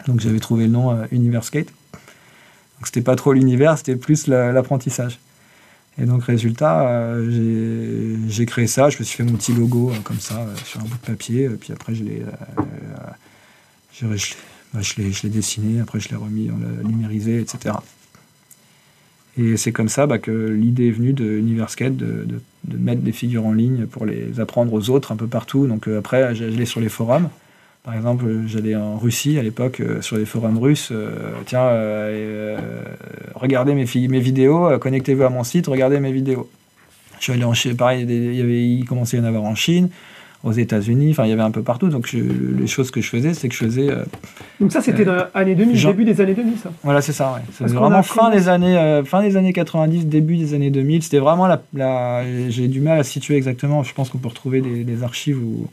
donc 0.06 0.20
j'avais 0.20 0.40
trouvé 0.40 0.64
le 0.64 0.72
nom 0.72 0.96
Universkate. 1.10 1.66
Donc 1.66 2.86
c'était 2.86 3.02
pas 3.02 3.16
trop 3.16 3.32
l'univers, 3.32 3.78
c'était 3.78 3.96
plus 3.96 4.26
l'apprentissage. 4.26 5.18
Et 5.98 6.04
donc, 6.04 6.24
résultat, 6.24 6.88
euh, 6.88 8.16
j'ai 8.28 8.44
créé 8.46 8.66
ça, 8.66 8.90
je 8.90 8.98
me 8.98 9.04
suis 9.04 9.16
fait 9.16 9.22
mon 9.22 9.36
petit 9.36 9.54
logo 9.54 9.90
euh, 9.90 9.94
comme 10.04 10.20
ça 10.20 10.40
euh, 10.40 10.54
sur 10.64 10.80
un 10.80 10.84
bout 10.84 10.96
de 10.96 11.06
papier, 11.06 11.48
puis 11.48 11.72
après 11.72 11.94
je 11.94 12.04
l'ai 12.04 12.22
bah, 14.02 14.80
je, 14.82 15.26
dessiné, 15.28 15.80
après 15.80 15.98
je 16.00 16.10
l'ai 16.10 16.16
remis, 16.16 16.50
on 16.50 16.58
l'a 16.58 16.86
numérisé, 16.86 17.40
etc. 17.40 17.76
Et 19.38 19.56
c'est 19.56 19.72
comme 19.72 19.88
ça 19.88 20.06
bah, 20.06 20.18
que 20.18 20.30
l'idée 20.30 20.88
est 20.88 20.92
venue 20.92 21.14
de 21.14 21.40
de, 21.40 22.78
mettre 22.78 23.00
des 23.00 23.12
figures 23.12 23.46
en 23.46 23.52
ligne 23.52 23.86
pour 23.86 24.04
les 24.04 24.38
apprendre 24.40 24.72
aux 24.74 24.90
autres 24.90 25.12
un 25.12 25.16
peu 25.16 25.28
partout. 25.28 25.66
Donc 25.66 25.88
après, 25.88 26.34
j'allais 26.34 26.66
sur 26.66 26.80
les 26.80 26.88
forums. 26.88 27.30
Par 27.86 27.94
exemple, 27.94 28.24
j'allais 28.48 28.74
en 28.74 28.98
Russie 28.98 29.38
à 29.38 29.44
l'époque 29.44 29.78
euh, 29.78 30.02
sur 30.02 30.16
les 30.16 30.24
forums 30.24 30.58
russes. 30.58 30.88
Euh, 30.90 31.30
tiens, 31.46 31.66
euh, 31.66 32.58
regardez 33.36 33.74
mes, 33.76 33.86
mes 34.08 34.18
vidéos, 34.18 34.76
connectez-vous 34.80 35.22
à 35.22 35.30
mon 35.30 35.44
site, 35.44 35.68
regardez 35.68 36.00
mes 36.00 36.10
vidéos. 36.10 36.50
Je 37.18 37.22
suis 37.22 37.32
allé 37.32 37.44
en 37.44 37.54
Chine, 37.54 37.76
pareil, 37.76 38.02
il, 38.02 38.34
y 38.34 38.42
avait, 38.42 38.66
il 38.66 38.84
commençait 38.86 39.18
à 39.18 39.20
y 39.20 39.22
en 39.22 39.26
avoir 39.26 39.44
en 39.44 39.54
Chine, 39.54 39.88
aux 40.42 40.50
États-Unis, 40.50 41.12
enfin 41.12 41.26
il 41.26 41.30
y 41.30 41.32
avait 41.32 41.42
un 41.42 41.52
peu 41.52 41.62
partout. 41.62 41.88
Donc 41.88 42.12
les 42.12 42.66
choses 42.66 42.90
que 42.90 43.00
je 43.00 43.08
faisais, 43.08 43.34
c'est 43.34 43.48
que 43.48 43.54
je 43.54 43.64
faisais. 43.64 43.88
donc 44.60 44.72
ça, 44.72 44.80
c'était 44.80 45.04
dans 45.04 45.24
les 45.44 45.54
2000, 45.54 45.80
début 45.80 46.04
des 46.04 46.20
années 46.20 46.34
2000, 46.34 46.58
ça. 46.58 46.72
Voilà, 46.82 47.00
c'est 47.00 47.12
ça. 47.12 47.34
Ouais. 47.34 47.40
C'était 47.52 47.72
vraiment 47.72 48.02
fin 48.02 48.30
des 48.30 48.48
années, 48.48 49.02
fin 49.04 49.22
des 49.22 49.36
années 49.36 49.52
90, 49.52 50.06
début 50.06 50.36
des 50.36 50.54
années 50.54 50.70
2000. 50.70 51.04
C'était 51.04 51.20
vraiment 51.20 51.46
la. 51.72 52.24
J'ai 52.48 52.66
du 52.66 52.80
mal 52.80 52.98
à 52.98 53.04
situer 53.04 53.36
exactement. 53.36 53.84
Je 53.84 53.94
pense 53.94 54.10
qu'on 54.10 54.18
peut 54.18 54.28
retrouver 54.28 54.60
des, 54.60 54.82
des 54.82 55.04
archives 55.04 55.38
où 55.38 55.68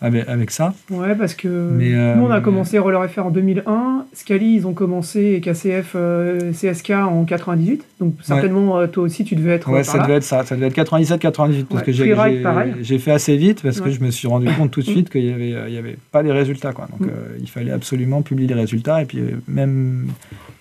avec, 0.00 0.50
ça. 0.50 0.74
Ouais, 0.90 1.14
parce 1.16 1.34
que 1.34 1.48
euh, 1.48 2.14
nous, 2.14 2.24
on 2.24 2.30
a 2.30 2.40
commencé 2.40 2.78
Roller 2.78 3.08
FR 3.10 3.26
en 3.26 3.30
2001. 3.30 4.06
Scali, 4.12 4.54
ils 4.54 4.66
ont 4.66 4.72
commencé 4.72 5.34
et 5.34 5.40
KCF, 5.40 5.92
euh, 5.96 6.52
CSK 6.52 6.90
en 6.90 7.24
98. 7.24 7.84
Donc, 7.98 8.14
certainement, 8.22 8.78
euh, 8.78 8.86
toi 8.86 9.02
aussi, 9.02 9.24
tu 9.24 9.34
devais 9.34 9.52
être. 9.52 9.68
Ouais, 9.70 9.82
ça 9.82 9.98
devait 9.98 10.14
être 10.14 10.22
ça. 10.22 10.44
Ça 10.44 10.54
devait 10.54 10.68
être 10.68 10.76
97-98. 10.76 11.64
Parce 11.64 11.82
que 11.82 11.92
j'ai 11.92 12.98
fait 12.98 13.10
assez 13.10 13.36
vite 13.36 13.62
parce 13.62 13.80
que 13.80 13.90
je 13.90 14.00
me 14.00 14.10
suis 14.10 14.28
rendu 14.28 14.48
compte 14.52 14.70
tout 14.70 14.80
de 14.80 14.86
suite 14.86 15.10
qu'il 15.10 15.24
n'y 15.24 15.32
avait, 15.32 15.68
il 15.68 15.74
y 15.74 15.78
avait 15.78 15.96
pas 16.12 16.22
les 16.22 16.32
résultats. 16.32 16.72
Quoi. 16.72 16.86
Donc, 16.92 17.08
mm. 17.08 17.12
il 17.40 17.48
fallait 17.48 17.72
absolument 17.72 18.22
publier 18.22 18.48
les 18.48 18.54
résultats 18.54 19.02
et 19.02 19.04
puis 19.04 19.20
même 19.48 20.08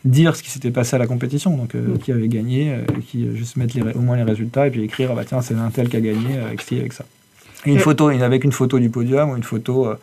dire 0.04 0.36
ce 0.36 0.42
qui 0.42 0.50
s'était 0.50 0.72
passé 0.72 0.96
à 0.96 1.00
la 1.00 1.08
compétition. 1.08 1.56
Donc, 1.56 1.76
mm. 1.76 2.00
qui 2.00 2.12
avait 2.12 2.28
gagné, 2.28 2.74
qui 3.08 3.28
juste 3.36 3.56
mettre 3.58 3.78
les, 3.78 3.94
au 3.94 4.00
moins 4.00 4.18
les 4.18 4.24
résultats 4.24 4.66
et 4.68 4.72
puis 4.72 4.84
écrire, 4.84 5.10
ah 5.12 5.16
bah 5.16 5.24
tiens, 5.26 5.42
c'est 5.42 5.54
un 5.54 5.70
tel 5.70 5.90
qui 5.90 5.98
a 5.98 6.02
gagné 6.02 6.40
avec 6.40 6.64
avec 6.72 6.94
ça 6.94 7.06
une 7.74 7.80
photo, 7.80 8.08
avec 8.10 8.44
une 8.44 8.52
photo 8.52 8.80
du 8.80 8.90
podium 8.90 9.32
ou 9.32 9.36
une 9.36 9.44
photo, 9.44 9.88
euh, 9.88 9.96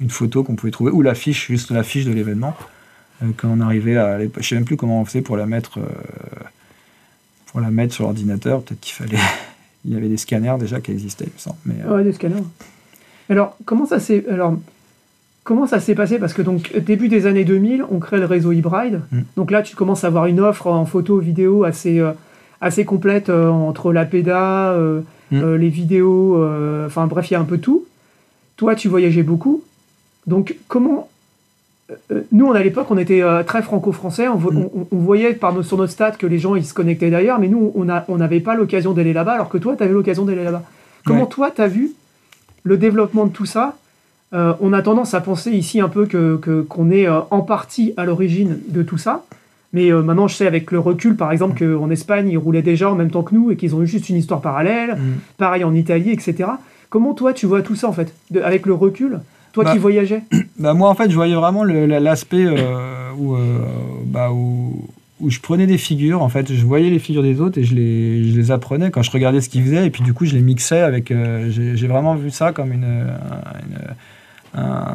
une 0.00 0.10
photo 0.10 0.42
qu'on 0.42 0.54
pouvait 0.54 0.70
trouver, 0.70 0.90
ou 0.90 1.02
l'affiche, 1.02 1.48
juste 1.48 1.70
l'affiche 1.70 2.04
de 2.04 2.12
l'événement. 2.12 2.54
Euh, 3.22 3.26
quand 3.36 3.48
on 3.48 3.60
arrivait 3.60 3.96
à, 3.96 4.18
je 4.20 4.42
sais 4.42 4.54
même 4.54 4.64
plus 4.64 4.76
comment 4.76 5.00
on 5.00 5.04
faisait 5.04 5.22
pour 5.22 5.36
la 5.36 5.46
mettre, 5.46 5.78
euh, 5.78 5.86
pour 7.46 7.60
la 7.60 7.70
mettre 7.70 7.94
sur 7.94 8.04
l'ordinateur. 8.04 8.62
Peut-être 8.62 8.80
qu'il 8.80 8.94
fallait, 8.94 9.18
il 9.84 9.92
y 9.92 9.96
avait 9.96 10.08
des 10.08 10.16
scanners 10.16 10.56
déjà 10.58 10.80
qui 10.80 10.92
existaient, 10.92 11.26
il 11.26 11.32
me 11.32 11.38
semble. 11.38 11.56
Mais, 11.64 12.04
des 12.04 12.12
scanners. 12.12 12.42
Alors 13.28 13.56
comment 13.64 13.86
ça 13.86 13.98
s'est, 13.98 14.24
alors 14.30 14.56
comment 15.42 15.66
ça 15.66 15.80
s'est 15.80 15.94
passé? 15.94 16.18
Parce 16.18 16.32
que 16.32 16.42
donc 16.42 16.76
début 16.78 17.08
des 17.08 17.26
années 17.26 17.44
2000, 17.44 17.84
on 17.90 17.98
crée 17.98 18.18
le 18.18 18.26
réseau 18.26 18.52
Hybride. 18.52 19.00
Mm. 19.10 19.20
Donc 19.36 19.50
là, 19.50 19.62
tu 19.62 19.74
commences 19.74 20.04
à 20.04 20.08
avoir 20.08 20.26
une 20.26 20.40
offre 20.40 20.68
en 20.68 20.86
photo, 20.86 21.18
vidéo 21.18 21.64
assez 21.64 22.00
assez 22.60 22.84
complète 22.84 23.30
entre 23.30 23.92
la 23.92 24.04
PEDA, 24.04 24.76
Mm. 24.76 25.15
Euh, 25.32 25.58
les 25.58 25.68
vidéos, 25.68 26.36
euh, 26.42 26.86
enfin 26.86 27.06
bref, 27.06 27.30
il 27.30 27.34
y 27.34 27.36
a 27.36 27.40
un 27.40 27.44
peu 27.44 27.58
tout. 27.58 27.84
toi, 28.56 28.74
tu 28.74 28.88
voyageais 28.88 29.22
beaucoup. 29.22 29.62
Donc, 30.26 30.56
comment. 30.68 31.08
euh, 32.10 32.22
nous, 32.32 32.46
on, 32.46 32.52
à 32.52 32.62
l'époque, 32.62 32.86
on 32.90 32.96
était 32.98 33.22
très 33.46 33.62
franco-français. 33.62 34.28
On, 34.28 34.36
vo- 34.36 34.50
Mm. 34.52 34.68
on- 34.74 34.86
on 34.92 34.96
voyait 34.96 35.34
par 35.34 35.52
nos, 35.52 35.62
sur 35.62 35.76
notre 35.78 35.92
stade 35.92 36.16
que 36.16 36.26
les 36.26 36.38
gens 36.38 36.54
ils 36.56 36.64
se 36.64 36.72
connectaient 36.74 37.10
d'ailleurs, 37.10 37.38
mais 37.38 37.48
nous, 37.48 37.72
on 37.74 38.16
n'avait 38.16 38.40
pas 38.40 38.54
l'occasion 38.54 38.92
d'aller 38.92 39.12
là-bas, 39.12 39.32
alors 39.34 39.48
que 39.48 39.58
toi, 39.58 39.76
tu 39.76 39.82
avais 39.82 39.92
l'occasion 39.92 40.24
d'aller 40.24 40.42
là-bas. 40.44 40.62
Comment 41.04 41.22
Ouais. 41.24 41.28
toi, 41.28 41.50
tu 41.54 41.60
as 41.60 41.68
vu 41.68 41.92
le 42.64 42.76
développement 42.78 43.26
de 43.26 43.32
tout 43.32 43.46
ça? 43.46 43.76
Euh, 44.32 44.54
On 44.60 44.72
a 44.72 44.82
tendance 44.82 45.14
à 45.14 45.20
penser 45.20 45.50
ici 45.52 45.80
un 45.80 45.88
peu 45.88 46.06
que 46.06 46.36
que- 46.42 46.62
qu'on 46.62 46.90
est 46.90 47.06
en 47.08 47.40
partie 47.42 47.92
à 47.96 48.04
l'origine 48.04 48.58
de 48.68 48.82
tout 48.82 48.98
ça. 48.98 49.24
Mais 49.76 49.92
euh, 49.92 50.00
maintenant, 50.02 50.26
je 50.26 50.34
sais 50.34 50.46
avec 50.46 50.72
le 50.72 50.78
recul, 50.78 51.16
par 51.16 51.30
exemple, 51.32 51.58
qu'en 51.58 51.90
Espagne, 51.90 52.28
ils 52.30 52.38
roulaient 52.38 52.62
déjà 52.62 52.90
en 52.90 52.94
même 52.94 53.10
temps 53.10 53.22
que 53.22 53.34
nous 53.34 53.50
et 53.50 53.56
qu'ils 53.56 53.74
ont 53.74 53.82
eu 53.82 53.86
juste 53.86 54.08
une 54.08 54.16
histoire 54.16 54.40
parallèle. 54.40 54.94
Mm. 54.96 55.00
Pareil 55.36 55.64
en 55.64 55.74
Italie, 55.74 56.10
etc. 56.10 56.48
Comment 56.88 57.12
toi, 57.12 57.34
tu 57.34 57.44
vois 57.44 57.60
tout 57.60 57.74
ça, 57.74 57.86
en 57.86 57.92
fait? 57.92 58.14
De- 58.30 58.40
Avec 58.40 58.64
le 58.64 58.72
recul? 58.72 59.20
Toi 59.52 59.64
Bah, 59.64 59.72
qui 59.72 59.78
voyageais? 59.78 60.22
Bah, 60.58 60.72
moi, 60.72 60.88
en 60.88 60.94
fait, 60.94 61.10
je 61.10 61.14
voyais 61.14 61.34
vraiment 61.34 61.62
l'aspect 61.62 62.46
euh, 62.46 63.10
où, 63.18 63.34
euh, 63.36 63.58
bah, 64.06 64.30
où, 64.32 64.88
où 65.20 65.28
je 65.30 65.40
prenais 65.40 65.66
des 65.66 65.76
figures. 65.76 66.22
En 66.22 66.30
fait, 66.30 66.50
je 66.54 66.64
voyais 66.64 66.88
les 66.88 66.98
figures 66.98 67.22
des 67.22 67.42
autres 67.42 67.58
et 67.58 67.64
je 67.64 67.74
les, 67.74 68.24
je 68.30 68.34
les 68.38 68.50
apprenais 68.50 68.90
quand 68.90 69.02
je 69.02 69.10
regardais 69.10 69.42
ce 69.42 69.50
qu'ils 69.50 69.62
faisaient. 69.64 69.86
Et 69.86 69.90
puis, 69.90 70.02
du 70.02 70.14
coup, 70.14 70.24
je 70.24 70.32
les 70.34 70.40
mixais 70.40 70.80
avec. 70.80 71.10
euh, 71.10 71.50
J'ai 71.50 71.86
vraiment 71.86 72.14
vu 72.14 72.30
ça 72.30 72.52
comme 72.52 72.72
une. 72.72 72.84
une- 72.84 73.10
un- 73.76 73.94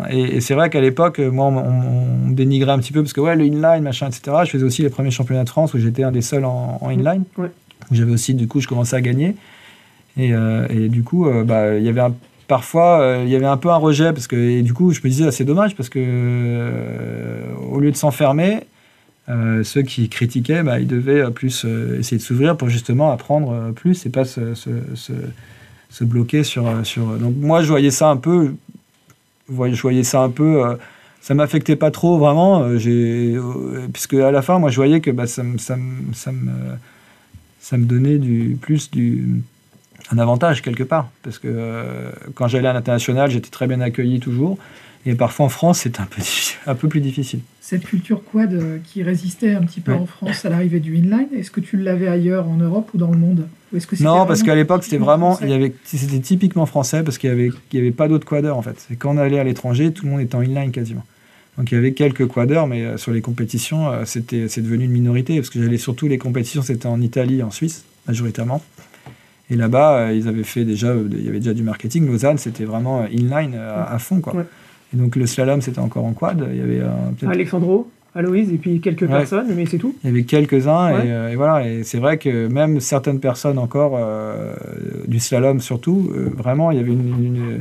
et 0.10 0.38
et 0.38 0.42
c'est 0.42 0.54
vrai 0.56 0.70
qu'à 0.70 0.82
l'époque, 0.82 1.20
moi, 1.20 1.46
on, 1.46 1.58
on- 1.58 2.22
on 2.26 2.28
me 2.30 2.36
dénigrait 2.36 2.72
un 2.72 2.80
petit 2.80 2.92
peu 2.94 3.02
parce 3.02 3.14
que, 3.14 3.22
ouais, 3.22 3.36
le 3.36 3.46
inline, 3.46 3.84
machin, 3.84 4.08
etc. 4.08 4.38
Je 4.46 4.52
faisais 4.52 4.64
aussi 4.66 4.82
les 4.82 4.90
premiers 4.90 5.12
championnats 5.12 5.44
de 5.44 5.50
France 5.50 5.74
où 5.74 5.80
j'étais 5.80 6.04
un 6.04 6.12
des 6.12 6.22
seuls 6.22 6.46
en, 6.46 6.78
en 6.82 6.90
inline. 6.90 7.24
Ouais. 7.38 7.52
J'avais 7.92 8.12
aussi, 8.12 8.34
du 8.34 8.48
coup, 8.48 8.60
je 8.62 8.68
commençais 8.68 8.96
à 8.96 9.02
gagner. 9.02 9.36
Et, 10.18 10.34
euh, 10.34 10.68
et 10.70 10.88
du 10.90 11.04
coup, 11.04 11.28
euh, 11.28 11.44
bah, 11.44 11.76
il 11.78 11.84
y 11.84 11.90
avait 11.90 12.02
un 12.02 12.14
parfois, 12.48 13.00
euh, 13.02 13.24
il 13.26 13.32
y 13.32 13.36
avait 13.36 13.46
un 13.46 13.56
peu 13.58 13.70
un 13.70 13.78
rejet 13.78 14.12
parce 14.12 14.28
que 14.28 14.36
et 14.36 14.62
du 14.62 14.74
coup, 14.74 14.92
je 14.92 15.00
me 15.04 15.10
disais, 15.10 15.26
ah, 15.28 15.32
c'est 15.32 15.46
dommage 15.46 15.76
parce 15.76 15.88
que 15.90 16.00
euh, 16.00 17.44
au 17.72 17.80
lieu 17.80 17.92
de 17.92 17.96
s'enfermer, 17.96 18.62
euh, 19.30 19.64
ceux 19.64 19.82
qui 19.84 20.10
critiquaient, 20.10 20.64
bah, 20.64 20.80
ils 20.80 20.88
devaient 20.88 21.22
euh, 21.22 21.30
plus 21.30 21.64
euh, 21.66 22.00
essayer 22.00 22.18
de 22.18 22.22
s'ouvrir 22.24 22.58
pour 22.58 22.68
justement 22.70 23.12
apprendre 23.12 23.52
euh, 23.54 23.72
plus 23.72 24.06
et 24.06 24.10
pas 24.10 24.26
se, 24.26 24.54
se, 24.56 24.70
se- 24.96 25.14
se 25.90 26.04
bloquer 26.04 26.44
sur, 26.44 26.68
euh, 26.68 26.84
sur. 26.84 27.06
Donc 27.18 27.36
moi, 27.38 27.62
je 27.64 27.68
voyais 27.70 27.92
ça 27.92 28.10
un 28.10 28.18
peu, 28.18 28.54
voyais, 29.54 29.76
je 29.76 29.82
voyais 29.82 30.04
ça 30.04 30.22
un 30.22 30.30
peu. 30.30 30.66
euh, 30.66 30.76
ça 31.22 31.36
m'affectait 31.36 31.76
pas 31.76 31.92
trop 31.92 32.18
vraiment, 32.18 32.64
euh, 32.64 32.78
euh, 33.38 33.88
puisque 33.94 34.16
à 34.16 34.32
la 34.32 34.42
fin, 34.42 34.58
moi, 34.58 34.72
je 34.72 34.76
voyais 34.78 35.02
que 35.02 35.12
bah, 35.12 35.28
ça, 35.28 35.44
me- 35.44 35.60
donnait 37.86 38.18
du 38.18 38.58
plus 38.60 38.90
un 40.12 40.18
avantage 40.18 40.62
quelque 40.62 40.84
part 40.84 41.10
parce 41.24 41.38
que 41.40 41.48
euh, 41.48 42.12
quand 42.34 42.48
j'allais 42.48 42.68
à 42.68 42.74
l'international 42.74 43.30
j'étais 43.30 43.50
très 43.50 43.68
bien 43.68 43.80
accueilli 43.82 44.20
toujours 44.20 44.58
et 45.06 45.16
parfois 45.16 45.46
en 45.48 45.50
France 45.50 45.80
c'est 45.80 46.00
un 46.00 46.06
peu 46.06 46.22
un 46.68 46.76
peu 46.76 46.88
plus 46.88 47.02
difficile. 47.02 47.40
Cette 47.62 47.86
culture 47.86 48.22
quad 48.24 48.54
euh, 48.54 48.78
qui 48.84 49.02
résistait 49.04 49.54
un 49.54 49.62
petit 49.62 49.80
peu 49.82 49.94
Ouais. 49.94 49.98
en 49.98 50.06
France 50.06 50.44
à 50.46 50.50
l'arrivée 50.50 50.80
du 50.82 50.98
inline, 50.98 51.28
est-ce 51.36 51.52
que 51.52 51.62
tu 51.62 51.78
l'avais 51.78 52.08
ailleurs 52.08 52.48
en 52.50 52.58
Europe 52.58 52.90
ou 52.94 52.98
dans 52.98 53.12
le 53.12 53.18
monde? 53.18 53.48
Ou 53.72 53.78
est-ce 53.78 53.88
que 53.88 53.96
c'était 53.96 54.08
non 54.10 54.26
parce 54.26 54.44
qu'à 54.44 54.56
l'époque 54.56 54.84
c'était 54.84 54.98
typiquement 54.98 55.06
vraiment 55.06 55.32
français 55.36 55.46
il 55.46 55.52
y 55.52 55.54
avait 55.54 55.74
c'était 55.86 56.20
typiquement 56.20 56.66
français 56.66 57.04
parce 57.04 57.18
qu'il 57.18 57.30
y 57.30 57.34
avait 57.34 57.50
il 57.72 57.78
y 57.78 57.82
avait 57.82 57.92
pas 57.92 58.08
d'autres 58.08 58.28
quadeurs 58.28 58.58
en 58.58 58.62
fait. 58.62 58.76
C'est 58.88 58.96
quand 58.98 59.16
on 59.16 59.18
allait 59.18 59.40
à 59.40 59.44
l'étranger 59.44 59.92
tout 59.94 60.06
le 60.06 60.12
monde 60.12 60.22
était 60.22 60.36
en 60.36 60.42
inline 60.42 60.72
quasiment. 60.72 61.06
Donc 61.58 61.72
il 61.72 61.76
y 61.76 61.78
avait 61.78 61.94
quelques 61.94 62.28
quadeurs 62.28 62.68
mais 62.68 62.84
euh, 62.84 62.98
sur 62.98 63.12
les 63.12 63.22
compétitions 63.22 63.90
euh, 63.90 64.04
c'était 64.06 64.48
c'est 64.50 64.62
devenu 64.62 64.86
une 64.86 64.92
minorité 64.92 65.36
parce 65.38 65.50
que 65.50 65.62
j'allais 65.64 65.78
surtout 65.78 66.08
les 66.08 66.18
compétitions 66.18 66.62
c'était 66.62 66.88
en 66.88 67.00
Italie 67.02 67.40
et 67.40 67.44
en 67.44 67.52
Suisse 67.52 67.86
majoritairement. 68.08 68.62
Et 69.50 69.56
là-bas 69.56 70.12
ils 70.14 70.28
avaient 70.28 70.44
fait 70.44 70.66
déjà 70.66 70.94
il 70.96 71.26
y 71.26 71.30
avait 71.30 71.40
déjà 71.40 71.54
du 71.54 71.64
marketing. 71.64 72.06
Lausanne 72.08 72.38
c'était 72.38 72.66
vraiment 72.66 73.06
inline 73.08 73.56
à, 73.56 73.84
à 73.94 74.00
fond 74.00 74.20
quoi. 74.22 74.36
Ouais. 74.36 74.46
Et 74.94 74.98
donc 74.98 75.16
le 75.16 75.26
slalom 75.26 75.62
c'était 75.62 75.80
encore 75.80 76.06
en 76.06 76.14
quad 76.14 76.46
il 76.52 76.58
y 76.58 76.62
avait 76.62 76.80
euh, 76.82 77.28
Alexandro, 77.30 77.90
Aloïse, 78.14 78.52
et 78.52 78.58
puis 78.58 78.82
quelques 78.82 79.04
Ouais. 79.04 79.08
personnes, 79.08 79.48
mais 79.56 79.66
c'est 79.66 79.78
tout. 79.78 79.96
Il 80.04 80.08
y 80.08 80.10
avait 80.12 80.24
quelques-uns 80.24 80.92
Ouais. 80.94 81.08
et, 81.08 81.12
euh, 81.12 81.30
et 81.32 81.36
voilà. 81.38 81.66
Et 81.66 81.84
c'est 81.84 81.98
vrai 81.98 82.18
que 82.18 82.48
même 82.48 82.82
certaines 82.82 83.22
personnes 83.22 83.58
encore 83.58 83.94
euh, 83.98 84.54
du 85.08 85.20
slalom 85.22 85.62
surtout, 85.62 86.12
euh, 86.14 86.30
vraiment, 86.36 86.72
il 86.72 86.78
y 86.78 86.82
avait 86.82 86.92
une, 86.92 87.08
une- 87.26 87.60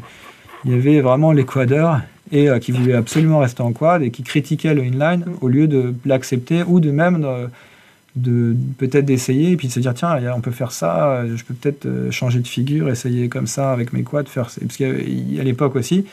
il 0.64 0.72
y 0.72 0.74
avait 0.74 1.00
vraiment 1.00 1.30
les 1.32 1.44
quadeurs 1.44 2.00
et 2.32 2.48
qui 2.60 2.72
voulaient 2.72 2.94
absolument 2.94 3.38
rester 3.38 3.62
en 3.62 3.72
quad 3.72 4.02
et 4.02 4.10
qui 4.10 4.22
critiquaient 4.24 4.74
le 4.74 4.82
inline 4.82 5.20
Mm. 5.26 5.32
au 5.40 5.48
lieu 5.48 5.66
de 5.68 5.94
l'accepter 6.04 6.62
ou 6.66 6.80
de 6.80 6.90
même 6.90 7.26
de, 8.16 8.56
peut-être 8.78 9.04
d'essayer 9.06 9.52
et 9.52 9.56
puis 9.56 9.68
de 9.68 9.72
se 9.72 9.78
dire 9.80 9.94
tiens 9.94 10.18
on 10.36 10.40
peut 10.40 10.50
faire 10.50 10.72
ça 10.72 11.24
je 11.32 11.42
peux 11.44 11.54
peut-être 11.54 11.86
changer 12.10 12.40
de 12.40 12.46
figure 12.48 12.88
essayer 12.90 13.28
comme 13.28 13.46
ça 13.46 13.72
avec 13.72 13.92
mes 13.92 14.02
quads 14.02 14.24
faire 14.24 14.48
parce 14.60 14.76
qu'à 14.76 14.86
l'époque 15.44 15.76
aussi 15.76 16.04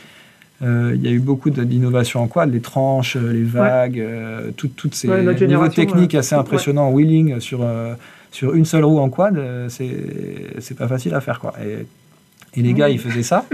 euh, 0.64 0.94
il 0.96 1.04
y 1.04 1.08
a 1.08 1.12
eu 1.12 1.20
beaucoup 1.20 1.50
de- 1.50 1.64
d'innovations 1.64 2.22
en 2.22 2.28
quad, 2.28 2.52
les 2.52 2.62
tranches, 2.62 3.16
euh, 3.16 3.32
les 3.32 3.44
vagues, 3.44 4.00
euh, 4.00 4.52
tout- 4.58 4.70
toutes 4.70 4.96
ces 4.96 5.08
Ouais, 5.08 5.24
niveaux 5.48 5.68
techniques 5.68 6.14
ouais. 6.14 6.20
assez 6.20 6.36
impressionnants 6.36 6.88
en 6.88 6.92
wheeling 6.92 7.40
sur, 7.40 7.60
euh, 7.62 7.94
sur 8.32 8.54
une 8.56 8.66
seule 8.66 8.84
roue 8.86 9.00
en 9.00 9.10
quad, 9.10 9.40
c'est 9.70 10.76
pas 10.78 10.88
facile 10.88 11.14
à 11.14 11.22
faire. 11.22 11.40
Quoi. 11.40 11.54
Et, 11.64 12.60
et 12.60 12.64
les 12.64 12.74
gars, 12.74 12.90
ils 12.90 13.00
faisaient 13.00 13.24
ça. 13.24 13.46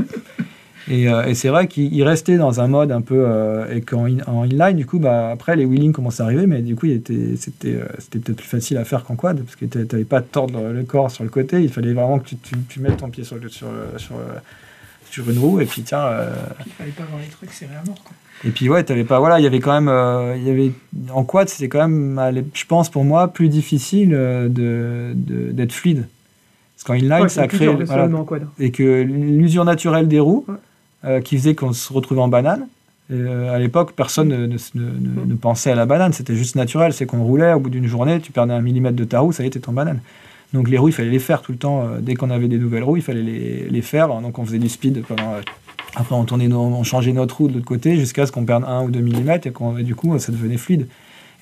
Et, 0.89 1.04
et 1.06 1.34
c'est 1.34 1.47
vrai 1.47 1.68
qu'ils 1.68 1.93
ils 1.93 2.04
restaient 2.04 2.36
dans 2.36 2.60
un 2.60 2.68
mode 2.68 2.91
un 2.91 2.99
peu. 2.99 3.26
et 3.72 3.80
qu'en 3.82 4.06
in- 4.06 4.18
en 4.28 4.43
inline, 4.43 4.76
du 4.76 4.86
coup, 4.86 4.99
bah, 4.99 5.30
après, 5.32 5.56
les 5.56 5.64
wheelings 5.64 5.93
commençaient 5.93 6.24
à 6.24 6.26
arriver, 6.26 6.45
mais 6.45 6.62
du 6.62 6.76
coup, 6.76 6.88
c'était 7.38 7.78
peut-être 8.12 8.36
plus 8.36 8.47
facile 8.47 8.78
à 8.78 8.84
faire 8.84 9.04
qu'en 9.06 9.16
quad, 9.16 9.39
parce 9.41 9.56
que 9.56 9.64
tu 9.66 9.78
n'avais 9.78 10.04
pas 10.04 10.18
à 10.18 10.22
tordre 10.22 10.60
le 10.74 10.84
corps 10.84 11.10
sur 11.10 11.24
le 11.24 11.30
côté. 11.30 11.62
Il 11.64 11.70
fallait 11.70 11.93
vraiment 11.93 12.20
que 12.20 12.28
tu, 12.30 12.36
tu, 12.38 12.56
tu 12.68 12.80
mettes 12.82 12.97
ton 12.97 13.10
pied 13.10 13.24
sur, 13.24 13.38
le, 13.38 13.47
sur, 13.47 13.68
le- 13.68 13.97
sur, 13.97 14.16
une 15.22 15.38
roue, 15.39 15.59
et 15.61 15.66
puis 15.66 15.82
tiens. 15.84 16.03
euh, 16.05 16.34
Il 16.66 16.72
fallait 16.74 16.91
pas 16.91 17.03
voir 17.09 17.22
les 17.22 17.28
trucs 17.30 17.51
serrés 17.51 17.76
à 17.76 17.86
mort. 17.86 18.01
Quoi. 18.03 18.14
et 18.45 18.49
puis 18.51 18.68
ouais, 18.70 18.84
t'avais 18.84 19.03
pas, 19.03 19.20
voilà, 19.20 19.39
il 19.39 19.43
y 19.43 19.47
avait 19.47 19.59
quand 19.59 19.74
même, 19.74 19.88
euh, 19.88 20.36
il 20.38 20.43
y 20.43 20.49
avait 20.49 20.72
en 21.14 21.24
quad, 21.24 21.47
c'était 21.49 21.70
quand 21.70 21.88
même, 21.88 22.43
je 22.53 22.66
pense 22.66 22.89
pour 22.89 23.03
moi, 23.05 23.28
plus 23.28 23.49
difficile 23.49 24.14
euh, 24.14 24.47
de 24.49 25.14
d'être 25.51 25.72
fluide. 25.74 26.07
Parce 26.76 26.84
qu'en 26.86 26.93
inline, 26.95 27.24
Ouais, 27.24 27.30
ça 27.30 27.47
c'est 27.49 27.66
le 27.66 27.86
voilà, 27.86 28.09
et 28.59 28.72
que 28.72 29.01
l'usure 29.03 29.64
naturelle 29.66 30.07
des 30.07 30.20
roues, 30.20 30.43
Ouais. 30.47 30.55
euh, 31.05 31.22
qui 31.22 31.38
faisait 31.38 31.55
qu'on 31.55 31.72
se 31.74 31.93
retrouvait 31.93 32.22
en 32.22 32.28
banane. 32.28 32.68
Euh, 33.11 33.53
à 33.53 33.59
l'époque, 33.59 33.93
personne 33.95 34.30
ne, 34.30 34.38
ne- 34.47 34.55
ne- 34.76 34.82
ne- 35.22 35.26
ne 35.26 35.36
pensait 35.36 35.72
à 35.72 35.76
la 35.76 35.86
banane, 35.86 36.14
c'était 36.14 36.36
juste 36.36 36.55
naturel. 36.55 36.93
C'est 36.93 37.05
qu'on 37.05 37.22
roulait, 37.24 37.53
au 37.53 37.59
bout 37.59 37.70
d'une 37.70 37.86
journée, 37.88 38.20
tu 38.22 38.32
perdais 38.32 38.53
un 38.53 38.61
millimètre 38.61 38.95
de 38.95 39.03
ta 39.03 39.20
roue, 39.20 39.32
ça 39.34 39.43
y 39.43 39.47
est, 39.47 39.49
t'es 39.51 39.70
en 39.70 39.74
banane. 39.74 39.99
Donc 40.54 40.70
les 40.70 40.78
roues, 40.78 40.89
il 40.89 40.93
fallait 40.93 41.10
les 41.10 41.20
faire 41.20 41.41
tout 41.41 41.51
le 41.51 41.58
temps. 41.58 41.82
euh, 41.88 41.99
dès 42.01 42.14
qu'on 42.16 42.30
avait 42.30 42.47
des 42.47 42.58
nouvelles 42.60 42.84
roues, 42.84 42.97
il 42.97 43.01
fallait 43.04 43.24
les, 43.24 43.68
les 43.70 43.82
faire. 43.82 44.08
Donc 44.10 44.38
on 44.39 44.45
faisait 44.45 44.60
du 44.60 44.70
speed 44.70 45.04
pendant. 45.04 45.34
euh, 45.34 45.41
après, 45.95 46.16
on, 46.16 46.24
tournait 46.26 46.47
nos- 46.47 46.60
on 46.62 46.84
changeait 46.84 47.12
notre 47.14 47.38
roue 47.38 47.47
de 47.47 47.54
l'autre 47.54 47.66
côté 47.66 47.97
jusqu'à 47.97 48.26
ce 48.26 48.32
qu'on 48.32 48.45
perde 48.45 48.64
un 48.68 48.84
ou 48.84 48.89
deux 48.89 48.99
millimètres 49.01 49.45
et, 49.47 49.51
qu'on- 49.51 49.74
du 49.74 49.93
coup, 49.95 50.18
ça 50.20 50.32
devenait 50.32 50.58
fluide. 50.58 50.88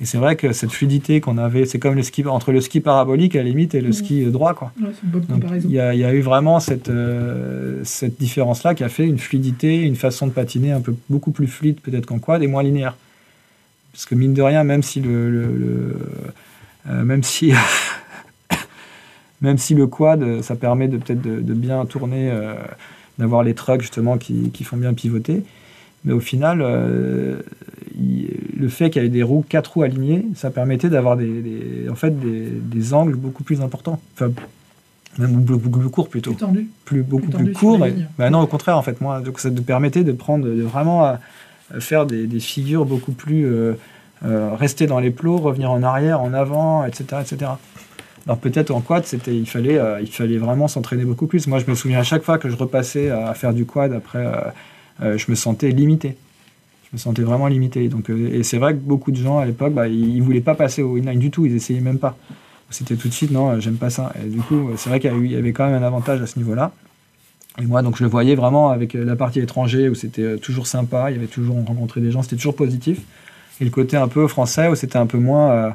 Et 0.02 0.06
c'est 0.06 0.18
vrai 0.18 0.36
que 0.36 0.52
cette 0.52 0.72
fluidité 0.72 1.22
qu'on 1.22 1.38
avait, 1.38 1.66
c'est 1.66 1.78
comme 1.78 1.94
le 1.96 2.02
ski 2.02 2.26
entre 2.26 2.52
le 2.52 2.60
ski 2.60 2.80
parabolique 2.80 3.36
à 3.36 3.40
la 3.40 3.44
limite 3.50 3.76
et 3.76 3.82
le 3.82 3.92
ski 3.92 4.24
euh, 4.26 4.32
droit, 4.32 4.54
quoi. 4.56 4.72
Ouais, 4.82 4.88
c'est 4.96 5.04
une 5.04 5.10
bonne 5.12 5.22
Donc, 5.22 5.42
comparaison. 5.42 5.68
il 5.70 5.76
y, 5.76 5.80
a, 5.80 5.94
il 5.94 6.00
y 6.00 6.04
a 6.04 6.12
eu 6.14 6.22
vraiment 6.22 6.60
cette, 6.60 6.90
euh, 6.90 7.80
cette 7.84 8.20
différence-là 8.20 8.74
qui 8.76 8.84
a 8.84 8.90
fait 8.90 9.06
une 9.06 9.20
fluidité, 9.20 9.82
une 9.82 9.96
façon 9.96 10.26
de 10.26 10.32
patiner 10.32 10.72
un 10.72 10.82
peu 10.82 10.96
beaucoup 11.10 11.32
plus 11.32 11.48
fluide 11.48 11.80
peut-être 11.82 12.06
qu'en 12.08 12.18
quad 12.20 12.42
et 12.42 12.48
moins 12.48 12.64
linéaire. 12.64 12.96
Parce 13.94 14.06
que 14.06 14.16
mine 14.16 14.34
de 14.34 14.42
rien, 14.42 14.64
même 14.64 14.82
si 14.84 15.02
le, 15.02 15.30
le- 15.30 15.56
le- 15.56 15.98
euh, 16.90 17.04
même 17.04 17.22
si 17.24 17.54
même 19.42 19.58
si 19.58 19.74
le 19.76 19.88
quad, 19.88 20.22
euh, 20.24 20.42
ça 20.42 20.56
permet 20.56 20.88
de 20.88 20.98
peut-être 20.98 21.22
de, 21.22 21.40
de 21.42 21.54
bien 21.54 21.86
tourner, 21.86 22.30
euh, 22.32 22.54
d'avoir 23.18 23.44
les 23.44 23.54
trucks 23.54 23.82
justement 23.82 24.18
qui, 24.18 24.52
qui 24.52 24.64
font 24.64 24.78
bien 24.78 24.94
pivoter. 24.94 25.44
Mais 26.06 26.14
au 26.14 26.20
final, 26.20 26.62
euh, 26.62 27.42
il- 28.00 28.30
le 28.60 28.68
fait 28.70 28.90
qu'il 28.90 29.02
y 29.04 29.06
ait 29.06 29.10
des 29.10 29.24
roues, 29.24 29.46
quatre 29.48 29.74
roues 29.74 29.84
alignées, 29.84 30.26
ça 30.36 30.50
permettait 30.50 30.90
d'avoir 30.90 31.18
des, 31.18 31.42
des- 31.42 31.90
en 31.90 31.96
fait, 31.96 32.20
des, 32.20 32.48
des 32.50 32.94
angles 32.94 33.16
beaucoup 33.16 33.44
plus 33.44 33.62
importants. 33.62 34.00
Enfin, 34.16 34.32
même 35.18 35.34
beaucoup, 35.42 35.70
plus 35.80 35.90
courts 35.90 36.10
plutôt 36.10 36.32
Plus 36.32 36.40
tendu. 36.40 36.70
plus 36.86 37.04
beaucoup 37.04 37.28
Plus 37.30 37.44
plus, 37.46 37.54
court. 37.54 37.86
et- 37.86 37.94
bah 38.18 38.30
non, 38.30 38.40
au 38.42 38.48
contraire, 38.48 38.78
en 38.78 38.82
fait, 38.82 39.02
moi, 39.02 39.20
donc 39.22 39.40
ça 39.40 39.52
te 39.52 39.60
permettait 39.62 40.04
de 40.04 40.12
prendre, 40.14 40.46
de 40.46 40.62
vraiment 40.62 41.06
euh, 41.06 41.16
faire 41.80 42.06
des, 42.06 42.28
des 42.28 42.40
figures 42.40 42.86
beaucoup 42.86 43.12
plus 43.12 43.46
euh, 43.46 43.74
euh, 44.26 44.56
rester 44.56 44.88
dans 44.88 45.00
les 45.00 45.12
plots, 45.12 45.38
revenir 45.38 45.70
en 45.72 45.84
arrière, 45.84 46.22
en 46.22 46.34
avant, 46.34 46.86
etc., 46.86 47.04
etc. 47.22 47.52
Alors 48.28 48.38
peut-être 48.38 48.72
en 48.72 48.82
quad, 48.82 49.06
c'était, 49.06 49.36
il 49.36 49.48
fallait, 49.48 49.78
euh, 49.80 50.00
il 50.02 50.08
fallait 50.12 50.38
vraiment 50.38 50.68
s'entraîner 50.68 51.06
beaucoup 51.06 51.28
plus. 51.28 51.48
Moi, 51.48 51.60
je 51.60 51.66
me 51.70 51.76
souviens 51.76 52.00
à 52.00 52.04
chaque 52.04 52.24
fois 52.24 52.38
que 52.38 52.50
je 52.50 52.56
repassais 52.56 53.10
à, 53.10 53.30
à 53.30 53.34
faire 53.34 53.54
du 53.54 53.66
quad, 53.66 53.94
après, 53.94 54.26
euh, 54.26 54.36
euh, 55.02 55.18
je 55.18 55.26
me 55.30 55.36
sentais 55.36 55.70
limité. 55.70 56.18
Je 56.92 56.98
me 56.98 56.98
sentais 57.00 57.24
vraiment 57.24 57.48
limité. 57.48 57.88
Donc, 57.88 58.10
euh, 58.10 58.30
et 58.34 58.44
c'est 58.44 58.58
vrai 58.58 58.74
que 58.74 58.80
beaucoup 58.80 59.12
de 59.12 59.18
gens 59.18 59.40
à 59.40 59.46
l'époque, 59.46 59.74
bah, 59.74 59.88
ils, 59.88 60.18
ils 60.18 60.22
voulaient 60.22 60.42
pas 60.42 60.56
passer 60.56 60.84
au 60.84 60.98
inline 60.98 61.20
du 61.20 61.32
tout, 61.32 61.46
ils 61.46 61.56
essayaient 61.56 61.80
même 61.80 61.98
pas. 62.00 62.16
C'était 62.70 62.96
tout 62.96 63.08
de 63.08 63.14
suite, 63.14 63.32
non, 63.32 63.50
euh, 63.50 63.60
j'aime 63.60 63.76
pas 63.78 63.90
ça. 63.90 64.14
Et 64.24 64.30
du 64.30 64.40
coup, 64.40 64.70
euh, 64.70 64.74
c'est 64.78 64.90
vrai 64.90 65.00
qu'il 65.00 65.26
y, 65.32 65.36
avait 65.36 65.52
quand 65.52 65.68
même 65.68 65.82
un 65.82 65.86
avantage 65.86 66.22
à 66.22 66.28
ce 66.28 66.38
niveau-là. 66.38 66.72
Et 67.62 67.66
moi, 67.66 67.82
donc, 67.82 67.98
je 67.98 68.04
le 68.04 68.10
voyais 68.10 68.36
vraiment 68.36 68.70
avec 68.70 68.96
euh, 68.96 69.04
la 69.04 69.16
partie 69.16 69.40
étranger 69.40 69.90
où 69.90 69.96
c'était 69.96 70.22
euh, 70.22 70.38
toujours 70.38 70.68
sympa, 70.68 71.10
il 71.12 71.16
y 71.16 71.18
avait 71.18 71.28
toujours, 71.28 71.58
on 71.58 71.64
rencontrait 71.66 72.02
des 72.02 72.12
gens, 72.12 72.22
c'était 72.22 72.38
toujours 72.38 72.56
positif. 72.56 73.00
Et 73.60 73.66
le 73.66 73.72
côté 73.72 73.98
un 73.98 74.08
peu 74.08 74.28
français 74.28 74.68
où 74.68 74.76
c'était 74.76 74.98
un 74.98 75.08
peu 75.08 75.18
moins. 75.18 75.52
euh, 75.52 75.70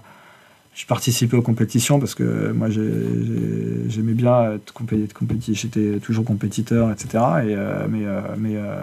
je 0.77 0.85
participais 0.85 1.37
aux 1.37 1.43
compétitions 1.43 1.99
parce 1.99 2.15
que 2.15 2.53
moi 2.53 2.69
j'aimais 2.69 4.13
bien 4.13 4.53
être 4.53 4.73
compétitif, 4.75 5.59
j'étais 5.59 5.99
toujours 6.01 6.25
compétiteur, 6.25 6.91
etc. 6.91 7.09
Et, 7.15 7.55
euh, 7.57 7.87
mais 7.89 8.05
euh, 8.05 8.21
mais 8.37 8.57
euh, 8.57 8.77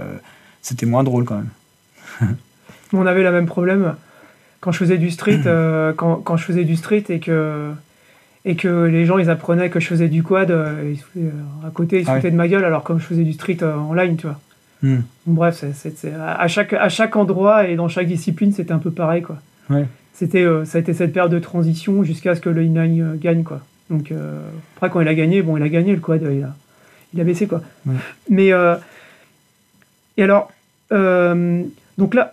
c'était 0.63 0.87
moins 0.87 1.03
drôle 1.03 1.23
quand 1.23 1.37
même. 1.37 2.35
On 2.93 3.05
avait 3.05 3.23
le 3.23 3.31
même 3.31 3.45
problème 3.45 3.95
quand 4.59 4.71
je 4.71 4.79
faisais 4.79 4.97
du 4.97 5.11
street, 5.11 5.41
quand, 5.95 6.15
quand, 6.17 6.35
je 6.35 6.43
faisais 6.43 6.63
du 6.63 6.75
street 6.75 7.05
et 7.09 7.19
que 7.19 7.71
et 8.43 8.55
que 8.55 8.85
les 8.85 9.05
gens 9.05 9.19
ils 9.19 9.29
apprenaient 9.29 9.69
que 9.69 9.79
je 9.79 9.87
faisais 9.87 10.09
du 10.09 10.23
quad, 10.23 10.49
à 10.49 11.69
côté 11.73 11.99
ils 11.99 12.05
se 12.05 12.11
ah 12.11 12.19
de 12.19 12.29
ma 12.31 12.47
gueule 12.47 12.65
alors 12.65 12.83
comme 12.83 12.99
je 12.99 13.05
faisais 13.05 13.23
du 13.23 13.33
street 13.33 13.59
en 13.63 13.93
ligne, 13.93 14.15
tu 14.15 14.25
vois. 14.25 14.39
Hmm. 14.81 15.01
Bref, 15.27 15.63
à, 16.19 16.47
chaque, 16.49 16.73
à 16.73 16.89
chaque 16.89 17.15
endroit 17.15 17.67
et 17.69 17.77
dans 17.77 17.87
chaque 17.87 18.07
discipline, 18.07 18.51
c'était 18.51 18.73
un 18.73 18.79
peu 18.79 18.91
pareil. 18.91 19.21
Quoi. 19.21 19.37
Ouais 19.69 19.85
c'était 20.13 20.43
euh, 20.43 20.63
ça 20.63 20.77
a 20.77 20.81
été 20.81 20.93
cette 20.93 21.11
période 21.11 21.31
de 21.31 21.39
transition 21.39 22.03
jusqu'à 22.03 22.35
ce 22.35 22.41
que 22.41 22.49
le 22.49 22.61
inline 22.61 23.01
euh, 23.01 23.15
gagne 23.15 23.43
quoi. 23.43 23.61
Donc 23.89 24.11
euh, 24.11 24.39
après 24.77 24.89
quand 24.89 25.01
il 25.01 25.07
a 25.07 25.15
gagné, 25.15 25.41
bon 25.41 25.57
il 25.57 25.63
a 25.63 25.69
gagné 25.69 25.93
le 25.93 25.99
quad, 25.99 26.21
il 26.21 26.43
a, 26.43 26.53
il 27.13 27.21
a 27.21 27.23
baissé 27.23 27.47
quoi. 27.47 27.61
Mais 28.29 28.51
et 30.17 30.23
alors 30.23 30.51
donc 30.91 32.13
là 32.13 32.31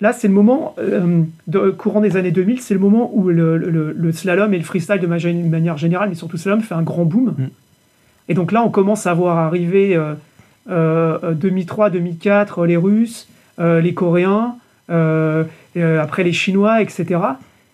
là 0.00 0.12
c'est 0.12 0.28
le 0.28 0.34
moment 0.34 0.76
de, 1.46 1.70
courant 1.70 2.00
des 2.00 2.16
années 2.16 2.30
2000, 2.30 2.60
c'est 2.60 2.74
le 2.74 2.80
moment 2.80 3.10
où 3.14 3.28
le, 3.30 3.56
le, 3.56 4.12
slalom 4.12 4.52
et 4.52 4.58
le 4.58 4.64
freestyle 4.64 5.00
de 5.00 5.06
manière 5.06 5.78
générale, 5.78 6.10
mais 6.10 6.14
surtout 6.14 6.36
le 6.36 6.42
slalom 6.42 6.60
fait 6.60 6.74
un 6.74 6.82
grand 6.82 7.04
boom. 7.04 7.34
Mm. 7.36 7.48
Et 8.28 8.34
donc 8.34 8.52
là 8.52 8.62
on 8.62 8.70
commence 8.70 9.06
à 9.06 9.14
voir 9.14 9.38
arriver 9.38 9.98
2003, 10.68 11.90
2004 11.90 12.66
les 12.66 12.76
Russes, 12.76 13.28
les 13.58 13.94
Coréens. 13.94 14.56
Euh, 15.76 16.00
après 16.00 16.22
les 16.22 16.32
Chinois, 16.32 16.82
etc. 16.82 17.20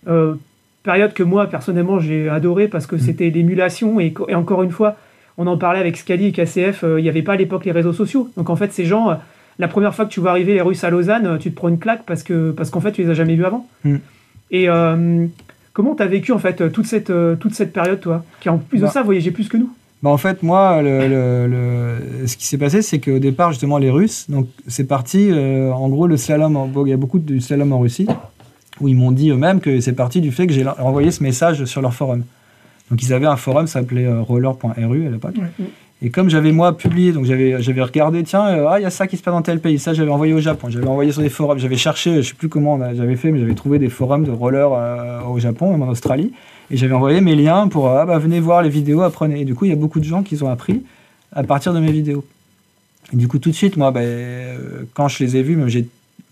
Euh, 0.09 0.35
période 0.83 1.13
que 1.13 1.23
moi, 1.23 1.47
personnellement, 1.47 2.01
j'ai 2.01 2.31
adoré 2.31 2.67
parce 2.67 2.87
que 2.87 2.97
mm. 2.97 3.01
c'était 3.01 3.31
l'émulation. 3.31 4.01
Et, 4.01 4.15
encore 4.35 4.63
une 4.63 4.71
fois, 4.71 4.97
on 5.37 5.47
en 5.47 5.59
parlait 5.59 5.81
avec 5.81 5.97
Scali 5.97 6.27
et 6.27 6.33
KCF, 6.33 6.85
euh, 6.85 6.99
il 6.99 7.03
n'y 7.03 7.09
avait 7.09 7.23
pas 7.23 7.35
à 7.35 7.37
l'époque 7.37 7.67
les 7.67 7.73
réseaux 7.73 7.93
sociaux. 7.93 8.31
Donc 8.37 8.49
en 8.49 8.57
fait, 8.57 8.73
ces 8.73 8.87
gens, 8.87 9.19
la 9.59 9.69
première 9.69 9.95
fois 9.95 10.07
que 10.07 10.11
tu 10.11 10.21
vois 10.21 10.31
arriver 10.31 10.55
les 10.55 10.63
Russes 10.63 10.83
à 10.85 10.91
Lausanne, 10.91 11.39
tu 11.39 11.51
te 11.51 11.57
prends 11.57 11.69
une 11.69 11.79
claque 11.79 12.05
parce 12.07 12.23
que 12.23 12.53
parce 12.53 12.71
qu'en 12.71 12.81
fait, 12.81 12.93
tu 12.93 13.03
les 13.03 13.11
as 13.11 13.15
jamais 13.15 13.35
vus 13.35 13.45
avant. 13.45 13.67
Mm. 13.85 13.97
Et 14.53 14.67
comment 15.75 15.95
tu 15.95 16.03
as 16.03 16.07
vécu 16.07 16.33
en 16.33 16.39
fait 16.39 16.73
toute 16.73 16.87
cette, 16.87 17.13
toute 17.39 17.55
cette 17.55 17.73
période, 17.73 18.01
toi, 18.01 18.25
qui 18.41 18.49
en 18.49 18.59
plus 18.59 18.79
de 18.79 18.85
bah. 18.85 18.91
ça 18.91 19.03
voyageait 19.03 19.31
plus 19.31 19.49
que 19.49 19.59
nous? 19.59 19.71
Bah 20.03 20.09
en 20.09 20.17
fait, 20.17 20.43
moi, 20.43 20.81
le, 20.83 21.99
ce 22.27 22.37
qui 22.37 22.47
s'est 22.47 22.57
passé, 22.57 22.81
c'est 22.81 23.01
qu'au 23.01 23.19
départ, 23.19 23.51
justement, 23.51 23.77
les 23.77 23.91
Russes, 23.91 24.31
donc 24.31 24.49
c'est 24.67 24.85
parti, 24.85 25.29
euh, 25.31 25.73
en 25.73 25.89
gros, 25.91 26.07
le 26.07 26.17
slalom, 26.17 26.73
il 26.87 26.89
y 26.89 26.93
a 26.95 26.97
beaucoup 26.97 27.19
de 27.19 27.39
slalom 27.39 27.73
en 27.73 27.81
Russie, 27.81 28.07
où 28.81 28.89
ils 28.89 28.97
m'ont 28.97 29.13
dit 29.13 29.31
eux-mêmes 29.31 29.61
que 29.61 29.81
c'est 29.81 29.93
parti 29.93 30.23
du 30.23 30.33
fait 30.33 30.47
que 30.47 30.55
j'ai 30.55 30.67
envoyé 30.67 31.11
ce 31.11 31.23
message 31.23 31.67
sur 31.67 31.83
leur 31.83 31.93
forum. 31.93 32.25
Donc 32.91 33.03
ils 33.03 33.13
avaient 33.13 33.27
un 33.27 33.37
forum, 33.37 33.67
ça 33.67 33.81
s'appelait 33.81 34.07
euh, 34.07 34.23
roller.ru 34.23 35.07
à 35.07 35.11
l'époque. 35.11 35.37
Et 36.03 36.11
comme 36.11 36.31
j'avais 36.31 36.53
moi 36.53 36.77
publié, 36.77 37.13
donc 37.13 37.27
j'avais, 37.27 37.61
j'avais 37.63 37.83
regardé, 37.83 38.23
tiens, 38.23 38.47
euh, 38.49 38.69
ah, 38.69 38.81
il 38.81 38.83
y 38.83 38.87
a 38.87 38.91
ça 38.91 39.07
qui 39.07 39.19
se 39.19 39.23
passe 39.23 39.35
dans 39.35 39.43
tel 39.43 39.61
pays, 39.61 39.79
ça 39.79 39.93
j'avais 39.93 40.11
envoyé 40.11 40.33
au 40.33 40.41
Japon, 40.41 40.69
j'avais 40.71 40.87
envoyé 40.87 41.13
sur 41.13 41.21
des 41.21 41.29
forums, 41.29 41.59
j'avais 41.59 41.77
cherché, 41.77 42.23
je 42.23 42.29
sais 42.29 42.35
plus 42.35 42.49
comment 42.49 42.79
j'avais 42.95 43.17
fait, 43.17 43.31
mais 43.31 43.39
j'avais 43.39 43.55
trouvé 43.55 43.79
des 43.79 43.91
forums 43.91 44.25
de 44.25 44.31
roller 44.31 44.71
au 45.29 45.39
Japon, 45.39 45.73
même 45.73 45.83
en 45.83 45.89
Australie. 45.89 46.33
Et 46.71 46.77
j'avais 46.77 46.95
envoyé 46.95 47.21
mes 47.21 47.35
liens 47.35 47.69
pour 47.69 47.89
ah, 47.89 48.07
bah, 48.07 48.19
venez 48.19 48.41
voir 48.41 48.63
les 48.63 48.69
vidéos, 48.69 49.03
apprenez. 49.03 49.41
Et 49.41 49.45
du 49.45 49.55
coup, 49.55 49.65
il 49.65 49.71
y 49.71 49.75
a 49.75 49.77
beaucoup 49.77 49.99
de 49.99 50.05
gens 50.05 50.23
qui 50.23 50.41
ont 50.43 50.49
appris 50.49 50.83
à 51.33 51.43
partir 51.43 51.75
de 51.75 51.81
mes 51.81 51.93
vidéos. 51.93 52.25
Et 53.13 53.17
du 53.17 53.29
coup, 53.29 53.39
tout 53.39 53.51
de 53.51 53.55
suite, 53.55 53.77
moi, 53.77 53.91
bah, 53.91 54.01
euh, 54.01 54.85
quand 54.95 55.09
je 55.09 55.23
les 55.25 55.37
ai 55.37 55.43
vus, 55.43 55.59
j'ai, 55.67 55.89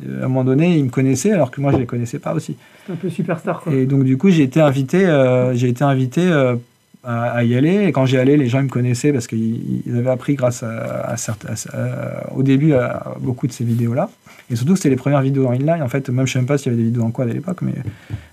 euh, 0.06 0.22
à 0.22 0.24
un 0.24 0.28
moment 0.28 0.44
donné, 0.44 0.76
ils 0.76 0.84
me 0.84 0.90
connaissaient 0.90 1.32
alors 1.32 1.50
que 1.50 1.60
moi, 1.60 1.72
je 1.72 1.76
ne 1.76 1.80
les 1.82 1.86
connaissais 1.86 2.18
pas 2.18 2.34
aussi. 2.34 2.56
C'est 2.86 2.92
un 2.92 2.96
peu 2.96 3.10
superstar. 3.10 3.60
Quoi. 3.60 3.74
Et 3.74 3.86
donc, 3.86 4.04
du 4.04 4.16
coup, 4.16 4.30
j'ai 4.30 4.44
été 4.44 4.60
invité, 4.60 5.06
euh, 5.06 5.54
j'ai 5.54 5.68
été 5.68 5.82
invité 5.82 6.30
à, 7.04 7.44
y 7.44 7.56
aller. 7.56 7.84
Et 7.84 7.92
quand 7.92 8.06
j'y 8.06 8.16
allais, 8.16 8.36
les 8.36 8.48
gens 8.48 8.60
ils 8.60 8.64
me 8.64 8.68
connaissaient 8.68 9.12
parce 9.12 9.26
qu'ils 9.26 9.82
avaient 9.96 10.10
appris 10.10 10.34
grâce 10.34 10.62
à, 10.62 11.14
au 12.34 12.42
début 12.42 12.74
à 12.74 13.14
beaucoup 13.20 13.46
de 13.46 13.52
ces 13.52 13.64
vidéos-là. 13.64 14.08
Et 14.50 14.56
surtout, 14.56 14.76
c'était 14.76 14.90
les 14.90 14.96
premières 14.96 15.20
vidéos 15.20 15.46
en 15.46 15.52
inline. 15.52 15.82
En 15.82 15.88
fait, 15.88 16.08
même 16.08 16.18
je 16.18 16.22
ne 16.22 16.26
sais 16.26 16.38
même 16.38 16.46
pas 16.46 16.58
s'il 16.58 16.72
y 16.72 16.74
avait 16.74 16.82
des 16.82 16.88
vidéos 16.88 17.02
en 17.02 17.10
quad 17.10 17.28
à 17.28 17.32
l'époque, 17.32 17.58
mais, 17.60 17.74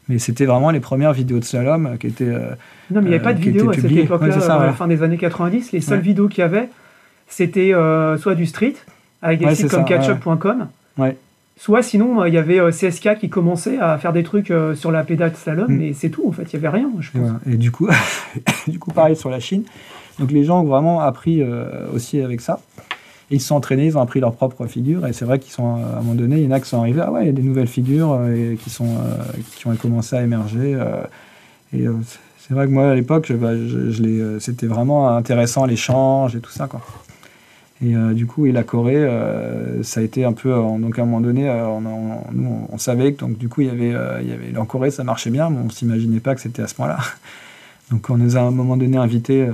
mais 0.07 0.17
c'était 0.17 0.45
vraiment 0.45 0.71
les 0.71 0.79
premières 0.79 1.13
vidéos 1.13 1.39
de 1.39 1.43
slalom 1.43 1.97
qui 1.97 2.07
étaient. 2.07 2.23
Euh, 2.25 2.51
non, 2.89 3.01
mais 3.01 3.07
il 3.07 3.09
n'y 3.09 3.15
avait 3.15 3.23
pas 3.23 3.33
de 3.33 3.39
euh, 3.39 3.41
vidéos 3.41 3.69
à 3.69 3.73
cette 3.73 3.91
époque-là, 3.91 4.53
à 4.53 4.65
la 4.65 4.73
fin 4.73 4.87
des 4.87 5.03
années 5.03 5.17
90. 5.17 5.71
Les 5.73 5.81
seules 5.81 5.99
vidéos 5.99 6.27
qu'il 6.27 6.39
y 6.39 6.43
avait, 6.43 6.69
c'était 7.27 7.73
euh, 7.73 8.17
soit 8.17 8.35
du 8.35 8.45
street, 8.45 8.75
avec 9.21 9.39
des 9.39 9.55
sites 9.55 9.69
comme 9.69 9.85
catchup.com. 9.85 10.67
Ouais. 10.97 11.17
Soit 11.57 11.83
sinon, 11.83 12.25
il 12.25 12.33
y 12.33 12.37
avait 12.37 12.59
CSK 12.69 13.17
qui 13.19 13.29
commençait 13.29 13.77
à 13.77 13.97
faire 13.97 14.11
des 14.11 14.23
trucs 14.23 14.51
sur 14.75 14.91
la 14.91 15.03
pédale 15.03 15.31
de 15.31 15.37
slalom, 15.37 15.71
mm. 15.71 15.77
mais 15.77 15.93
c'est 15.93 16.09
tout, 16.09 16.27
en 16.27 16.31
fait, 16.31 16.51
il 16.51 16.59
n'y 16.59 16.65
avait 16.65 16.77
rien, 16.77 16.91
je 16.99 17.11
pense. 17.11 17.31
Et, 17.49 17.55
du, 17.55 17.71
coup, 17.71 17.87
du 18.67 18.77
coup, 18.77 18.91
pareil 18.91 19.15
sur 19.15 19.29
la 19.29 19.39
Chine. 19.39 19.63
Donc 20.19 20.31
les 20.31 20.43
gens 20.43 20.61
ont 20.61 20.65
vraiment 20.65 21.01
appris 21.01 21.43
aussi 21.93 22.21
avec 22.21 22.41
ça 22.41 22.59
ils 23.31 23.41
se 23.41 23.47
sont 23.47 23.55
entraînés, 23.55 23.87
ils 23.87 23.97
ont 23.97 24.01
appris 24.01 24.19
leur 24.19 24.33
propre 24.33 24.65
figure. 24.67 25.05
Et 25.07 25.13
c'est 25.13 25.25
vrai 25.25 25.39
qu'ils 25.39 25.51
sont, 25.51 25.75
à 25.75 25.97
un 25.97 26.01
moment 26.01 26.15
donné, 26.15 26.37
il 26.37 26.43
y 26.43 26.47
en 26.47 26.51
a 26.51 26.59
qui 26.59 26.69
sont 26.69 26.79
arrivés, 26.79 27.01
ah 27.03 27.11
ouais, 27.11 27.23
il 27.23 27.27
y 27.27 27.29
a 27.29 27.33
des 27.33 27.41
nouvelles 27.41 27.67
figures 27.67 28.13
euh, 28.19 28.55
qui, 28.55 28.69
sont, 28.69 28.85
euh, 28.85 29.15
qui 29.55 29.67
ont 29.67 29.75
commencé 29.75 30.15
à 30.15 30.21
émerger. 30.21 30.75
Euh, 30.75 31.01
et 31.73 31.85
c'est 32.37 32.53
vrai 32.53 32.67
que 32.67 32.71
moi, 32.71 32.91
à 32.91 32.95
l'époque, 32.95 33.31
bah, 33.33 33.55
je, 33.55 34.37
c'était 34.39 34.67
vraiment 34.67 35.09
intéressant, 35.09 35.65
l'échange 35.65 36.35
et 36.35 36.39
tout 36.39 36.51
ça. 36.51 36.67
Quoi. 36.67 36.81
Et 37.83 37.93
du 38.13 38.25
coup, 38.25 38.45
et 38.45 38.53
la 38.53 38.63
Corée, 38.63 39.05
ça 39.83 39.99
a 39.99 40.03
été 40.03 40.23
un 40.23 40.31
peu. 40.31 40.49
donc 40.79 40.97
à 40.97 41.01
un 41.01 41.05
moment 41.05 41.19
donné, 41.19 41.49
on, 41.49 41.81
nous, 42.31 42.67
on, 42.71 42.77
savait 42.77 43.11
que 43.11 43.19
donc, 43.19 43.37
du 43.37 43.49
coup, 43.49 43.61
il 43.61 43.67
y 43.67 43.69
avait, 43.69 43.93
il 44.21 44.29
y 44.29 44.31
avait, 44.31 44.57
en 44.57 44.65
Corée, 44.65 44.91
ça 44.91 45.03
marchait 45.03 45.29
bien, 45.29 45.49
mais 45.49 45.57
on 45.59 45.65
ne 45.65 45.69
s'imaginait 45.69 46.21
pas 46.21 46.35
que 46.35 46.41
c'était 46.41 46.61
à 46.61 46.67
ce 46.67 46.75
point-là. 46.75 46.99
Donc 47.91 48.09
on 48.09 48.17
nous 48.17 48.37
a 48.37 48.39
à 48.39 48.43
un 48.43 48.51
moment 48.51 48.77
donné 48.77 48.97
invités 48.97 49.45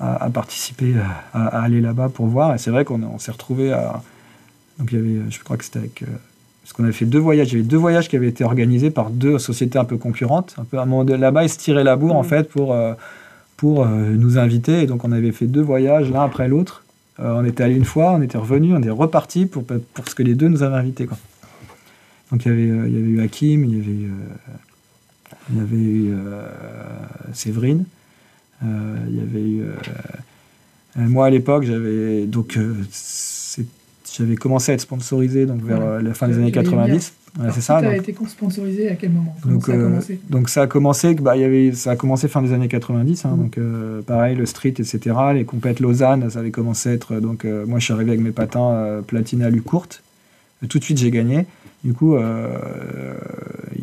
à, 0.00 0.30
participer, 0.30 0.94
à, 1.32 1.62
aller 1.62 1.80
là-bas 1.80 2.08
pour 2.08 2.26
voir. 2.26 2.54
Et 2.54 2.58
c'est 2.58 2.70
vrai 2.70 2.84
qu'on 2.84 3.18
s'est 3.18 3.32
retrouvé 3.32 3.72
à. 3.72 4.02
Donc 4.78 4.92
il 4.92 4.98
y 4.98 5.00
avait, 5.00 5.30
je 5.30 5.40
crois 5.42 5.56
que 5.56 5.64
c'était 5.64 5.80
avec. 5.80 6.02
Euh, 6.02 6.06
parce 6.62 6.72
qu'on 6.74 6.84
avait 6.84 6.92
fait 6.92 7.06
deux 7.06 7.18
voyages. 7.18 7.48
Il 7.52 7.56
y 7.56 7.58
avait 7.60 7.68
deux 7.68 7.78
voyages 7.78 8.08
qui 8.08 8.16
avaient 8.16 8.28
été 8.28 8.44
organisés 8.44 8.90
par 8.90 9.10
deux 9.10 9.38
sociétés 9.38 9.78
un 9.78 9.84
peu 9.84 9.96
concurrentes. 9.96 10.54
Un 10.58 10.64
peu 10.64 10.78
à 10.78 10.82
un 10.82 10.86
moment 10.86 11.02
là-bas, 11.02 11.44
ils 11.44 11.48
se 11.48 11.56
tiraient 11.56 11.84
la 11.84 11.96
bourre 11.96 12.16
en 12.16 12.22
mmh. 12.22 12.26
fait 12.26 12.48
pour, 12.48 12.74
euh, 12.74 12.92
pour 13.56 13.84
euh, 13.84 13.88
nous 13.88 14.38
inviter. 14.38 14.82
Et 14.82 14.86
donc 14.86 15.04
on 15.04 15.12
avait 15.12 15.32
fait 15.32 15.46
deux 15.46 15.62
voyages 15.62 16.10
l'un 16.10 16.22
après 16.22 16.46
l'autre. 16.46 16.84
On 17.18 17.44
était 17.44 17.64
allé 17.64 17.74
une 17.74 17.84
fois, 17.84 18.12
on 18.12 18.22
était 18.22 18.38
revenu, 18.38 18.74
on 18.74 18.82
est 18.82 18.90
reparti 18.90 19.46
pour, 19.46 19.64
pour 19.64 20.08
ce 20.08 20.14
que 20.14 20.22
les 20.22 20.34
deux 20.34 20.48
nous 20.48 20.62
avaient 20.62 20.76
invités. 20.76 21.06
Quoi. 21.06 21.18
Donc 22.30 22.44
il 22.44 22.48
y, 22.48 22.52
avait, 22.52 22.88
il 22.88 22.94
y 22.94 22.98
avait 22.98 23.10
eu 23.10 23.20
Hakim, 23.20 23.64
il 23.64 23.76
y 23.76 23.80
avait, 23.80 24.08
il 25.50 25.56
y 25.56 25.60
avait 25.60 25.76
eu 25.76 26.14
Séverine. 27.32 27.84
Euh, 28.64 28.96
il 29.08 29.16
y 29.16 29.20
avait 29.20 29.40
eu. 29.40 29.62
Euh, 29.62 29.72
euh, 30.98 31.08
moi, 31.08 31.26
à 31.26 31.30
l'époque, 31.30 31.64
j'avais 31.64 32.26
donc 32.26 32.58
j'avais 34.16 34.36
commencé 34.36 34.72
à 34.72 34.74
être 34.74 34.80
sponsorisé 34.80 35.46
donc 35.46 35.62
vers 35.62 36.02
la 36.02 36.14
fin 36.14 36.28
des 36.28 36.36
années 36.36 36.52
90. 36.52 37.12
C'est 37.52 37.60
ça. 37.60 37.80
Tu 37.80 37.86
as 37.86 37.96
été 37.96 38.14
sponsorisé 38.26 38.90
à 38.90 38.94
quel 38.94 39.10
moment? 39.10 39.36
Donc, 39.44 39.66
ça 39.66 39.72
a 39.72 39.76
commencé? 39.76 40.20
donc 40.30 40.48
ça 40.48 40.62
a 40.62 40.66
commencé, 40.66 41.14
bah, 41.14 41.36
y 41.36 41.44
avait, 41.44 41.72
ça 41.72 41.92
a 41.92 41.96
commencé 41.96 42.28
fin 42.28 42.42
des 42.42 42.52
années 42.52 42.68
90. 42.68 43.24
Hein, 43.24 43.30
mm. 43.30 43.38
Donc 43.38 43.58
pareil, 44.04 44.36
le 44.36 44.46
street, 44.46 44.74
etc. 44.78 45.00
Les 45.34 45.44
compètes 45.44 45.80
Lausanne, 45.80 46.28
ça 46.30 46.38
avait 46.40 46.50
commencé 46.50 46.90
à 46.90 46.92
être. 46.92 47.20
Donc 47.20 47.44
moi, 47.44 47.78
je 47.78 47.84
suis 47.84 47.92
arrivé 47.92 48.10
avec 48.12 48.22
mes 48.22 48.32
patins 48.32 49.02
platine 49.06 49.42
à 49.42 49.50
courte. 49.64 50.02
Tout 50.68 50.78
de 50.78 50.84
suite, 50.84 50.98
j'ai 50.98 51.10
gagné. 51.10 51.46
Du 51.84 51.92
coup, 51.92 52.16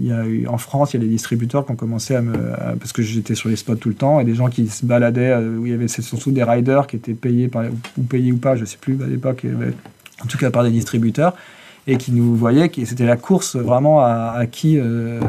y 0.06 0.12
a 0.12 0.26
eu, 0.26 0.48
en 0.48 0.58
France, 0.58 0.94
il 0.94 0.98
y 0.98 1.04
a 1.04 1.06
des 1.06 1.12
distributeurs 1.12 1.66
qui 1.66 1.72
ont 1.72 1.76
commencé 1.76 2.16
à 2.16 2.22
me. 2.22 2.34
parce 2.80 2.94
que 2.94 3.02
j'étais 3.02 3.36
sur 3.36 3.50
les 3.50 3.56
spots 3.56 3.76
tout 3.76 3.90
le 3.90 3.96
temps, 3.96 4.20
et 4.20 4.26
des 4.26 4.36
gens 4.36 4.48
qui 4.48 4.68
se 4.68 4.86
baladaient, 4.86 5.32
euh, 5.32 5.58
où 5.58 5.66
il 5.66 5.72
y 5.72 5.76
avait 5.76 5.88
surtout 5.88 6.32
des 6.32 6.44
riders 6.44 6.88
qui 6.88 6.96
étaient 6.96 7.14
payés, 7.14 7.48
par, 7.48 7.66
ou 7.98 8.04
payés 8.04 8.32
ou 8.32 8.38
pas, 8.38 8.56
je 8.56 8.62
ne 8.62 8.66
sais 8.66 8.78
plus 8.80 9.02
à 9.04 9.08
l'époque, 9.08 9.46
en 10.24 10.28
tout 10.28 10.38
cas 10.38 10.52
par 10.52 10.64
des 10.64 10.72
distributeurs, 10.72 11.36
et 11.88 11.98
qui 11.98 12.12
nous 12.12 12.36
voyaient, 12.36 12.72
c'était 12.86 13.06
la 13.06 13.18
course 13.18 13.56
vraiment 13.56 14.02
à, 14.02 14.46
qui. 14.50 14.80
Euh, 14.80 15.20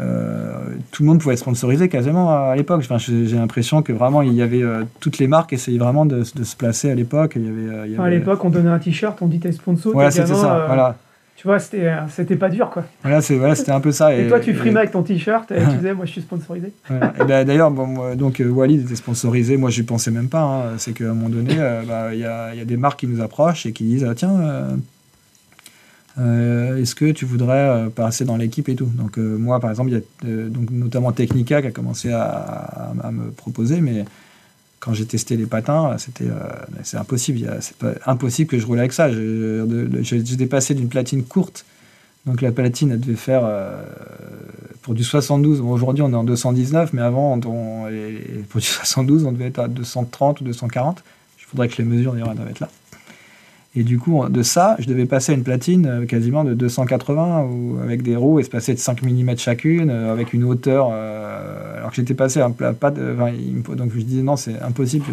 euh, 0.00 0.54
tout 0.90 1.02
le 1.02 1.08
monde 1.10 1.20
pouvait 1.20 1.34
être 1.34 1.40
sponsorisé 1.40 1.88
quasiment 1.88 2.30
à 2.30 2.56
l'époque. 2.56 2.80
Enfin, 2.82 2.96
j'ai 2.98 3.36
l'impression 3.36 3.82
que 3.82 3.92
vraiment 3.92 4.22
il 4.22 4.32
y 4.32 4.40
avait 4.40 4.62
toutes 5.00 5.18
les 5.18 5.26
marques 5.26 5.52
essayaient 5.52 5.78
vraiment 5.78 6.06
de, 6.06 6.24
se 6.24 6.56
placer 6.56 6.90
à 6.90 6.94
l'époque. 6.94 7.34
Il 7.36 7.44
y 7.44 7.48
avait, 7.48 7.86
il 7.88 7.92
y 7.92 7.96
avait... 7.96 8.06
À 8.06 8.10
l'époque, 8.10 8.44
on 8.44 8.50
donnait 8.50 8.70
un 8.70 8.78
t-shirt, 8.78 9.20
on 9.20 9.26
dit 9.26 9.38
t'es 9.38 9.52
sponsor. 9.52 9.94
Ouais, 9.94 10.10
c'était 10.10 10.34
ça. 10.34 10.64
Voilà. 10.66 10.96
Tu 11.42 11.48
vois, 11.48 11.58
c'était, 11.58 11.88
euh, 11.88 11.96
c'était 12.08 12.36
pas 12.36 12.48
dur, 12.48 12.70
quoi. 12.70 12.84
Voilà, 13.02 13.20
c'est, 13.20 13.34
voilà, 13.34 13.56
c'était 13.56 13.72
un 13.72 13.80
peu 13.80 13.90
ça. 13.90 14.14
Et, 14.16 14.28
toi, 14.28 14.38
tu 14.38 14.54
frimais 14.54 14.78
avec 14.78 14.92
ton 14.92 15.02
t-shirt 15.02 15.50
et 15.50 15.58
tu 15.58 15.76
disais, 15.76 15.92
moi, 15.92 16.04
je 16.04 16.12
suis 16.12 16.20
sponsorisé. 16.20 16.72
Ben, 17.26 17.44
d'ailleurs, 17.44 17.72
bon, 17.72 18.14
donc 18.14 18.40
euh, 18.40 18.48
Walid 18.48 18.82
était 18.82 18.94
sponsorisé. 18.94 19.56
Moi, 19.56 19.70
je 19.70 19.82
pensais 19.82 20.12
même 20.12 20.28
pas. 20.28 20.42
Hein. 20.42 20.62
C'est 20.78 20.92
qu'à 20.92 21.06
un 21.06 21.14
moment 21.14 21.30
donné, 21.30 21.56
euh, 21.58 21.82
bah, 21.84 22.14
il 22.14 22.20
y, 22.20 22.24
a, 22.24 22.54
y, 22.54 22.60
a, 22.60 22.64
des 22.64 22.76
marques 22.76 23.00
qui 23.00 23.08
nous 23.08 23.20
approchent 23.20 23.66
et 23.66 23.72
qui 23.72 23.82
disent, 23.82 24.06
ah, 24.08 24.14
tiens, 24.14 24.38
est-ce 26.18 26.94
que 26.94 27.10
tu 27.12 27.24
voudrais 27.24 27.88
passer 27.94 28.24
dans 28.24 28.36
l'équipe 28.36 28.68
et 28.68 28.74
tout? 28.74 28.90
Donc, 28.94 29.16
moi, 29.16 29.60
par 29.60 29.70
exemple, 29.70 29.90
il 29.90 29.94
y 29.94 29.96
a 29.96 30.48
donc, 30.48 30.70
notamment 30.70 31.12
Technica 31.12 31.62
qui 31.62 31.68
a 31.68 31.70
commencé 31.70 32.12
à, 32.12 32.92
me 33.10 33.30
proposer, 33.30 33.80
mais 33.80 34.04
quand 34.80 34.94
j'ai 34.94 35.06
testé 35.06 35.36
les 35.36 35.46
patins, 35.46 35.96
c'était 35.98 36.24
euh, 36.24 36.38
c'est 36.82 36.96
impossible. 36.96 37.56
C'est 37.60 37.76
pas 37.76 37.92
impossible 38.06 38.50
que 38.50 38.58
je 38.58 38.66
roule 38.66 38.78
avec 38.78 38.92
ça. 38.92 39.08
J'ai 39.10 40.46
passé 40.46 40.74
d'une 40.74 40.88
platine 40.88 41.24
courte, 41.24 41.64
donc 42.26 42.42
la 42.42 42.52
platine 42.52 42.90
elle 42.90 43.00
devait 43.00 43.14
faire 43.14 43.42
pour 44.82 44.94
du 44.94 45.04
72, 45.04 45.60
aujourd'hui 45.60 46.02
on 46.02 46.12
est 46.12 46.16
en 46.16 46.24
219, 46.24 46.92
mais 46.92 47.02
avant, 47.02 47.38
pour 47.38 48.60
du 48.60 48.66
72, 48.66 49.24
on 49.24 49.32
devait 49.32 49.46
être 49.46 49.60
à 49.60 49.68
230 49.68 50.40
ou 50.40 50.44
240. 50.44 51.02
Il 51.38 51.44
faudrait 51.44 51.68
que 51.68 51.78
les 51.78 51.84
mesures 51.84 52.12
d'ailleurs 52.12 52.34
doivent 52.34 52.50
être 52.50 52.60
là. 52.60 52.68
Et 53.74 53.84
du 53.84 53.98
coup, 53.98 54.28
de 54.28 54.42
ça, 54.42 54.76
je 54.80 54.86
devais 54.86 55.06
passer 55.06 55.32
à 55.32 55.34
une 55.34 55.44
platine 55.44 55.86
euh, 55.86 56.06
quasiment 56.06 56.44
de 56.44 56.52
280 56.52 57.44
ou 57.44 57.78
avec 57.82 58.02
des 58.02 58.16
roues 58.16 58.38
espacées 58.38 58.74
de 58.74 58.78
5 58.78 59.02
mm 59.02 59.38
chacune, 59.38 59.88
euh, 59.88 60.12
avec 60.12 60.34
une 60.34 60.44
hauteur. 60.44 60.90
Euh, 60.92 61.78
alors 61.78 61.90
que 61.90 61.96
j'étais 61.96 62.14
passé 62.14 62.40
à 62.40 62.46
un 62.46 62.50
pas 62.50 62.90
de. 62.90 63.16
donc 63.74 63.92
je 63.94 64.00
disais 64.02 64.22
non, 64.22 64.36
c'est 64.36 64.60
impossible. 64.60 65.06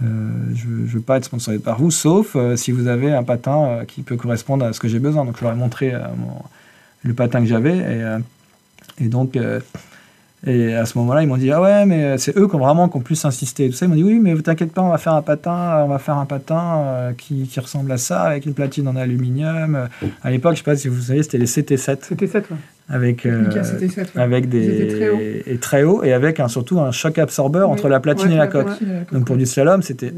Je 0.00 0.06
ne 0.06 0.86
veux, 0.86 1.00
pas 1.00 1.16
être 1.16 1.24
sponsorisé 1.24 1.60
par 1.60 1.80
vous, 1.80 1.90
sauf 1.90 2.36
si 2.54 2.70
vous 2.70 2.86
avez 2.86 3.12
un 3.12 3.24
patin 3.24 3.80
qui 3.88 4.02
peut 4.02 4.16
correspondre 4.16 4.64
à 4.64 4.72
ce 4.72 4.78
que 4.78 4.86
j'ai 4.86 5.00
besoin. 5.00 5.24
Donc 5.24 5.36
je 5.38 5.42
leur 5.42 5.52
ai 5.52 5.56
montré 5.56 5.92
le 7.02 7.14
patin 7.14 7.40
que 7.40 7.46
j'avais. 7.46 7.84
Et 9.00 9.08
donc 9.08 9.36
et 10.46 10.74
à 10.74 10.86
ce 10.86 10.96
moment-là, 10.98 11.22
ils 11.22 11.26
m'ont 11.26 11.36
dit 11.36 11.50
Ah 11.50 11.60
ouais, 11.60 11.84
mais 11.84 12.16
c'est 12.18 12.36
eux 12.36 12.46
qui 12.46 12.54
ont 12.54 12.60
vraiment 12.60 12.88
qui 12.88 12.96
ont 12.96 13.00
plus 13.00 13.24
insisté. 13.24 13.68
Tout 13.68 13.74
ça, 13.74 13.86
ils 13.86 13.88
m'ont 13.88 13.96
dit 13.96 14.04
Oui, 14.04 14.20
mais 14.20 14.36
t'inquiète 14.36 14.72
pas, 14.72 14.82
on 14.82 14.90
va 14.90 14.98
faire 14.98 15.14
un 15.14 15.22
patin, 15.22 15.82
on 15.84 15.88
va 15.88 15.98
faire 15.98 16.16
un 16.16 16.26
patin 16.26 16.76
euh, 16.76 17.12
qui, 17.12 17.48
qui, 17.48 17.58
ressemble 17.58 17.90
à 17.90 17.98
ça, 17.98 18.22
avec 18.22 18.46
une 18.46 18.54
platine 18.54 18.86
en 18.86 18.94
aluminium. 18.94 19.88
À 20.22 20.30
l'époque, 20.30 20.54
je 20.54 20.58
sais 20.58 20.64
pas 20.64 20.76
si 20.76 20.88
vous 20.88 21.00
savez, 21.00 21.22
c'était 21.24 21.38
les 21.38 21.46
CT7. 21.46 22.14
CT7, 22.14 22.34
ouais. 22.34 22.42
Avec, 22.90 23.26
euh, 23.26 23.44
avec 24.14 24.48
des 24.48 24.88
très 24.88 25.08
haut. 25.10 25.18
et 25.20 25.58
très 25.58 25.82
haut 25.82 26.02
et 26.02 26.14
avec 26.14 26.40
un, 26.40 26.48
surtout 26.48 26.80
un 26.80 26.90
choc 26.90 27.18
absorbeur 27.18 27.68
entre 27.68 27.88
la 27.88 28.00
platine 28.00 28.32
et 28.32 28.36
la 28.36 28.46
coque. 28.46 28.70
Donc 29.12 29.26
pour 29.26 29.36
du 29.36 29.44
slalom, 29.44 29.82
c'était 29.82 30.10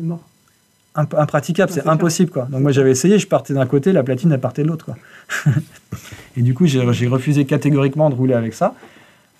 impraticable, 0.94 1.72
c'est 1.72 1.88
impossible 1.88 2.30
quoi. 2.30 2.46
Donc 2.48 2.60
moi 2.60 2.70
j'avais 2.70 2.92
essayé, 2.92 3.18
je 3.18 3.26
partais 3.26 3.54
d'un 3.54 3.66
côté, 3.66 3.92
la 3.92 4.04
platine 4.04 4.30
elle 4.30 4.38
partait 4.38 4.62
de 4.62 4.68
l'autre 4.68 4.84
quoi. 4.84 4.96
et 6.36 6.42
du 6.42 6.54
coup 6.54 6.66
j'ai 6.66 6.80
refusé 7.08 7.44
catégoriquement 7.44 8.08
de 8.08 8.14
rouler 8.14 8.34
avec 8.34 8.54
ça. 8.54 8.74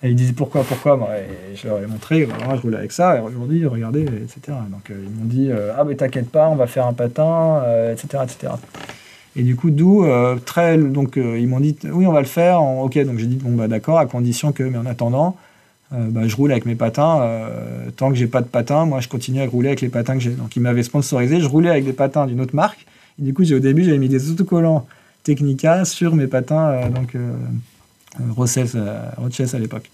Et 0.03 0.09
ils 0.09 0.15
disaient 0.15 0.33
pourquoi, 0.33 0.63
pourquoi? 0.63 1.09
Je 1.53 1.67
leur 1.67 1.77
ai 1.79 1.85
montré, 1.85 2.25
voilà, 2.25 2.55
je 2.55 2.61
roule 2.61 2.75
avec 2.75 2.91
ça, 2.91 3.17
et 3.17 3.19
aujourd'hui, 3.19 3.65
regardez, 3.67 4.01
etc. 4.01 4.57
Donc 4.71 4.89
euh, 4.89 4.95
ils 5.03 5.19
m'ont 5.19 5.25
dit, 5.25 5.51
euh, 5.51 5.73
ah 5.77 5.83
mais 5.83 5.95
t'inquiète 5.95 6.29
pas, 6.29 6.49
on 6.49 6.55
va 6.55 6.65
faire 6.65 6.87
un 6.87 6.93
patin, 6.93 7.61
etc., 7.91 8.07
euh, 8.15 8.23
etc. 8.23 8.53
Et 9.35 9.43
du 9.43 9.55
coup, 9.55 9.69
d'où, 9.69 10.05
très, 10.45 10.77
donc 10.77 11.15
ils 11.15 11.47
m'ont 11.47 11.59
dit, 11.59 11.77
oui, 11.85 12.05
on 12.05 12.11
va 12.11 12.19
le 12.19 12.25
faire, 12.25 12.61
ok, 12.61 12.97
donc 13.05 13.17
j'ai 13.17 13.27
dit, 13.27 13.37
bon, 13.37 13.51
bah 13.51 13.67
d'accord, 13.67 13.97
à 13.97 14.05
condition 14.05 14.51
que, 14.51 14.63
mais 14.63 14.77
en 14.77 14.85
attendant, 14.85 15.37
bah, 15.91 16.27
je 16.27 16.35
roule 16.35 16.51
avec 16.51 16.65
mes 16.65 16.75
patins, 16.75 17.47
tant 17.95 18.09
que 18.09 18.15
j'ai 18.15 18.27
pas 18.27 18.41
de 18.41 18.47
patins, 18.47 18.85
moi 18.85 18.99
je 18.99 19.07
continue 19.07 19.41
à 19.41 19.45
rouler 19.45 19.69
avec 19.69 19.81
les 19.81 19.87
patins 19.87 20.15
que 20.15 20.19
j'ai. 20.19 20.31
Donc 20.31 20.57
ils 20.57 20.61
m'avaient 20.61 20.83
sponsorisé, 20.83 21.39
je 21.39 21.47
roulais 21.47 21.69
avec 21.69 21.85
des 21.85 21.93
patins 21.93 22.25
d'une 22.27 22.41
autre 22.41 22.55
marque, 22.55 22.85
et 23.21 23.23
du 23.23 23.33
coup, 23.33 23.43
au 23.43 23.59
début, 23.59 23.83
j'avais 23.85 23.99
mis 23.99 24.09
des 24.09 24.31
autocollants 24.31 24.85
Technica 25.23 25.85
sur 25.85 26.13
mes 26.15 26.27
patins, 26.27 26.89
donc 26.89 27.15
Rochesse 28.19 28.75
à 28.75 29.59
l'époque. 29.59 29.89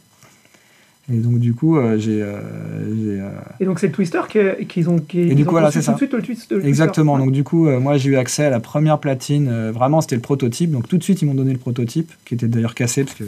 Et 1.10 1.20
donc, 1.20 1.40
du 1.40 1.54
coup, 1.54 1.78
euh, 1.78 1.98
j'ai. 1.98 2.22
Euh, 2.22 2.36
euh, 2.36 3.30
et 3.62 3.66
donc, 3.66 3.80
c'est 3.80 3.88
le 3.88 3.94
Twister 3.94 4.20
qu'ils 4.68 4.90
ont. 4.90 5.02
et 5.14 5.36
du 5.36 5.46
coup, 5.46 5.52
voilà, 5.52 5.72
c'est 5.72 5.82
ça. 5.82 5.94
Tout 5.94 6.06
de 6.06 6.22
suite, 6.22 6.52
le, 6.52 6.66
Exactement. 6.66 7.18
Donc, 7.18 7.32
du 7.32 7.46
coup, 7.46 7.70
moi, 7.70 7.98
j'ai 7.98 8.10
eu 8.10 8.18
accès 8.18 8.44
à 8.44 8.50
la 8.50 8.60
première 8.60 9.00
platine. 9.00 9.72
vraiment, 9.72 10.02
c'était 10.02 10.16
le 10.16 10.22
prototype. 10.22 10.72
Donc, 10.72 10.90
tout 10.90 10.98
de 10.98 11.04
suite, 11.04 11.22
ils 11.22 11.26
m'ont 11.26 11.34
donné 11.34 11.54
le 11.54 11.60
prototype, 11.60 12.12
qui 12.26 12.34
était 12.34 12.48
d'ailleurs 12.48 12.76
cassé, 12.76 13.06
parce 13.06 13.16
que 13.16 13.24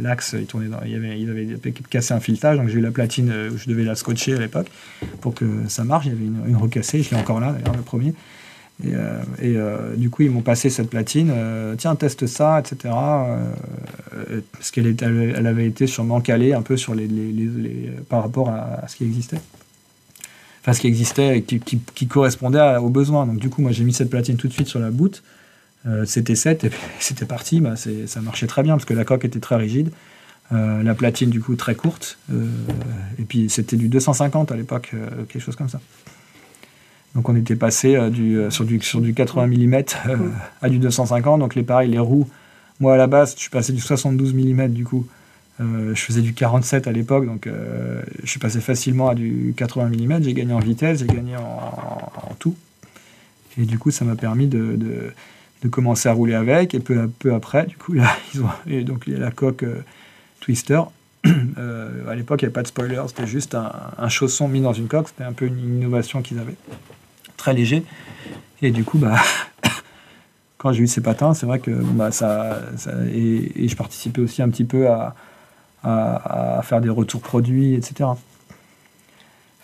l'axe, 0.00 0.34
il, 0.38 0.46
tournait 0.46 0.68
il, 0.86 0.94
avait, 0.94 1.20
il 1.20 1.28
avait 1.28 1.72
cassé 1.90 2.14
un 2.14 2.20
filetage. 2.20 2.56
Donc, 2.56 2.68
j'ai 2.68 2.78
eu 2.78 2.82
la 2.82 2.90
platine 2.90 3.30
où 3.52 3.58
je 3.58 3.68
devais 3.68 3.84
la 3.84 3.96
scotcher 3.96 4.34
à 4.34 4.38
l'époque 4.38 4.68
pour 5.20 5.34
que 5.34 5.44
ça 5.68 5.84
marche. 5.84 6.06
Il 6.06 6.12
y 6.12 6.14
avait 6.14 6.24
une, 6.24 6.40
une 6.48 6.56
recassée. 6.56 7.02
Je 7.02 7.10
l'ai 7.10 7.20
encore 7.20 7.40
là, 7.40 7.52
d'ailleurs, 7.52 7.76
le 7.76 7.82
premier. 7.82 8.14
Et, 8.84 8.94
euh, 8.94 9.22
euh, 9.42 9.96
du 9.96 10.10
coup, 10.10 10.22
ils 10.22 10.30
m'ont 10.30 10.42
passé 10.42 10.70
cette 10.70 10.90
platine. 10.90 11.30
Euh, 11.34 11.74
tiens, 11.76 11.94
teste 11.96 12.26
ça, 12.26 12.60
etc. 12.60 12.94
parce 14.52 14.70
qu'elle 14.70 14.96
elle 15.00 15.46
avait 15.46 15.66
été 15.66 15.86
sûrement 15.86 16.20
calée 16.20 16.52
un 16.52 16.62
peu 16.62 16.76
sur 16.76 16.94
les, 16.94 17.08
par 18.08 18.22
rapport 18.22 18.48
à, 18.48 18.86
ce 18.88 18.96
qui 18.96 19.04
existait. 19.04 19.40
Enfin, 20.62 20.72
ce 20.72 20.80
qui 20.80 20.88
existait 20.88 21.38
et 21.38 21.42
qui, 21.42 22.06
correspondait 22.06 22.76
aux 22.76 22.90
besoins. 22.90 23.26
Donc, 23.26 23.38
du 23.38 23.48
coup, 23.48 23.62
moi, 23.62 23.72
j'ai 23.72 23.84
mis 23.84 23.94
cette 23.94 24.10
platine 24.10 24.36
tout 24.36 24.48
de 24.48 24.52
suite 24.52 24.68
sur 24.68 24.80
la 24.80 24.90
boot. 24.90 25.22
c'était 26.04 26.34
7 26.34 26.64
et 26.64 26.70
c'était 27.00 27.26
parti. 27.26 27.60
Bah, 27.60 27.74
ça 27.76 28.20
marchait 28.20 28.46
très 28.46 28.62
bien 28.62 28.74
parce 28.74 28.84
que 28.84 28.94
la 28.94 29.04
coque 29.04 29.24
était 29.24 29.40
très 29.40 29.56
rigide. 29.56 29.90
la 30.50 30.94
platine, 30.94 31.30
du 31.30 31.40
coup, 31.40 31.56
très 31.56 31.74
courte. 31.74 32.18
et 33.18 33.24
puis, 33.24 33.50
c'était 33.50 33.76
du 33.76 33.88
250 33.88 34.52
à 34.52 34.56
l'époque, 34.56 34.92
quelque 35.28 35.42
chose 35.42 35.56
comme 35.56 35.68
ça. 35.68 35.80
Donc 37.14 37.28
on 37.28 37.36
était 37.36 37.56
passé 37.56 37.96
euh, 37.96 38.10
du, 38.10 38.38
euh, 38.38 38.50
sur, 38.50 38.64
du, 38.64 38.80
sur 38.80 39.00
du 39.00 39.14
80 39.14 39.46
mm 39.48 39.74
euh, 40.06 40.16
à 40.62 40.68
du 40.68 40.78
250. 40.78 41.40
Donc 41.40 41.54
les 41.54 41.62
pareils, 41.62 41.90
les 41.90 41.98
roues, 41.98 42.28
moi 42.78 42.94
à 42.94 42.96
la 42.96 43.06
base, 43.06 43.34
je 43.34 43.40
suis 43.40 43.50
passé 43.50 43.72
du 43.72 43.80
72 43.80 44.34
mm 44.34 44.68
du 44.68 44.84
coup. 44.84 45.06
je 45.58 46.00
faisais 46.00 46.22
du 46.22 46.32
47 46.32 46.86
à 46.86 46.92
l'époque, 46.92 47.26
donc 47.26 47.46
je 47.46 48.30
suis 48.30 48.40
passé 48.40 48.60
facilement 48.60 49.10
à 49.10 49.14
du 49.14 49.52
80 49.56 49.88
mm. 49.88 50.22
J'ai 50.22 50.34
gagné 50.34 50.52
en 50.54 50.60
vitesse, 50.60 51.00
j'ai 51.00 51.06
gagné 51.06 51.36
en, 51.36 52.34
tout. 52.38 52.56
Et 53.58 53.66
du 53.66 53.78
coup, 53.78 53.90
ça 53.90 54.04
m'a 54.06 54.14
permis 54.14 54.46
de, 54.46 54.78
de, 55.62 55.68
commencer 55.68 56.08
à 56.08 56.12
rouler 56.12 56.34
avec. 56.34 56.74
Et 56.74 56.80
peu, 56.80 57.10
peu 57.18 57.34
après, 57.34 57.66
du 57.66 57.76
coup, 57.76 57.92
là, 57.92 58.16
ils 58.34 58.40
ont, 58.40 58.48
et 58.66 58.82
donc 58.82 59.04
il 59.06 59.12
y 59.12 59.16
a 59.16 59.18
la 59.18 59.30
coque 59.30 59.66
Twister. 60.40 60.80
à 61.24 62.14
l'époque, 62.14 62.40
il 62.40 62.44
n'y 62.44 62.46
avait 62.46 62.54
pas 62.54 62.62
de 62.62 62.68
spoiler, 62.68 63.02
c'était 63.08 63.26
juste 63.26 63.54
un, 63.54 63.70
un, 63.98 64.08
chausson 64.08 64.48
mis 64.48 64.62
dans 64.62 64.72
une 64.72 64.88
coque. 64.88 65.08
C'était 65.08 65.24
un 65.24 65.34
peu 65.34 65.44
une 65.44 65.58
innovation 65.58 66.22
qu'ils 66.22 66.38
avaient 66.38 66.56
très 67.40 67.54
léger. 67.54 67.84
Et 68.62 68.70
du 68.70 68.84
coup, 68.84 68.98
bah, 68.98 69.16
quand 70.58 70.72
j'ai 70.72 70.82
eu 70.82 70.86
ces 70.86 71.00
patins, 71.00 71.34
c'est 71.34 71.46
vrai 71.46 71.58
que 71.58 71.70
bah, 71.70 72.12
ça, 72.12 72.60
et, 73.12 73.66
je 73.66 73.76
participais 73.76 74.20
aussi 74.20 74.42
un 74.42 74.48
petit 74.50 74.64
peu 74.64 74.88
à, 74.88 75.14
à, 75.82 76.60
faire 76.62 76.80
des 76.80 76.90
retours 76.90 77.22
produits, 77.22 77.74
etc. 77.74 78.10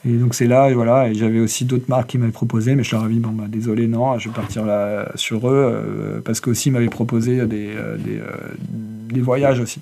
Et 0.05 0.13
donc 0.13 0.35
c'est 0.35 0.47
là, 0.47 0.71
et 0.71 0.75
voilà, 0.75 1.09
et 1.09 1.15
j'avais 1.15 1.41
aussi 1.41 1.65
d'autres 1.65 1.89
marques 1.89 2.11
qui 2.11 2.19
m'avaient 2.19 2.33
proposé, 2.33 2.75
mais 2.77 2.85
je 2.85 2.95
leur 2.95 3.07
ai 3.07 3.09
dit, 3.11 3.19
bon, 3.19 3.31
bah, 3.31 3.47
désolé, 3.49 3.89
non, 3.89 4.19
je 4.19 4.29
vais 4.29 4.35
partir 4.35 4.65
là 4.65 5.11
sur 5.17 5.49
eux, 5.49 5.53
euh, 5.55 6.21
parce 6.25 6.41
qu'aussi 6.41 6.69
ils 6.69 6.73
m'avaient 6.73 6.89
proposé 6.89 7.45
des, 7.47 7.75
euh, 7.75 7.97
des, 7.97 8.19
euh, 8.19 8.31
des 8.59 9.21
voyages 9.21 9.61
aussi. 9.61 9.81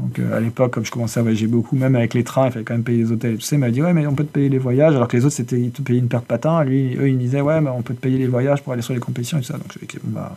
Donc 0.00 0.18
euh, 0.18 0.36
à 0.36 0.40
l'époque, 0.40 0.72
comme 0.72 0.84
je 0.84 0.90
commençais 0.90 1.20
à 1.20 1.22
voyager 1.22 1.46
beaucoup, 1.46 1.76
même 1.76 1.94
avec 1.96 2.14
les 2.14 2.24
trains, 2.24 2.46
il 2.46 2.52
fallait 2.52 2.64
quand 2.64 2.74
même 2.74 2.82
payer 2.82 2.98
les 2.98 3.12
hôtels 3.12 3.34
et 3.34 3.36
tout 3.36 3.42
ça. 3.42 3.56
Il 3.56 3.58
m'a 3.58 3.70
dit 3.70 3.82
Ouais, 3.82 3.92
mais 3.92 4.06
on 4.06 4.14
peut 4.14 4.24
te 4.24 4.32
payer 4.32 4.48
les 4.48 4.58
voyages. 4.58 4.94
Alors 4.94 5.08
que 5.08 5.16
les 5.16 5.24
autres, 5.24 5.34
c'était 5.34 5.60
ils 5.60 5.70
te 5.70 5.82
payaient 5.82 5.98
une 5.98 6.08
paire 6.08 6.20
de 6.20 6.26
patins. 6.26 6.62
Lui, 6.64 6.96
eux, 6.96 7.08
ils 7.08 7.14
me 7.14 7.20
disaient 7.20 7.40
Ouais, 7.40 7.60
mais 7.60 7.70
on 7.70 7.82
peut 7.82 7.94
te 7.94 8.00
payer 8.00 8.18
les 8.18 8.26
voyages 8.26 8.62
pour 8.62 8.72
aller 8.72 8.82
sur 8.82 8.94
les 8.94 9.00
compétitions 9.00 9.38
et 9.38 9.40
tout 9.42 9.48
ça. 9.48 9.54
Donc 9.54 9.72
je 9.72 9.78
lui 9.78 9.84
ai 9.84 9.88
dit 9.88 9.98
bah, 10.04 10.36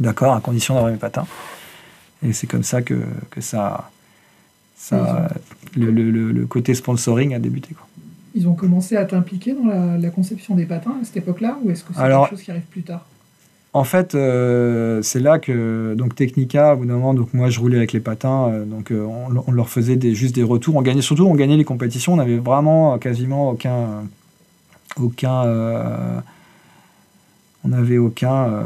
D'accord, 0.00 0.34
à 0.34 0.40
condition 0.40 0.74
d'avoir 0.74 0.92
mes 0.92 0.98
patins. 0.98 1.26
Et 2.22 2.32
c'est 2.32 2.46
comme 2.46 2.62
ça 2.62 2.82
que, 2.82 3.00
que 3.30 3.40
ça. 3.40 3.90
ça 4.76 5.28
le, 5.76 5.90
le, 5.90 6.10
le, 6.10 6.46
côté 6.46 6.74
sponsoring 6.74 7.34
a 7.34 7.38
débuté. 7.38 7.74
Quoi. 7.74 7.86
Ils 8.34 8.48
ont 8.48 8.54
commencé 8.54 8.96
à 8.96 9.04
t'impliquer 9.04 9.54
dans 9.54 9.66
la, 9.66 9.98
la, 9.98 10.10
conception 10.10 10.54
des 10.54 10.66
patins 10.66 10.96
à 11.00 11.04
cette 11.04 11.18
époque-là 11.18 11.58
Ou 11.62 11.70
est-ce 11.70 11.84
que 11.84 11.92
c'est 11.94 12.00
quelque 12.00 12.30
chose 12.30 12.42
qui 12.42 12.50
arrive 12.50 12.62
plus 12.62 12.82
tard? 12.82 13.06
En 13.78 13.84
fait, 13.84 14.16
euh, 14.16 15.02
c'est 15.02 15.20
là 15.20 15.38
que 15.38 15.94
donc 15.96 16.16
Technica, 16.16 16.74
au 16.74 16.78
bout 16.78 16.86
d'un 16.86 16.94
moment, 16.94 17.14
donc 17.14 17.32
moi 17.32 17.48
je 17.48 17.60
roulais 17.60 17.76
avec 17.76 17.92
les 17.92 18.00
patins, 18.00 18.48
euh, 18.48 18.64
donc 18.64 18.90
euh, 18.90 19.06
on, 19.06 19.52
leur 19.52 19.68
faisait 19.68 19.96
juste 20.14 20.34
des 20.34 20.42
retours. 20.42 20.74
On 20.74 20.82
gagnait 20.82 21.00
surtout, 21.00 21.26
on 21.26 21.34
gagnait 21.36 21.56
les 21.56 21.64
compétitions. 21.64 22.14
On 22.14 22.16
n'avait 22.16 22.38
vraiment 22.38 22.98
quasiment 22.98 23.50
aucun, 23.50 24.02
aucun, 25.00 26.22
on 27.64 27.68
n'avait 27.68 27.98
aucun 27.98 28.64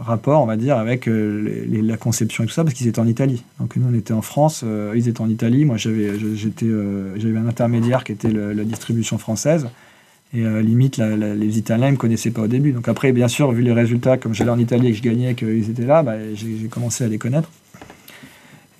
rapport, 0.00 0.42
on 0.42 0.46
va 0.46 0.56
dire, 0.56 0.76
avec 0.76 1.08
la 1.08 1.96
conception 1.96 2.42
et 2.42 2.48
tout 2.48 2.52
ça, 2.52 2.64
parce 2.64 2.74
qu'ils 2.74 2.88
étaient 2.88 2.98
en 2.98 3.06
Italie. 3.06 3.44
Donc 3.60 3.76
nous 3.76 3.86
on 3.88 3.94
était 3.94 4.14
en 4.14 4.22
France, 4.22 4.64
ils 4.96 5.08
étaient 5.08 5.20
en 5.20 5.28
Italie. 5.28 5.64
Moi 5.64 5.76
j'avais, 5.76 6.18
j'étais, 6.34 6.66
j'avais 7.16 7.38
un 7.38 7.46
intermédiaire 7.46 8.02
qui 8.02 8.10
était 8.10 8.32
la 8.32 8.64
distribution 8.64 9.16
française. 9.16 9.68
Et 10.34 10.44
euh, 10.44 10.60
limite, 10.62 10.98
les 10.98 11.58
Italiens 11.58 11.86
ne 11.86 11.92
me 11.92 11.96
connaissaient 11.96 12.32
pas 12.32 12.42
au 12.42 12.46
début. 12.48 12.72
Donc 12.72 12.88
après, 12.88 13.12
bien 13.12 13.28
sûr, 13.28 13.52
vu 13.52 13.62
les 13.62 13.72
résultats, 13.72 14.16
comme 14.16 14.34
j'allais 14.34 14.50
en 14.50 14.58
Italie 14.58 14.88
et 14.88 14.90
que 14.90 14.96
je 14.96 15.02
gagnais, 15.02 15.34
qu'ils 15.34 15.70
étaient 15.70 15.86
là, 15.86 16.02
bah, 16.02 16.14
j'ai 16.34 16.66
commencé 16.68 17.04
à 17.04 17.08
les 17.08 17.18
connaître 17.18 17.50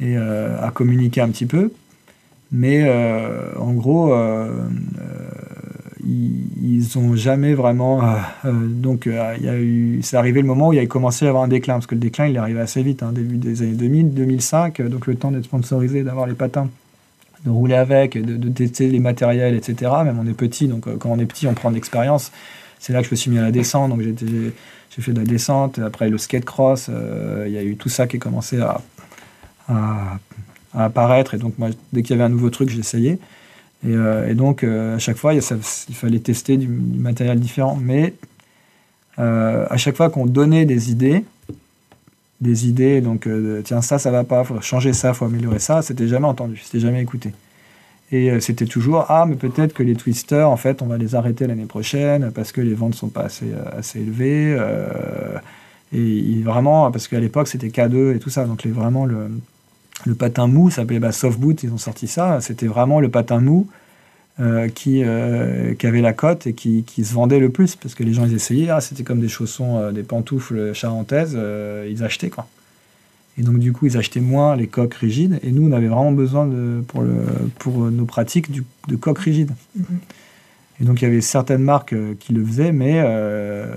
et 0.00 0.16
euh, 0.16 0.60
à 0.60 0.72
communiquer 0.72 1.20
un 1.20 1.28
petit 1.28 1.46
peu. 1.46 1.70
Mais 2.50 2.82
euh, 2.86 3.52
en 3.58 3.72
gros, 3.72 4.12
ils 6.04 6.86
n'ont 6.96 7.14
jamais 7.14 7.54
vraiment. 7.54 8.02
donc, 8.44 9.06
y 9.06 10.00
c'est 10.02 10.16
arrivé 10.16 10.40
le 10.40 10.46
moment 10.48 10.68
où 10.68 10.72
il 10.72 10.80
a 10.80 10.86
commencé 10.86 11.24
à 11.24 11.28
avoir 11.28 11.44
un 11.44 11.48
déclin, 11.48 11.74
parce 11.74 11.86
que 11.86 11.94
le 11.94 12.00
déclin, 12.00 12.26
il 12.26 12.34
est 12.34 12.38
arrivé 12.38 12.60
assez 12.60 12.82
vite, 12.82 13.04
hein, 13.04 13.12
début 13.12 13.36
des 13.36 13.62
années 13.62 13.72
2000, 13.72 14.12
2005, 14.12 14.82
donc 14.82 15.06
le 15.06 15.14
temps 15.14 15.30
d'être 15.30 15.44
sponsorisé, 15.44 16.02
d'avoir 16.02 16.26
les 16.26 16.34
patins 16.34 16.68
de 17.44 17.50
rouler 17.50 17.74
avec, 17.74 18.20
de, 18.20 18.48
tester 18.48 18.88
les 18.88 19.00
matériels, 19.00 19.54
etc. 19.54 19.92
Même 20.04 20.18
on 20.18 20.26
est 20.26 20.34
petit, 20.34 20.66
donc 20.66 20.86
euh, 20.86 20.96
quand 20.96 21.10
on 21.10 21.18
est 21.18 21.26
petit, 21.26 21.46
on 21.46 21.54
prend 21.54 21.70
de 21.70 21.74
l'expérience. 21.74 22.32
C'est 22.78 22.92
là 22.92 23.00
que 23.00 23.06
je 23.06 23.10
me 23.10 23.16
suis 23.16 23.30
mis 23.30 23.38
à 23.38 23.42
la 23.42 23.50
descente, 23.50 23.90
donc 23.90 24.00
j'ai 24.02 25.02
fait 25.02 25.12
de 25.12 25.18
la 25.18 25.26
descente. 25.26 25.78
Après 25.78 26.08
le 26.08 26.18
skate 26.18 26.44
cross, 26.44 26.88
euh, 26.90 27.44
il 27.46 27.52
y 27.52 27.58
a 27.58 27.62
eu 27.62 27.76
tout 27.76 27.88
ça 27.88 28.06
qui 28.06 28.16
a 28.16 28.18
commencé 28.18 28.60
à, 28.60 28.80
apparaître. 30.74 31.34
Et 31.34 31.38
donc 31.38 31.58
moi, 31.58 31.68
dès 31.92 32.02
qu'il 32.02 32.10
y 32.10 32.14
avait 32.14 32.24
un 32.24 32.30
nouveau 32.30 32.50
truc, 32.50 32.68
j'essayais. 32.68 33.18
Et, 33.86 33.94
euh, 33.94 34.28
et, 34.28 34.34
donc 34.34 34.64
à 34.64 34.98
chaque 34.98 35.16
fois, 35.16 35.34
il, 35.34 35.40
il 35.88 35.94
fallait 35.94 36.18
tester 36.18 36.56
du, 36.56 36.68
matériel 36.68 37.40
différent. 37.40 37.78
Mais 37.80 38.14
à 39.16 39.76
chaque 39.76 39.96
fois 39.96 40.10
qu'on 40.10 40.26
donnait 40.26 40.64
des 40.66 40.90
idées, 40.90 41.24
des 42.44 42.68
idées, 42.68 43.00
donc 43.00 43.26
euh, 43.26 43.62
tiens, 43.64 43.82
ça, 43.82 43.98
ça 43.98 44.12
va 44.12 44.22
pas, 44.22 44.44
faut 44.44 44.60
changer 44.60 44.92
ça, 44.92 45.12
faut 45.14 45.24
améliorer 45.24 45.58
ça, 45.58 45.82
c'était 45.82 46.06
jamais 46.06 46.26
entendu, 46.28 46.60
c'était 46.62 46.78
jamais 46.78 47.02
écouté. 47.02 47.32
Et 48.12 48.30
euh, 48.30 48.38
c'était 48.38 48.66
toujours, 48.66 49.06
ah, 49.08 49.26
mais 49.26 49.34
peut-être 49.34 49.72
que 49.72 49.82
les 49.82 49.96
twisters, 49.96 50.48
en 50.48 50.56
fait, 50.56 50.82
on 50.82 50.86
va 50.86 50.98
les 50.98 51.16
arrêter 51.16 51.46
l'année 51.48 51.64
prochaine 51.64 52.30
parce 52.32 52.52
que 52.52 52.60
les 52.60 52.74
ventes 52.74 52.94
sont 52.94 53.08
pas 53.08 53.22
assez, 53.22 53.46
euh, 53.46 53.78
assez 53.78 54.00
élevées. 54.00 54.56
et 55.92 56.42
vraiment, 56.44 56.90
parce 56.92 57.08
qu'à 57.08 57.18
l'époque, 57.18 57.48
c'était 57.48 57.68
K2 57.68 58.14
et 58.14 58.18
tout 58.18 58.30
ça, 58.30 58.44
donc 58.44 58.62
les, 58.62 58.70
vraiment 58.70 59.06
le, 59.06 59.30
le 60.06 60.14
patin 60.14 60.46
mou, 60.46 60.70
s'appelait 60.70 61.00
bah, 61.00 61.12
Soft 61.12 61.40
Boot, 61.40 61.62
ils 61.62 61.72
ont 61.72 61.78
sorti 61.78 62.06
ça, 62.06 62.40
c'était 62.40 62.66
vraiment 62.66 63.00
le 63.00 63.08
patin 63.08 63.40
mou 63.40 63.66
euh, 64.40 64.68
qui, 64.68 65.02
euh, 65.04 65.74
avait 65.84 66.00
la 66.00 66.12
cote 66.12 66.48
et 66.48 66.54
qui, 66.54 66.84
se 67.04 67.14
vendait 67.14 67.38
le 67.38 67.50
plus 67.50 67.76
parce 67.76 67.94
que 67.94 68.02
les 68.02 68.12
gens 68.12 68.24
ils 68.24 68.34
essayaient, 68.34 68.68
ah, 68.68 68.80
c'était 68.80 69.04
comme 69.04 69.20
des 69.20 69.28
chaussons, 69.28 69.78
euh, 69.78 69.92
des 69.92 70.02
pantoufles 70.02 70.74
charentaises, 70.74 71.38
ils 71.88 72.02
achetaient 72.02 72.30
quoi. 72.30 72.48
Et 73.38 73.42
donc 73.42 73.60
du 73.60 73.72
coup 73.72 73.86
ils 73.86 73.96
achetaient 73.96 74.18
moins 74.18 74.56
les 74.56 74.66
coques 74.66 74.94
rigides 74.94 75.38
et 75.44 75.52
nous 75.52 75.68
on 75.68 75.72
avait 75.72 75.86
vraiment 75.86 76.10
besoin 76.10 76.50
pour, 76.88 77.02
le, 77.02 77.24
pour 77.60 77.78
nos 77.92 78.06
pratiques 78.06 78.50
de 78.50 78.96
coques 78.96 79.20
rigides. 79.20 79.52
Mm-hmm. 79.78 79.84
Et 80.84 80.86
donc 80.86 81.00
il 81.00 81.04
y 81.06 81.08
avait 81.08 81.22
certaines 81.22 81.62
marques 81.62 81.94
euh, 81.94 82.14
qui 82.20 82.34
le 82.34 82.44
faisaient, 82.44 82.70
mais 82.70 82.96
euh, 82.96 83.74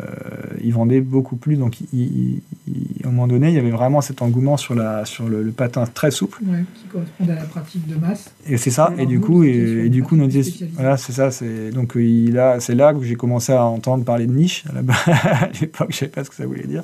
ils 0.62 0.74
vendaient 0.74 1.00
beaucoup 1.00 1.38
plus. 1.38 1.56
Donc 1.56 1.78
à 1.94 3.08
un 3.08 3.12
moment 3.12 3.28
donné, 3.28 3.48
il 3.48 3.54
y 3.54 3.60
avait 3.60 3.72
vraiment 3.72 4.02
cet 4.02 4.22
engouement 4.22 4.58
sur, 4.58 4.76
la, 4.76 5.06
sur 5.06 5.30
le, 5.30 5.50
patin 5.52 5.86
très 5.86 6.12
souple. 6.12 6.40
Ouais, 6.46 6.66
qui 6.76 6.84
correspondait 6.88 7.32
à 7.32 7.36
la 7.36 7.46
pratique 7.46 7.88
de 7.88 7.96
masse. 7.96 8.30
Et 8.46 8.58
c'est 8.58 8.72
ça. 8.72 8.94
Et, 8.98 9.06
du 9.06 9.22
coup, 9.22 9.46
et, 9.46 9.88
du 9.88 10.04
coup, 10.04 10.18
nous 10.18 10.30
voilà, 10.74 10.98
c'est 10.98 11.14
ça. 11.14 11.32
C'est 11.32 11.72
donc 11.72 11.94
il 11.96 12.38
a, 12.38 12.60
c'est 12.60 12.76
là 12.76 12.94
que 12.94 13.02
j'ai 13.04 13.16
commencé 13.16 13.54
à 13.54 13.64
entendre 13.64 14.04
parler 14.04 14.28
de 14.28 14.34
niche. 14.34 14.66
À 15.08 15.50
l'époque, 15.62 15.92
je 15.92 15.98
savais 15.98 16.12
pas 16.12 16.26
ce 16.26 16.30
que 16.30 16.36
ça 16.36 16.46
voulait 16.46 16.68
dire. 16.68 16.84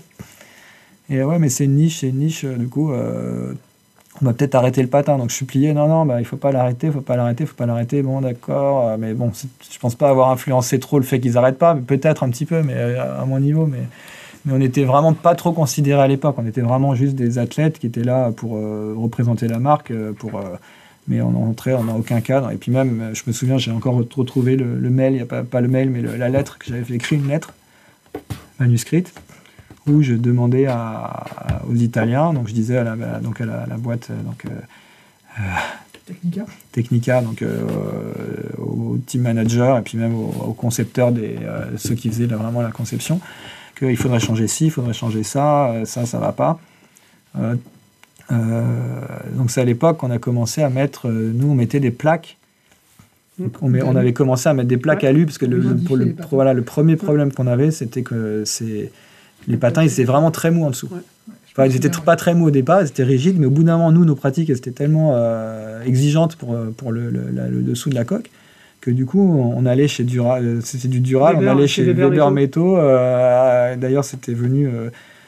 Et 1.09 1.21
ouais, 1.21 1.37
mais 1.37 1.49
c'est 1.49 1.65
une 1.65 1.75
niche, 1.75 1.99
c'est 1.99 2.09
une 2.09 2.19
niche. 2.19 2.45
Du 2.45 2.67
coup, 2.69 2.93
euh, 2.93 3.53
on 4.23 4.27
va 4.27 4.33
peut-être 4.33 4.55
arrêter 4.55 4.81
le 4.81 4.87
patin. 4.87 5.17
Donc 5.17 5.29
je 5.29 5.45
plié, 5.45 5.73
non, 5.73 5.87
non, 5.87 6.05
bah, 6.05 6.19
il 6.19 6.25
faut 6.25 6.37
pas 6.37 6.51
l'arrêter, 6.51 6.87
il 6.87 6.93
faut 6.93 7.01
pas 7.01 7.15
l'arrêter, 7.15 7.43
il 7.43 7.47
faut 7.47 7.55
pas 7.55 7.65
l'arrêter. 7.65 8.01
Bon, 8.01 8.21
d'accord, 8.21 8.87
euh, 8.87 8.97
mais 8.97 9.13
bon, 9.13 9.31
je 9.33 9.79
pense 9.79 9.95
pas 9.95 10.09
avoir 10.09 10.29
influencé 10.31 10.79
trop 10.79 10.97
le 10.97 11.05
fait 11.05 11.19
qu'ils 11.19 11.37
arrêtent 11.37 11.57
pas, 11.57 11.75
peut-être 11.75 12.23
un 12.23 12.29
petit 12.29 12.45
peu, 12.45 12.61
mais 12.63 12.73
euh, 12.75 13.21
à 13.21 13.25
mon 13.25 13.39
niveau, 13.39 13.65
mais, 13.65 13.79
on 14.51 14.57
n'était 14.57 14.83
vraiment 14.83 15.13
pas 15.13 15.35
trop 15.35 15.53
considérés 15.53 16.01
à 16.01 16.07
l'époque. 16.07 16.35
On 16.37 16.45
était 16.45 16.59
vraiment 16.59 16.95
juste 16.95 17.15
des 17.15 17.37
athlètes 17.37 17.79
qui 17.79 17.87
étaient 17.87 18.03
là 18.03 18.29
pour 18.31 18.57
euh, 18.57 18.93
représenter 18.97 19.47
la 19.47 19.57
marque, 19.57 19.93
pour, 20.19 20.41
mais 21.07 21.21
on 21.21 21.49
entrait 21.49 21.73
en 21.73 21.87
aucun 21.87 22.19
cadre. 22.19 22.51
Et 22.51 22.57
puis 22.57 22.69
même, 22.69 23.11
je 23.13 23.23
me 23.25 23.31
souviens, 23.31 23.57
j'ai 23.57 23.71
encore 23.71 23.95
retrouvé 23.95 24.57
le, 24.57 24.89
mail, 24.89 25.13
il 25.13 25.15
n'y 25.15 25.21
a 25.21 25.25
pas, 25.25 25.43
pas, 25.43 25.61
le 25.61 25.69
mail, 25.69 25.89
mais 25.89 26.01
la 26.01 26.27
lettre, 26.27 26.57
que 26.57 26.65
j'avais 26.67 26.93
écrit 26.93 27.15
une 27.15 27.29
lettre 27.29 27.53
manuscrite 28.59 29.13
où 29.87 30.01
je 30.01 30.13
demandais 30.13 30.65
à, 30.67 31.25
aux 31.69 31.75
Italiens, 31.75 32.33
donc 32.33 32.47
je 32.47 32.53
disais 32.53 32.77
à 32.77 32.83
la, 32.83 32.95
donc 33.19 33.41
à 33.41 33.45
la, 33.45 33.77
boîte 33.77 34.11
donc, 34.25 34.45
euh, 34.45 35.39
Technica. 36.05 36.45
Technica, 36.71 37.21
donc 37.21 37.41
euh, 37.41 37.61
au 38.57 38.97
team 39.05 39.21
manager 39.21 39.77
et 39.77 39.81
puis 39.81 39.97
même 39.97 40.15
aux, 40.15 40.53
concepteurs, 40.53 41.11
des, 41.11 41.37
euh, 41.41 41.77
ceux 41.77 41.95
qui 41.95 42.09
faisaient 42.09 42.25
vraiment 42.25 42.61
la 42.61 42.71
conception, 42.71 43.19
qu'il 43.77 43.97
faudrait 43.97 44.19
changer 44.19 44.47
ci, 44.47 44.65
il 44.65 44.71
faudrait 44.71 44.93
changer 44.93 45.23
ça, 45.23 45.73
ça, 45.85 46.05
ça 46.05 46.19
va 46.19 46.31
pas. 46.31 46.59
donc 47.35 49.51
c'est 49.51 49.61
à 49.61 49.65
l'époque 49.65 49.97
qu'on 49.97 50.11
a 50.11 50.19
commencé 50.19 50.61
à 50.61 50.69
mettre, 50.69 51.09
nous 51.09 51.49
on 51.49 51.55
mettait 51.55 51.79
des 51.79 51.91
plaques 51.91 52.37
on, 53.39 53.73
on, 53.73 53.95
avait 53.95 54.13
commencé 54.13 54.47
à 54.47 54.53
mettre 54.53 54.69
des 54.69 54.77
plaques 54.77 55.03
à 55.03 55.09
alu 55.09 55.25
parce 55.25 55.39
que 55.39 55.45
le, 55.45 55.75
pour 55.75 55.97
le, 55.97 56.15
voilà, 56.29 56.53
le 56.53 56.61
premier 56.61 56.95
problème 56.95 57.33
qu'on 57.33 57.47
avait, 57.47 57.71
c'était 57.71 58.03
que 58.03 58.43
c'est 58.45 58.91
les 59.47 59.57
patins, 59.57 59.83
ils 59.83 59.91
étaient 59.91 60.03
vraiment 60.03 60.31
très 60.31 60.51
mous 60.51 60.65
en 60.65 60.69
dessous. 60.69 60.89
Enfin, 61.55 61.67
ils 61.67 61.73
n'étaient 61.73 61.89
pas 62.03 62.15
très 62.15 62.33
mous 62.33 62.47
au 62.47 62.51
départ, 62.51 62.81
ils 62.81 62.87
étaient 62.87 63.03
rigides, 63.03 63.39
mais 63.39 63.45
au 63.45 63.51
bout 63.51 63.63
d'un 63.63 63.77
moment, 63.77 63.91
nous, 63.91 64.05
nos 64.05 64.15
pratiques, 64.15 64.49
elles 64.49 64.57
étaient 64.57 64.71
tellement 64.71 65.13
euh, 65.15 65.83
exigeantes 65.83 66.35
pour, 66.35 66.53
euh, 66.53 66.73
pour 66.75 66.91
le, 66.91 67.11
le, 67.11 67.61
dessous 67.61 67.89
de 67.89 67.95
la 67.95 68.05
coque 68.05 68.29
que 68.81 68.91
du 68.91 69.05
coup, 69.05 69.21
on 69.21 69.65
allait 69.65 69.87
chez 69.87 70.03
Dural, 70.03 70.45
euh, 70.45 70.59
c'était 70.61 70.89
du 70.89 70.99
Dural, 70.99 71.37
on 71.39 71.47
allait 71.47 71.67
chez, 71.67 71.83
Weber, 71.83 72.31
Métaux. 72.31 72.75
D'ailleurs, 72.75 74.03
c'était 74.03 74.33
venu. 74.33 74.67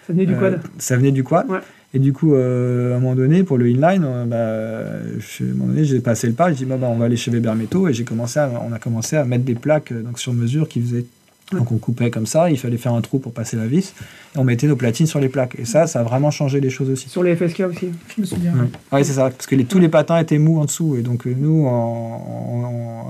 ça 0.05 0.13
venait 0.13 0.25
du 0.25 0.35
quad. 0.35 0.59
Ça 0.77 0.97
venait 0.97 1.11
du 1.11 1.23
quad. 1.23 1.45
Et 1.93 1.99
du 1.99 2.11
coup, 2.11 2.33
à 2.33 2.39
un 2.39 2.99
moment 2.99 3.15
donné, 3.15 3.43
pour 3.43 3.57
le 3.57 3.67
inline, 3.67 4.05
bah, 4.25 4.35
à 4.35 4.97
un 4.97 5.45
moment 5.53 5.67
donné, 5.67 5.85
j'ai 5.85 5.99
passé 5.99 6.27
le 6.27 6.33
pas, 6.33 6.49
j'ai 6.49 6.55
dit, 6.55 6.65
bah, 6.65 6.77
bah, 6.77 6.87
on 6.89 6.97
va 6.97 7.05
aller 7.05 7.17
chez 7.17 7.31
Weber 7.31 7.55
Métaux, 7.55 7.87
et 7.87 7.93
j'ai 7.93 8.03
commencé 8.03 8.39
on 8.67 8.73
a 8.73 8.79
commencé 8.79 9.15
à 9.15 9.23
mettre 9.23 9.45
des 9.45 9.55
plaques 9.55 9.93
donc, 9.93 10.19
sur 10.19 10.33
mesure 10.33 10.67
qui 10.67 10.81
faisaient 10.81 11.05
donc 11.51 11.71
on 11.71 11.77
coupait 11.77 12.09
comme 12.09 12.25
ça, 12.25 12.49
il 12.49 12.57
fallait 12.57 12.77
faire 12.77 12.93
un 12.93 13.01
trou 13.01 13.19
pour 13.19 13.31
passer 13.31 13.55
la 13.55 13.67
vis, 13.67 13.93
et 14.35 14.39
on 14.39 14.43
mettait 14.43 14.67
nos 14.67 14.75
platines 14.75 15.05
sur 15.05 15.19
les 15.19 15.29
plaques. 15.29 15.55
Et 15.59 15.65
ça, 15.65 15.85
ça 15.85 15.99
a 15.99 16.03
vraiment 16.03 16.31
changé 16.31 16.59
les 16.59 16.71
choses 16.71 16.89
aussi. 16.89 17.07
Sur 17.07 17.21
les 17.21 17.35
FSK 17.35 17.59
aussi, 17.61 17.89
je 18.15 18.21
me 18.21 18.25
souviens. 18.25 18.53
Oui, 18.91 19.05
c'est 19.05 19.13
ça, 19.13 19.29
parce 19.29 19.45
que 19.45 19.55
tous 19.61 19.77
les 19.77 19.89
patins 19.89 20.17
étaient 20.17 20.39
mous 20.39 20.59
en 20.59 20.65
dessous. 20.65 20.95
Et 20.97 21.01
donc 21.01 21.27
euh, 21.27 21.35
nous, 21.37 21.67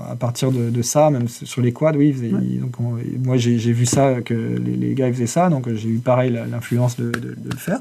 à 0.09 0.15
partir 0.15 0.51
de, 0.51 0.81
ça, 0.81 1.09
même 1.09 1.27
sur 1.27 1.61
les 1.61 1.71
quads, 1.71 1.95
oui, 1.95 2.13
donc 2.59 2.75
moi 3.23 3.38
j'ai 3.38 3.55
vu 3.55 3.86
ça, 3.86 4.21
que 4.21 4.33
les, 4.33 4.93
gars 4.93 5.11
faisaient 5.11 5.27
ça, 5.27 5.49
donc 5.49 5.73
j'ai 5.73 5.89
eu 5.89 5.99
pareil 5.99 6.38
l'influence 6.51 6.97
de, 6.97 7.11
le 7.13 7.57
faire. 7.57 7.79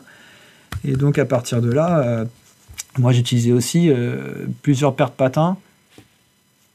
Et 0.85 0.93
donc 0.93 1.19
à 1.19 1.25
partir 1.25 1.63
de 1.63 1.73
là, 1.73 2.01
euh, 2.01 2.25
moi 2.99 3.13
j'utilisais 3.13 3.53
aussi 3.53 3.91
euh, 3.91 4.47
plusieurs 4.63 4.95
paires 4.95 5.11
de 5.11 5.15
patins 5.15 5.57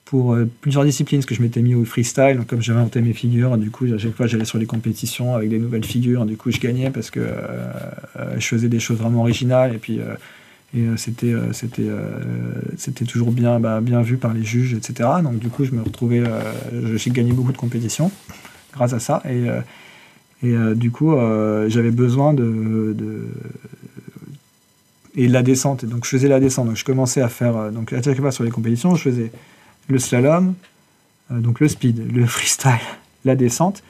pour 0.10 0.34
euh, 0.34 0.50
plusieurs 0.62 0.84
disciplines, 0.86 1.20
parce 1.20 1.28
que 1.28 1.36
je 1.36 1.42
m'étais 1.44 1.62
mis 1.62 1.76
au 1.76 1.86
freestyle, 1.86 2.40
comme 2.48 2.64
j'avais 2.64 2.80
inventé 2.80 3.00
mes 3.00 3.14
figures, 3.14 3.60
du 3.60 3.70
coup, 3.70 3.86
à 3.94 4.00
chaque 4.00 4.16
fois 4.16 4.26
j'allais 4.26 4.44
sur 4.44 4.58
les 4.58 4.66
compétitions 4.66 5.36
avec 5.36 5.50
des 5.50 5.60
nouvelles 5.60 5.86
figures, 5.86 6.26
du 6.26 6.36
coup 6.36 6.50
je 6.50 6.60
gagnais 6.60 6.90
parce 6.90 7.12
que 7.12 7.20
euh, 7.20 7.30
euh, 8.18 8.34
je 8.40 8.48
faisais 8.48 8.70
des 8.70 8.80
choses 8.80 8.98
vraiment 8.98 9.20
originales, 9.20 9.76
et 9.76 9.78
puis 9.78 10.00
c'était 10.98 11.34
c'était 11.52 11.90
c'était 12.76 13.06
toujours 13.06 13.32
bien 13.32 13.60
bah, 13.60 13.82
bien 13.82 14.02
vu 14.02 14.18
par 14.18 14.34
les 14.34 14.44
juges, 14.44 14.74
etc. 14.74 15.10
Donc 15.24 15.38
du 15.38 15.50
coup, 15.50 15.64
je 15.64 15.74
me 15.74 15.84
retrouvais, 15.84 16.24
j'ai 16.96 17.12
gagné 17.12 17.32
beaucoup 17.32 17.52
de 17.52 17.58
compétitions 17.58 18.12
grâce 18.74 18.94
à 18.94 19.00
ça, 19.00 19.22
et 19.30 19.46
et 20.42 20.56
du 20.76 20.90
coup, 20.90 21.14
j'avais 21.68 21.92
besoin 21.92 22.34
de, 22.34 22.96
de 22.98 23.28
et 25.16 25.28
la 25.28 25.44
descente. 25.44 25.86
Donc 25.86 26.06
je 26.06 26.10
faisais 26.10 26.28
la 26.28 26.40
descente. 26.40 26.68
Donc 26.68 26.78
je 26.78 26.86
commençais 26.86 27.22
à 27.22 27.30
faire 27.30 27.72
donc 27.72 27.94
à 27.94 28.02
chaque 28.02 28.20
fois 28.20 28.32
sur 28.32 28.44
les 28.44 28.52
compétitions, 28.52 28.96
je 28.96 29.04
faisais 29.04 29.32
le 29.90 30.00
slalom, 30.00 30.54
euh, 31.32 31.40
donc 31.40 31.60
le 31.60 31.68
speed, 31.68 32.14
le 32.14 32.26
freestyle, 32.28 32.80
la 33.26 33.36
descente. 33.36 33.84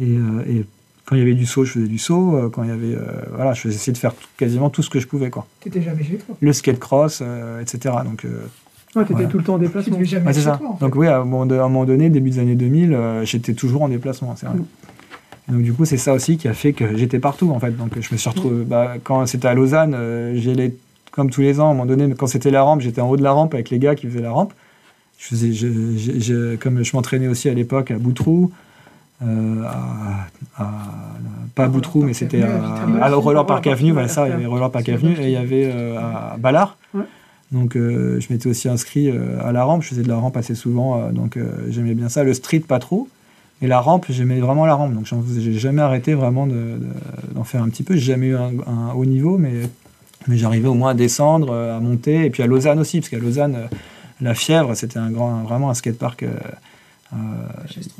Euh, 0.00 0.42
et, 0.48 0.64
quand 1.04 1.14
il 1.14 1.20
y 1.20 1.22
avait 1.22 1.34
du 1.34 1.46
saut, 1.46 1.64
je 1.64 1.72
faisais 1.72 1.86
du 1.86 1.98
saut. 1.98 2.34
Euh, 2.34 2.48
quand 2.48 2.64
il 2.64 2.68
y 2.68 2.72
avait, 2.72 2.98
voilà, 3.32 3.52
je 3.52 3.60
faisais 3.60 3.76
essayer 3.76 3.92
de 3.92 3.98
faire 3.98 4.12
quasiment 4.36 4.70
tout 4.70 4.82
ce 4.82 4.90
que 4.90 4.98
je 4.98 5.06
pouvais, 5.06 5.30
quoi. 5.30 5.46
T'étais 5.60 5.80
jamais 5.80 6.02
chez 6.02 6.16
toi. 6.16 6.36
Le 6.40 6.52
skate 6.52 6.80
cross, 6.80 7.22
etc. 7.60 7.94
Donc. 8.04 8.26
Ouais, 8.96 9.04
t'étais 9.04 9.28
tout 9.28 9.38
le 9.38 9.44
temps 9.44 9.54
en 9.54 9.58
déplacement. 9.58 10.02
jamais 10.02 10.32
chez 10.32 10.40
ça. 10.40 10.56
Toi, 10.56 10.76
Donc 10.80 10.96
oui, 10.96 11.06
à 11.06 11.18
un 11.18 11.24
moment 11.24 11.84
donné, 11.84 12.10
début 12.10 12.30
des 12.30 12.38
années 12.40 12.56
2000, 12.56 13.20
j'étais 13.22 13.54
toujours 13.54 13.82
en 13.82 13.88
déplacement, 13.88 14.34
c'est 14.36 14.46
vrai. 14.46 14.56
Mm. 14.56 15.52
donc 15.52 15.62
du 15.62 15.72
coup, 15.72 15.84
c'est 15.84 15.96
ça 15.96 16.12
aussi 16.12 16.38
qui 16.38 16.48
a 16.48 16.54
fait 16.54 16.72
que 16.72 16.96
j'étais 16.96 17.20
partout 17.20 17.52
en 17.52 17.60
fait. 17.60 17.70
Donc 17.70 17.92
je 18.00 18.12
me 18.12 18.16
suis 18.16 18.28
retrouvé. 18.28 18.64
Mm. 18.64 18.64
Bah, 18.64 18.94
quand 19.04 19.26
c'était 19.26 19.46
à 19.46 19.54
Lausanne, 19.54 19.96
j'allais 20.34 20.74
comme 21.12 21.30
tous 21.30 21.42
les 21.42 21.60
ans. 21.60 21.68
À 21.68 21.70
un 21.70 21.74
moment 21.74 21.86
donné, 21.86 22.12
quand 22.16 22.26
c'était 22.26 22.50
la 22.50 22.62
rampe, 22.62 22.80
j'étais 22.80 23.00
en 23.00 23.08
haut 23.08 23.16
de 23.16 23.22
la 23.22 23.30
rampe 23.30 23.54
avec 23.54 23.70
les 23.70 23.78
gars 23.78 23.94
qui 23.94 24.08
faisaient 24.08 24.22
la 24.22 24.32
rampe. 24.32 24.52
Je 25.18 25.26
faisais, 25.28 25.52
je, 25.52 26.56
comme 26.56 26.84
je 26.84 26.94
m'entraînais 26.94 27.28
aussi 27.28 27.48
à 27.48 27.54
l'époque 27.54 27.90
à 27.90 27.98
Boutroux, 27.98 28.52
euh, 29.22 29.62
à, 30.58 30.66
pas 31.54 31.64
à 31.64 31.68
Boutroux, 31.68 32.02
mais 32.02 32.12
c'était 32.12 32.42
à, 32.42 33.08
Roller 33.14 33.46
Park 33.46 33.66
Avenue, 33.66 33.92
voilà 33.92 34.08
ça, 34.08 34.26
il 34.26 34.30
y 34.30 34.34
avait 34.34 34.46
Roller 34.46 34.70
Park 34.70 34.88
Avenue, 34.90 35.16
et 35.18 35.24
il 35.24 35.30
y 35.30 35.36
avait 35.36 35.70
euh, 35.72 35.98
à 35.98 36.36
Ballard. 36.38 36.76
Donc 37.52 37.76
euh, 37.76 38.20
je 38.20 38.26
m'étais 38.30 38.48
aussi 38.48 38.68
inscrit 38.68 39.10
à 39.42 39.52
la 39.52 39.64
rampe, 39.64 39.82
je 39.82 39.88
faisais 39.88 40.02
de 40.02 40.08
la 40.08 40.16
rampe 40.16 40.36
assez 40.36 40.54
souvent, 40.54 41.10
donc 41.12 41.38
j'aimais 41.70 41.94
bien 41.94 42.08
ça. 42.08 42.24
Le 42.24 42.34
street, 42.34 42.60
pas 42.60 42.78
trop. 42.78 43.08
Et 43.62 43.66
la 43.66 43.80
rampe, 43.80 44.04
j'aimais 44.10 44.38
vraiment 44.38 44.66
la 44.66 44.74
rampe, 44.74 44.92
donc 44.92 45.06
j'ai 45.38 45.54
jamais 45.54 45.80
arrêté 45.80 46.12
vraiment 46.12 46.46
d'en 46.46 46.54
de, 46.54 47.44
faire 47.44 47.62
un 47.62 47.70
petit 47.70 47.84
peu. 47.84 47.94
J'ai 47.94 48.12
jamais 48.12 48.26
eu 48.26 48.36
un, 48.36 48.50
un, 48.66 48.92
haut 48.94 49.06
niveau, 49.06 49.38
mais, 49.38 49.62
mais 50.28 50.36
j'arrivais 50.36 50.68
au 50.68 50.74
moins 50.74 50.90
à 50.90 50.94
descendre, 50.94 51.54
à 51.54 51.80
monter, 51.80 52.26
et 52.26 52.30
puis 52.30 52.42
à 52.42 52.46
Lausanne 52.46 52.78
aussi, 52.78 53.00
parce 53.00 53.08
qu'à 53.08 53.18
Lausanne, 53.18 53.56
la 54.20 54.34
Fièvre, 54.34 54.74
c'était 54.74 54.98
un 54.98 55.10
grand, 55.10 55.42
vraiment 55.42 55.70
un 55.70 55.74
skatepark 55.74 56.22
euh, 56.22 56.30
euh, 57.12 57.16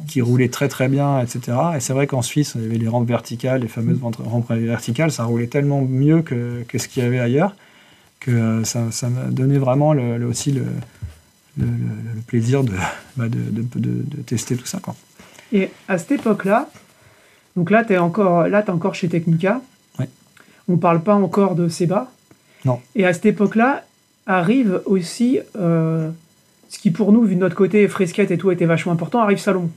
qui 0.08 0.20
roulait 0.20 0.48
très 0.48 0.68
très 0.68 0.88
bien, 0.88 1.20
etc. 1.20 1.56
Et 1.76 1.80
c'est 1.80 1.92
vrai 1.92 2.06
qu'en 2.06 2.22
Suisse, 2.22 2.52
il 2.56 2.62
y 2.62 2.66
avait 2.66 2.78
les 2.78 2.88
rampes 2.88 3.06
verticales, 3.06 3.60
les 3.60 3.68
fameuses 3.68 4.00
rampes 4.02 4.50
verticales, 4.50 5.12
ça 5.12 5.24
roulait 5.24 5.46
tellement 5.46 5.82
mieux 5.82 6.22
que, 6.22 6.64
que 6.68 6.78
ce 6.78 6.88
qu'il 6.88 7.02
y 7.02 7.06
avait 7.06 7.20
ailleurs 7.20 7.54
que 8.26 8.30
euh, 8.30 8.64
ça, 8.64 8.90
ça 8.90 9.08
m'a 9.08 9.24
donné 9.24 9.58
vraiment 9.58 9.92
le, 9.92 10.24
aussi 10.26 10.52
le, 10.52 10.64
le, 11.58 11.66
plaisir 12.26 12.64
bah, 13.16 13.28
de, 13.28 13.38
de, 13.38 13.64
de, 13.76 14.22
tester 14.22 14.56
tout 14.56 14.66
ça. 14.66 14.78
Quoi. 14.80 14.96
Et 15.52 15.70
à 15.88 15.96
cette 15.98 16.12
époque-là, 16.12 16.68
donc 17.56 17.70
là, 17.70 17.84
tu 17.84 17.92
es, 17.92 17.98
encore, 17.98 18.48
là, 18.48 18.64
es 18.66 18.70
encore 18.70 18.94
chez 18.94 19.08
Technica. 19.08 19.60
Ouais. 19.98 20.08
On 20.68 20.76
parle 20.76 21.02
pas 21.02 21.14
encore 21.14 21.54
de 21.54 21.68
Seba. 21.68 22.10
Non. 22.64 22.80
Et 22.96 23.06
à 23.06 23.12
cette 23.12 23.26
époque-là, 23.26 23.84
arrive 24.26 24.80
aussi, 24.86 25.38
euh, 25.58 26.10
ce 26.68 26.78
qui 26.78 26.90
pour 26.90 27.12
nous, 27.12 27.22
vu 27.22 27.34
de 27.36 27.40
notre 27.40 27.54
côté, 27.54 27.86
fresquette 27.88 28.30
et 28.30 28.38
tout, 28.38 28.50
était 28.50 28.66
vachement 28.66 28.92
important, 28.92 29.20
arrive 29.20 29.38
Salomon. 29.38 29.70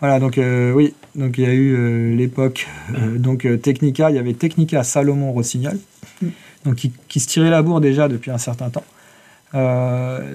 Voilà, 0.00 0.18
donc 0.18 0.38
euh, 0.38 0.72
oui, 0.72 0.94
donc 1.14 1.38
il 1.38 1.44
y 1.44 1.46
a 1.46 1.52
eu 1.52 1.74
euh, 1.76 2.14
l'époque, 2.16 2.66
donc 3.16 3.46
Technica, 3.62 4.10
il 4.10 4.16
y 4.16 4.18
avait 4.18 4.34
Technica 4.34 4.82
Salomon 4.84 5.32
Rossignol, 5.32 5.78
Mm. 6.20 6.26
donc 6.64 6.74
qui, 6.76 6.92
qui 7.08 7.20
se 7.20 7.28
tirait 7.28 7.50
la 7.50 7.62
bourre 7.62 7.80
déjà 7.80 8.08
depuis 8.08 8.30
un 8.30 8.38
certain 8.38 8.68
temps. 8.70 8.84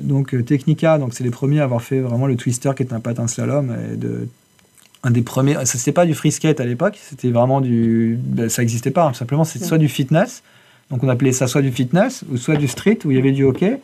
Donc 0.02 0.36
Technica, 0.46 0.98
donc 0.98 1.14
c'est 1.14 1.24
les 1.24 1.30
premiers 1.30 1.60
à 1.60 1.64
avoir 1.64 1.82
fait 1.82 2.00
vraiment 2.00 2.28
le 2.28 2.36
twister 2.36 2.72
qui 2.76 2.84
est 2.84 2.94
un 2.94 3.00
patin 3.00 3.28
slalom 3.28 3.76
et 3.94 3.96
de 3.98 4.28
un 5.04 5.12
des 5.12 5.22
premiers. 5.22 5.54
Ça 5.66 5.78
c'était 5.78 5.92
pas 5.92 6.06
du 6.06 6.14
free 6.14 6.32
skate 6.32 6.60
à 6.60 6.66
l'époque, 6.66 6.98
c'était 7.02 7.30
vraiment 7.32 7.62
du, 7.62 8.18
ben, 8.22 8.50
ça 8.50 8.62
n'existait 8.62 8.92
pas. 8.92 9.06
hein, 9.06 9.12
tout 9.12 9.18
simplement, 9.18 9.44
c'était 9.44 9.66
Mm. 9.66 9.68
soit 9.68 9.78
du 9.78 9.90
fitness, 9.90 10.44
donc 10.92 11.04
on 11.04 11.10
appelait 11.10 11.32
ça 11.32 11.48
soit 11.48 11.62
du 11.62 11.72
fitness 11.72 12.24
ou 12.32 12.38
soit 12.38 12.56
du 12.56 12.68
street 12.68 13.00
où 13.06 13.12
il 13.12 13.18
y 13.18 13.20
avait 13.20 13.32
du 13.32 13.44
hockey. 13.44 13.80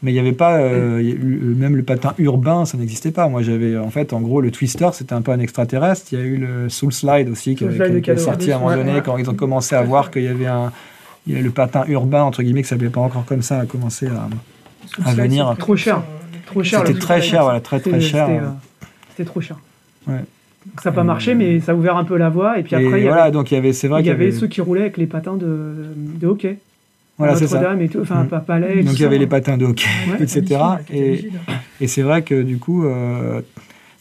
Mais 0.00 0.12
il 0.12 0.14
n'y 0.14 0.20
avait 0.20 0.30
pas, 0.32 0.58
euh, 0.58 0.98
il 1.02 1.08
y 1.08 1.10
a 1.10 1.14
eu- 1.16 1.54
même 1.56 1.74
le 1.74 1.82
patin 1.82 2.14
urbain, 2.18 2.64
ça 2.64 2.78
n'existait 2.78 3.10
pas. 3.10 3.26
Moi, 3.26 3.42
j'avais, 3.42 3.76
en 3.76 3.90
fait, 3.90 4.12
en 4.12 4.20
gros, 4.20 4.40
le 4.40 4.52
twister, 4.52 4.88
c'était 4.92 5.12
un 5.12 5.22
peu 5.22 5.32
un 5.32 5.40
extraterrestre. 5.40 6.06
Il 6.12 6.18
y 6.20 6.22
a 6.22 6.24
eu 6.24 6.36
le 6.36 6.68
soul 6.68 6.92
slide 6.92 7.28
aussi 7.28 7.56
qui, 7.56 7.64
est 7.64 8.16
sorti 8.18 8.52
à 8.52 8.56
un 8.56 8.58
moment 8.60 8.76
donné 8.76 8.94
ouais. 8.94 9.02
quand 9.04 9.18
ils 9.18 9.28
ont 9.28 9.34
commencé 9.34 9.74
à 9.74 9.82
voir 9.82 10.12
qu'il 10.12 10.22
y 10.22 10.28
avait 10.28 10.46
un, 10.46 10.70
il 11.26 11.34
y 11.34 11.36
a 11.36 11.42
le 11.42 11.50
patin 11.50 11.84
urbain 11.88 12.22
entre 12.22 12.44
guillemets 12.44 12.62
qui 12.62 12.68
s'appelait 12.68 12.90
pas 12.90 13.00
encore 13.00 13.24
comme 13.24 13.42
ça 13.42 13.58
a 13.58 13.66
commencé 13.66 14.06
à. 14.06 14.28
Venir. 15.14 15.54
Trop 15.58 15.74
cher. 15.74 15.96
euh, 15.96 16.36
Trop 16.46 16.62
cher, 16.62 16.82
C'était 16.86 16.98
très 16.98 17.20
cher, 17.20 17.42
voilà, 17.42 17.60
très 17.60 17.80
très 17.80 18.00
cher. 18.00 18.26
C'était 18.28 18.38
euh, 18.38 18.48
c'était 19.10 19.24
trop 19.28 19.40
cher. 19.40 19.56
Ouais. 20.06 20.24
Donc 20.70 20.80
ça 20.82 20.90
n'a 20.90 20.94
pas 20.96 21.04
marché, 21.04 21.34
mais 21.34 21.60
ça 21.60 21.72
a 21.72 21.74
ouvert 21.74 21.96
un 21.96 22.04
peu 22.04 22.16
la 22.16 22.28
voie. 22.30 22.58
Et 22.58 22.62
puis 22.62 22.74
Et 22.74 22.76
après, 22.84 23.00
il 23.00 23.04
y 23.04 23.08
voilà, 23.08 23.24
avait, 23.24 23.32
donc 23.32 23.50
il 23.50 23.54
y 23.54 23.58
avait, 23.58 23.72
c'est 23.72 23.88
vrai 23.88 24.00
il 24.02 24.06
y 24.06 24.10
avait 24.10 24.32
ceux 24.32 24.46
qui 24.46 24.60
roulaient 24.60 24.82
avec 24.82 24.96
les 24.96 25.06
patins 25.06 25.36
de, 25.36 25.74
de 26.20 26.26
hockey. 26.26 26.58
voilà, 27.16 27.34
c'est 27.36 27.46
ça. 27.48 27.74
Et 27.80 27.88
tout, 27.88 28.00
enfin, 28.00 28.24
Mm. 28.24 28.28
pas 28.28 28.40
Palais. 28.40 28.78
et 28.78 28.82
Donc 28.84 28.94
il 28.94 29.02
y 29.02 29.04
avait 29.04 29.18
les 29.18 29.26
patins 29.26 29.56
de 29.56 29.64
hockey, 29.66 29.86
Ouais, 30.10 30.16
etc. 30.22 30.60
Et. 30.92 31.30
Et 31.80 31.86
c'est 31.86 32.02
vrai 32.02 32.22
que 32.22 32.42
du 32.42 32.58
coup, 32.58 32.84
euh, 32.84 33.40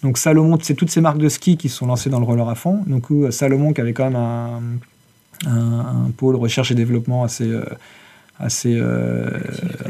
donc 0.03 0.18
Salomon, 0.18 0.57
c'est 0.61 0.74
toutes 0.76 0.89
ces 0.91 1.01
marques 1.01 1.18
de 1.20 1.30
ski 1.30 1.57
qui 1.57 1.70
se 1.70 1.78
sont 1.78 1.88
lancées 1.88 2.09
dans 2.09 2.20
le 2.20 2.26
roller 2.26 2.47
à 2.49 2.55
fond. 2.55 2.82
Donc 2.88 3.11
euh, 3.11 3.32
Salomon 3.32 3.74
qui 3.74 3.82
avait 3.82 3.93
quand 3.93 4.05
même 4.05 4.15
un, 4.15 4.59
un- 5.47 6.05
un 6.07 6.11
pôle 6.15 6.36
recherche 6.36 6.72
et 6.72 6.76
développement 6.76 7.24
assez, 7.24 7.47
euh, 7.49 7.63
assez 8.39 8.76
euh, 8.80 9.30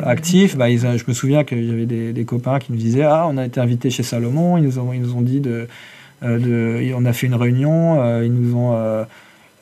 actif. 0.05 0.55
Bah, 0.57 0.69
ils, 0.69 0.79
je 0.79 1.03
me 1.07 1.13
souviens 1.13 1.43
qu'il 1.43 1.63
y 1.65 1.71
avait 1.71 1.85
des, 1.85 2.13
des 2.13 2.25
copains 2.25 2.59
qui 2.59 2.71
nous 2.71 2.77
disaient 2.77 3.03
Ah, 3.03 3.25
on 3.29 3.37
a 3.37 3.45
été 3.45 3.59
invités 3.59 3.89
chez 3.89 4.03
Salomon, 4.03 4.57
ils 4.57 4.63
nous 4.63 4.79
ont, 4.79 4.93
ils 4.93 5.01
nous 5.01 5.15
ont 5.15 5.21
dit 5.21 5.39
de, 5.41 5.67
et 6.23 6.93
on 6.95 7.05
a 7.05 7.13
fait 7.13 7.27
une 7.27 7.35
réunion, 7.35 8.01
euh, 8.01 8.23
ils 8.25 8.33
nous 8.33 8.55
ont. 8.55 8.73
euh, 8.75 9.03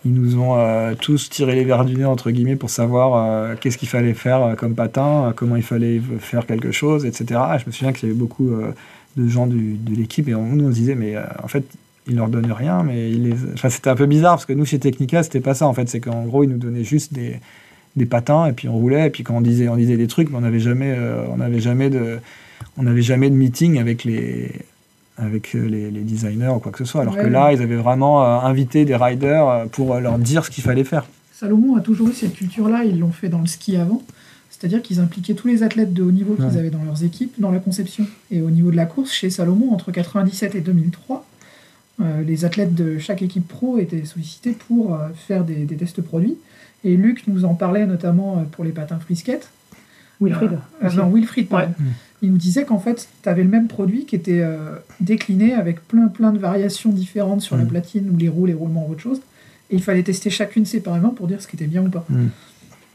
ils 0.07 0.13
nous 0.13 0.37
ont 0.37 0.55
euh, 0.59 0.93
tous 0.93 1.31
tiré 1.31 1.55
les 1.55 1.63
verres 1.63 1.83
du 1.83 1.95
nez, 1.95 2.05
entre 2.05 2.29
guillemets, 2.29 2.55
pour 2.55 2.69
savoir 2.69 3.15
euh, 3.15 3.55
qu'est-ce 3.59 3.75
qu'il 3.75 3.87
fallait 3.87 4.13
faire 4.13 4.43
euh, 4.43 4.53
comme 4.53 4.75
patin, 4.75 5.29
euh, 5.29 5.31
comment 5.35 5.55
il 5.55 5.63
fallait 5.63 5.99
faire 6.19 6.45
quelque 6.45 6.71
chose, 6.71 7.05
etc. 7.07 7.41
Et 7.55 7.59
je 7.59 7.65
me 7.65 7.71
souviens 7.71 7.91
qu'il 7.91 8.07
y 8.07 8.11
avait 8.11 8.19
beaucoup 8.19 8.51
euh, 8.51 8.71
de 9.17 9.27
gens 9.27 9.47
de 9.47 9.55
l'équipe 9.95 10.29
et 10.29 10.35
on 10.35 10.45
nous 10.45 10.65
on 10.67 10.69
se 10.69 10.75
disait, 10.75 10.93
mais 10.93 11.15
euh, 11.15 11.23
en 11.43 11.47
fait, 11.47 11.63
ils 12.07 12.15
leur 12.15 12.27
donnent 12.27 12.51
rien, 12.51 12.83
mais 12.83 13.11
c'était 13.67 13.89
un 13.89 13.95
peu 13.95 14.05
bizarre 14.05 14.35
parce 14.35 14.45
que 14.45 14.53
nous, 14.53 14.65
chez 14.65 14.77
Technica, 14.77 15.23
c'était 15.23 15.39
pas 15.39 15.55
ça. 15.55 15.65
En 15.67 15.73
fait, 15.73 15.89
c'est 15.89 15.99
qu'en 16.01 16.25
gros, 16.25 16.43
ils 16.43 16.51
nous 16.51 16.59
donnaient 16.59 16.83
juste 16.83 17.11
des, 17.11 17.39
patins 18.05 18.45
et 18.45 18.53
puis 18.53 18.67
on 18.69 18.73
roulait. 18.77 19.07
Et 19.07 19.09
puis 19.09 19.23
quand 19.23 19.35
on 19.35 19.41
disait, 19.41 19.69
on 19.69 19.75
disait 19.75 19.97
des 19.97 20.05
trucs, 20.05 20.29
on 20.35 20.41
n'avait 20.41 20.59
jamais, 20.59 20.93
euh, 20.95 21.25
on 21.31 21.37
n'avait 21.37 21.61
jamais 21.61 21.89
de, 21.89 22.19
on 22.77 22.83
n'avait 22.83 23.01
jamais 23.01 23.31
de 23.31 23.35
meeting 23.35 23.79
avec 23.79 24.03
les, 24.03 24.51
avec 25.17 25.55
euh, 25.55 25.65
les, 25.67 25.91
les 25.91 26.01
designers 26.01 26.49
ou 26.55 26.59
quoi 26.59 26.71
que 26.71 26.77
ce 26.79 26.85
soit. 26.85 27.01
Alors 27.01 27.15
que 27.15 27.21
Ouais. 27.21 27.29
là, 27.29 27.53
ils 27.53 27.61
avaient 27.61 27.75
vraiment 27.75 28.23
euh, 28.23 28.39
invité 28.47 28.83
des 28.85 28.95
riders 28.95 29.47
euh, 29.47 29.65
pour 29.65 29.95
leur 29.99 30.17
dire 30.19 30.43
ce 30.45 30.49
qu'il 30.51 30.63
fallait 30.63 30.83
faire. 30.83 31.05
Salomon 31.33 31.75
a 31.75 31.81
toujours 31.81 32.09
eu 32.09 32.13
cette 32.13 32.33
culture-là, 32.33 32.83
ils 32.85 32.99
l'ont 32.99 33.11
fait 33.11 33.29
dans 33.29 33.39
le 33.41 33.47
ski 33.47 33.75
avant. 33.77 34.01
C'est-à-dire 34.49 34.81
qu'ils 34.81 34.99
impliquaient 35.01 35.33
tous 35.33 35.47
les 35.47 35.63
athlètes 35.63 35.93
de 35.93 36.01
haut 36.01 36.11
niveau 36.11 36.35
qu'ils 36.35 36.45
Ouais. 36.45 36.57
avaient 36.57 36.69
dans 36.69 36.83
leurs 36.83 37.03
équipes 37.03 37.33
dans 37.39 37.51
la 37.51 37.59
conception. 37.59 38.05
Et 38.31 38.41
au 38.41 38.49
niveau 38.49 38.71
de 38.71 38.75
la 38.77 38.85
course, 38.85 39.11
chez 39.11 39.29
Salomon, 39.29 39.73
entre 39.73 39.91
97 39.91 40.55
et 40.55 40.61
2003, 40.61 41.25
euh, 42.01 42.21
les 42.23 42.45
athlètes 42.45 42.73
de 42.73 42.97
chaque 42.97 43.21
équipe 43.21 43.47
pro 43.47 43.77
étaient 43.79 44.05
sollicités 44.05 44.51
pour 44.51 44.95
euh, 44.95 45.09
faire 45.27 45.43
des, 45.43 45.65
des 45.65 45.75
tests 45.75 46.01
produits. 46.01 46.35
Et 46.83 46.95
Luc 46.95 47.23
nous 47.27 47.43
en 47.45 47.53
parlait 47.53 47.85
notamment 47.85 48.45
pour 48.51 48.63
les 48.63 48.71
patins 48.71 48.99
skate. 49.13 49.49
Wilfried. 50.21 50.57
Euh, 50.83 50.89
non, 50.91 51.09
Wilfried, 51.09 51.47
pardon. 51.49 51.67
Ouais. 51.79 51.85
Il 52.25 52.31
nous 52.31 52.37
disait 52.37 52.65
qu'en 52.65 52.79
fait, 52.79 53.07
tu 53.23 53.29
avais 53.29 53.43
le 53.43 53.49
même 53.49 53.67
produit 53.67 54.05
qui 54.05 54.15
était 54.15 54.41
euh, 54.41 54.57
décliné 54.99 55.53
avec 55.53 55.87
plein 55.87 56.07
plein 56.07 56.31
de 56.31 56.39
variations 56.39 56.91
différentes 56.91 57.41
sur 57.41 57.55
la 57.55 57.63
Mm. 57.63 57.67
platine 57.67 58.09
ou 58.13 58.17
les 58.17 58.29
roues, 58.29 58.45
les 58.47 58.53
roulements 58.53 58.85
ou 58.87 58.91
autre 58.93 59.01
chose. 59.01 59.21
Et 59.69 59.75
il 59.75 59.83
fallait 59.83 60.03
tester 60.03 60.29
chacune 60.29 60.65
séparément 60.65 61.09
pour 61.09 61.27
dire 61.27 61.39
ce 61.41 61.47
qui 61.47 61.55
était 61.55 61.67
bien 61.67 61.83
ou 61.85 61.89
pas. 61.89 62.03
Mm. 62.09 62.27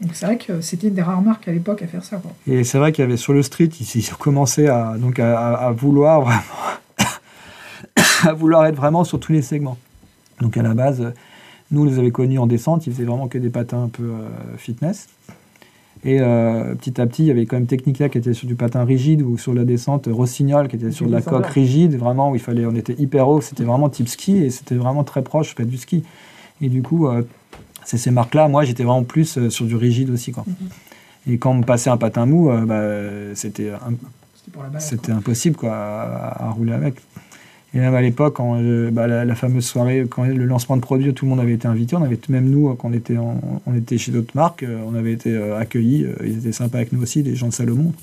Donc 0.01 0.11
c'est 0.13 0.25
vrai 0.25 0.37
que 0.37 0.61
c'était 0.61 0.87
une 0.87 0.95
des 0.95 1.01
rares 1.01 1.21
marques 1.21 1.47
à 1.47 1.51
l'époque 1.51 1.81
à 1.81 1.87
faire 1.87 2.03
ça. 2.03 2.17
Quoi. 2.17 2.31
Et 2.47 2.63
c'est 2.63 2.77
vrai 2.79 2.91
qu'il 2.91 3.03
y 3.03 3.07
avait 3.07 3.17
sur 3.17 3.33
le 3.33 3.43
street, 3.43 3.69
ils, 3.79 4.09
ont 4.11 4.17
commencé 4.17 4.67
à, 4.67 4.95
donc 4.97 5.19
à, 5.19 5.39
à- 5.39 5.67
à 5.67 5.71
vouloir 5.71 6.21
vraiment 6.21 6.41
à 8.23 8.33
vouloir 8.33 8.65
être 8.65 8.75
vraiment 8.75 9.03
sur 9.03 9.19
tous 9.19 9.31
les 9.31 9.41
segments. 9.41 9.77
Donc 10.39 10.57
à 10.57 10.63
la 10.63 10.73
base, 10.73 11.01
euh, 11.01 11.11
nous 11.71 11.81
on 11.83 11.85
les 11.85 11.99
avait 11.99 12.11
connus 12.11 12.39
en 12.39 12.47
descente, 12.47 12.87
ils 12.87 12.93
faisaient 12.93 13.05
vraiment 13.05 13.27
que 13.27 13.37
des 13.37 13.49
patins 13.49 13.83
un 13.83 13.89
peu 13.89 14.03
euh, 14.03 14.27
fitness. 14.57 15.07
Et 16.03 16.19
euh, 16.19 16.73
petit 16.75 16.99
à 16.99 17.05
petit, 17.05 17.23
il 17.23 17.27
y 17.27 17.31
avait 17.31 17.45
quand 17.45 17.57
même 17.57 17.67
Technica 17.67 18.09
qui 18.09 18.17
était 18.17 18.33
sur 18.33 18.47
du 18.47 18.55
patin 18.55 18.83
rigide 18.83 19.21
ou 19.21 19.37
sur 19.37 19.53
la 19.53 19.65
descente 19.65 20.07
Rossignol 20.11 20.67
qui 20.67 20.75
était 20.75 20.91
sur 20.91 21.05
de 21.05 21.11
la 21.11 21.21
coque 21.21 21.45
rigide, 21.45 21.95
vraiment 21.95 22.31
où 22.31 22.35
il 22.35 22.41
fallait, 22.41 22.65
on 22.65 22.75
était 22.75 22.95
hyper 22.97 23.27
haut, 23.27 23.39
c'était 23.41 23.63
vraiment 23.63 23.87
type 23.87 24.07
ski 24.07 24.37
et 24.37 24.49
c'était 24.49 24.75
vraiment 24.75 25.03
très 25.03 25.21
proche 25.21 25.53
fait, 25.53 25.65
du 25.65 25.77
ski. 25.77 26.03
Et 26.59 26.69
du 26.69 26.81
coup, 26.81 27.07
euh, 27.07 27.21
c'est 27.85 27.97
ces 27.97 28.11
marques-là. 28.11 28.47
Moi, 28.47 28.63
j'étais 28.63 28.83
vraiment 28.83 29.03
plus 29.03 29.37
euh, 29.37 29.49
sur 29.49 29.65
du 29.65 29.75
rigide 29.75 30.09
aussi. 30.09 30.31
Quoi. 30.31 30.45
Et 31.27 31.37
quand 31.37 31.51
on 31.51 31.55
me 31.55 31.63
passait 31.63 31.89
un 31.89 31.97
patin 31.97 32.25
mou, 32.25 32.49
euh, 32.49 32.65
bah, 32.65 33.35
c'était 33.35 35.11
impossible 35.11 35.55
quoi, 35.55 35.73
à, 35.73 36.47
à 36.47 36.49
rouler 36.49 36.73
avec. 36.73 36.95
Et 37.73 37.79
même 37.79 37.95
à 37.95 38.01
l'époque, 38.01 38.37
euh, 38.41 38.91
bah, 38.91 39.07
la, 39.07 39.23
la 39.23 39.35
fameuse 39.35 39.65
soirée, 39.65 40.05
quand 40.09 40.25
le 40.25 40.43
lancement 40.45 40.75
de 40.75 40.81
produit, 40.81 41.13
tout 41.13 41.23
le 41.25 41.29
monde 41.29 41.39
avait 41.39 41.53
été 41.53 41.67
invité. 41.67 41.95
On 41.95 42.03
avait 42.03 42.19
même 42.27 42.49
nous, 42.49 42.73
quand 42.75 42.89
on 42.89 42.93
était, 42.93 43.17
en- 43.17 43.39
on 43.65 43.75
était 43.75 43.97
chez 43.97 44.11
d'autres 44.11 44.33
marques, 44.35 44.63
euh, 44.63 44.79
on 44.87 44.93
avait 44.95 45.13
été 45.13 45.31
euh, 45.33 45.57
accueillis. 45.57 46.05
ils 46.23 46.39
étaient 46.39 46.51
sympas 46.51 46.79
avec 46.79 46.91
nous 46.91 47.01
aussi, 47.01 47.23
les 47.23 47.35
gens 47.35 47.47
de 47.47 47.53
Salomon. 47.53 47.93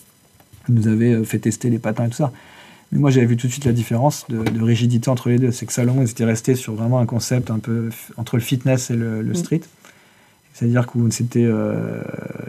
Ils 0.70 0.74
nous 0.74 0.88
avaient 0.88 1.22
fait 1.24 1.38
tester 1.38 1.68
les 1.70 1.78
patins 1.78 2.06
et 2.06 2.08
tout 2.08 2.14
ça. 2.16 2.32
Mais 2.92 2.98
moi, 2.98 3.10
j'avais 3.10 3.26
vu 3.26 3.36
tout 3.36 3.46
de 3.46 3.52
suite 3.52 3.66
la 3.66 3.72
différence 3.72 4.24
de, 4.30 4.42
de 4.42 4.62
rigidité 4.62 5.10
entre 5.10 5.28
les 5.28 5.38
deux. 5.38 5.50
C'est 5.50 5.66
que 5.66 5.72
Salomon, 5.74 6.00
ils 6.02 6.10
étaient 6.10 6.24
restés 6.24 6.54
sur 6.54 6.72
vraiment 6.74 6.98
un 6.98 7.06
concept 7.06 7.50
un 7.50 7.58
peu 7.58 7.90
entre 8.16 8.36
le 8.36 8.42
fitness 8.42 8.90
et 8.90 8.96
le, 8.96 9.20
le 9.20 9.32
Mm. 9.32 9.34
street. 9.34 9.60
C'est-à-dire 10.54 10.86
qu'on 10.86 11.10
c'était, 11.10 11.44
euh, 11.44 12.00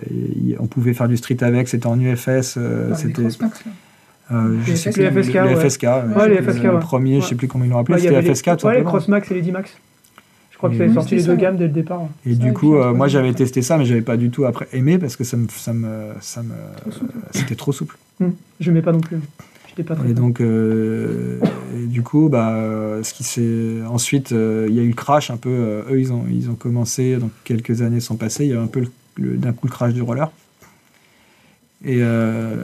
y- 0.09 0.55
on 0.57 0.67
pouvait 0.67 0.93
faire 0.93 1.09
du 1.09 1.17
street 1.17 1.43
avec, 1.43 1.67
c'était 1.67 1.85
en 1.87 1.99
UFS, 1.99 2.55
euh, 2.57 2.95
c'était. 2.95 3.23
Euh, 4.31 4.57
je 4.65 4.71
Les 4.71 4.75
sais 4.77 4.91
FSK, 4.91 4.95
plus, 5.01 5.03
les 5.03 5.23
FSK, 5.23 5.33
les. 5.33 5.69
FSK, 5.69 5.83
ouais. 5.83 5.89
Ouais, 6.15 6.29
les 6.29 6.35
Le- 6.37 6.43
FSK, 6.43 6.63
Le 6.63 6.73
ouais. 6.73 6.79
premier, 6.79 7.21
je 7.21 7.25
sais 7.27 7.35
plus 7.35 7.47
comment 7.47 7.65
ils 7.65 7.69
l'ont 7.71 7.79
appelé, 7.79 7.99
c'était 7.99 8.21
les- 8.21 8.33
FSK 8.35 8.63
Ouais, 8.63 8.77
les. 8.77 8.83
Crossmax 8.83 9.31
et 9.31 9.33
les 9.35 9.41
D-Max. 9.41 9.71
Je 10.51 10.57
crois 10.57 10.69
que 10.71 10.77
ça 10.77 10.83
avait 10.83 10.93
sorti 10.93 11.15
les 11.15 11.23
deux 11.23 11.35
gammes 11.35 11.55
dès 11.55 11.67
le 11.67 11.73
départ. 11.73 12.01
Et 12.25 12.35
du 12.35 12.51
coup, 12.51 12.75
euh, 12.75 12.93
moi 12.93 13.07
j'avais 13.07 13.33
testé 13.33 13.61
ça, 13.61 13.77
mais 13.77 13.85
j'avais 13.85 14.01
pas 14.01 14.17
du 14.17 14.29
tout 14.29 14.43
après 14.45 14.67
aimé 14.73 14.97
parce 14.99 15.15
que 15.15 15.23
ça 15.23 15.37
me, 15.37 15.47
ça 15.49 15.71
me, 15.71 15.87
ça 16.19 16.43
me, 16.43 16.53
Trop 16.81 16.91
souple. 16.91 17.13
c'était 17.31 17.55
trop 17.55 17.71
souple. 17.71 17.97
Hum, 18.21 18.33
Je 18.59 18.71
mets 18.71 18.81
pas 18.81 18.91
non 18.91 18.99
plus. 18.99 19.17
J'étais 19.69 19.83
pas 19.83 19.95
très 19.95 20.09
Et 20.09 20.13
donc, 20.13 20.41
euh, 20.41 21.39
et 21.77 21.85
du 21.87 22.01
coup, 22.01 22.27
bah, 22.27 22.49
euh, 22.55 23.03
ce 23.03 23.13
qui 23.13 23.23
s'est 23.23 23.77
ensuite, 23.87 24.33
euh, 24.33 24.65
il 24.67 24.75
y 24.75 24.79
a 24.79 24.83
eu 24.83 24.89
le 24.89 24.93
crash 24.95 25.31
un 25.31 25.37
peu. 25.37 25.49
euh, 25.49 25.83
eux, 25.91 25.99
ils 26.01 26.11
ont, 26.11 26.25
ils 26.29 26.49
ont 26.49 26.55
commencé, 26.55 27.15
donc 27.15 27.31
quelques 27.45 27.81
années 27.81 28.01
sont 28.01 28.17
passées, 28.17 28.43
il 28.43 28.49
y 28.49 28.53
a 28.53 28.55
eu 28.55 28.59
un 28.59 28.67
peu 28.67 28.83
d'un 29.17 29.53
coup 29.53 29.65
le 29.67 29.71
crash 29.71 29.93
du 29.93 30.01
roller. 30.01 30.29
Et, 31.85 31.99
euh, 32.01 32.55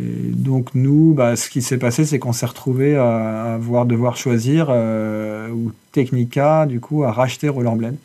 et 0.00 0.30
donc 0.30 0.74
nous, 0.74 1.14
bah, 1.14 1.36
ce 1.36 1.48
qui 1.48 1.62
s'est 1.62 1.78
passé, 1.78 2.04
c'est 2.04 2.18
qu'on 2.18 2.32
s'est 2.32 2.46
retrouvé 2.46 2.96
à, 2.96 3.54
à 3.54 3.58
voir 3.58 3.86
devoir 3.86 4.16
choisir 4.16 4.66
euh, 4.70 5.48
ou 5.50 5.72
Technica, 5.92 6.66
du 6.66 6.80
coup, 6.80 7.04
à 7.04 7.12
racheter 7.12 7.48
Rollerblade. 7.48 7.96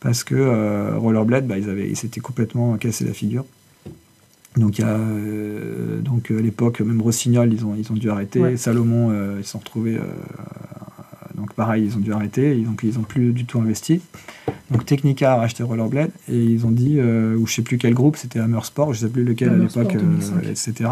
Parce 0.00 0.24
que 0.24 0.34
euh, 0.34 0.98
Rollerblade, 0.98 1.46
bah, 1.46 1.58
ils 1.58 1.68
avaient, 1.70 1.88
ils 1.88 1.96
s'étaient 1.96 2.20
complètement 2.20 2.76
cassé 2.76 3.04
la 3.04 3.12
figure. 3.12 3.44
Donc, 4.56 4.78
il 4.78 4.82
y 4.82 4.84
a, 4.84 4.88
euh, 4.88 6.00
donc 6.00 6.30
à 6.30 6.40
l'époque, 6.40 6.80
même 6.80 7.02
Rossignol, 7.02 7.52
ils 7.52 7.64
ont, 7.64 7.74
ils 7.78 7.90
ont 7.92 7.96
dû 7.96 8.10
arrêter. 8.10 8.40
Ouais. 8.40 8.56
Salomon, 8.56 9.12
ils 9.38 9.44
se 9.44 9.50
sont 9.50 9.58
retrouvés. 9.58 9.98
Donc, 11.36 11.52
pareil, 11.54 11.84
ils 11.84 11.96
ont 11.96 12.00
dû 12.00 12.12
arrêter. 12.12 12.54
Donc, 12.56 12.80
ils 12.82 12.94
n'ont 12.94 13.02
plus 13.02 13.32
du 13.32 13.44
tout 13.44 13.58
investi. 13.60 14.00
Donc, 14.70 14.84
Technica 14.86 15.32
a 15.34 15.36
racheté 15.36 15.62
Rollerblade. 15.62 16.10
Et 16.30 16.42
ils 16.42 16.64
ont 16.66 16.70
dit, 16.70 16.96
euh, 16.98 17.36
ou 17.36 17.46
je 17.46 17.54
sais 17.54 17.62
plus 17.62 17.78
quel 17.78 17.94
groupe, 17.94 18.16
c'était 18.16 18.38
Hammer 18.40 18.60
Sport, 18.64 18.94
je 18.94 19.00
sais 19.00 19.08
plus 19.08 19.24
lequel 19.24 19.50
à 19.50 19.52
l'époque, 19.56 19.90
Sport, 19.92 20.02
2005. 20.02 20.34
euh, 20.44 20.50
etc. 20.50 20.90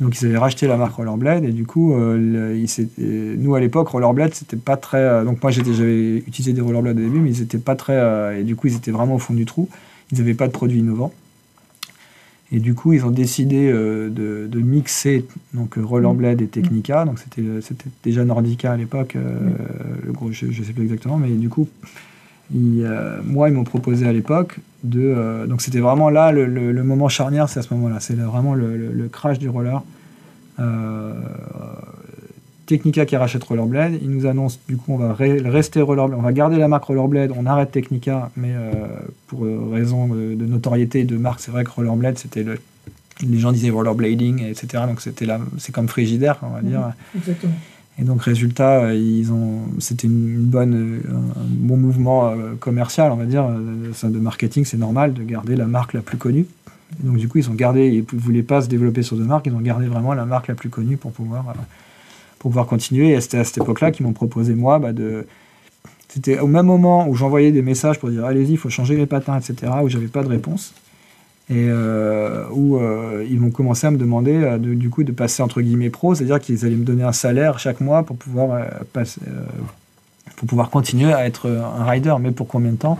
Donc, 0.00 0.20
ils 0.20 0.26
avaient 0.26 0.38
racheté 0.38 0.66
la 0.66 0.76
marque 0.76 0.94
Rollerblade. 0.96 1.44
Et 1.44 1.52
du 1.52 1.66
coup, 1.66 1.94
euh, 1.94 2.16
le- 2.58 3.36
nous, 3.36 3.54
à 3.54 3.60
l'époque, 3.60 3.88
Rollerblade, 3.88 4.34
c'était 4.34 4.56
pas 4.56 4.76
très. 4.76 5.24
donc, 5.24 5.40
moi, 5.42 5.50
j'avais 5.52 6.16
utilisé 6.18 6.52
des 6.52 6.60
Rollerblades 6.60 6.98
au 6.98 7.00
début, 7.02 7.20
mais 7.20 7.30
ils 7.30 7.42
étaient 7.42 7.58
pas 7.58 7.76
très. 7.76 8.40
et 8.40 8.42
du 8.44 8.56
coup, 8.56 8.66
ils 8.66 8.74
étaient 8.76 8.90
vraiment 8.90 9.14
au 9.14 9.18
fond 9.20 9.34
du 9.34 9.44
trou. 9.44 9.68
Ils 10.12 10.18
n'avaient 10.18 10.34
pas 10.34 10.46
de 10.48 10.52
produits 10.52 10.80
innovants. 10.80 11.12
Et 12.52 12.60
du 12.60 12.74
coup, 12.74 12.92
ils 12.92 13.04
ont 13.04 13.10
décidé 13.10 13.68
euh, 13.72 14.10
de, 14.10 14.46
de 14.48 14.60
mixer 14.60 15.24
donc, 15.54 15.76
euh, 15.78 15.84
Rollerblade 15.84 16.40
et 16.42 16.46
Technica. 16.46 17.04
Donc, 17.04 17.18
c'était 17.18 17.42
c'était 17.62 17.90
déjà 18.04 18.24
Nordica 18.24 18.72
à 18.72 18.76
l'époque, 18.76 19.16
euh, 19.16 19.38
le 20.04 20.12
gros, 20.12 20.30
je 20.30 20.46
ne 20.46 20.52
sais 20.52 20.72
plus 20.72 20.84
exactement, 20.84 21.16
mais 21.16 21.30
du 21.30 21.48
coup, 21.48 21.68
ils, 22.54 22.82
euh, 22.84 23.20
moi, 23.24 23.48
ils 23.48 23.54
m'ont 23.54 23.64
proposé 23.64 24.06
à 24.06 24.12
l'époque 24.12 24.60
de. 24.84 25.00
euh, 25.02 25.46
donc, 25.46 25.62
c'était 25.62 25.80
vraiment 25.80 26.10
là 26.10 26.32
le, 26.32 26.46
le- 26.46 26.72
le 26.72 26.82
moment 26.84 27.08
charnière, 27.08 27.48
c'est 27.48 27.60
à 27.60 27.62
ce 27.62 27.72
moment-là. 27.74 27.98
C'est 28.00 28.14
vraiment 28.14 28.54
le 28.54 29.08
crash 29.10 29.38
du 29.38 29.48
roller. 29.48 29.82
Euh, 32.64 32.66
Technica 32.66 33.06
qui 33.06 33.16
rachète 33.16 33.44
Rollerblade. 33.44 33.98
Ils 34.02 34.10
nous 34.10 34.26
annoncent 34.26 34.58
du 34.68 34.76
coup 34.76 34.92
on 34.94 34.96
va 34.96 35.14
rester 35.14 35.80
Rollerblade, 35.80 36.18
on 36.18 36.22
va 36.22 36.32
garder 36.32 36.56
la 36.56 36.68
marque 36.68 36.84
Rollerblade, 36.84 37.32
on 37.36 37.46
arrête 37.46 37.70
Technica, 37.70 38.30
mais 38.36 38.52
euh, 38.52 38.86
pour 39.26 39.44
euh, 39.44 39.70
raison 39.72 40.08
de, 40.08 40.34
notoriété 40.34 41.00
et 41.00 41.04
de 41.04 41.16
marque, 41.16 41.40
c'est 41.40 41.50
vrai 41.50 41.64
que 41.64 41.70
Rollerblade 41.70 42.18
c'était 42.18 42.42
le. 42.42 42.58
Les 43.24 43.38
gens 43.38 43.52
disaient 43.52 43.70
rollerblading, 43.70 44.42
etc. 44.42 44.82
Donc 44.88 45.00
c'était 45.00 45.24
là, 45.24 45.38
c'est 45.58 45.72
comme 45.72 45.86
frigidaire, 45.86 46.36
on 46.42 46.48
va 46.48 46.62
dire. 46.62 46.80
Mhm. 46.80 47.20
Exactement. 47.20 47.52
Et 47.96 48.02
donc 48.02 48.22
résultat, 48.22 48.92
ils 48.92 49.30
ont, 49.30 49.60
c'était 49.78 50.08
une 50.08 50.38
bonne, 50.38 51.00
un 51.08 51.44
bon 51.48 51.76
mouvement 51.76 52.34
commercial, 52.58 53.12
on 53.12 53.16
va 53.16 53.24
dire, 53.24 53.48
de 53.48 54.18
marketing. 54.18 54.64
C'est 54.64 54.78
normal 54.78 55.14
de 55.14 55.22
garder 55.22 55.54
la 55.54 55.66
marque 55.66 55.92
la 55.92 56.00
plus 56.00 56.18
connue. 56.18 56.46
donc 57.04 57.18
du 57.18 57.28
coup, 57.28 57.38
ils 57.38 57.48
ont 57.48 57.54
gardé, 57.54 57.86
ils 57.86 58.16
ne 58.16 58.20
voulaient 58.20 58.42
pas 58.42 58.62
se 58.62 58.68
développer 58.68 59.04
sur 59.04 59.16
deux 59.16 59.22
marques, 59.22 59.46
ils 59.46 59.54
ont 59.54 59.60
gardé 59.60 59.86
vraiment 59.86 60.12
la 60.12 60.24
marque 60.24 60.48
la 60.48 60.56
plus 60.56 60.70
connue 60.70 60.96
pour 60.96 61.12
pouvoir 61.12 61.54
pour 62.44 62.50
pouvoir 62.50 62.66
continuer. 62.66 63.12
Et 63.12 63.20
c'était 63.22 63.38
à 63.38 63.44
cette 63.44 63.56
époque-là 63.56 63.90
qu'ils 63.90 64.04
m'ont 64.04 64.12
proposé, 64.12 64.54
moi, 64.54 64.78
bah, 64.78 64.92
de. 64.92 65.26
C'était 66.08 66.38
au 66.38 66.46
même 66.46 66.66
moment 66.66 67.08
où 67.08 67.14
j'envoyais 67.14 67.52
des 67.52 67.62
messages 67.62 67.98
pour 67.98 68.10
dire 68.10 68.26
allez-y, 68.26 68.52
il 68.52 68.58
faut 68.58 68.68
changer 68.68 68.96
les 68.96 69.06
patins, 69.06 69.38
etc., 69.38 69.72
où 69.82 69.88
j'avais 69.88 70.08
pas 70.08 70.22
de 70.22 70.28
réponse. 70.28 70.74
Et 71.48 71.66
euh, 71.68 72.44
où 72.52 72.76
euh, 72.76 73.26
ils 73.28 73.40
vont 73.40 73.50
commencer 73.50 73.86
à 73.86 73.90
me 73.90 73.96
demander 73.96 74.34
euh, 74.34 74.58
du 74.58 74.90
coup 74.90 75.04
de 75.04 75.12
passer 75.12 75.42
entre 75.42 75.62
guillemets 75.62 75.88
pro, 75.88 76.14
c'est-à-dire 76.14 76.38
qu'ils 76.38 76.66
allaient 76.66 76.76
me 76.76 76.84
donner 76.84 77.02
un 77.02 77.12
salaire 77.12 77.58
chaque 77.58 77.80
mois 77.80 78.02
pour 78.02 78.16
pouvoir 78.16 78.62
passer, 78.92 79.22
pour 80.36 80.46
pouvoir 80.46 80.68
continuer 80.68 81.14
à 81.14 81.26
être 81.26 81.48
un 81.48 81.84
rider. 81.84 82.14
Mais 82.20 82.30
pour 82.30 82.46
combien 82.46 82.72
de 82.72 82.76
temps? 82.76 82.98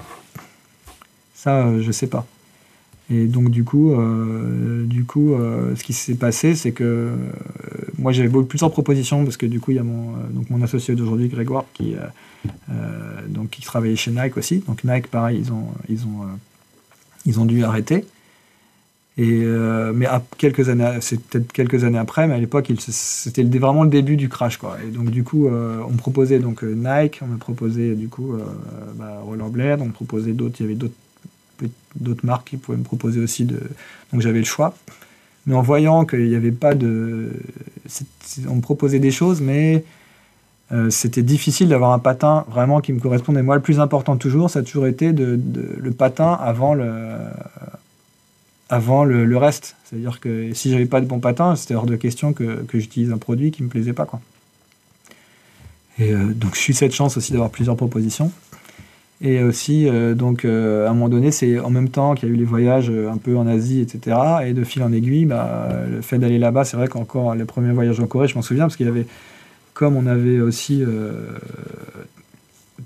Ça, 1.35 1.67
je 1.81 1.93
sais 1.93 2.07
pas. 2.07 2.27
Et 3.11 3.27
donc 3.27 3.51
du 3.51 3.63
coup, 3.63 3.95
du 4.85 5.05
coup, 5.05 5.37
ce 5.77 5.85
qui 5.85 5.93
s'est 5.93 6.15
passé, 6.15 6.55
c'est 6.55 6.73
que 6.73 7.13
moi 8.05 8.13
j'avais 8.13 8.29
plusieurs 8.45 8.71
propositions 8.71 9.25
parce 9.25 9.39
que 9.39 9.47
du 9.47 9.61
coup 9.61 9.71
il 9.71 9.79
y 9.79 9.81
a 9.81 9.83
mon 9.83 10.13
donc 10.37 10.51
mon 10.51 10.61
associé 10.63 10.95
d'aujourd'hui 10.95 11.29
Grégoire 11.29 11.65
qui 11.73 11.97
donc 13.29 13.49
qui 13.51 13.63
travaillait 13.63 13.97
chez 13.97 14.11
Nike 14.11 14.37
aussi. 14.37 14.63
Donc 14.69 14.85
Nike 14.85 15.07
pareil 15.09 15.39
ils 15.43 15.51
ont 15.51 15.69
ils 15.89 16.03
ont 16.05 16.21
ils 17.25 17.41
ont 17.41 17.47
dû 17.47 17.65
arrêter. 17.65 18.05
Et 19.17 19.43
mais 19.95 20.07
à 20.07 20.23
quelques 20.37 20.69
années, 20.69 20.99
c'est 21.01 21.19
peut-être 21.19 21.51
quelques 21.53 21.85
années 21.85 22.03
après, 22.07 22.27
mais 22.29 22.35
à 22.35 22.39
l'époque 22.39 22.71
c'était 22.79 23.45
vraiment 23.59 23.85
le 23.85 23.91
début 23.99 24.17
du 24.17 24.29
crash 24.29 24.59
quoi. 24.59 24.77
Et 24.87 24.91
donc 24.91 25.09
du 25.11 25.25
coup 25.25 25.47
on 25.47 25.91
me 25.91 25.97
proposait 25.97 26.41
donc 26.41 26.63
Nike, 26.63 27.21
on 27.23 27.29
me 27.29 27.39
proposait 27.39 27.95
du 27.95 28.09
coup 28.09 28.37
bah, 28.97 29.21
Rollerblade, 29.25 29.81
on 29.81 29.87
me 29.87 29.93
proposait 29.93 30.33
d'autres, 30.33 30.57
il 30.61 30.63
y 30.65 30.67
avait 30.67 30.79
d'autres 32.07 32.27
marques 32.27 32.49
qui 32.51 32.59
pouvaient 32.59 32.77
me 32.77 32.85
proposer 32.85 33.21
aussi. 33.21 33.47
De... 33.47 33.61
Donc 34.13 34.21
j'avais 34.21 34.41
le 34.41 34.45
choix. 34.45 34.77
Mais 35.47 35.55
en 35.55 35.63
voyant 35.63 36.05
qu'il 36.05 36.29
n'y 36.29 36.37
avait 36.37 36.53
pas 36.53 36.75
de. 36.75 37.31
On 38.49 38.57
me 38.57 38.61
proposait 38.61 38.99
des 38.99 39.11
choses, 39.11 39.41
mais 39.41 39.85
euh, 40.73 40.89
c'était 40.91 41.23
difficile 41.23 41.69
d'avoir 41.69 41.93
un 41.93 41.99
patin 41.99 42.45
vraiment 42.49 42.81
qui 42.81 42.93
me 42.93 43.01
correspondait. 43.01 43.43
Moi, 43.43 43.57
le 43.57 43.63
plus 43.63 43.81
important 43.81 44.17
toujours, 44.17 44.49
ça 44.51 44.61
a 44.61 44.63
toujours 44.63 44.87
été 44.87 45.13
le 45.13 45.91
patin 45.91 46.33
avant 46.33 46.75
le, 46.75 46.97
reste. 49.37 49.77
C'est-à-dire 49.85 50.21
que 50.21 50.55
si 50.55 50.71
j'avais 50.71 50.87
pas 50.87 51.01
de 51.01 51.07
bon 51.07 51.21
patin, 51.21 51.55
c'était 51.57 51.75
hors 51.75 51.87
de 51.87 51.97
question 51.97 52.33
que, 52.33 52.65
j'utilise 52.73 53.13
un 53.13 53.19
produit 53.19 53.51
qui 53.51 53.63
me 53.63 53.69
plaisait 53.69 53.93
pas. 53.93 54.07
Et 55.99 56.13
euh, 56.13 56.33
donc, 56.33 56.55
je 56.55 56.61
suis 56.61 56.75
cette 56.75 56.93
chance 56.93 57.17
aussi 57.17 57.33
d'avoir 57.33 57.51
plusieurs 57.51 57.77
propositions. 57.77 58.33
Et 59.21 59.43
aussi, 59.43 59.89
euh, 59.89 60.15
donc, 60.15 60.45
euh, 60.45 60.87
à 60.87 60.91
un 60.91 60.95
moment 60.95 61.09
donné, 61.09 61.31
c'est 61.31 61.59
en 61.61 61.71
même 61.71 61.89
temps 61.89 62.15
qu'il 62.15 62.29
y 62.29 62.33
a 62.33 62.35
eu 62.35 62.39
les 62.39 62.45
voyages 62.45 62.91
euh, 62.91 63.11
un 63.11 63.17
peu 63.17 63.37
en 63.37 63.47
Asie, 63.47 63.81
etc. 63.81 64.17
Et 64.45 64.53
de 64.53 64.65
fil 64.65 64.83
en 64.83 64.93
aiguille, 64.93 65.25
bah, 65.25 65.69
le 65.91 66.03
fait 66.03 66.19
d'aller 66.19 66.39
là-bas, 66.39 66.65
c'est 66.65 66.77
vrai 66.77 66.89
qu'encore 66.89 67.35
les 67.35 67.45
premiers 67.45 67.73
voyages 67.73 68.01
en 68.01 68.07
Corée, 68.07 68.29
je 68.29 68.35
m'en 68.35 68.43
souviens, 68.43 68.65
parce 68.65 68.77
qu'il 68.77 68.87
y 68.87 68.89
avait, 68.89 69.07
comme 69.73 69.97
on 69.97 70.07
avait 70.07 70.41
aussi 70.41 70.85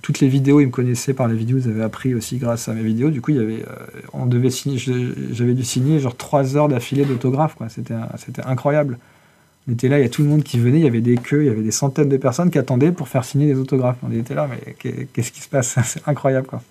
toutes 0.02 0.20
les 0.20 0.28
vidéos, 0.28 0.60
ils 0.60 0.66
me 0.66 0.70
connaissaient 0.70 1.14
par 1.14 1.28
les 1.28 1.34
vidéos, 1.34 1.58
ils 1.58 1.68
avaient 1.68 1.82
appris 1.82 2.14
aussi 2.14 2.36
grâce 2.36 2.68
à 2.68 2.74
mes 2.74 2.82
vidéos. 2.82 3.10
Du 3.10 3.20
coup, 3.20 3.30
il 3.32 3.38
y 3.38 3.40
avait, 3.40 3.64
on 4.12 4.26
devait 4.26 4.50
signer, 4.50 4.78
j'avais 4.78 5.54
dû 5.54 5.64
signer 5.64 5.98
genre 5.98 6.16
trois 6.16 6.56
heures 6.56 6.68
d'affilée 6.68 7.04
d'autographes, 7.04 7.56
quoi. 7.56 7.68
C'était, 7.68 7.94
c'était 8.18 8.42
incroyable. 8.42 8.98
On 9.68 9.72
était 9.72 9.88
là, 9.88 9.98
il 9.98 10.02
y 10.02 10.06
a 10.06 10.08
tout 10.08 10.22
le 10.22 10.28
monde 10.28 10.42
qui 10.42 10.58
venait, 10.58 10.78
il 10.78 10.84
y 10.84 10.88
avait 10.88 11.02
des 11.02 11.16
queues, 11.16 11.42
il 11.42 11.46
y 11.46 11.50
avait 11.50 11.62
des 11.62 11.70
centaines 11.70 12.08
de 12.08 12.16
personnes 12.16 12.50
qui 12.50 12.58
attendaient 12.58 12.90
pour 12.90 13.06
faire 13.06 13.24
signer 13.24 13.46
des 13.46 13.58
autographes. 13.58 13.98
On 14.02 14.10
était 14.10 14.34
là, 14.34 14.48
mais 14.48 14.74
qu'est-ce 15.12 15.30
qui 15.30 15.42
se 15.42 15.48
passe? 15.48 15.78
C'est 15.84 16.00
incroyable, 16.08 16.46
quoi. 16.46 16.62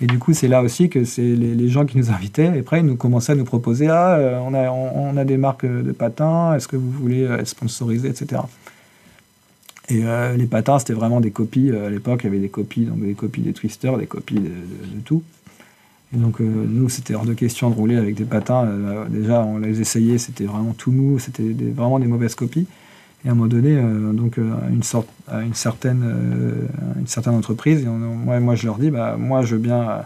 Et 0.00 0.06
du 0.06 0.20
coup, 0.20 0.32
c'est 0.32 0.46
là 0.46 0.62
aussi 0.62 0.88
que 0.88 1.02
c'est 1.02 1.22
les, 1.22 1.68
gens 1.68 1.84
qui 1.84 1.98
nous 1.98 2.12
invitaient. 2.12 2.52
Et 2.54 2.60
après, 2.60 2.78
ils 2.78 2.86
nous 2.86 2.94
commençaient 2.94 3.32
à 3.32 3.34
nous 3.34 3.44
proposer 3.44 3.88
Ah, 3.88 4.14
euh, 4.14 4.38
on 4.38 5.16
a, 5.16 5.24
des 5.24 5.36
marques 5.36 5.66
de 5.66 5.90
patins, 5.90 6.54
est-ce 6.54 6.68
que 6.68 6.76
vous 6.76 6.90
voulez 6.92 7.24
être 7.24 7.48
sponsorisé, 7.48 8.08
etc. 8.08 8.42
Et 9.88 10.04
euh, 10.04 10.36
les 10.36 10.46
patins, 10.46 10.78
c'était 10.78 10.92
vraiment 10.92 11.20
des 11.20 11.32
copies. 11.32 11.72
À 11.72 11.90
l'époque, 11.90 12.20
il 12.22 12.26
y 12.26 12.28
avait 12.28 12.38
des 12.38 12.48
copies, 12.48 12.84
donc 12.84 13.00
des 13.00 13.14
copies 13.14 13.40
des 13.40 13.52
twisters, 13.52 13.98
des 13.98 14.06
copies 14.06 14.38
de 14.38 15.00
tout. 15.04 15.24
Et 16.14 16.16
donc, 16.16 16.40
euh, 16.40 16.44
nous, 16.44 16.88
c'était 16.88 17.14
hors 17.14 17.26
de 17.26 17.34
question 17.34 17.68
de 17.68 17.74
rouler 17.74 17.96
avec 17.96 18.14
des 18.14 18.24
patins. 18.24 18.64
Euh, 18.64 19.04
déjà, 19.08 19.42
on 19.42 19.58
les 19.58 19.80
essayait, 19.80 20.16
c'était 20.16 20.44
vraiment 20.44 20.72
tout 20.72 20.90
mou, 20.90 21.18
c'était 21.18 21.54
vraiment 21.74 21.98
des 21.98 22.06
mauvaises 22.06 22.34
copies. 22.34 22.66
Et 23.24 23.28
à 23.28 23.32
un 23.32 23.34
moment 23.34 23.48
donné, 23.48 23.76
euh, 23.76 24.12
donc, 24.12 24.38
une, 24.38 24.82
sorte, 24.82 25.08
à 25.26 25.42
une, 25.42 25.54
certaine, 25.54 26.04
une 26.98 27.06
certaine 27.06 27.34
entreprise, 27.34 27.82
et 27.82 27.86
moi, 27.86 28.40
moi, 28.40 28.54
je 28.54 28.66
leur 28.66 28.78
dis, 28.78 28.90
bah, 28.90 29.16
moi, 29.18 29.42
je 29.42 29.56
veux 29.56 29.60
bien. 29.60 30.04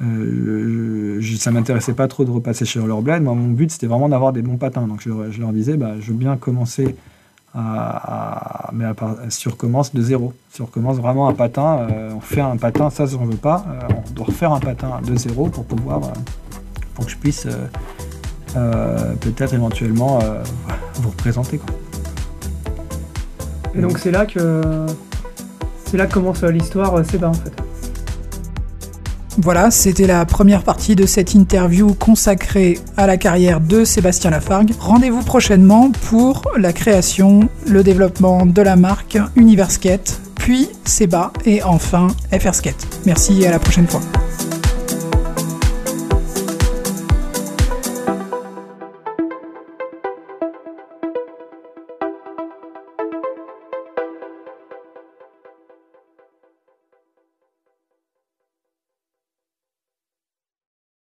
Je, 0.00 1.36
ça 1.36 1.50
m'intéressait 1.50 1.94
pas 1.94 2.06
trop 2.06 2.24
de 2.24 2.30
repasser 2.30 2.64
chez 2.64 2.78
Rollerblade. 2.78 3.22
Moi, 3.22 3.34
mon 3.34 3.48
but, 3.48 3.70
c'était 3.70 3.86
vraiment 3.86 4.08
d'avoir 4.08 4.32
des 4.32 4.42
bons 4.42 4.56
patins. 4.56 4.86
Donc, 4.86 5.00
je, 5.00 5.10
je 5.30 5.40
leur 5.40 5.52
disais, 5.52 5.76
bah, 5.76 5.94
je 6.00 6.12
veux 6.12 6.18
bien 6.18 6.36
commencer 6.36 6.94
à, 7.54 8.70
mais 8.72 8.84
si 9.30 9.48
on 9.48 9.50
recommence 9.52 9.94
de 9.94 10.02
zéro, 10.02 10.32
si 10.50 10.60
on 10.62 10.66
recommence 10.66 10.98
vraiment 10.98 11.28
un 11.28 11.34
patin, 11.34 11.86
euh, 11.90 12.12
on 12.14 12.20
fait 12.20 12.40
un 12.40 12.56
patin, 12.56 12.90
ça, 12.90 13.04
on 13.18 13.26
ne 13.26 13.32
veut 13.32 13.36
pas, 13.36 13.64
euh, 13.68 13.94
on 14.06 14.10
doit 14.12 14.26
refaire 14.26 14.52
un 14.52 14.60
patin 14.60 15.00
de 15.04 15.16
zéro 15.16 15.48
pour 15.48 15.64
pouvoir, 15.64 16.04
euh, 16.04 16.12
pour 16.94 17.06
que 17.06 17.10
je 17.10 17.16
puisse 17.16 17.46
peut-être 18.54 19.54
éventuellement 19.54 20.18
vous 20.94 21.10
représenter. 21.10 21.60
Et 23.74 23.80
donc 23.80 23.98
c'est 23.98 24.10
là 24.10 24.26
que 24.26 24.86
c'est 25.84 25.96
là 25.96 26.06
que 26.06 26.14
commence 26.14 26.42
l'histoire 26.42 27.04
Seba 27.04 27.28
en 27.28 27.34
fait. 27.34 27.67
Voilà, 29.40 29.70
c'était 29.70 30.08
la 30.08 30.24
première 30.24 30.64
partie 30.64 30.96
de 30.96 31.06
cette 31.06 31.32
interview 31.34 31.94
consacrée 31.94 32.80
à 32.96 33.06
la 33.06 33.16
carrière 33.16 33.60
de 33.60 33.84
Sébastien 33.84 34.30
Lafargue. 34.30 34.72
Rendez-vous 34.80 35.22
prochainement 35.22 35.92
pour 36.08 36.42
la 36.56 36.72
création, 36.72 37.48
le 37.64 37.84
développement 37.84 38.46
de 38.46 38.62
la 38.62 38.74
marque 38.74 39.16
Universkate, 39.36 40.20
puis 40.34 40.68
Seba 40.84 41.32
et 41.46 41.62
enfin 41.62 42.08
FR. 42.32 42.50
Merci 43.06 43.42
et 43.42 43.46
à 43.46 43.52
la 43.52 43.60
prochaine 43.60 43.86
fois. 43.86 44.00